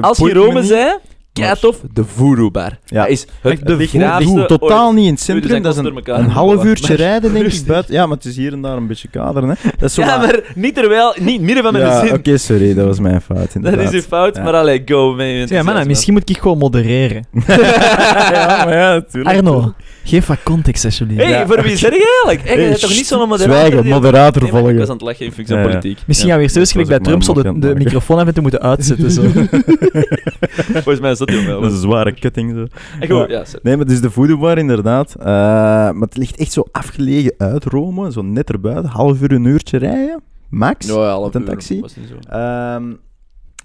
als 0.00 0.18
je 0.18 0.32
Rome 0.32 0.62
zei, 0.62 0.98
kei 1.32 1.54
tof, 1.60 1.80
de 1.92 2.04
Voodoo 2.04 2.50
Bar. 2.50 2.78
Ja. 2.86 3.00
Dat 3.00 3.08
is 3.10 3.20
het 3.42 3.52
Echt, 3.52 3.66
de 3.66 3.76
begraafste 3.76 4.30
ooit. 4.32 4.48
totaal 4.48 4.92
niet 4.92 5.04
in 5.06 5.10
het 5.12 5.20
centrum. 5.20 5.62
Dat 5.62 5.76
is 5.76 5.84
een, 6.04 6.28
half 6.30 6.64
uurtje 6.64 6.88
Maar- 6.88 6.96
rijden, 6.96 7.32
denk 7.32 7.46
ik, 7.46 7.66
buiten. 7.66 7.94
Ja, 7.94 8.06
maar 8.06 8.16
het 8.16 8.24
is 8.24 8.36
hier 8.36 8.52
en 8.52 8.62
daar 8.62 8.76
een 8.76 8.86
beetje 8.86 9.08
kaderen, 9.08 9.48
hè. 9.48 9.54
Dat 9.78 9.88
is 9.88 9.94
zo 9.94 10.02
Ja, 10.02 10.16
maar 10.18 10.40
niet 10.54 10.74
terwijl, 10.74 11.14
niet 11.20 11.40
midden 11.40 11.62
van 11.62 11.72
mijn 11.72 11.84
Ja, 11.84 12.04
zin. 12.06 12.14
oké, 12.14 12.36
sorry, 12.36 12.74
dat 12.74 12.86
was 12.86 12.98
mijn 12.98 13.20
fout, 13.20 13.38
Dat 13.38 13.54
inderdaad. 13.54 13.92
is 13.92 13.92
uw 13.92 14.00
fout, 14.08 14.36
Ja. 14.36 14.42
maar 14.42 14.54
allee, 14.54 14.82
go, 14.84 15.14
man. 15.14 15.26
Ja, 15.26 15.62
man, 15.62 15.86
misschien 15.86 16.12
moet 16.12 16.30
ik 16.30 16.38
gewoon 16.38 16.58
modereren. 16.58 17.24
ja, 18.32 18.64
maar 18.64 18.74
ja, 18.76 18.92
natuurlijk. 18.92 19.36
Arno, 19.36 19.72
geef 20.04 20.26
wat 20.26 20.38
context, 20.42 20.84
alsjeblieft. 20.84 21.22
Hey, 21.22 21.30
Ja. 21.30 21.46
voor 21.46 21.62
wie 21.62 21.76
zeg 21.76 21.90
je 21.90 22.20
eigenlijk? 22.24 22.48
Hey, 22.48 22.54
je 22.56 22.60
Hey, 22.60 22.68
bent 22.68 22.80
toch 22.80 22.90
niet 22.90 23.06
zo'n 23.06 23.28
moderator? 23.28 23.66
Zwijgen, 23.66 23.86
moderator 23.90 24.42
Nee, 24.42 24.52
maar 24.52 24.60
ik 24.60 24.66
was 24.66 24.74
volgen. 24.76 24.88
aan 24.90 24.96
het 24.96 25.02
lachen 25.06 25.26
in 25.26 25.32
functie 25.32 25.56
Ja, 25.56 25.62
politiek. 25.62 25.98
Misschien 26.06 26.28
Ja, 26.28 26.34
gaan 26.36 26.46
we 26.46 26.52
dat 26.52 26.70
gelijk 26.70 26.88
bij 26.88 26.98
Trump 26.98 27.22
zo 27.22 27.32
de, 27.34 27.58
de 27.58 27.74
microfoon 27.74 28.20
even 28.20 28.34
te 28.34 28.40
moeten 28.40 28.60
uitzetten. 28.60 29.10
Zo. 29.10 29.22
Volgens 30.72 31.00
mij 31.00 31.10
is 31.10 31.18
dat 31.18 31.28
heel 31.28 31.44
wel. 31.44 31.60
Dat 31.60 31.70
is 31.70 31.76
een 31.76 31.82
zware 31.82 32.14
cutting, 32.14 32.54
zo. 32.54 32.66
Goed, 33.16 33.30
ja. 33.30 33.44
Nee, 33.62 33.76
maar 33.76 33.84
het 33.84 33.90
is 33.94 34.00
de 34.00 34.10
voodoo 34.10 34.38
bar, 34.38 34.58
inderdaad. 34.58 35.14
Eh, 35.18 35.24
maar 35.26 35.94
het 36.00 36.16
ligt 36.16 36.36
echt 36.36 36.52
zo 36.52 36.64
afgelegen 36.72 37.34
uit 37.38 37.64
Rome, 37.64 38.12
zo 38.12 38.22
net 38.22 38.50
erbuiten. 38.50 38.90
Half 38.90 39.20
uur, 39.22 39.32
een 39.32 39.44
uurtje 39.44 39.78
rijden, 39.78 40.20
max. 40.48 40.86
Ja, 40.86 40.92
ja, 40.94 41.10
half 41.10 41.24
Met 41.24 41.34
een 41.34 41.40
uur, 41.40 41.46
taxi? 41.48 41.80
was 41.80 41.96
niet 41.96 42.06
zo. 42.08 42.36
Ehm, 42.36 42.82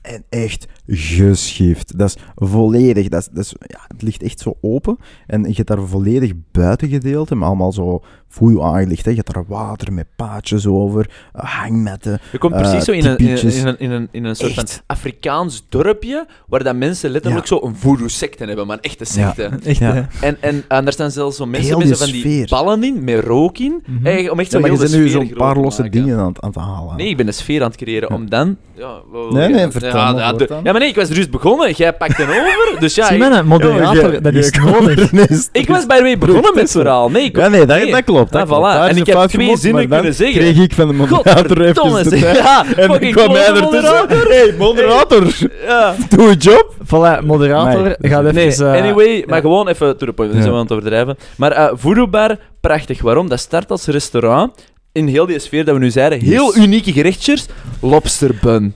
en 0.08 0.24
echt 0.30 0.68
geschift. 0.88 1.98
Dat 1.98 2.08
is 2.08 2.18
volledig. 2.36 3.08
Dat 3.08 3.22
is, 3.22 3.30
dat 3.32 3.56
ja, 3.60 3.80
het 3.88 4.02
ligt 4.02 4.24
echt 4.24 4.40
zo 4.40 4.58
open. 4.62 4.98
En 5.26 5.44
je 5.44 5.54
hebt 5.54 5.68
daar 5.68 5.88
volledig 5.88 6.34
buitengedeelte, 6.52 7.36
met 7.36 7.48
allemaal 7.48 7.72
zo 7.72 8.04
voodoo 8.30 8.62
aangelegd. 8.62 9.06
Hè. 9.06 9.10
Je 9.12 9.18
hebt 9.18 9.34
daar 9.34 9.44
water 9.48 9.94
met 9.94 10.06
paadjes 10.16 10.68
over, 10.68 11.10
eh, 11.34 11.44
hangmetten. 11.44 12.20
Je 12.32 12.38
komt 12.38 12.54
Eh, 12.54 12.60
precies 12.62 12.84
zo 12.84 12.92
in 12.92 13.06
een, 13.06 13.18
in, 13.18 13.68
een, 13.68 13.80
in 13.80 13.92
een, 13.92 14.08
in 14.12 14.24
een 14.26 14.36
soort 14.36 14.54
van. 14.54 14.66
Afrikaans 14.86 15.66
dorpje, 15.70 16.26
waar 16.48 16.64
dat 16.64 16.76
mensen 16.76 17.10
letterlijk 17.10 17.48
zo 17.48 17.60
een 17.64 17.76
voodoo-secte 17.76 18.46
hebben, 18.46 18.68
maar 18.68 18.76
een 18.78 18.84
echte 18.84 19.06
secte. 19.06 19.44
Echt, 19.64 19.78
Ja. 19.78 20.08
En, 20.22 20.38
en, 20.40 20.64
en 20.68 20.84
daar 20.84 20.94
staan 20.94 21.12
zelfs 21.12 21.38
zo 21.38 21.46
mensen 21.46 21.78
met 21.78 21.98
van 21.98 22.08
die 22.12 22.48
ballen 22.48 22.84
in, 22.84 23.04
met 23.04 23.24
rook 23.24 23.58
in, 23.58 23.84
Mhm. 23.86 24.30
om 24.30 24.40
echt 24.40 24.52
zo 24.52 24.58
Ja, 24.60 24.64
maar 24.68 24.72
heel 24.78 24.84
je 24.84 24.90
bent 24.92 25.04
nu 25.04 25.10
zo'n 25.10 25.34
paar 25.38 25.56
losse 25.58 25.82
maken. 25.82 26.02
dingen 26.04 26.18
aan, 26.20 26.28
het- 26.28 26.42
aan 26.42 26.50
het 26.50 26.60
halen. 26.60 26.96
Nee, 26.96 27.08
ik 27.10 27.18
ben 27.18 27.28
een 27.28 27.34
sfeer 27.34 27.62
aan 27.62 27.68
het 27.68 27.78
creëren 27.78 28.12
om 28.12 28.30
dan... 28.30 28.58
Ja, 28.76 28.96
Nee, 29.32 29.50
nee, 29.50 29.60
ja, 29.60 29.72
vertel 29.72 29.90
ja, 29.98 30.12
maar 30.12 30.22
ja, 30.22 30.28
voort 30.28 30.40
de- 30.40 30.46
dan. 30.48 30.62
ja, 30.64 30.72
maar 30.72 30.80
nee, 30.82 30.90
ik 30.90 30.96
was 30.96 31.10
er 31.10 31.14
juist 31.16 31.32
begonnen. 31.32 31.72
Jij 31.72 31.94
pakt 31.94 32.18
hem 32.18 32.30
over, 32.30 32.76
dus 32.80 32.96
ja... 32.96 33.06
Zie 33.06 33.18
je, 33.18 33.42
moderator, 33.46 34.22
dat 34.22 34.34
is 34.34 34.50
je- 34.50 34.60
nodig. 34.62 35.12
je- 35.12 35.48
ik 35.52 35.68
was 35.68 35.86
bij 35.86 35.98
de 35.98 36.04
way 36.04 36.18
begonnen 36.18 36.52
met 36.54 36.62
het 36.64 36.72
verhaal. 36.72 37.10
Nee, 37.10 37.24
ik, 37.24 37.36
Ja, 37.36 37.48
nee, 37.48 37.66
dat, 37.66 37.80
dat 37.92 38.06
klopt. 38.18 38.32
Dat 38.32 38.42
Ah, 38.42 38.48
klopt. 38.48 38.76
voilà. 38.76 38.90
En 38.90 38.98
ik 38.98 39.06
heb 39.06 39.28
twee 39.28 39.58
zinnen 39.58 39.90
kunnen 39.90 40.14
zeggen. 40.14 40.40
kreeg 40.42 40.58
ik 40.60 40.74
van 40.74 40.88
de 40.88 40.94
moderator 40.94 41.62
even 41.62 42.04
de 42.04 42.10
tijd. 42.10 42.38
Ja, 42.38 42.66
En 42.76 42.90
fucking 42.92 43.14
kwam 43.14 43.26
klote 43.26 43.40
ertussen. 43.40 43.64
moderator. 43.64 44.28
Hey, 44.28 44.54
moderator, 44.58 45.24
Ja. 45.68 45.96
doe 46.10 46.30
je 46.30 46.36
job. 46.36 46.74
Voilà, 46.86 47.26
moderator 47.26 47.84
Nee, 48.00 48.12
gaat 48.12 48.26
even... 48.26 48.34
Nee, 48.34 48.56
eh, 48.76 48.82
anyway, 48.84 49.24
maar 49.28 49.42
gewoon 49.42 49.68
even 49.68 49.98
to 49.98 50.06
the 50.06 50.14
point, 50.14 50.34
we 50.34 50.42
zijn 50.42 50.54
aan 50.54 50.60
het 50.60 50.72
overdrijven. 50.72 51.18
Maar 51.38 51.52
eh 51.52 51.70
Voodoo 51.74 52.08
Bar, 52.08 52.38
prachtig. 52.62 53.02
Waarom? 53.02 53.30
Dat 53.30 53.40
start 53.40 53.72
als 53.72 53.86
restaurant. 53.86 54.54
In 54.92 55.08
heel 55.08 55.26
die 55.26 55.40
sfeer 55.40 55.66
dat 55.66 55.74
we 55.76 55.80
nu 55.82 55.90
zeiden, 55.92 56.20
heel 56.20 56.46
Yes. 56.46 56.64
unieke 56.64 56.92
gerechtjes. 56.92 57.46
Lobsterbun. 57.82 58.76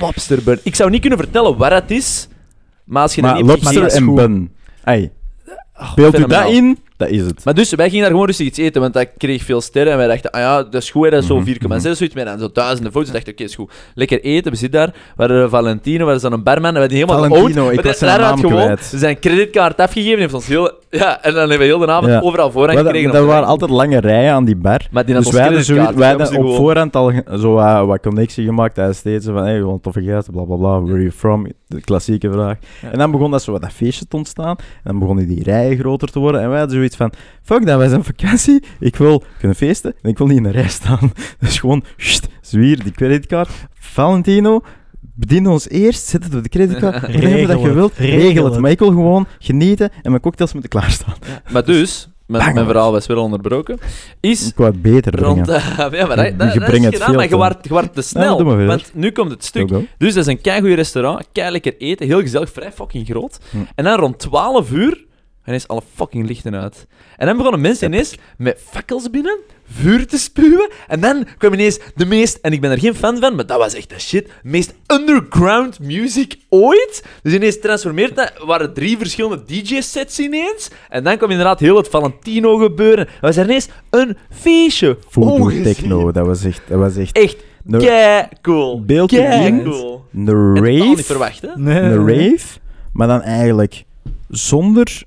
Lobsterbun. 0.00 0.58
Ik 0.62 0.74
zou 0.74 0.90
niet 0.90 1.00
kunnen 1.00 1.18
vertellen 1.18 1.56
wat 1.56 1.70
het 1.70 1.90
is, 1.90 2.28
maar 2.84 3.02
als 3.02 3.14
je 3.14 3.22
dat 3.22 3.30
Maar 3.30 3.40
niet 3.42 3.50
lobster 3.50 3.86
en 3.86 4.14
bun. 4.14 4.50
Hey, 4.82 5.10
Oh, 5.80 5.94
beeld 5.94 6.18
u 6.18 6.26
dat 6.26 6.48
in? 6.50 6.78
Dat 6.96 7.08
is 7.08 7.20
het. 7.26 7.44
Maar 7.44 7.54
dus, 7.54 7.70
wij 7.74 7.86
gingen 7.86 8.00
daar 8.02 8.10
gewoon 8.10 8.26
rustig 8.26 8.46
iets 8.46 8.58
eten, 8.58 8.80
want 8.80 8.94
dat 8.94 9.08
kreeg 9.18 9.42
veel 9.42 9.60
sterren. 9.60 9.92
En 9.92 9.98
wij 9.98 10.06
dachten, 10.06 10.30
ah 10.30 10.40
ja, 10.40 10.62
dat 10.62 10.74
is 10.82 10.90
goed, 10.90 11.04
hè, 11.04 11.10
dat 11.10 11.20
is 11.22 11.26
zo 11.26 11.34
Mhm, 11.36 11.44
4,6 11.44 11.68
mhm. 11.68 11.94
zoiets 11.94 12.14
meer. 12.14 12.26
En 12.26 12.38
zo 12.38 12.48
duizenden 12.52 12.92
foto's. 12.92 13.08
Ik 13.08 13.14
dacht, 13.14 13.28
oké, 13.28 13.42
is 13.42 13.54
goed. 13.54 13.72
Lekker 13.94 14.20
eten, 14.22 14.52
we 14.52 14.58
zitten 14.58 14.80
daar. 14.80 14.88
We 14.90 15.22
hadden 15.22 15.50
Valentino, 15.50 16.04
we 16.04 16.10
hadden 16.12 16.30
zo'n 16.30 16.42
barman. 16.42 16.64
En 16.68 16.72
we 16.74 16.78
hadden 16.80 16.98
helemaal 16.98 17.28
Valentino, 17.28 17.64
oud. 17.64 17.72
ik 17.72 17.80
was 17.82 17.98
zijn 17.98 18.20
naam 18.20 18.38
gewoon 18.38 18.76
zijn 18.80 19.18
creditcard 19.18 19.78
afgegeven. 19.78 20.18
heeft 20.18 20.34
ons 20.34 20.46
heel... 20.46 20.72
Ja, 20.90 21.22
en 21.22 21.30
dan 21.30 21.40
hebben 21.40 21.58
we 21.58 21.64
heel 21.64 21.78
de 21.78 21.86
avond 21.86 22.12
Ja. 22.12 22.20
overal 22.20 22.50
voorrang 22.50 22.78
dat, 22.78 22.86
gekregen. 22.86 23.10
de 23.12 23.20
waren 23.20 23.46
altijd 23.46 23.70
lange 23.70 24.00
rijen 24.00 24.32
aan 24.32 24.44
die 24.44 24.56
bar. 24.56 24.80
Maar 24.90 25.04
die 25.06 25.14
Dus 25.14 25.30
wij 25.30 25.42
hadden, 25.42 25.64
zoiets- 25.64 25.92
wij 25.94 26.08
hadden 26.08 26.44
op 26.44 26.56
voorhand 26.56 26.96
al 26.96 27.12
zo 27.38 27.58
eh, 27.58 27.86
wat 27.86 28.00
connectie 28.00 28.44
gemaakt 28.44 28.78
eten. 28.78 29.22
Zo 29.22 29.32
van, 29.32 29.44
hey, 29.44 29.56
gewoon 29.58 29.80
toffe 29.80 30.02
gast, 30.02 30.30
bla 30.30 30.42
bla 30.42 30.56
bla, 30.56 30.68
where 30.80 30.92
are 30.92 31.00
you 31.00 31.10
from? 31.10 31.46
De 31.66 31.80
klassieke 31.80 32.32
vraag. 32.32 32.56
Ja. 32.82 32.90
En 32.90 32.98
dan 32.98 33.10
begon 33.10 33.30
dat 33.30 33.42
zo 33.42 33.52
wat 33.52 33.60
dat 33.62 33.72
feestje 33.72 34.06
te 34.08 34.16
ontstaan. 34.16 34.56
En 34.58 34.64
dan 34.82 34.98
begonnen 34.98 35.28
die 35.28 35.42
rijen 35.42 35.78
groter 35.78 36.10
te 36.10 36.18
worden. 36.18 36.40
En 36.40 36.48
wij 36.48 36.58
hadden 36.58 36.76
zoiets 36.92 36.96
van, 36.96 37.12
fuck 37.42 37.66
dat, 37.66 37.78
wij 37.78 37.88
zijn 37.88 38.00
op 38.00 38.06
vakantie. 38.06 38.62
Ik 38.80 38.96
wil 38.96 39.22
kunnen 39.38 39.56
feesten 39.56 39.94
en 40.02 40.10
ik 40.10 40.18
wil 40.18 40.26
niet 40.26 40.36
in 40.36 40.42
de 40.42 40.50
rij 40.50 40.68
staan. 40.68 41.12
Dus 41.40 41.58
gewoon, 41.58 41.84
sst, 41.96 42.26
zwier 42.40 42.82
die 42.82 42.92
creditcard. 42.92 43.50
Valentino, 43.74 44.60
bedien 45.00 45.46
ons 45.46 45.68
eerst, 45.68 46.06
zet 46.06 46.24
het 46.24 46.34
op 46.34 46.42
de 46.42 46.48
creditcard. 46.48 47.02
Regel 47.14 47.46
dat 47.46 47.60
je 47.60 47.72
wilt, 47.72 47.96
regel 47.96 48.18
regel 48.18 48.44
het. 48.44 48.58
Maar 48.58 48.70
ik 48.70 48.78
wil 48.78 48.88
gewoon 48.88 49.26
genieten 49.38 49.90
en 50.02 50.10
mijn 50.10 50.22
cocktails 50.22 50.52
moeten 50.52 50.70
klaarstaan. 50.70 51.14
Maar 51.50 51.64
dus, 51.64 52.08
mijn, 52.26 52.54
mijn 52.54 52.66
verhaal 52.66 52.92
was 52.92 53.06
wel 53.06 53.22
onderbroken, 53.22 53.78
is... 54.20 54.48
Ik 54.48 54.56
wou 54.56 54.70
het 54.70 54.82
beter 54.82 55.20
Rond, 55.20 55.42
brengen. 55.42 55.62
ja, 55.98 56.06
maar 56.06 56.16
dat, 56.16 56.26
Je 56.26 56.36
dat, 56.36 56.68
brengt 56.68 56.72
is 56.72 56.84
het 56.84 56.94
gedaan, 56.94 57.06
veel 57.06 57.14
maar 57.14 57.24
je 57.24 57.30
te- 57.30 57.36
wordt, 57.36 57.58
je 57.62 57.68
wordt 57.68 57.94
te 57.94 58.02
snel. 58.02 58.44
want 58.44 58.90
nu 58.94 59.10
komt 59.12 59.30
het 59.30 59.44
stuk. 59.44 59.68
Go, 59.68 59.76
go. 59.76 59.84
Dus 59.98 60.14
dat 60.14 60.26
is 60.26 60.32
een 60.32 60.40
keigoed 60.40 60.74
restaurant, 60.74 61.26
kei 61.32 61.50
lekker 61.50 61.76
eten, 61.78 62.06
heel 62.06 62.20
gezellig, 62.20 62.50
vrij 62.52 62.72
fucking 62.72 63.06
groot. 63.06 63.38
Hm. 63.50 63.56
En 63.74 63.84
dan 63.84 63.98
rond 63.98 64.18
12 64.18 64.72
uur, 64.72 65.04
ineens 65.46 65.68
alle 65.68 65.82
fucking 65.94 66.26
lichten 66.26 66.54
uit. 66.54 66.86
En 67.16 67.26
dan 67.26 67.36
begonnen 67.36 67.60
mensen 67.60 67.86
ineens 67.86 68.14
met 68.38 68.60
fakkels 68.70 69.10
binnen, 69.10 69.38
vuur 69.70 70.06
te 70.06 70.18
spuwen. 70.18 70.70
En 70.88 71.00
dan 71.00 71.26
kwam 71.38 71.52
ineens 71.52 71.78
de 71.94 72.06
meest, 72.06 72.38
en 72.42 72.52
ik 72.52 72.60
ben 72.60 72.70
er 72.70 72.78
geen 72.78 72.94
fan 72.94 73.18
van, 73.18 73.34
maar 73.34 73.46
dat 73.46 73.58
was 73.58 73.74
echt 73.74 73.88
de 73.88 74.00
shit, 74.00 74.30
meest 74.42 74.74
underground 74.86 75.80
music 75.80 76.36
ooit. 76.48 77.04
Dus 77.22 77.32
ineens 77.32 77.60
transformeert 77.60 78.16
dat, 78.16 78.32
waren 78.44 78.74
drie 78.74 78.98
verschillende 78.98 79.44
DJ-sets 79.44 80.18
ineens. 80.18 80.70
En 80.88 81.04
dan 81.04 81.16
kwam 81.16 81.30
inderdaad 81.30 81.60
heel 81.60 81.76
het 81.76 81.88
Valentino 81.88 82.56
gebeuren. 82.56 83.04
Dat 83.04 83.20
was 83.20 83.36
er 83.36 83.44
ineens 83.44 83.68
een 83.90 84.16
feestje. 84.30 84.98
Voodoo 85.08 85.62
techno, 85.62 86.12
dat 86.12 86.26
was 86.26 86.44
echt... 86.44 86.60
Dat 86.68 86.78
was 86.78 86.96
echt 86.96 87.16
Echt 87.16 87.36
kei 87.70 88.26
cool. 88.42 88.84
Beeld 88.84 89.10
cool. 89.10 89.22
een 89.22 89.42
En 89.42 89.64
totaal 89.64 90.04
niet 90.10 90.28
rave, 90.58 91.04
verwacht, 91.04 91.40
hè? 91.40 91.48
Nee, 91.56 91.80
een 91.80 92.08
rave, 92.08 92.58
maar 92.92 93.06
dan 93.08 93.20
eigenlijk 93.22 93.84
zonder 94.28 95.02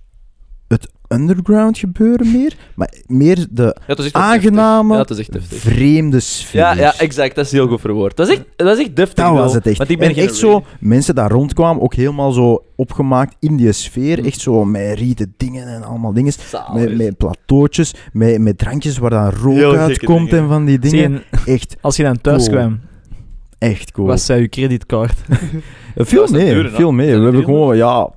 underground 1.08 1.78
gebeuren 1.78 2.32
meer, 2.32 2.56
maar 2.76 2.94
meer 3.06 3.46
de 3.50 3.76
Ja, 3.88 3.96
aangename, 4.12 4.98
Ja, 4.98 5.06
vreemde 5.48 6.20
sfeer. 6.20 6.62
Ja, 6.62 6.74
ja, 6.74 7.00
exact. 7.00 7.36
Dat 7.36 7.46
is 7.46 7.52
heel 7.52 7.68
goed 7.68 7.82
verwoord. 7.82 8.18
Dat 8.18 8.28
is 8.28 8.34
echt, 8.34 8.44
dat 8.56 8.78
is 8.78 8.86
echt 8.86 8.96
deftig. 8.96 9.26
Dat 9.26 9.34
wel. 9.34 9.44
was 9.44 9.54
het 9.54 9.68
echt. 9.68 9.78
Want 9.78 9.90
ik 9.90 10.00
ben 10.00 10.10
en 10.10 10.16
echt 10.16 10.36
zo, 10.36 10.64
mensen 10.80 11.16
daar 11.16 11.32
rondkwamen, 11.32 11.82
ook 11.84 11.94
helemaal 11.94 12.32
zo 12.32 12.64
opgemaakt 12.76 13.36
in 13.40 13.58
die 13.58 13.72
sfeer. 13.72 14.26
Echt 14.26 14.40
zo 14.40 14.66
met 14.66 14.98
rieten 15.00 15.34
dingen 15.38 15.68
en 15.68 15.84
allemaal 15.84 16.14
dingen. 16.14 16.34
Met, 16.74 16.98
met 16.98 17.18
plateautjes, 17.18 17.94
met, 18.14 18.42
met 18.42 18.58
drankjes 18.58 18.98
waar 18.98 19.10
dan 19.10 19.30
rook 19.30 19.56
Heel 19.56 19.76
uitkomt 19.76 20.30
dingen. 20.30 20.44
en 20.44 20.50
van 20.50 20.66
die 20.66 20.80
dingen. 20.80 21.12
je, 21.12 21.52
Echt, 21.52 21.76
als 21.82 21.96
je 21.96 22.04
dan 22.04 22.22
thuis 22.22 22.46
Cool. 22.48 22.58
kwam, 22.58 22.80
echt 23.58 23.92
cool. 23.92 24.08
was 24.08 24.26
zij 24.26 24.40
je 24.40 24.50
creditcard. 24.50 25.18
veel 25.96 26.22
was 26.22 26.32
dat 26.32 26.40
mee, 26.42 26.54
duur, 26.54 26.64
hè? 26.64 26.70
veel 26.70 26.92
mee. 26.92 27.10
Was 27.10 27.18
We 27.18 27.24
hebben 27.24 27.44
gewoon, 27.44 27.78
ja... 27.78 28.10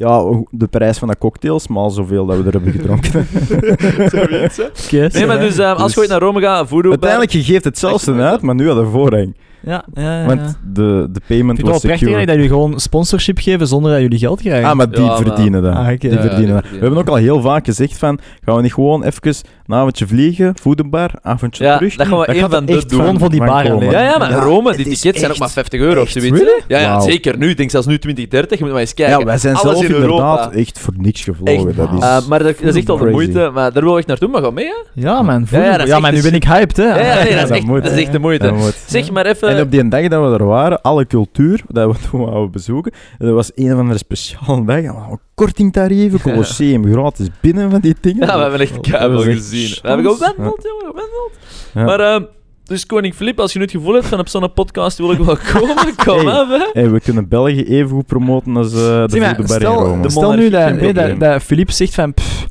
Ja, 0.00 0.42
de 0.50 0.66
prijs 0.66 0.98
van 0.98 1.08
de 1.08 1.18
cocktails, 1.18 1.68
maar 1.68 1.90
zoveel 1.90 2.26
dat 2.26 2.36
we 2.36 2.44
er 2.44 2.52
hebben 2.52 2.72
gedronken. 2.72 3.26
Zoiets, 4.10 4.56
hè? 4.56 4.64
Oké, 4.64 5.08
Nee, 5.12 5.26
maar 5.26 5.38
dus 5.38 5.58
eh, 5.58 5.72
als 5.72 5.82
Dus- 5.82 5.94
je 5.94 6.00
ooit 6.00 6.08
naar 6.08 6.20
Rome 6.20 6.40
gaat, 6.40 6.68
voodoo 6.68 6.90
Uiteindelijk, 6.90 7.30
je 7.30 7.42
geeft 7.42 7.64
het 7.64 7.78
zelfs 7.78 8.06
Echt, 8.06 8.18
uit, 8.18 8.42
maar 8.42 8.54
nu 8.54 8.66
hadden 8.66 8.84
we 8.84 8.90
voorrang. 8.90 9.34
Ja, 9.62 9.84
ja, 9.94 10.20
ja. 10.20 10.26
Want 10.26 10.40
de, 10.72 11.08
de 11.12 11.20
Ik 11.20 11.26
payment 11.26 11.28
vind 11.28 11.48
het 11.56 11.60
wel 11.66 11.72
was 11.72 11.80
prachtig 11.80 11.98
secure. 11.98 12.16
eigenlijk 12.16 12.26
dat 12.26 12.36
jullie 12.36 12.50
gewoon 12.50 12.80
sponsorship 12.80 13.38
geven 13.38 13.66
zonder 13.66 13.92
dat 13.92 14.00
jullie 14.00 14.18
geld 14.18 14.40
krijgen. 14.40 14.68
Ah, 14.68 14.76
maar 14.76 14.90
die 14.90 15.00
Ja, 15.00 15.06
maar- 15.06 15.16
verdienen 15.16 15.62
dat. 15.62 15.74
Ah. 15.74 15.86
Die 15.98 16.10
Ja, 16.10 16.20
verdienen 16.20 16.36
die 16.36 16.46
dat. 16.46 16.62
We 16.70 16.78
hebben 16.78 16.98
ook 16.98 17.08
al 17.08 17.14
heel 17.14 17.40
vaak 17.40 17.64
gezegd 17.64 17.98
van, 17.98 18.18
gaan 18.44 18.56
we 18.56 18.62
niet 18.62 18.72
gewoon 18.74 19.02
even 19.04 19.34
een 19.66 19.74
avondje 19.76 20.06
vliegen, 20.06 20.54
foodbar, 20.60 21.10
avondje 21.22 21.64
Ja, 21.64 21.76
terug. 21.76 21.96
dat 21.96 22.06
gaan 22.06 22.18
we 22.18 22.46
van 22.50 22.64
de 22.66 22.72
echt 22.76 22.88
doen. 22.88 22.98
Gewoon 23.00 23.18
voor 23.18 23.30
die 23.30 23.38
van 23.38 23.46
baren. 23.48 23.90
Ja, 23.90 24.02
ja, 24.02 24.18
maar 24.18 24.32
Rome, 24.32 24.68
het 24.68 24.76
die 24.76 24.86
is 24.86 25.00
tickets 25.00 25.18
zijn 25.18 25.24
ook 25.24 25.30
echt- 25.30 25.38
maar 25.38 25.50
50 25.50 25.80
euro 25.80 26.00
of 26.00 26.06
echt, 26.06 26.12
zoiets. 26.12 26.38
really? 26.38 26.60
Ja, 26.68 26.78
ja 26.78 27.00
zeker 27.00 27.38
nu. 27.38 27.48
Ik 27.48 27.56
denk 27.56 27.70
zelfs 27.70 27.86
nu 27.86 27.98
2030. 27.98 28.58
Je 28.58 28.64
moet 28.64 28.72
maar 28.72 28.80
eens 28.82 28.94
kijken. 28.94 29.18
Ja, 29.18 29.24
wij 29.24 29.38
zijn 29.38 29.54
Alles 29.54 29.78
zelf 29.78 29.84
in 29.88 29.94
inderdaad 29.94 30.38
Europa. 30.38 30.50
echt 30.58 30.78
voor 30.78 30.94
niks 30.96 31.24
gevlogen. 31.24 31.68
Echt, 31.68 31.76
dat 31.76 31.88
is... 31.92 31.98
Eh, 32.02 32.28
maar 32.28 32.38
dat, 32.42 32.58
dat 32.58 32.68
is 32.68 32.76
echt 32.76 32.88
al 32.88 32.96
de 32.98 33.06
moeite. 33.10 33.50
Maar 33.54 33.72
daar 33.72 33.82
wil 33.82 33.98
ik 33.98 34.06
naartoe. 34.06 34.28
Maar 34.28 34.42
ga 34.42 34.50
mee, 34.50 34.64
hè? 34.66 35.00
Ja, 35.02 35.22
man. 35.22 35.46
Ja, 35.50 35.76
dat 35.76 35.86
is 35.86 35.92
echt 35.92 36.00
maar 36.00 36.12
nu 36.12 36.22
ben 36.22 36.34
ik 36.34 36.44
hyped, 36.44 36.76
hè. 36.76 36.84
Ja, 36.84 37.14
dat, 37.14 37.26
is 37.26 37.34
dat 37.40 37.50
echt, 37.50 37.66
dat 37.66 37.84
is 37.92 37.98
echt 38.02 38.12
de 38.12 38.18
moeite. 38.18 38.46
dat. 38.46 38.74
Zeg 38.86 39.10
maar 39.10 39.26
even... 39.26 39.49
En 39.56 39.62
op 39.62 39.70
die 39.70 39.88
dag 39.88 40.08
dat 40.08 40.30
we 40.30 40.38
er 40.38 40.44
waren, 40.44 40.80
alle 40.82 41.06
cultuur, 41.06 41.62
dat 41.68 41.92
we 41.92 42.02
toen 42.10 42.20
wouden 42.24 42.50
bezoeken, 42.50 42.92
dat 43.18 43.34
was 43.34 43.50
een 43.54 43.72
of 43.72 43.78
andere 43.78 43.98
speciale 43.98 44.64
dag. 44.64 44.76
allemaal 44.76 45.18
Kortingtarieven, 45.34 46.20
Colosseum, 46.30 46.92
gratis 46.92 47.28
binnen 47.40 47.70
van 47.70 47.80
die 47.80 47.94
dingen. 48.00 48.26
Ja, 48.26 48.34
we 48.36 48.42
hebben 48.42 48.60
echt 48.60 48.90
was 48.90 49.24
echt 49.26 49.36
gezien. 49.36 49.78
We 49.82 49.88
hebben 49.88 50.12
gewendeld, 50.16 50.62
jongen, 50.62 50.86
gewendeld. 50.86 51.32
Ja. 51.74 51.84
Maar, 51.84 52.00
eh, 52.00 52.22
dus 52.64 52.86
koning 52.86 53.14
Filip, 53.14 53.40
als 53.40 53.52
je 53.52 53.58
nu 53.58 53.64
het 53.64 53.74
gevoel 53.74 53.94
hebt 53.94 54.06
van 54.06 54.18
op 54.18 54.28
zo'n 54.28 54.52
podcast 54.52 54.98
wil 54.98 55.10
ik 55.12 55.18
wel 55.18 55.36
komen, 55.52 55.94
kom 56.04 56.26
Hey. 56.26 56.42
even. 56.42 56.70
Hey, 56.72 56.90
we 56.90 57.00
kunnen 57.00 57.28
België 57.28 57.62
even 57.64 57.90
goed 57.90 58.06
promoten 58.06 58.56
als 58.56 58.72
eh 58.72 58.78
de 58.80 59.06
Voedebar 59.08 59.38
in 59.38 59.46
stel, 59.48 59.84
Rome. 59.84 60.02
de 60.02 60.10
stel 60.10 60.32
nu 60.32 60.50
dat, 60.50 60.66
probleem. 60.66 60.94
dat, 60.94 61.20
dat 61.20 61.42
Philippe 61.42 61.72
zegt 61.72 61.94
van, 61.94 62.14
pff, 62.14 62.46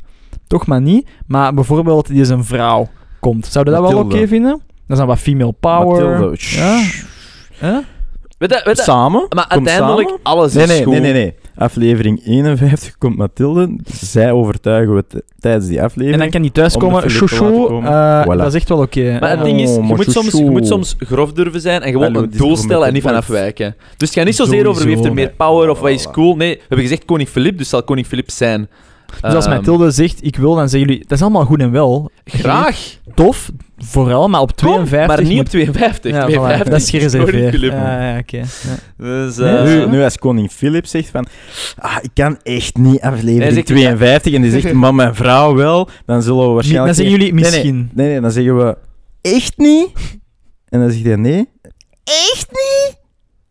toch 0.46 0.66
maar 0.66 0.80
niet. 0.80 1.08
Maar 1.26 1.54
bijvoorbeeld, 1.54 2.06
die 2.06 2.20
is 2.20 2.28
een 2.28 2.44
vrouw 2.44 2.88
komt. 3.20 3.46
Zouden 3.46 3.74
we 3.74 3.80
dat 3.80 3.90
wel 3.92 4.02
oké 4.04 4.26
vinden? 4.28 4.60
Dat 4.90 4.98
is 4.98 5.04
dan 5.04 5.06
wat 5.06 5.18
female 5.18 5.52
power. 5.60 6.08
Mathilde, 6.08 6.30
Ja. 6.30 6.36
shh. 6.36 7.02
Huh? 7.60 7.76
Weet 8.38 8.50
je, 8.50 8.60
weet 8.64 8.76
je, 8.76 8.82
Samen? 8.82 9.26
maar 9.34 9.44
uiteindelijk, 9.48 10.08
samen? 10.08 10.22
alles 10.24 10.52
Nee, 10.52 10.62
is 10.64 10.70
nee, 10.70 10.82
goed. 10.82 10.92
nee, 10.92 11.00
nee, 11.00 11.12
nee. 11.12 11.34
Aflevering 11.56 12.20
51 12.26 12.98
komt 12.98 13.16
Mathilde. 13.16 13.76
Zij 14.00 14.32
overtuigen 14.32 14.94
we 14.94 15.04
t- 15.08 15.22
tijdens 15.40 15.66
die 15.66 15.82
aflevering. 15.82 16.12
En 16.12 16.18
dan 16.18 16.30
kan 16.30 16.40
die 16.42 16.50
Om 16.50 16.54
de 16.54 16.60
thuiskomen. 16.60 17.02
Te 17.02 17.08
Chouchou, 17.08 17.50
laten 17.50 17.66
komen. 17.66 17.92
eh, 17.92 18.22
Voilà. 18.34 18.38
dat 18.38 18.46
is 18.46 18.54
echt 18.54 18.68
wel 18.68 18.78
oké. 18.78 19.16
Maar 19.20 19.30
het 19.30 19.38
Oh, 19.38 19.44
ding 19.44 19.60
is, 19.60 19.70
je 19.74 19.78
maar 19.80 19.96
moet, 19.96 20.10
soms, 20.10 20.24
je 20.26 20.30
chouchou. 20.30 20.50
moet 20.50 20.66
soms 20.66 20.96
grof 20.98 21.32
durven 21.32 21.60
zijn 21.60 21.82
en 21.82 21.90
gewoon 21.92 22.06
Hallo, 22.06 22.18
een 22.18 22.24
dit 22.24 22.32
is 22.34 22.38
doel 22.40 22.56
stellen 22.56 22.74
en 22.76 22.80
met 22.84 22.92
niet 22.92 23.02
van 23.02 23.12
boys. 23.12 23.22
afwijken. 23.24 23.74
Dus 23.96 24.08
het 24.08 24.18
gaat 24.18 24.26
niet 24.26 24.36
zozeer 24.36 24.66
over 24.66 24.82
wie 24.84 24.94
heeft 24.94 25.06
er 25.06 25.14
meer 25.14 25.32
power 25.36 25.68
of 25.70 25.80
wat 25.80 25.90
is 25.90 26.10
cool. 26.10 26.36
Nee, 26.36 26.54
we 26.54 26.60
hebben 26.60 26.78
gezegd 26.86 27.04
koning 27.04 27.28
Filip, 27.28 27.58
dus 27.58 27.68
zal 27.68 27.82
koning 27.82 28.06
Filip 28.06 28.30
zijn. 28.30 28.68
Dus 29.20 29.34
als 29.34 29.46
Ehm, 29.46 29.54
Mathilde 29.54 29.90
zegt, 29.90 30.24
ik 30.24 30.36
wil, 30.36 30.54
dan 30.54 30.68
zeggen 30.68 30.88
jullie, 30.88 31.04
dat 31.06 31.18
is 31.18 31.22
allemaal 31.24 31.44
goed 31.44 31.60
en 31.60 31.70
wel. 31.70 32.10
Graag. 32.24 32.98
Tof, 33.14 33.50
vooral, 33.78 34.28
maar 34.28 34.40
op 34.40 34.56
Kom, 34.56 34.56
52... 34.84 35.06
maar 35.16 35.22
niet 35.24 35.30
op 35.30 35.36
moet- 35.36 35.50
52. 35.50 36.12
Ja, 36.12 36.24
52 36.24 36.66
voilà, 36.66 36.70
dat 36.70 36.80
is 36.80 36.90
gereserveerd. 36.90 37.60
Ja, 37.60 38.10
ja, 38.12 38.18
oké. 38.18 38.36
Ja. 38.36 38.44
Dus, 39.04 39.36
Nee, 39.36 39.56
eh, 39.56 39.64
nu, 39.64 39.86
nu 39.86 40.02
als 40.02 40.18
koning 40.18 40.50
Philip 40.50 40.86
zegt 40.86 41.08
van... 41.10 41.26
Ah, 41.78 41.96
ik 42.02 42.10
kan 42.14 42.38
echt 42.42 42.76
niet 42.76 43.00
aflevering 43.00 43.42
Hij 43.42 43.52
zegt, 43.52 43.66
52. 43.66 44.32
En 44.34 44.42
die 44.42 44.50
zegt, 44.60 44.72
maar 44.82 44.94
mijn 44.94 45.14
vrouw 45.14 45.54
wel. 45.54 45.88
Dan 46.06 46.22
zullen 46.22 46.46
we 46.48 46.52
waarschijnlijk... 46.54 46.86
Dan 46.86 47.04
zeggen 47.04 47.14
jullie 47.18 47.32
Nee, 47.34 47.42
nee, 47.42 47.50
misschien. 47.52 47.90
Nee, 47.92 48.08
nee, 48.08 48.20
dan 48.20 48.30
zeggen 48.30 48.56
we... 48.58 48.76
Echt 49.22 49.52
niet? 49.56 49.88
En 50.68 50.80
dan 50.80 50.90
zegt 50.90 51.04
hij 51.04 51.16
nee. 51.16 51.48
Echt 52.04 52.46
niet? 52.50 52.98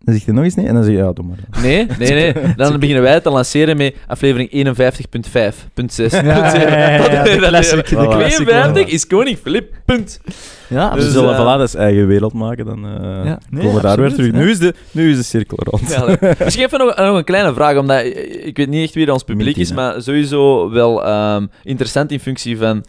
Dan 0.09 0.17
zegt 0.17 0.25
hij 0.25 0.35
nog 0.35 0.43
eens 0.43 0.55
nee. 0.55 0.67
En 0.67 0.73
dan 0.73 0.83
zeg 0.83 0.93
je, 0.93 0.99
ja, 0.99 1.11
doe 1.13 1.25
maar. 1.25 1.61
Nee, 1.63 1.87
nee, 1.99 2.11
nee. 2.11 2.33
Dan 2.55 2.79
beginnen 2.79 3.03
wij 3.03 3.19
te 3.19 3.29
lanceren 3.29 3.77
met 3.77 3.95
aflevering 4.07 4.49
51.5, 4.51 5.73
punt 5.73 5.93
6, 5.93 6.11
Ja, 6.11 6.21
punt 6.21 6.35
ja, 6.35 6.49
7. 6.49 6.69
ja, 6.69 6.77
ja, 6.77 7.11
ja, 7.11 7.23
de 7.23 7.37
classic, 7.37 7.87
de 7.89 7.95
Voilà. 7.95 8.09
classic. 8.09 8.47
52 8.47 8.85
is 8.85 9.07
koning 9.07 9.37
Filip, 9.37 9.73
punt. 9.85 10.21
Ja, 10.67 10.95
we 10.95 11.01
zullen 11.11 11.33
eh, 11.33 11.39
voilà, 11.39 11.57
dat 11.57 11.67
is 11.67 11.75
eigen 11.75 12.07
wereld 12.07 12.33
maken. 12.33 12.65
Dan 12.65 12.85
eh, 12.85 13.25
Ja, 13.25 13.39
nee, 13.49 13.63
komen 13.63 13.75
we 13.75 13.87
daar 13.87 13.99
weer 13.99 14.13
terug. 14.13 14.31
Nu 14.31 14.49
is, 14.49 14.59
de, 14.59 14.73
nu 14.91 15.11
is 15.11 15.17
de 15.17 15.23
cirkel 15.23 15.57
rond. 15.61 15.89
Ja. 15.89 16.17
Misschien 16.43 16.65
even 16.65 16.79
nog, 16.79 16.95
nog 16.97 17.17
een 17.17 17.23
kleine 17.23 17.53
vraag, 17.53 17.77
omdat 17.77 18.01
eh, 18.01 18.45
ik 18.47 18.57
weet 18.57 18.69
niet 18.69 18.83
echt 18.83 18.93
wie 18.93 19.13
ons 19.13 19.23
publiek 19.23 19.57
is, 19.57 19.73
maar 19.73 20.01
sowieso 20.01 20.69
wel 20.71 21.05
ehm, 21.05 21.45
interessant 21.63 22.11
in 22.11 22.19
functie 22.19 22.57
van 22.57 22.83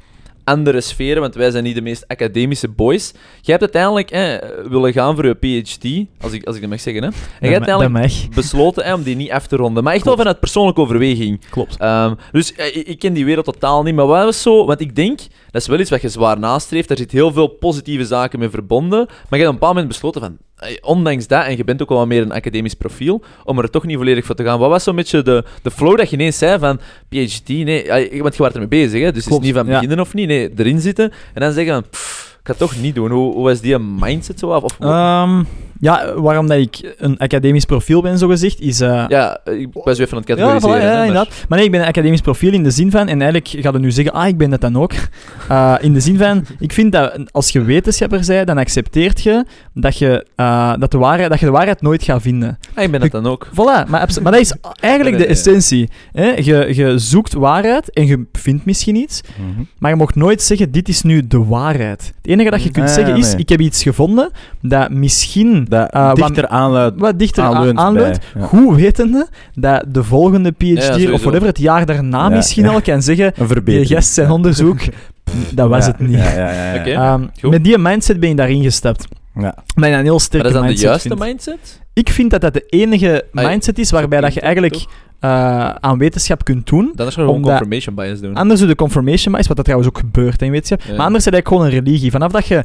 andere 0.45 0.81
sferen, 0.81 1.21
want 1.21 1.35
wij 1.35 1.51
zijn 1.51 1.65
niet 1.65 1.75
de 1.75 1.81
meest 1.81 2.05
academische 2.09 2.69
boys. 2.69 3.13
Jij 3.41 3.57
hebt 3.59 3.61
uiteindelijk 3.61 4.11
eh, 4.11 4.69
willen 4.69 4.93
gaan 4.93 5.15
voor 5.15 5.27
je 5.27 5.35
PhD, 5.35 6.07
als 6.21 6.33
ik, 6.33 6.45
als 6.45 6.55
ik 6.55 6.61
dat 6.61 6.71
mag 6.71 6.81
zeggen. 6.81 7.03
Hè. 7.03 7.09
En 7.09 7.15
jij 7.41 7.53
hebt 7.53 7.69
uiteindelijk 7.69 8.35
besloten 8.35 8.95
om 8.95 9.03
die 9.03 9.17
niet 9.17 9.31
af 9.31 9.47
te 9.47 9.57
ronden, 9.57 9.85
maar 9.85 9.95
echt 9.95 10.05
wel 10.05 10.17
vanuit 10.17 10.41
persoonlijke 10.41 10.81
overweging. 10.81 11.41
Klopt. 11.51 11.77
Ehm, 11.77 12.15
dus 12.33 12.55
eh, 12.55 12.77
ik, 12.77 12.99
ken 12.99 13.13
die 13.13 13.25
wereld 13.25 13.45
totaal 13.45 13.83
niet, 13.83 13.95
maar 13.95 14.07
wat 14.07 14.25
was 14.25 14.43
zo... 14.43 14.67
Want 14.67 14.81
ik 14.81 14.97
denk, 14.97 15.19
dat 15.51 15.63
is 15.63 15.69
wel 15.69 15.81
iets 15.81 15.91
wat 15.91 16.03
je 16.03 16.09
zwaar 16.09 16.39
nastreeft, 16.39 16.89
daar 16.89 16.97
zit 16.97 17.13
heel 17.13 17.33
veel 17.33 17.47
positieve 17.47 18.05
zaken 18.05 18.39
mee 18.39 18.51
verbonden, 18.51 19.07
maar 19.07 19.39
je 19.39 19.45
hebt 19.45 19.47
op 19.47 19.53
een 19.53 19.59
bepaald 19.59 19.75
moment 19.75 19.89
besloten 19.93 20.21
van, 20.21 20.39
ondanks 20.81 21.27
dat, 21.27 21.45
en 21.45 21.57
je 21.57 21.65
bent 21.65 21.83
ook 21.83 21.89
wel 21.89 22.07
meer 22.07 22.23
een 22.23 22.33
academisch 22.33 22.75
profiel, 22.75 23.23
om 23.45 23.59
er 23.59 23.71
toch 23.71 23.85
niet 23.87 23.97
volledig 23.97 24.25
voor 24.25 24.35
te 24.35 24.45
gaan. 24.45 24.59
Wat 24.59 24.69
was 24.71 24.85
zo'n 24.85 24.97
beetje 24.97 25.23
de, 25.23 25.45
de 25.63 25.71
flow 25.71 25.97
dat 25.97 26.11
je 26.11 26.17
ineens 26.17 26.39
zei 26.39 26.59
van, 26.59 26.81
PhD, 27.09 27.49
nee, 27.49 27.83
eh, 27.83 28.23
want 28.23 28.37
je 28.37 28.43
was 28.43 28.53
ermee 28.53 28.69
bezig, 28.69 29.03
hè, 29.03 29.13
dus 29.13 29.25
Klopt, 29.25 29.45
het 29.45 29.55
is 29.55 29.55
niet 29.55 29.55
van 29.55 29.67
ja. 29.67 29.73
beginnen 29.73 30.01
of 30.01 30.15
niet, 30.15 30.29
nee, 30.29 30.51
erin 30.57 30.81
zitten, 30.81 31.13
en 31.35 31.41
dan 31.41 31.53
zeggen 31.53 31.73
van, 31.73 31.85
pff, 31.91 32.39
ik 32.41 32.47
ga 32.47 32.53
het 32.53 32.59
toch 32.59 32.81
niet 32.83 32.95
doen. 32.95 33.11
Hoe, 33.11 33.35
hoe 33.35 33.45
was 33.45 33.61
die 33.61 33.79
mindset 33.79 34.39
zo 34.39 34.51
af? 34.51 34.63
Of, 34.63 34.79
Ehm, 34.81 35.43
Ja, 35.81 36.15
waarom 36.15 36.47
dat 36.49 36.59
ik 36.59 36.95
een 36.99 37.19
academisch 37.19 37.65
profiel 37.65 38.03
ben, 38.03 38.19
zogezegd, 38.19 38.61
is... 38.61 38.81
eh, 38.81 39.05
Ja, 39.09 39.41
ik 39.45 39.69
was 39.73 39.99
weer 39.99 40.09
van 40.09 40.19
het 40.19 40.29
ja, 40.29 40.35
categoriseren. 40.35 40.77
voilà, 40.77 40.83
ja, 40.83 40.89
hè, 40.89 40.95
maar- 40.97 41.07
inderdaad. 41.07 41.45
Maar 41.49 41.57
nee, 41.59 41.67
ik 41.67 41.73
ben 41.73 41.81
een 41.81 41.87
academisch 41.87 42.21
profiel 42.21 42.53
in 42.53 42.63
de 42.63 42.71
zin 42.71 42.91
van, 42.91 43.01
en 43.09 43.23
eigenlijk 43.23 43.49
gaat 43.65 43.73
het 43.73 43.83
nu 43.83 43.91
zeggen, 43.91 44.13
ah, 44.15 44.29
ik 44.29 44.37
ben 44.37 44.51
dat 44.51 44.61
dan 44.61 44.77
ook. 44.79 44.93
Eh, 45.49 45.75
in 45.81 45.93
de 45.93 46.01
zin 46.01 46.19
van, 46.19 46.45
ik 46.59 46.73
vind 46.73 46.93
dat 46.93 47.19
als 47.33 47.51
je 47.51 47.63
wetenschapper 47.63 48.23
bent, 48.27 48.47
dan 48.47 48.59
accepteert 48.59 49.21
je 49.23 49.45
dat 49.75 49.99
je, 49.99 50.27
eh, 50.37 50.73
dat, 50.79 50.91
de 50.91 50.99
waarheid, 50.99 51.31
dat 51.31 51.41
je 51.41 51.47
de 51.47 51.53
waarheid 51.53 51.83
nooit 51.83 52.03
gaat 52.03 52.23
vinden. 52.23 52.59
Ah, 52.75 52.85
ik 52.85 52.91
ben 52.91 53.01
dat 53.01 53.11
dan 53.11 53.27
ook. 53.27 53.47
Voilà, 53.53 53.89
maar, 53.89 54.01
abs- 54.01 54.19
maar 54.21 54.33
dat 54.33 54.41
is 54.41 54.55
eigenlijk 54.81 55.17
Nee, 55.17 55.27
de 55.27 55.33
nee, 55.33 55.37
essentie. 55.37 55.89
Hè? 56.13 56.25
Je, 56.31 56.75
je 56.75 56.99
zoekt 56.99 57.33
waarheid 57.33 57.93
en 57.93 58.07
je 58.07 58.27
vindt 58.33 58.65
misschien 58.65 58.97
iets, 58.97 59.21
Mhm. 59.39 59.63
maar 59.79 59.91
je 59.91 59.97
mag 59.97 60.15
nooit 60.15 60.43
zeggen, 60.43 60.71
dit 60.71 60.89
is 60.89 61.03
nu 61.03 61.27
de 61.27 61.45
waarheid. 61.45 62.13
Het 62.17 62.27
enige 62.31 62.51
dat 62.51 62.63
je 62.63 62.71
kunt 62.71 62.89
Ah, 62.89 62.95
zeggen 62.95 63.17
is, 63.17 63.31
nee. 63.33 63.41
ik 63.41 63.49
heb 63.49 63.61
iets 63.61 63.83
gevonden 63.83 64.31
dat 64.63 64.91
misschien 64.91 65.67
Dat 65.71 65.93
wat- 65.93 66.17
dichter 66.17 66.49
aanluidt. 66.49 67.01
wat 67.01 67.19
dichter 67.19 67.45
aan- 67.45 67.55
aanleunt 67.55 67.79
aanleunt, 67.79 68.19
bij, 68.33 68.43
ja. 68.43 68.47
goed 68.49 68.77
wetende 68.77 69.29
dat 69.55 69.85
de 69.89 70.05
volgende 70.05 70.51
PhD 70.53 70.97
Ja, 70.97 71.13
of 71.13 71.23
whatever 71.23 71.47
het 71.47 71.59
jaar 71.59 71.87
daarna 71.87 72.19
Ja, 72.19 72.29
misschien 72.29 72.65
ja. 72.65 72.71
al 72.73 72.81
kan 72.83 73.03
zeggen, 73.03 73.33
verbetering. 73.37 73.89
gast 73.89 74.13
zijn 74.13 74.31
onderzoek, 74.31 74.79
dat 75.55 75.69
was 75.69 75.87
Ja, 75.87 75.91
het 75.93 76.01
niet. 76.01 76.19
Ja, 76.19 76.31
ja, 76.31 76.53
ja, 76.53 76.73
ja. 76.75 76.81
Oké. 76.81 76.91
Ehm, 76.91 77.27
goed. 77.41 77.51
met 77.51 77.65
die 77.65 77.79
mindset 77.79 78.21
ben 78.21 78.29
je 78.29 78.35
daarin 78.35 78.63
gestapt. 78.63 79.05
Ja. 79.35 79.55
Je 79.75 79.87
een 79.87 80.03
heel 80.03 80.11
Maar 80.11 80.21
sterke 80.21 80.53
dat 80.53 80.55
is 80.55 80.61
de 80.61 80.67
mindset 80.67 80.89
juiste 80.89 81.09
vindt. 81.09 81.23
mindset? 81.25 81.81
Ik 81.93 82.09
vind 82.09 82.31
dat 82.31 82.41
dat 82.41 82.53
de 82.55 82.65
enige 82.67 83.25
Ah, 83.35 83.45
mindset 83.47 83.79
is 83.79 83.91
waarbij 83.91 84.21
dat 84.21 84.35
je 84.35 84.41
eigenlijk 84.41 84.85
eh, 85.21 85.69
aan 85.69 85.99
wetenschap 85.99 86.45
kunt 86.45 86.67
doen. 86.67 86.93
Dan 86.95 87.07
is 87.07 87.15
gewoon 87.15 87.29
Omdat- 87.29 87.51
confirmation 87.51 87.95
bias 87.95 88.21
doen. 88.21 88.35
Anders 88.35 88.61
doe 88.61 88.69
je 88.69 88.75
confirmation 88.75 89.33
bias, 89.35 89.47
wat 89.47 89.57
dat 89.57 89.65
trouwens 89.65 89.91
ook 89.93 89.99
gebeurt 89.99 90.43
in 90.43 90.51
wetenschap. 90.51 90.81
Ja. 90.81 90.97
Maar 90.97 91.07
anders 91.07 91.25
is 91.25 91.25
het 91.25 91.35
eigenlijk 91.35 91.47
gewoon 91.49 91.65
een 91.81 91.85
religie. 91.85 92.11
Vanaf 92.11 92.33
dat 92.33 92.47
je 92.47 92.65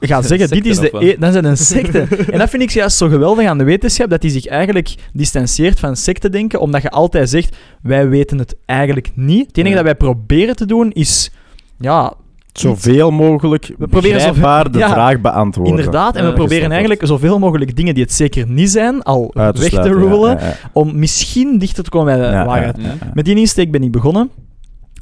gaat 0.00 0.26
zeggen, 0.32 0.48
dit 0.48 0.66
is 0.66 0.78
de... 0.78 0.90
E 0.98 1.16
dan 1.18 1.32
zijn 1.32 1.44
een 1.44 1.56
secte. 1.56 1.98
en 2.32 2.38
dat 2.38 2.50
vind 2.50 2.62
ik 2.62 2.70
juist 2.70 2.96
zo 2.96 3.08
geweldig 3.08 3.46
aan 3.46 3.58
de 3.58 3.64
wetenschap, 3.64 4.10
dat 4.10 4.20
die 4.20 4.30
zich 4.30 4.46
eigenlijk 4.46 4.94
distancieert 5.12 5.80
van 5.80 5.96
sectedenken, 5.96 6.60
omdat 6.60 6.82
je 6.82 6.90
altijd 6.90 7.30
zegt, 7.30 7.56
wij 7.82 8.08
weten 8.08 8.38
het 8.38 8.54
eigenlijk 8.66 9.10
niet. 9.14 9.46
Het 9.46 9.56
enige 9.56 9.70
Ja. 9.70 9.82
dat 9.82 9.84
wij 9.84 9.94
proberen 9.94 10.56
te 10.56 10.66
doen 10.66 10.92
is... 10.92 11.30
Ja, 11.78 12.12
Zoveel 12.52 13.10
mogelijk 13.10 13.72
We 13.78 13.86
proberen 13.86 14.20
zoveel- 14.20 14.70
de 14.72 14.78
Ja, 14.78 14.88
vraag 14.92 15.20
beantwoorden. 15.20 15.76
inderdaad. 15.76 16.16
En 16.16 16.22
Ja, 16.22 16.28
we 16.28 16.34
proberen 16.34 16.70
eigenlijk 16.70 17.06
zoveel 17.06 17.38
mogelijk 17.38 17.76
dingen 17.76 17.94
die 17.94 18.02
het 18.02 18.12
zeker 18.12 18.48
niet 18.48 18.70
zijn, 18.70 19.02
al 19.02 19.28
te 19.28 19.38
weg 19.40 19.52
te 19.52 19.66
sluiten, 19.66 20.10
ja. 20.38 20.56
om 20.72 20.98
misschien 20.98 21.58
dichter 21.58 21.84
te 21.84 21.90
komen 21.90 22.18
bij 22.18 22.26
de 22.26 22.32
Ja, 22.34 22.44
waarheid. 22.46 22.76
ja, 22.76 22.82
ja, 22.82 22.94
ja. 23.00 23.10
Met 23.14 23.24
die 23.24 23.36
insteek 23.36 23.70
ben 23.70 23.82
ik 23.82 23.90
begonnen. 23.92 24.30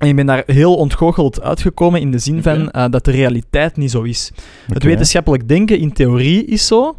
En 0.02 0.08
ik 0.08 0.16
ben 0.16 0.26
daar 0.26 0.42
heel 0.46 0.74
ontgoocheld 0.74 1.40
uitgekomen 1.40 2.00
in 2.00 2.10
de 2.10 2.18
zin 2.18 2.42
van 2.42 2.70
eh, 2.70 2.84
dat 2.90 3.04
de 3.04 3.10
realiteit 3.10 3.76
niet 3.76 3.90
zo 3.90 4.02
is. 4.02 4.32
Het 4.72 4.82
wetenschappelijk 4.82 5.48
denken 5.48 5.78
in 5.78 5.92
theorie 5.92 6.44
is 6.44 6.66
zo, 6.66 6.96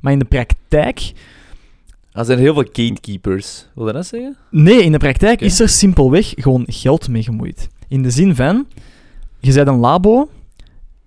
maar 0.00 0.12
in 0.12 0.18
de 0.18 0.24
praktijk... 0.24 1.12
Er 2.12 2.24
zijn 2.24 2.38
heel 2.38 2.54
veel 2.54 2.64
gatekeepers. 2.72 3.66
Wil 3.74 3.86
je 3.86 3.92
dat 3.92 4.06
zeggen? 4.06 4.36
Nee, 4.50 4.82
in 4.82 4.92
de 4.92 4.98
praktijk 4.98 5.40
is 5.40 5.60
er 5.60 5.68
simpelweg 5.68 6.32
gewoon 6.36 6.64
geld 6.66 7.08
mee 7.08 7.22
gemoeid. 7.22 7.68
In 7.88 8.02
de 8.02 8.10
zin 8.10 8.34
van, 8.34 8.66
je 9.38 9.52
bent 9.52 9.68
een 9.68 9.78
labo, 9.78 10.28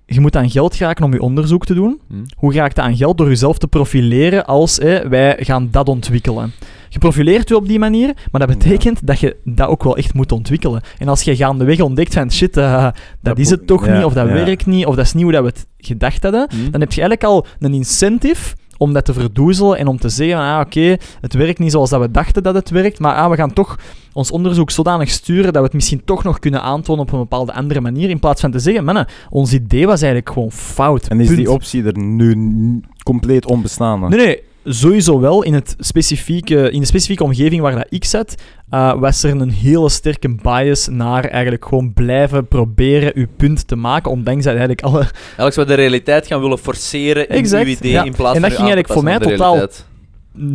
je 0.09 0.19
moet 0.19 0.35
aan 0.35 0.49
geld 0.49 0.75
geraken 0.75 1.05
om 1.05 1.13
je 1.13 1.21
onderzoek 1.21 1.65
te 1.65 1.73
doen. 1.73 1.99
Hm. 2.07 2.15
Hoe 2.37 2.53
raakt 2.53 2.75
je 2.75 2.81
aan 2.81 2.97
geld? 2.97 3.17
Door 3.17 3.27
jezelf 3.27 3.57
te 3.57 3.67
profileren 3.67 4.45
als 4.45 4.77
hè, 4.77 5.07
wij 5.09 5.37
gaan 5.39 5.67
dat 5.71 5.89
ontwikkelen. 5.89 6.51
Je 6.89 6.99
profileert 6.99 7.49
je 7.49 7.55
op 7.55 7.67
die 7.67 7.79
manier, 7.79 8.13
maar 8.31 8.47
dat 8.47 8.57
betekent 8.57 9.07
dat 9.07 9.19
je 9.19 9.35
dat 9.43 9.67
ook 9.67 9.83
wel 9.83 9.97
echt 9.97 10.13
moet 10.13 10.31
ontwikkelen. 10.31 10.81
En 10.97 11.07
als 11.07 11.21
je 11.21 11.35
gaandeweg 11.35 11.79
ontdekt 11.79 12.13
van 12.13 12.31
shit, 12.31 12.57
eh, 12.57 12.83
dat, 12.83 12.93
Dat 13.21 13.39
is 13.39 13.49
het 13.49 13.67
toch 13.67 13.85
ja, 13.85 13.95
niet, 13.95 14.05
of 14.05 14.13
dat 14.13 14.27
ja. 14.27 14.33
werkt 14.33 14.65
niet, 14.65 14.85
of 14.85 14.95
dat 14.95 15.05
is 15.05 15.13
niet 15.13 15.23
hoe 15.23 15.31
dat 15.31 15.41
we 15.41 15.47
het 15.47 15.67
gedacht 15.77 16.23
hadden, 16.23 16.47
Hm. 16.49 16.71
dan 16.71 16.81
heb 16.81 16.91
je 16.91 17.01
eigenlijk 17.01 17.23
al 17.23 17.45
een 17.59 17.73
incentive 17.73 18.55
om 18.77 18.93
dat 18.93 19.05
te 19.05 19.13
verdoezelen 19.13 19.77
en 19.77 19.87
om 19.87 19.99
te 19.99 20.09
zeggen, 20.09 20.37
ah, 20.37 20.59
oké, 20.59 20.97
het 21.21 21.33
werkt 21.33 21.59
niet 21.59 21.71
zoals 21.71 21.89
dat 21.89 22.01
we 22.01 22.11
dachten 22.11 22.43
dat 22.43 22.55
het 22.55 22.69
werkt, 22.69 22.99
maar 22.99 23.15
ah, 23.15 23.29
we 23.29 23.35
gaan 23.35 23.53
toch 23.53 23.77
ons 24.19 24.31
onderzoek 24.31 24.71
zodanig 24.71 25.09
sturen 25.09 25.43
dat 25.43 25.55
we 25.55 25.63
het 25.63 25.73
misschien 25.73 26.03
toch 26.05 26.23
nog 26.23 26.39
kunnen 26.39 26.61
aantonen 26.61 27.01
op 27.01 27.11
een 27.11 27.19
bepaalde 27.19 27.53
andere 27.53 27.81
manier, 27.81 28.09
in 28.09 28.19
plaats 28.19 28.41
van 28.41 28.51
te 28.51 28.59
zeggen, 28.59 28.83
mannen, 28.83 29.07
ons 29.29 29.53
idee 29.53 29.85
was 29.85 30.01
eigenlijk 30.01 30.33
gewoon 30.33 30.51
fout. 30.51 31.07
En 31.07 31.19
is 31.19 31.25
Punt. 31.25 31.37
die 31.37 31.51
optie 31.51 31.83
er 31.83 31.97
nu 31.97 32.81
compleet 33.03 33.45
onbestaande? 33.45 34.07
Nee, 34.07 34.25
nee, 34.25 34.43
sowieso 34.63 35.19
wel. 35.19 35.43
In, 35.43 35.53
het 35.53 35.75
specifieke, 35.79 36.71
in 36.71 36.79
de 36.79 36.85
specifieke 36.85 37.23
omgeving 37.23 37.61
waar 37.61 37.75
dat 37.75 37.87
ik 37.89 38.05
zat, 38.05 38.35
eh, 38.69 38.99
was 38.99 39.23
er 39.23 39.41
een 39.41 39.51
hele 39.51 39.89
sterke 39.89 40.35
bias 40.35 40.87
naar 40.87 41.25
eigenlijk 41.25 41.65
gewoon 41.65 41.93
blijven 41.93 42.47
proberen 42.47 43.11
uw 43.15 43.27
punt 43.37 43.67
te 43.67 43.75
maken, 43.75 44.11
ondanks 44.11 44.43
dat 44.43 44.55
eigenlijk 44.55 44.81
alle... 44.81 44.99
Eigenlijk 44.99 45.53
zou 45.53 45.67
de 45.67 45.73
realiteit 45.73 46.27
gaan 46.27 46.41
willen 46.41 46.57
forceren 46.57 47.29
in 47.29 47.35
Exact, 47.35 47.65
uw 47.65 47.71
idee 47.71 47.91
ja. 47.91 48.03
in 48.03 48.13
plaats 48.15 48.35
En 48.35 48.41
dat 48.41 48.51
van 48.53 48.59
ging 48.65 48.73
eigenlijk 48.73 48.93
voor 48.93 49.03
mij 49.03 49.19
totaal- 49.19 49.53
realiteit. 49.53 49.87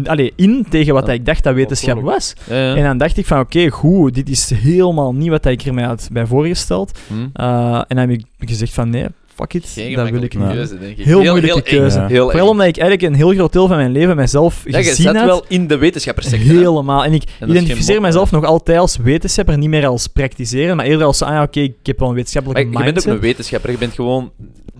Allee, 0.04 0.32
in 0.36 0.66
tegen 0.68 0.94
wat 0.94 1.06
Ja. 1.06 1.12
ik 1.12 1.26
dacht 1.26 1.42
dat 1.44 1.54
wetenschap 1.54 2.00
was. 2.02 2.32
Ja, 2.48 2.56
ja. 2.56 2.74
En 2.76 2.82
dan 2.84 2.98
dacht 2.98 3.16
ik 3.16 3.26
van, 3.26 3.40
oké, 3.40 3.68
goed, 3.68 4.14
dit 4.14 4.28
is 4.28 4.50
helemaal 4.50 5.14
niet 5.14 5.28
wat 5.28 5.44
ik 5.46 5.62
er 5.62 5.74
mij 5.74 5.84
had 5.84 6.08
bij 6.12 6.26
voorgesteld. 6.26 6.98
Hm. 7.08 7.14
Eh, 7.32 7.74
en 7.76 7.84
dan 7.96 7.98
heb 7.98 8.10
ik 8.10 8.24
gezegd 8.38 8.72
van, 8.72 8.90
nee, 8.90 9.06
fuck 9.34 9.54
it, 9.54 9.66
Geen 9.68 9.94
dat 9.96 10.08
wil 10.10 10.22
ik 10.22 10.38
niet. 10.38 10.48
keuze, 10.48 10.78
denk 10.78 10.96
ik. 10.96 11.04
Heel 11.04 11.22
moeilijke 11.22 11.46
heel 11.46 11.56
eng. 11.56 11.62
keuze. 11.62 11.98
Ja. 11.98 12.06
Heel 12.06 12.24
Vooral 12.30 12.44
eng. 12.46 12.50
omdat 12.52 12.66
ik 12.66 12.76
eigenlijk 12.78 13.12
een 13.12 13.18
heel 13.18 13.32
groot 13.34 13.52
deel 13.52 13.66
van 13.66 13.76
mijn 13.76 13.92
leven 13.92 14.16
je 14.84 14.88
gezien 14.88 15.04
zat 15.06 15.16
had. 15.16 15.24
wel 15.26 15.44
in 15.48 15.66
de 15.66 15.76
wetenschappersector. 15.78 16.48
hè? 16.48 16.54
Helemaal. 16.58 17.04
En 17.04 17.12
ik 17.12 17.22
identificeer 17.46 18.00
mezelf 18.00 18.30
nog 18.30 18.44
altijd 18.44 18.78
als 18.78 18.96
wetenschapper, 18.96 19.58
niet 19.58 19.68
meer 19.68 19.86
als 19.86 20.06
praktiseren, 20.06 20.76
maar 20.76 20.86
eerder 20.86 21.06
als, 21.06 21.22
ah 21.22 21.28
ja, 21.30 21.42
oké, 21.42 21.60
ik 21.60 21.74
heb 21.82 21.98
wel 21.98 22.08
een 22.08 22.14
Maar 22.14 22.14
wetenschappelijke 22.14 22.60
je 22.62 22.66
bent 22.68 22.78
ook 22.88 22.92
mindset. 22.94 23.12
een 23.14 23.20
wetenschapper. 23.20 23.70
Je 23.70 23.78
bent 23.78 23.92
gewoon 23.94 24.30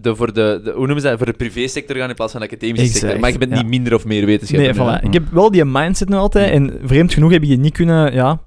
de, 0.04 0.16
voor 0.16 0.32
de, 0.32 0.60
de, 0.64 0.70
hoe 0.70 0.86
noemen 0.86 1.00
ze 1.00 1.08
dat? 1.08 1.16
Voor 1.16 1.26
de 1.26 1.32
privésector 1.32 1.96
gaan 1.96 2.08
in 2.08 2.14
plaats 2.14 2.32
van 2.32 2.40
de 2.40 2.46
academische 2.46 2.84
Exact, 2.84 3.00
sector. 3.00 3.20
Maar 3.20 3.32
je 3.32 3.38
bent 3.38 3.50
ja. 3.50 3.56
niet 3.56 3.66
minder 3.66 3.94
of 3.94 4.04
meer 4.04 4.26
wetenschapper. 4.26 4.84
Nee. 4.84 5.00
Ik 5.00 5.12
heb 5.12 5.22
wel 5.30 5.50
die 5.50 5.64
mindset 5.64 6.08
nog 6.08 6.20
altijd, 6.20 6.50
en 6.50 6.80
vreemd 6.84 7.12
genoeg 7.12 7.30
heb 7.30 7.42
je 7.42 7.56
niet 7.56 7.72
kunnen, 7.72 8.12
ja... 8.12 8.40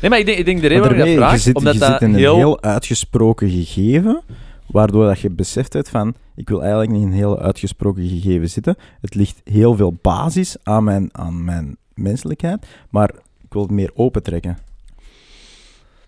Nee, 0.00 0.10
maar 0.10 0.18
ik 0.18 0.26
denk, 0.26 0.38
ik 0.38 0.44
denk 0.44 0.60
de 0.60 0.66
reden 0.66 0.82
waarom 0.82 1.00
ik 1.00 1.06
dat 1.06 1.16
vraag, 1.16 1.32
je 1.32 1.38
zit, 1.38 1.56
omdat 1.56 1.72
je 1.72 1.78
dat 1.78 1.90
zit 1.90 2.00
in 2.00 2.08
een 2.08 2.14
heel... 2.14 2.36
heel... 2.36 2.62
uitgesproken 2.62 3.50
gegeven, 3.50 4.22
waardoor 4.66 5.06
dat 5.06 5.20
je 5.20 5.30
beseft 5.30 5.72
hebt 5.72 5.88
van, 5.88 6.14
ik 6.36 6.48
wil 6.48 6.60
eigenlijk 6.60 6.92
niet 6.92 7.02
in 7.02 7.06
een 7.06 7.14
heel 7.14 7.38
uitgesproken 7.38 8.08
gegeven 8.08 8.50
zitten. 8.50 8.76
Het 9.00 9.14
ligt 9.14 9.40
heel 9.44 9.74
veel 9.76 9.98
basis 10.02 10.56
aan 10.62 10.84
mijn, 10.84 11.08
aan 11.12 11.44
mijn 11.44 11.76
menselijkheid, 11.94 12.66
maar 12.90 13.10
ik 13.42 13.52
wil 13.52 13.62
het 13.62 13.70
meer 13.70 13.90
opentrekken. 13.94 14.58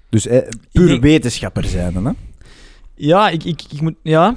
Dus 0.09 0.27
eh, 0.27 0.49
puur 0.73 0.87
denk- 0.87 1.03
wetenschapper 1.03 1.65
zijn, 1.65 1.95
hè? 1.95 2.11
Ja, 2.95 3.29
ik, 3.29 3.45
ik, 3.45 3.63
ik 3.73 3.81
moet... 3.81 3.95
Ja... 4.03 4.35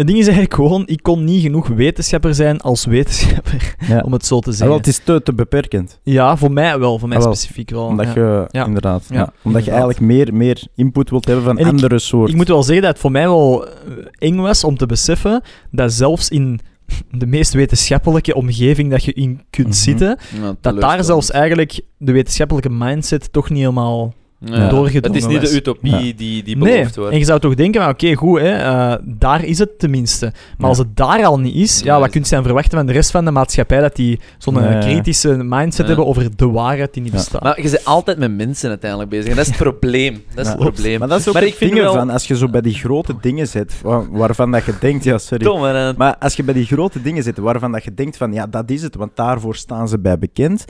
Het 0.00 0.08
ding 0.08 0.18
is 0.20 0.26
eigenlijk 0.28 0.54
gewoon, 0.54 0.82
ik 0.86 1.02
kon 1.02 1.24
niet 1.24 1.42
genoeg 1.42 1.68
wetenschapper 1.68 2.34
zijn 2.34 2.60
als 2.60 2.84
wetenschapper, 2.84 3.74
Ja. 3.88 4.00
om 4.00 4.12
het 4.12 4.26
zo 4.26 4.38
te 4.40 4.44
Ah, 4.50 4.50
zeggen. 4.50 4.66
wel, 4.68 4.76
het 4.76 4.86
is 4.86 4.98
te, 4.98 5.22
te 5.22 5.34
beperkend. 5.34 6.00
Ja, 6.02 6.36
voor 6.36 6.52
mij 6.52 6.78
wel, 6.78 6.98
voor 6.98 7.08
mij 7.08 7.18
Ah, 7.18 7.24
wel. 7.24 7.34
specifiek 7.34 7.70
wel. 7.70 7.84
Omdat 7.86 8.06
ja. 8.06 8.12
je, 8.14 8.44
Ja. 8.50 8.66
inderdaad, 8.66 9.04
Ja, 9.08 9.16
ja, 9.16 9.32
omdat 9.42 9.64
je 9.64 9.70
eigenlijk 9.70 10.00
meer, 10.00 10.34
meer 10.34 10.62
input 10.74 11.10
wilt 11.10 11.24
hebben 11.24 11.44
van 11.44 11.58
En 11.58 11.64
ik- 11.66 11.70
andere 11.70 11.98
soorten. 11.98 12.30
Ik 12.30 12.36
moet 12.36 12.48
wel 12.48 12.62
zeggen 12.62 12.82
dat 12.82 12.90
het 12.92 13.00
voor 13.00 13.10
mij 13.10 13.26
wel 13.28 13.66
eh, 13.66 13.72
eng 14.18 14.36
was 14.36 14.64
om 14.64 14.76
te 14.76 14.86
beseffen 14.86 15.42
dat 15.70 15.92
zelfs 15.92 16.28
in 16.28 16.60
de 17.10 17.26
meest 17.26 17.52
wetenschappelijke 17.52 18.34
omgeving 18.34 18.90
dat 18.90 19.04
je 19.04 19.12
in 19.12 19.40
kunt 19.50 19.66
Mhm. 19.68 19.76
zitten, 19.76 20.18
Ja, 20.40 20.54
dat 20.60 20.80
daar 20.80 21.04
zelfs 21.04 21.30
eigenlijk 21.30 21.80
de 21.98 22.12
wetenschappelijke 22.12 22.70
mindset 22.70 23.32
toch 23.32 23.50
niet 23.50 23.58
helemaal 23.58 24.14
Ja. 24.44 24.68
doorgedrongen 24.68 25.02
Het 25.02 25.16
is 25.16 25.26
niet 25.26 25.40
was. 25.40 25.50
de 25.50 25.56
utopie 25.56 25.90
Ja. 25.90 25.98
die, 25.98 26.14
die 26.42 26.56
Nee, 26.56 26.72
beloofd 26.76 26.96
wordt. 26.96 27.12
en 27.12 27.18
je 27.18 27.24
zou 27.24 27.40
toch 27.40 27.54
denken, 27.54 27.80
van, 27.82 27.90
oké, 27.90 28.14
goed, 28.14 28.40
hè, 28.40 28.52
eh, 28.52 28.94
daar 29.04 29.44
is 29.44 29.58
het 29.58 29.78
tenminste. 29.78 30.24
Maar 30.24 30.34
Ja. 30.58 30.66
als 30.66 30.78
het 30.78 30.96
daar 30.96 31.24
al 31.24 31.38
niet 31.40 31.54
is, 31.54 31.78
ja, 31.78 31.84
Ja, 31.94 32.00
wat 32.00 32.10
kun 32.10 32.22
je 32.24 32.30
dan 32.30 32.42
verwachten 32.42 32.78
van 32.78 32.86
de 32.86 32.92
rest 32.92 33.10
van 33.10 33.24
de 33.24 33.30
maatschappij, 33.30 33.80
dat 33.80 33.96
die 33.96 34.20
zo'n 34.38 34.62
eh, 34.62 34.80
kritische 34.80 35.28
mindset 35.36 35.80
Ja. 35.80 35.86
hebben 35.86 36.06
over 36.06 36.36
de 36.36 36.46
waarheid 36.50 36.92
die 36.94 37.02
niet 37.02 37.12
Ja. 37.12 37.18
bestaat. 37.18 37.42
Maar 37.42 37.62
je 37.62 37.70
bent 37.70 37.84
altijd 37.84 38.18
met 38.18 38.36
mensen 38.36 38.68
uiteindelijk 38.68 39.10
bezig. 39.10 39.28
En 39.30 39.36
dat 39.36 39.46
is 39.46 39.50
het 39.50 39.60
probleem. 39.62 40.12
Dat 40.34 40.46
is 40.46 40.52
Ja. 40.52 40.58
het 40.58 40.58
probleem. 40.72 40.98
Maar 40.98 41.08
dat 41.08 41.20
is 41.20 41.28
ook 41.28 41.32
Maar 41.34 41.42
het 41.42 41.50
ik 41.52 41.56
vind 41.58 41.72
wel- 41.72 41.92
van, 41.94 42.10
als 42.10 42.26
je 42.26 42.36
zo 42.36 42.48
bij 42.48 42.60
die 42.60 42.74
grote 42.74 43.14
dingen 43.20 43.46
zit, 43.48 43.80
wa- 43.82 44.04
waarvan 44.10 44.50
dat 44.50 44.64
je 44.64 44.72
denkt, 44.80 45.04
ja, 45.04 45.18
sorry. 45.18 45.44
Dom, 45.44 45.62
hè? 45.62 45.92
Maar 45.92 46.16
als 46.18 46.34
je 46.36 46.42
bij 46.42 46.54
die 46.54 46.66
grote 46.66 47.02
dingen 47.02 47.22
zit, 47.22 47.38
waarvan 47.38 47.72
dat 47.72 47.84
je 47.84 47.94
denkt 47.94 48.16
van, 48.16 48.32
ja, 48.32 48.46
dat 48.46 48.70
is 48.70 48.82
het, 48.82 48.94
want 48.94 49.10
daarvoor 49.16 49.54
staan 49.56 49.88
ze 49.88 49.98
bij 49.98 50.18
bekend. 50.18 50.64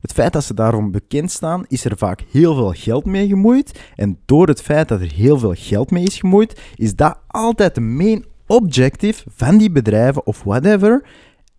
Het 0.00 0.12
feit 0.12 0.32
dat 0.32 0.44
ze 0.44 0.54
daarom 0.54 0.90
bekend 0.90 1.30
staan, 1.30 1.64
is 1.68 1.84
er 1.84 1.96
vaak 1.96 2.22
heel 2.30 2.54
veel 2.54 2.72
geld 2.72 3.04
mee 3.04 3.28
gemoeid. 3.28 3.80
En 3.94 4.18
door 4.24 4.48
het 4.48 4.62
feit 4.62 4.88
dat 4.88 5.00
er 5.00 5.12
heel 5.12 5.38
veel 5.38 5.54
geld 5.56 5.90
mee 5.90 6.04
is 6.04 6.18
gemoeid, 6.18 6.60
is 6.74 6.94
dat 6.94 7.18
altijd 7.26 7.74
de 7.74 7.80
main 7.80 8.24
objective 8.46 9.22
van 9.34 9.58
die 9.58 9.70
bedrijven 9.70 10.26
of 10.26 10.42
whatever. 10.42 11.02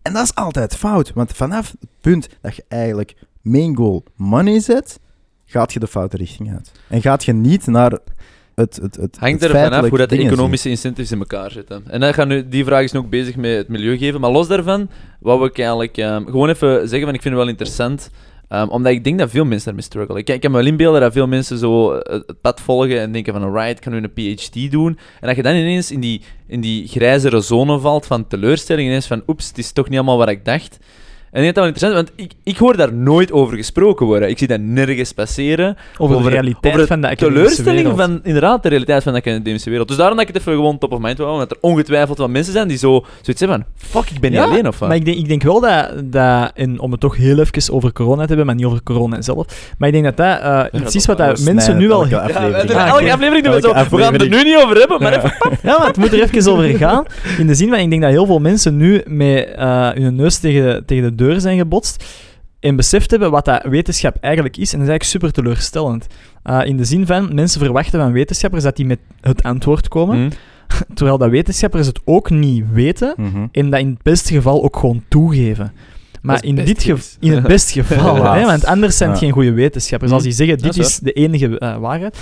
En 0.02 0.14
dat 0.14 0.24
is 0.24 0.36
altijd 0.36 0.76
fout, 0.76 1.12
want 1.14 1.32
vanaf 1.32 1.76
het 1.80 1.90
punt 2.02 2.30
dat 2.42 2.56
je 2.56 2.64
eigenlijk 2.68 3.16
main 3.42 3.76
goal 3.76 4.04
money 4.16 4.60
zet, 4.60 5.00
gaat 5.46 5.74
je 5.74 5.80
de 5.80 5.88
foute 5.88 6.18
richting 6.18 6.54
uit. 6.54 6.72
En 6.88 7.02
gaat 7.02 7.26
je 7.26 7.34
niet 7.34 7.68
naar 7.68 8.00
het, 8.56 8.76
het, 8.82 8.96
het 8.96 9.18
Hangt 9.20 9.42
het 9.42 9.44
er 9.44 9.50
vanaf 9.50 9.52
feitelijk 9.52 9.90
hoe 9.90 9.98
dat 9.98 10.10
de 10.10 10.16
zien. 10.16 10.26
economische 10.26 10.70
incentives 10.70 11.12
in 11.12 11.20
elkaar 11.20 11.52
zitten. 11.52 11.84
En 11.88 12.00
dan 12.00 12.14
gaan 12.14 12.28
nu, 12.28 12.48
die 12.48 12.66
vraag 12.66 12.84
is 12.84 12.92
nog 12.92 13.10
bezig 13.10 13.36
met 13.36 13.58
het 13.58 13.68
milieu 13.68 13.98
geven. 13.98 14.22
Maar 14.22 14.32
los 14.32 14.48
daarvan, 14.48 14.90
wou 15.20 15.46
ik 15.46 15.58
eigenlijk 15.58 15.98
ehm, 15.98 16.26
gewoon 16.26 16.50
even 16.50 16.88
zeggen, 16.90 17.08
van 17.08 17.14
ik 17.14 17.22
vind 17.22 17.34
het 17.34 17.44
wel 17.44 17.48
interessant. 17.48 18.10
Ehm, 18.50 18.68
omdat 18.68 18.92
ik 18.92 19.04
denk 19.04 19.20
dat 19.20 19.30
veel 19.30 19.46
mensen 19.46 19.66
daarmee 19.66 19.84
struggelen. 19.84 20.22
Ik, 20.22 20.30
ik 20.30 20.42
kan 20.42 20.52
me 20.52 20.58
wel 20.58 20.66
inbeelden 20.66 21.02
dat 21.02 21.14
veel 21.14 21.28
mensen 21.28 21.58
zo 21.58 21.94
eh, 21.94 22.20
het 22.26 22.42
pad 22.42 22.62
volgen 22.62 23.00
en 23.00 23.12
denken 23.12 23.34
van, 23.34 23.44
alright, 23.44 23.70
ik 23.70 23.82
kan 23.82 23.94
nu 23.94 24.02
een 24.04 24.38
PhD 24.38 24.72
doen. 24.72 24.98
En 25.20 25.28
dat 25.28 25.36
je 25.36 25.42
dan 25.42 25.56
ineens 25.56 25.92
in 25.92 26.00
die, 26.00 26.22
in 26.48 26.62
die 26.62 26.88
grijzere 26.88 27.42
zone 27.42 27.80
valt 27.80 28.06
van 28.06 28.28
teleurstelling. 28.28 28.88
Ineens 28.88 29.08
van, 29.08 29.24
oeps, 29.28 29.48
het 29.48 29.58
is 29.58 29.72
toch 29.72 29.90
niet 29.90 29.98
allemaal 29.98 30.18
wat 30.18 30.30
ik 30.30 30.46
dacht. 30.46 30.80
En 31.32 31.44
ik 31.44 31.44
vind 31.44 31.56
dat 31.56 31.64
wel 31.64 31.74
interessant, 31.74 31.94
want 31.94 32.12
ik, 32.16 32.32
ik 32.44 32.58
hoor 32.58 32.78
daar 32.78 32.94
nooit 32.94 33.32
over 33.32 33.58
gesproken 33.58 34.06
worden. 34.06 34.30
Ik 34.30 34.38
zie 34.38 34.48
dat 34.48 34.60
nergens 34.60 35.12
passeren. 35.14 35.78
Over, 35.98 36.16
de 36.16 36.20
Over- 36.22 36.32
realiteit 36.32 36.74
over 36.74 36.88
van 36.88 37.02
de 37.02 37.08
academische 37.08 37.36
teleurstelling 37.64 37.82
wereld. 37.96 38.00
van 38.02 38.20
inderdaad 38.24 38.64
de 38.64 38.70
realiteit 38.70 39.04
van 39.04 39.14
de 39.14 39.20
academische 39.20 39.70
wereld. 39.70 39.88
Dus 39.88 39.98
daarom 39.98 40.18
dat 40.18 40.28
ik 40.28 40.34
het 40.34 40.42
even 40.42 40.54
gewoon 40.56 40.78
top 40.78 40.92
of 40.92 41.00
mind 41.00 41.18
wou 41.18 41.30
houden, 41.30 41.48
omdat 41.50 41.64
er 41.64 41.70
ongetwijfeld 41.70 42.18
wel 42.18 42.28
mensen 42.30 42.54
zijn 42.54 42.68
die 42.68 42.78
zo 42.78 43.06
zoiets 43.22 43.40
hebben 43.42 43.66
van, 43.76 44.02
fuck, 44.04 44.12
ik 44.12 44.20
ben 44.20 44.32
niet 44.32 44.40
Ja, 44.40 44.46
alleen 44.46 44.68
of 44.68 44.80
wat? 44.80 44.88
Maar 44.88 44.98
ik 44.98 45.06
denk, 45.06 45.18
ik 45.18 45.28
denk 45.28 45.44
wel 45.44 45.60
dat, 45.62 45.92
dat 46.04 46.52
en 46.56 46.80
om 46.80 46.92
het 46.92 47.00
toch 47.00 47.16
heel 47.18 47.40
even 47.40 47.74
over 47.74 47.92
corona 47.94 48.22
te 48.22 48.28
hebben, 48.28 48.46
maar 48.46 48.56
niet 48.56 48.66
over 48.66 48.84
corona 48.84 49.22
zelf. 49.22 49.74
Maar 49.78 49.88
ik 49.90 49.94
denk 49.94 50.06
dat 50.06 50.18
dat 50.18 50.40
eh, 50.74 50.82
iets 50.82 50.96
is 50.96 51.06
wat 51.06 51.18
dat 51.18 51.40
mensen 51.40 51.78
nu 51.78 51.92
al... 51.92 52.02
Elke 52.02 52.16
Ja, 52.16 52.22
aflevering. 52.22 52.68
we- 52.70 52.76
Ah, 52.76 52.88
elke 52.88 53.12
aflevering 53.14 53.46
doen 53.46 53.54
we 53.54 53.62
zo. 53.62 53.74
We 53.74 54.02
gaan 54.02 54.14
het 54.14 54.22
er 54.22 54.30
nu 54.30 54.44
niet 54.44 54.58
over 54.64 54.78
hebben, 54.78 55.02
maar 55.02 55.14
even 55.18 55.34
Ja, 55.64 55.78
maar 55.78 55.88
het 55.88 55.98
moet 55.98 56.14
er 56.14 56.22
even 56.22 56.52
over 56.52 56.78
gaan. 56.78 57.06
In 57.38 57.48
de 57.48 57.54
zin 57.56 57.70
van, 57.70 57.78
ik 57.80 57.90
denk 57.90 58.02
dat 58.02 58.12
heel 58.12 58.26
veel 58.26 58.40
mensen 58.40 58.78
nu 58.78 59.02
met 59.08 59.48
eh, 59.56 59.90
hun 59.90 60.16
neus 60.16 60.38
tegen, 60.38 60.86
tegen 60.86 61.04
de 61.04 61.16
deur 61.20 61.42
zijn 61.42 61.58
gebotst. 61.58 62.04
En 62.60 62.76
beseft 62.76 63.12
hebben 63.12 63.32
wat 63.32 63.46
dat 63.46 63.64
wetenschap 63.64 64.16
eigenlijk 64.22 64.58
is. 64.58 64.74
En 64.74 64.80
dat 64.80 64.88
is 64.88 64.92
eigenlijk 64.94 65.04
super 65.04 65.32
teleurstellend. 65.44 66.08
Eh, 66.44 66.60
in 66.66 66.78
de 66.78 66.84
zin 66.86 67.06
van, 67.06 67.34
mensen 67.36 67.62
verwachten 67.62 68.00
van 68.00 68.12
wetenschappers 68.12 68.64
dat 68.64 68.76
die 68.76 68.86
met 68.86 69.00
het 69.22 69.44
antwoord 69.44 69.88
komen. 69.88 70.18
Hm. 70.18 70.30
Terwijl 70.96 71.18
dat 71.18 71.30
wetenschappers 71.30 71.88
het 71.88 72.00
ook 72.06 72.30
niet 72.30 72.64
weten. 72.72 73.14
Mhm. 73.18 73.46
En 73.52 73.70
dat 73.70 73.80
in 73.80 73.90
het 73.90 74.04
beste 74.04 74.34
geval 74.34 74.64
ook 74.64 74.78
gewoon 74.78 75.04
toegeven. 75.08 75.74
Maar 76.22 76.44
in, 76.44 76.56
dit 76.56 76.86
in 77.20 77.32
het 77.34 77.44
beste 77.44 77.74
geval, 77.84 78.34
hè, 78.34 78.46
want 78.46 78.66
anders 78.66 78.98
zijn 78.98 79.10
het 79.10 79.20
Ja. 79.20 79.26
geen 79.26 79.34
goede 79.34 79.52
wetenschappers. 79.52 80.12
Als 80.12 80.24
die 80.24 80.32
zeggen, 80.32 80.58
Dat 80.58 80.74
dit 80.74 80.86
is 80.86 80.90
is 80.90 81.00
de 81.00 81.12
enige 81.12 81.60
eh, 81.60 81.78
waarheid. 81.78 82.18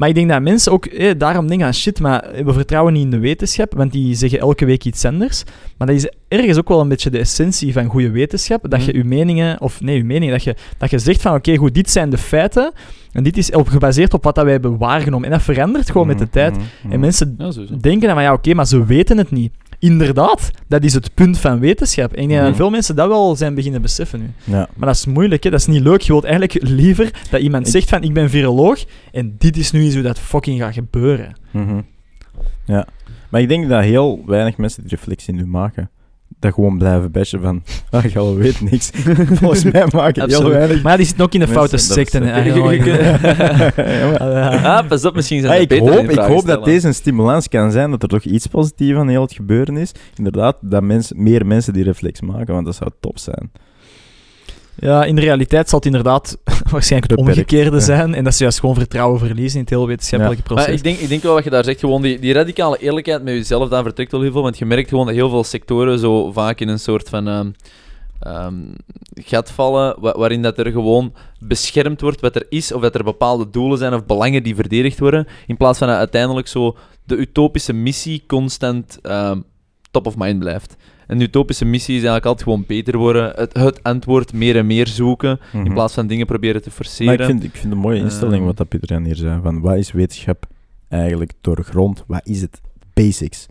Maar 0.00 0.08
ik 0.08 0.14
denk 0.14 0.28
dat 0.28 0.42
mensen 0.42 0.72
ook 0.72 0.86
eh, 0.86 1.10
daarom 1.18 1.46
denken 1.46 1.66
aan 1.66 1.74
shit, 1.74 2.00
maar 2.00 2.24
we 2.44 2.52
vertrouwen 2.52 2.92
niet 2.92 3.02
in 3.04 3.10
de 3.10 3.18
wetenschap, 3.18 3.72
want 3.74 3.92
die 3.92 4.14
zeggen 4.14 4.38
elke 4.38 4.64
week 4.64 4.84
iets 4.84 5.04
anders. 5.04 5.44
Maar 5.78 5.86
dat 5.86 5.96
is 5.96 6.08
ergens 6.28 6.58
ook 6.58 6.68
wel 6.68 6.80
een 6.80 6.88
beetje 6.88 7.10
de 7.10 7.18
essentie 7.18 7.72
van 7.72 7.84
goede 7.84 8.10
wetenschap, 8.10 8.70
dat 8.70 8.84
je 8.84 8.88
Mhm. 8.92 8.96
je 8.98 9.04
meningen, 9.04 9.60
of 9.60 9.80
nee, 9.80 9.96
je 9.96 10.04
meningen, 10.04 10.34
dat 10.34 10.42
je, 10.44 10.54
dat 10.78 10.90
je 10.90 10.98
zegt 10.98 11.22
van 11.22 11.34
oké, 11.34 11.56
goed, 11.56 11.74
dit 11.74 11.90
zijn 11.90 12.10
de 12.10 12.18
feiten, 12.18 12.72
en 13.12 13.22
dit 13.22 13.36
is 13.36 13.50
op, 13.50 13.68
gebaseerd 13.68 14.14
op 14.14 14.24
wat 14.24 14.34
dat 14.34 14.44
wij 14.44 14.52
hebben 14.52 14.78
waargenomen. 14.78 15.24
En 15.26 15.30
dat 15.32 15.42
verandert 15.42 15.90
gewoon 15.90 16.06
met 16.06 16.18
de 16.18 16.24
Mhm, 16.24 16.32
tijd. 16.32 16.56
mhm. 16.56 16.92
En 16.92 17.00
mensen 17.00 17.36
denken 17.80 18.00
dan 18.06 18.14
van 18.14 18.22
ja, 18.22 18.32
oké, 18.32 18.54
maar 18.54 18.66
ze 18.66 18.84
weten 18.84 19.18
het 19.18 19.30
niet. 19.30 19.52
Inderdaad, 19.80 20.50
dat 20.68 20.84
is 20.84 20.94
het 20.94 21.14
punt 21.14 21.38
van 21.38 21.58
wetenschap. 21.58 22.12
En 22.12 22.22
ik 22.22 22.28
denk 22.28 22.40
dat 22.40 22.48
Mhm. 22.48 22.58
veel 22.58 22.70
mensen 22.70 22.96
dat 22.96 23.08
wel 23.08 23.36
zijn 23.36 23.54
beginnen 23.54 23.82
beseffen 23.82 24.20
nu. 24.20 24.30
Ja. 24.44 24.68
Maar 24.76 24.86
dat 24.86 24.96
is 24.96 25.06
moeilijk, 25.06 25.42
hè? 25.44 25.50
dat 25.50 25.60
is 25.60 25.66
niet 25.66 25.82
leuk. 25.82 26.00
Je 26.00 26.12
wilt 26.12 26.24
eigenlijk 26.24 26.62
liever 26.62 27.10
dat 27.30 27.40
iemand 27.40 27.68
zegt 27.68 27.88
van 27.88 28.02
ik 28.02 28.12
ben 28.14 28.30
viroloog 28.30 28.84
en 29.12 29.34
dit 29.38 29.56
is 29.56 29.70
nu 29.70 29.82
eens 29.84 29.94
hoe 29.94 30.02
dat 30.02 30.18
fucking 30.18 30.60
gaat 30.60 30.74
gebeuren. 30.74 31.32
Mhm. 31.50 31.80
Ja. 32.64 32.86
Maar 33.28 33.40
ik 33.40 33.48
denk 33.48 33.68
dat 33.68 33.82
heel 33.82 34.22
weinig 34.26 34.56
mensen 34.56 34.82
die 34.82 34.90
reflectie 34.90 35.34
nu 35.34 35.46
maken. 35.46 35.90
Dat 36.38 36.54
gewoon 36.54 36.78
blijven 36.78 37.10
bashen 37.10 37.40
van, 37.40 37.62
ah, 37.90 38.04
Gallo 38.04 38.34
weet 38.34 38.60
niks. 38.60 38.90
Volgens 39.40 39.64
mij 39.64 39.86
maken 39.92 40.14
heel 40.14 40.22
Absoluut. 40.22 40.52
weinig 40.52 40.82
Maar 40.82 40.96
die 40.96 41.06
zit 41.06 41.20
ook 41.20 41.34
in 41.34 41.40
de 41.40 41.48
foute 41.48 41.76
maar- 44.18 44.64
Ah, 44.64 44.88
pas 44.88 45.04
op, 45.04 45.14
misschien 45.14 45.40
zijn 45.40 45.52
Ah, 45.52 45.60
ik 45.60 45.72
hoop, 45.78 46.10
ik 46.10 46.18
hoop 46.18 46.46
dat 46.46 46.64
deze 46.64 46.86
een 46.86 46.94
stimulans 46.94 47.48
kan 47.48 47.72
zijn, 47.72 47.90
dat 47.90 48.02
er 48.02 48.08
toch 48.08 48.24
iets 48.24 48.46
positiefs 48.46 48.98
aan 48.98 49.08
heel 49.08 49.22
het 49.22 49.32
gebeuren 49.32 49.76
is. 49.76 49.92
Inderdaad, 50.16 50.56
dat 50.60 50.82
mensen, 50.82 51.22
meer 51.22 51.46
mensen 51.46 51.72
die 51.72 51.84
reflex 51.84 52.20
maken, 52.20 52.54
want 52.54 52.66
dat 52.66 52.74
zou 52.74 52.90
top 53.00 53.18
zijn. 53.18 53.50
Ja, 54.80 55.04
in 55.04 55.14
de 55.14 55.20
realiteit 55.20 55.68
zal 55.68 55.78
het 55.78 55.86
inderdaad 55.86 56.38
waarschijnlijk 56.72 57.10
het 57.10 57.20
omgekeerde 57.20 57.76
ja. 57.76 57.82
zijn. 57.82 58.14
En 58.14 58.24
dat 58.24 58.34
ze 58.34 58.42
juist 58.42 58.60
gewoon 58.60 58.74
vertrouwen 58.74 59.18
verliezen 59.18 59.54
in 59.58 59.64
het 59.64 59.70
hele 59.74 59.86
wetenschappelijke 59.86 60.42
Maar 60.46 60.54
proces. 60.56 60.74
ik 60.76 60.82
denk, 60.82 60.98
ik 60.98 61.08
denk 61.08 61.22
wel 61.22 61.34
wat 61.34 61.44
je 61.44 61.50
daar 61.50 61.64
zegt, 61.64 61.80
gewoon 61.80 62.02
die, 62.02 62.18
die 62.18 62.32
radicale 62.32 62.78
eerlijkheid 62.78 63.22
met 63.22 63.34
jezelf, 63.34 63.68
daar 63.68 63.82
vertrekt 63.82 64.12
wel 64.12 64.20
heel 64.20 64.32
veel. 64.32 64.42
Want 64.42 64.58
je 64.58 64.64
merkt 64.66 64.88
gewoon 64.88 65.06
dat 65.06 65.14
heel 65.14 65.28
veel 65.30 65.44
sectoren 65.44 65.98
zo 65.98 66.32
vaak 66.32 66.60
in 66.60 66.68
een 66.68 66.78
soort 66.78 67.08
van 67.08 67.28
ehm, 67.28 67.50
ehm, 68.20 68.54
gat 69.14 69.50
vallen, 69.50 69.96
wa- 70.00 70.18
waarin 70.18 70.42
dat 70.42 70.58
er 70.58 70.70
gewoon 70.70 71.12
beschermd 71.38 72.00
wordt 72.00 72.20
wat 72.20 72.34
er 72.36 72.46
is, 72.48 72.72
of 72.72 72.82
dat 72.82 72.94
er 72.94 73.04
bepaalde 73.04 73.50
doelen 73.50 73.78
zijn 73.78 73.94
of 73.94 74.06
belangen 74.06 74.42
die 74.42 74.54
verdedigd 74.54 74.98
worden, 74.98 75.26
in 75.46 75.56
plaats 75.56 75.78
van 75.78 75.88
dat 75.88 75.96
uiteindelijk 75.96 76.48
zo 76.48 76.76
de 77.04 77.16
utopische 77.16 77.72
missie 77.72 78.24
constant 78.26 78.98
ehm, 79.02 79.40
top 79.90 80.06
of 80.06 80.16
mind 80.16 80.38
blijft. 80.38 80.76
En 81.10 81.18
de 81.18 81.24
utopische 81.24 81.64
missie 81.64 81.94
is 81.96 82.00
eigenlijk 82.02 82.26
altijd 82.26 82.48
gewoon 82.48 82.64
beter 82.66 82.96
worden, 82.96 83.32
het, 83.36 83.52
het 83.56 83.82
antwoord 83.82 84.32
meer 84.32 84.56
en 84.56 84.66
meer 84.66 84.86
zoeken, 84.88 85.40
in 85.52 85.60
Mhm. 85.60 85.72
plaats 85.72 85.94
van 85.94 86.06
dingen 86.06 86.26
proberen 86.26 86.62
te 86.62 86.68
Maar 86.68 86.76
forceren. 86.76 87.12
ik 87.18 87.24
vind, 87.24 87.44
ik 87.44 87.56
vind 87.56 87.72
een 87.72 87.78
mooie 87.78 87.98
instelling 88.00 88.36
Ehm. 88.36 88.44
wat 88.44 88.56
dat 88.56 88.68
Pieter 88.68 88.88
Jan 88.88 89.04
hier 89.04 89.16
zei. 89.16 89.40
Van 89.42 89.60
wat 89.60 89.76
is 89.76 89.92
wetenschap 89.92 90.46
eigenlijk 90.88 91.32
doorgrond? 91.40 92.04
Wat 92.06 92.20
is 92.24 92.40
het? 92.40 92.60
Basics. 92.94 93.46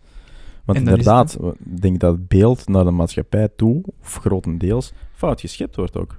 Want 0.66 0.78
inderdaad, 0.80 1.38
ik 1.74 1.82
denk 1.82 2.00
dat 2.00 2.12
het 2.14 2.28
beeld 2.28 2.68
naar 2.68 2.84
de 2.84 2.92
maatschappij 2.92 3.48
toe, 3.56 3.84
of 4.02 4.16
grotendeels, 4.22 4.92
fout 5.16 5.40
geschept 5.42 5.76
wordt 5.76 5.98
ook. 5.98 6.16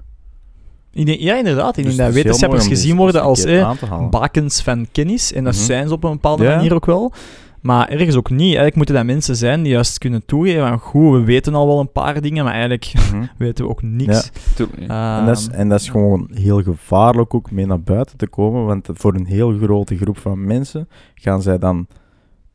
Ik 0.92 1.06
denk- 1.06 1.20
ja, 1.20 1.36
inderdaad. 1.36 1.76
Ik 1.76 1.84
Dus 1.84 1.96
denk 1.96 2.06
dat 2.08 2.22
wetenschappers 2.22 2.66
gezien 2.66 2.96
worden 2.96 3.22
als 3.22 3.44
een 3.44 3.58
eh, 3.80 4.08
bakens 4.08 4.62
van 4.62 4.86
kennis. 4.92 5.32
En 5.32 5.44
dat 5.44 5.54
Mhm. 5.54 5.62
zijn 5.62 5.88
ze 5.88 5.94
op 5.94 6.04
een 6.04 6.10
bepaalde 6.12 6.44
Ja. 6.44 6.56
manier 6.56 6.74
ook 6.74 6.86
wel. 6.86 7.12
Maar 7.60 7.88
ergens 7.88 8.16
ook 8.16 8.30
niet. 8.30 8.40
Eigenlijk 8.40 8.76
moeten 8.76 8.94
dat 8.94 9.04
mensen 9.04 9.36
zijn 9.36 9.62
die 9.62 9.72
juist 9.72 9.98
kunnen 9.98 10.24
toegeven 10.26 10.68
van 10.68 10.78
goed, 10.78 11.12
we 11.12 11.24
weten 11.24 11.54
al 11.54 11.66
wel 11.66 11.80
een 11.80 11.92
paar 11.92 12.20
dingen, 12.20 12.44
maar 12.44 12.52
eigenlijk 12.52 12.92
Mhm. 13.12 13.24
weten 13.38 13.64
we 13.64 13.70
ook 13.70 13.82
niks. 13.82 14.30
Ehm, 14.58 14.90
En 14.90 15.26
dat, 15.26 15.38
is, 15.38 15.48
en 15.48 15.68
dat 15.68 15.80
is 15.80 15.88
gewoon 15.88 16.30
heel 16.34 16.62
gevaarlijk 16.62 17.34
ook 17.34 17.50
mee 17.50 17.66
naar 17.66 17.80
buiten 17.82 18.16
te 18.16 18.26
komen, 18.28 18.64
want 18.64 18.88
voor 18.92 19.14
een 19.14 19.26
heel 19.26 19.58
grote 19.58 19.96
groep 19.96 20.18
van 20.18 20.44
mensen 20.44 20.88
gaan 21.14 21.42
zij 21.42 21.58
dan 21.58 21.86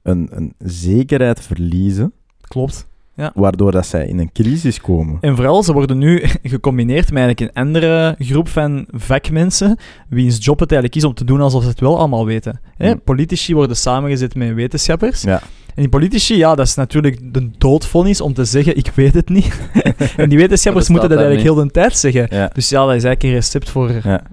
een, 0.01 0.27
een 0.31 0.53
zekerheid 0.57 1.39
verliezen, 1.41 2.13
klopt. 2.41 2.87
Waardoor 3.33 3.71
dat 3.71 3.85
zij 3.85 4.07
in 4.07 4.19
een 4.19 4.31
crisis 4.31 4.81
komen. 4.81 5.17
En 5.21 5.35
vooral, 5.35 5.63
ze 5.63 5.73
worden 5.73 5.97
nu 5.97 6.23
gecombineerd 6.43 7.11
met 7.11 7.23
eigenlijk 7.23 7.39
een 7.39 7.61
andere 7.61 8.15
groep 8.19 8.47
van 8.47 8.85
vakmensen, 8.91 9.77
wiens 10.09 10.45
job 10.45 10.59
het 10.59 10.71
eigenlijk 10.71 11.01
is 11.01 11.07
om 11.07 11.13
te 11.13 11.25
doen 11.25 11.41
alsof 11.41 11.63
ze 11.63 11.69
het 11.69 11.79
wel 11.79 11.97
allemaal 11.97 12.25
weten. 12.25 12.59
Hè? 12.77 12.89
Hmm. 12.89 13.01
Politici 13.03 13.55
worden 13.55 13.75
samengezet 13.75 14.35
met 14.35 14.53
wetenschappers. 14.53 15.21
Ja. 15.21 15.41
En 15.75 15.81
die 15.81 15.89
politici, 15.89 16.37
ja, 16.37 16.55
dat 16.55 16.67
is 16.67 16.75
natuurlijk 16.75 17.33
de 17.33 17.49
doodvonnis 17.57 18.21
om 18.21 18.33
te 18.33 18.45
zeggen, 18.45 18.77
ik 18.77 18.91
weet 18.95 19.13
het 19.13 19.29
niet. 19.29 19.59
en 20.17 20.29
die 20.29 20.37
wetenschappers 20.37 20.85
Dat 20.85 20.93
moeten 20.93 21.09
dat 21.09 21.19
eigenlijk 21.19 21.55
heel 21.55 21.65
de 21.65 21.71
tijd 21.71 21.97
zeggen. 21.97 22.27
Ja, 22.29 22.49
Dus 22.53 22.69
ja, 22.69 22.85
dat 22.85 22.95
is 22.95 23.03
eigenlijk 23.03 23.23
een 23.23 23.31
recept 23.31 23.69
voor... 23.69 23.91
ja, 24.03 24.23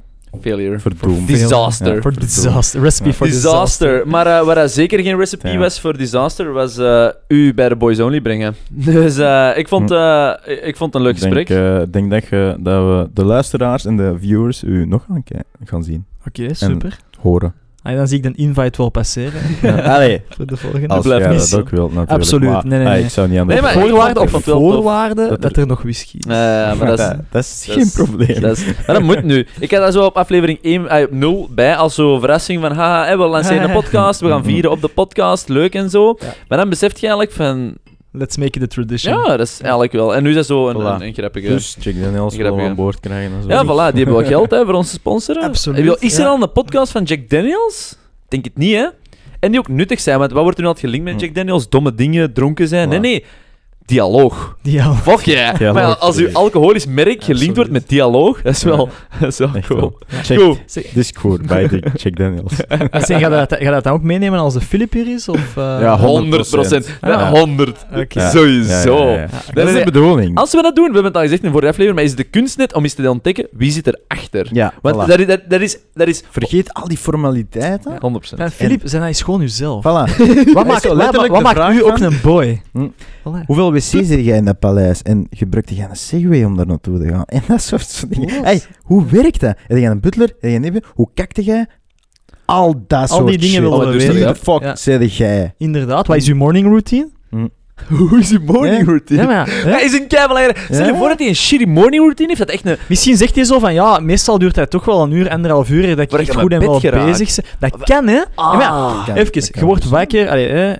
Failure. 0.40 0.78
voor 0.80 0.92
doom. 1.00 1.26
Disaster. 1.26 1.94
Ja, 1.94 2.00
Voor 2.00 2.14
disaster. 2.18 2.80
Recipe 2.82 3.08
Ja. 3.08 3.14
voor 3.14 3.26
disaster. 3.26 3.60
disaster. 3.88 4.08
Maar 4.08 4.26
eh, 4.26 4.44
waar 4.44 4.54
dat 4.54 4.70
zeker 4.70 5.00
geen 5.00 5.16
recipe 5.16 5.48
Ja. 5.48 5.58
was 5.58 5.80
voor 5.80 5.96
disaster, 5.96 6.52
was 6.52 6.78
eh, 6.78 7.08
u 7.28 7.54
bij 7.54 7.68
de 7.68 7.76
Boys 7.76 8.00
Only 8.00 8.20
brengen. 8.20 8.54
Dus 8.70 9.18
eh, 9.18 9.50
ik, 9.56 9.68
vond, 9.68 9.90
eh, 9.90 10.32
ik 10.62 10.76
vond 10.76 10.92
het 10.92 11.02
een 11.02 11.08
leuk 11.08 11.16
Ik 11.16 11.20
denk, 11.20 11.34
gesprek. 11.48 11.58
eh, 11.58 11.82
denk 11.90 12.10
dat, 12.10 12.26
je, 12.28 12.56
dat 12.60 12.84
we 12.84 13.10
de 13.14 13.24
luisteraars 13.24 13.84
en 13.84 13.96
de 13.96 14.14
viewers 14.20 14.62
u 14.64 14.86
nog 14.86 15.04
gaan, 15.08 15.22
gaan 15.64 15.84
zien, 15.84 16.04
Oké, 16.26 16.54
super. 16.54 16.98
horen. 17.20 17.54
Dan 17.82 18.08
zie 18.08 18.16
ik 18.16 18.22
de 18.22 18.32
invite 18.34 18.76
wel 18.76 18.88
passeren. 18.88 19.32
Allee, 19.94 20.22
voor 20.28 20.46
de 20.46 20.56
volgende. 20.56 20.88
als 20.88 21.04
blijft 21.04 21.24
jij 21.24 21.34
niet 21.34 21.50
dat 21.50 21.60
ook 21.60 21.68
wilt 21.68 21.88
natuurlijk. 21.94 22.10
Absoluut, 22.20 22.50
maar, 22.50 22.66
nee, 22.66 22.78
nee, 22.78 22.86
ah, 22.88 22.92
nee. 22.94 23.02
ik 23.04 23.10
zou 23.10 23.28
niet 23.28 23.38
aan 23.38 23.46
de 23.46 23.54
Nee, 23.54 23.62
voorwaarde 23.72 24.20
op 24.20 24.28
voorwaarde 24.28 25.28
Dat 25.28 25.42
dat 25.42 25.56
er- 25.56 25.66
nog 25.66 25.82
whisky 25.82 26.16
is. 26.18 26.24
Maar 26.26 26.78
dat 26.86 26.98
is, 26.98 27.06
dat, 27.06 27.16
dat 27.30 27.42
is 27.44 27.64
dat 27.66 27.74
geen 27.74 27.84
is- 27.84 27.92
probleem. 27.92 28.40
dat 28.40 28.56
is- 28.56 28.64
maar 28.66 28.94
dat 28.96 29.02
moet 29.02 29.22
nu. 29.22 29.46
Ik 29.60 29.70
had 29.70 29.80
daar 29.80 29.92
zo 29.92 30.04
op 30.04 30.16
aflevering 30.16 30.58
1, 30.62 30.88
eh, 30.88 31.06
0 31.10 31.48
bij 31.50 31.76
als 31.76 31.94
zo 31.94 32.18
verrassing 32.18 32.60
van 32.60 32.72
haha, 32.72 33.06
hè, 33.06 33.16
we 33.16 33.24
lanceren 33.24 33.62
een 33.68 33.72
podcast, 33.72 34.20
we 34.20 34.28
gaan 34.28 34.44
vieren 34.44 34.70
op 34.70 34.80
de 34.80 34.88
podcast, 34.88 35.48
leuk 35.48 35.74
en 35.74 35.90
zo. 35.90 36.16
Ja. 36.18 36.26
Maar 36.48 36.58
dan 36.58 36.68
beseft 36.68 37.00
je 37.00 37.06
eigenlijk 37.06 37.36
van, 37.36 37.74
Let's 38.12 38.36
make 38.36 38.58
it 38.58 38.62
a 38.62 38.66
tradition. 38.66 39.14
ja, 39.18 39.36
dat 39.36 39.46
is 39.46 39.60
eigenlijk 39.60 39.92
wel. 39.92 40.14
En 40.14 40.22
nu 40.22 40.28
is 40.28 40.34
dat 40.34 40.46
zo 40.46 40.68
een, 40.68 40.74
Voilà. 40.76 41.00
een, 41.00 41.02
een 41.06 41.14
grappige... 41.14 41.48
Dus 41.48 41.76
Jack 41.80 41.94
Daniels 42.00 42.34
Grappige. 42.34 42.68
aan 42.68 42.74
boord 42.74 43.00
krijgen 43.00 43.32
en 43.36 43.42
zo. 43.42 43.48
Ja, 43.48 43.64
voilà, 43.64 43.94
die 43.94 44.04
hebben 44.04 44.14
wel 44.20 44.24
geld 44.26 44.50
hè, 44.50 44.64
voor 44.64 44.74
ons 44.74 44.88
te 44.88 44.94
sponsoren. 44.94 45.42
Absoluut, 45.42 45.96
Is 46.02 46.14
er 46.14 46.20
ja. 46.20 46.26
al 46.28 46.42
een 46.42 46.52
podcast 46.52 46.92
van 46.92 47.02
Jack 47.02 47.28
Daniels? 47.28 47.96
Denk 48.28 48.44
het 48.44 48.56
niet, 48.56 48.74
hè? 48.74 48.86
En 49.40 49.50
die 49.50 49.60
ook 49.60 49.68
nuttig 49.68 50.00
zijn, 50.00 50.18
want 50.18 50.32
wat 50.32 50.42
wordt 50.42 50.56
er 50.56 50.62
nu 50.62 50.68
altijd 50.68 50.86
gelinkt 50.86 51.10
met 51.10 51.20
Hm. 51.20 51.26
Jack 51.26 51.34
Daniels? 51.34 51.68
Domme 51.68 51.94
dingen, 51.94 52.32
dronken 52.32 52.68
zijn? 52.68 52.88
Nee, 52.88 52.98
nee. 52.98 53.24
Dialoog. 53.86 54.56
Fuck 55.02 55.20
yeah. 55.20 55.54
Dialoog, 55.58 55.74
Maar 55.74 55.82
ja, 55.82 55.96
als 55.98 56.16
uw 56.16 56.28
alcoholisch 56.32 56.86
merk 56.86 57.24
gelinkt 57.24 57.56
wordt 57.56 57.70
met 57.70 57.88
dialoog, 57.88 58.42
dat 58.42 58.52
is 58.52 58.62
wel, 58.62 58.88
dat 59.20 59.28
is 59.28 59.38
wel 59.38 59.50
Echt 59.54 59.66
cool. 59.66 59.80
wel. 59.80 59.98
Check 60.22 60.38
Cool. 60.38 60.58
Discord 60.94 61.46
bij 61.52 61.68
de 61.68 61.82
Jack 61.96 62.16
Daniels. 62.16 62.52
Ik 62.52 63.04
zeg, 63.06 63.06
Ga 63.06 63.18
je 63.18 63.28
dat, 63.28 63.56
ga 63.58 63.70
dat 63.70 63.84
dan 63.84 63.92
ook 63.92 64.02
meenemen 64.02 64.38
als 64.38 64.54
de 64.54 64.60
Philip 64.60 64.92
hier 64.92 65.08
is? 65.14 65.28
Of, 65.28 65.56
eh? 65.56 65.76
Ja, 65.80 65.98
100 65.98 66.50
procent. 66.50 66.98
Ah. 67.00 67.30
100. 67.30 67.86
Oké. 67.94 68.20
Ja. 68.20 68.30
Sowieso. 68.30 68.98
Ja, 69.06 69.10
ja, 69.10 69.12
ja. 69.12 69.20
Ja, 69.20 69.52
Dat 69.52 69.68
is 69.68 69.74
de 69.74 69.84
bedoeling. 69.84 70.36
Als 70.38 70.52
we 70.52 70.62
dat 70.62 70.76
doen, 70.76 70.86
we 70.86 70.92
hebben 70.92 71.12
het 71.12 71.16
al 71.16 71.22
gezegd 71.22 71.40
in 71.42 71.46
de 71.46 71.52
vorige 71.52 71.70
aflevering, 71.70 71.94
maar 71.94 72.04
is 72.04 72.10
het 72.10 72.18
de 72.32 72.38
kunst 72.38 72.56
net 72.56 72.74
om 72.74 72.82
eens 72.82 72.94
te 72.94 73.10
ontdekken 73.10 73.46
wie 73.52 73.70
zit 73.72 73.86
erachter. 73.86 74.48
Ja, 74.52 74.72
Want 74.82 74.96
voilà. 74.96 75.06
dat, 75.08 75.18
is, 75.18 75.26
dat, 75.26 75.40
dat 75.48 75.60
is... 75.60 75.78
Dat 75.94 76.08
is 76.08 76.22
Vergeet 76.30 76.74
al 76.74 76.88
die 76.88 76.98
formaliteiten. 76.98 77.92
100%. 77.94 77.98
Van 78.36 78.50
Philip, 78.50 78.80
zijn 78.84 79.02
hij 79.02 79.10
is 79.10 79.22
gewoon 79.22 79.40
uzelf. 79.40 79.84
Voilà. 79.84 80.16
Wat 80.52 80.66
maakt, 80.66 80.84
wat, 80.84 81.26
wat 81.28 81.42
maakt 81.42 81.74
u 81.74 81.84
ook 81.84 81.98
een 81.98 82.18
boy? 82.22 82.62
Hm. 82.72 82.86
Hoeveel 83.90 84.04
zit 84.16 84.24
jij 84.24 84.36
in 84.36 84.44
dat 84.44 84.58
paleis 84.58 85.02
en 85.02 85.26
gebruikte 85.30 85.74
jij 85.74 85.86
een 85.90 85.96
segway 85.96 86.44
om 86.44 86.56
daar 86.56 86.66
naartoe 86.66 86.98
te 87.00 87.08
gaan? 87.08 87.24
En 87.36 87.42
dat 87.48 87.62
soort 87.62 88.04
dingen. 88.08 88.44
Hey, 88.44 88.62
hoe 88.82 89.04
werkt 89.06 89.40
dat? 89.40 89.54
Heb 89.66 89.78
jij 89.78 89.90
een 89.90 90.00
butler? 90.00 90.28
Heb 90.40 90.50
jij 90.50 90.54
een? 90.54 90.82
Hoe 90.94 91.08
kakte 91.14 91.42
jij? 91.42 91.66
Al 92.44 92.84
dat 92.86 93.00
Al 93.10 93.16
soort 93.16 93.28
die 93.28 93.38
dingen 93.38 93.54
shit. 93.54 93.62
willen 93.70 93.78
we 93.88 93.96
Wie 93.96 94.06
weten. 94.12 94.26
de 94.26 94.34
fuck 94.34 94.62
Ja. 94.62 94.76
zei 94.76 95.06
jij? 95.06 95.54
Inderdaad. 95.58 96.06
Wat 96.06 96.16
is 96.16 96.28
uw 96.28 96.36
morning 96.36 96.66
routine? 96.66 97.08
Hoe 97.88 98.18
is 98.18 98.28
je 98.30 98.38
morning 98.38 98.78
Ja. 98.78 98.84
routine? 98.84 99.20
Ja, 99.20 99.26
maar 99.26 99.48
ja? 99.50 99.68
Hij 99.70 99.84
is 99.84 99.92
een 99.92 100.06
keibelangrijk. 100.06 100.66
Stel 100.70 100.86
je 100.86 100.94
voor 100.94 101.08
dat 101.08 101.18
hij 101.18 101.28
een 101.28 101.36
shitty 101.36 101.64
morning 101.64 102.02
routine 102.02 102.28
heeft, 102.28 102.38
dat 102.40 102.50
echt 102.50 102.66
een... 102.66 102.76
Misschien 102.88 103.16
zegt 103.16 103.34
hij 103.34 103.44
zo 103.44 103.58
van, 103.58 103.74
ja, 103.74 103.98
meestal 103.98 104.38
duurt 104.38 104.56
hij 104.56 104.66
toch 104.66 104.84
wel 104.84 105.02
een 105.02 105.10
uur, 105.12 105.30
anderhalf 105.30 105.70
uur, 105.70 105.96
dat 105.96 105.98
ik 105.98 106.12
echt 106.12 106.34
goed 106.34 106.52
en 106.52 106.60
wel 106.60 106.80
bezig 106.80 107.34
ben. 107.34 107.44
Dat 107.70 107.82
kan, 107.84 108.06
hè? 108.08 108.20
Ah. 108.34 109.06
Even, 109.14 109.32
dat 109.32 109.50
je 109.54 109.64
wordt 109.64 109.82
dus. 109.82 109.90
wakker, 109.90 110.28
allee, 110.28 110.48
hè, 110.48 110.72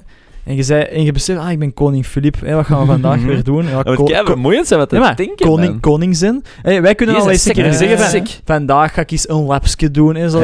en 0.44 0.56
je, 0.56 0.62
zei, 0.62 0.82
en 0.82 1.02
je 1.05 1.12
beseft, 1.12 1.39
ah, 1.40 1.51
ik 1.51 1.59
ben 1.59 1.74
koning 1.74 2.06
Filip, 2.06 2.36
hè, 2.44 2.55
wat 2.55 2.66
gaan 2.66 2.81
we 2.81 2.86
vandaag 2.86 3.16
Mhm. 3.16 3.27
weer 3.27 3.43
doen? 3.44 3.64
Ja, 3.69 3.82
ko- 3.82 4.06
vermoeiend 4.24 4.66
zijn 4.66 4.81
wat 4.81 4.90
Ja, 4.90 5.12
denken, 5.14 5.47
koning, 5.47 5.81
koning 5.81 6.16
zijn. 6.16 6.43
Wij 6.62 6.94
kunnen 6.94 7.16
al 7.16 7.31
eens 7.31 7.44
een 7.44 7.52
keer 7.52 7.73
zeggen 7.73 7.98
van, 7.98 8.27
vandaag 8.44 8.94
ga 8.94 9.01
ik 9.01 9.10
eens 9.10 9.28
een 9.28 9.43
lapsje 9.44 9.90
doen. 9.90 10.16
En 10.16 10.31
zo. 10.31 10.40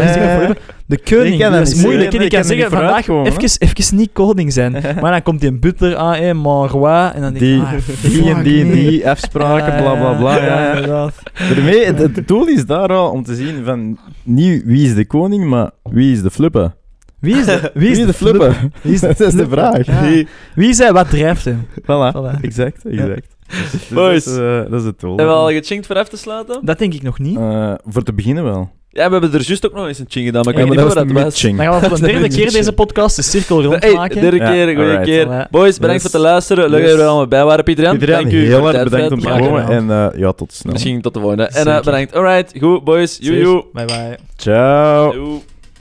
De 0.87 0.99
koning, 1.11 1.43
dat 1.43 1.69
is 1.69 1.75
moeilijk. 1.83 2.13
ik 2.13 2.31
kan 2.31 2.45
zeggen, 2.45 2.71
vandaag 2.71 3.05
komen, 3.05 3.27
even, 3.33 3.51
even 3.59 3.97
niet 3.97 4.11
koning 4.13 4.53
zijn. 4.53 4.73
Maar 5.01 5.11
dan 5.13 5.23
komt 5.23 5.41
die 5.41 5.51
een 5.51 5.61
butler 5.61 5.97
aan, 5.97 6.67
roi, 6.67 7.11
en 7.15 7.21
dan 7.21 7.33
denk 7.33 7.35
ik, 7.35 7.41
Die, 7.41 7.61
ah, 7.63 7.71
die 8.03 8.35
en 8.35 8.43
die 8.43 8.65
en 8.65 8.71
die 8.71 9.09
afspraken, 9.09 9.77
bla 9.83 9.95
bla 9.95 10.13
bla. 10.13 10.45
Ja. 10.45 10.71
inderdaad. 10.73 11.15
Daarmee, 11.55 11.85
het, 11.85 11.99
het 11.99 12.29
doel 12.29 12.47
is 12.47 12.67
daar 12.67 12.89
al 12.93 13.11
om 13.11 13.23
te 13.23 13.35
zien 13.35 13.65
van 13.65 13.99
niet 14.23 14.63
wie 14.65 14.87
is 14.87 14.95
de 14.95 15.07
koning, 15.07 15.45
maar 15.45 15.71
wie 15.83 16.13
is 16.13 16.23
de 16.23 16.31
flippen. 16.31 16.75
Wie 17.21 17.37
is 17.37 17.45
de, 17.45 17.71
wie 17.75 17.91
is 17.91 17.99
de? 17.99 18.05
Wie 18.83 18.93
is 18.95 19.01
de 19.01 19.07
Dat 19.07 19.21
is 19.21 19.33
de 19.33 19.47
flipper? 19.47 19.49
vraag. 19.59 19.87
Ja. 19.87 20.25
Wie 20.55 20.69
is 20.69 20.79
hij? 20.79 20.93
Wat 20.93 21.11
drijft 21.11 21.45
hem? 21.45 21.67
Voilà, 21.83 22.15
Voilà. 22.17 22.41
exact, 22.41 22.85
exact. 22.85 23.37
Dus 23.73 23.89
Boys. 23.89 24.25
Dat 24.25 24.35
is, 24.35 24.41
eh, 24.41 24.71
dat 24.71 24.81
is 24.81 24.87
het 24.87 25.01
doel. 25.01 25.17
Hebben 25.17 25.35
we 25.35 25.41
al 25.41 25.49
gechinkt 25.51 25.87
voor 25.87 25.97
af 25.99 26.09
te 26.09 26.17
sluiten? 26.17 26.61
Dat 26.63 26.79
denk 26.79 26.95
ik 26.95 27.03
nog 27.03 27.19
niet. 27.19 27.37
Eh, 27.37 27.73
voor 27.85 28.03
te 28.03 28.13
beginnen 28.13 28.45
wel. 28.45 28.71
Ja, 28.91 29.07
we 29.07 29.13
hebben 29.13 29.33
er 29.33 29.43
juist 29.47 29.67
ook 29.67 29.73
nog 29.75 29.87
eens 29.87 29.99
een 29.99 30.05
ching 30.09 30.27
gedaan, 30.27 30.43
maar 30.45 30.53
ik 30.53 30.59
weet 30.59 30.69
maar 30.69 30.77
niet 30.77 30.85
meer 30.87 30.95
dat 30.95 31.05
was 31.05 31.15
dat 31.15 31.17
een 31.17 31.25
was. 31.25 31.41
Dan 31.41 31.57
gaan 31.81 31.81
we 31.81 31.89
voor 31.89 32.07
de 32.07 32.13
derde 32.13 32.29
keer 32.29 32.53
deze 32.53 32.73
podcast 32.73 33.17
de 33.17 33.23
cirkel 33.23 33.57
Hey, 33.63 33.67
rondmaken. 33.81 34.21
derde 34.21 34.37
Ja, 34.37 34.51
keer, 34.51 34.75
goede 34.77 35.01
keer. 35.01 35.47
Boys, 35.51 35.79
bedankt 35.79 36.03
Yes. 36.03 36.11
voor 36.11 36.21
het 36.21 36.31
luisteren. 36.31 36.71
Leuk 36.71 36.81
dat 36.81 36.89
jullie 36.89 37.03
er 37.03 37.09
allemaal 37.09 37.29
bij 37.29 37.45
waren, 37.45 37.65
Pieter 37.65 37.85
Jan. 37.85 37.99
Dank 37.99 38.33
u 38.33 38.45
heel 38.47 38.59
voor 38.59 38.69
erg 38.69 38.77
tijd 38.77 38.91
bedankt 38.91 39.13
om 39.13 39.21
te 39.21 39.29
komen 39.29 39.69
en 39.69 39.91
eh, 39.91 40.21
ja, 40.21 40.33
tot 40.33 40.53
snel. 40.53 40.73
Misschien 40.73 41.01
tot 41.01 41.15
de 41.15 41.21
volgende. 41.21 41.45
En 41.47 41.67
eh, 41.67 41.83
bedankt. 41.83 42.15
Alright, 42.15 42.53
goed, 42.61 42.85
boys. 42.85 43.19
Joejoe. 43.21 43.65
Bye 43.73 43.85
bye. 43.85 44.19
Ciao. 44.37 45.13
Joe. 45.15 45.41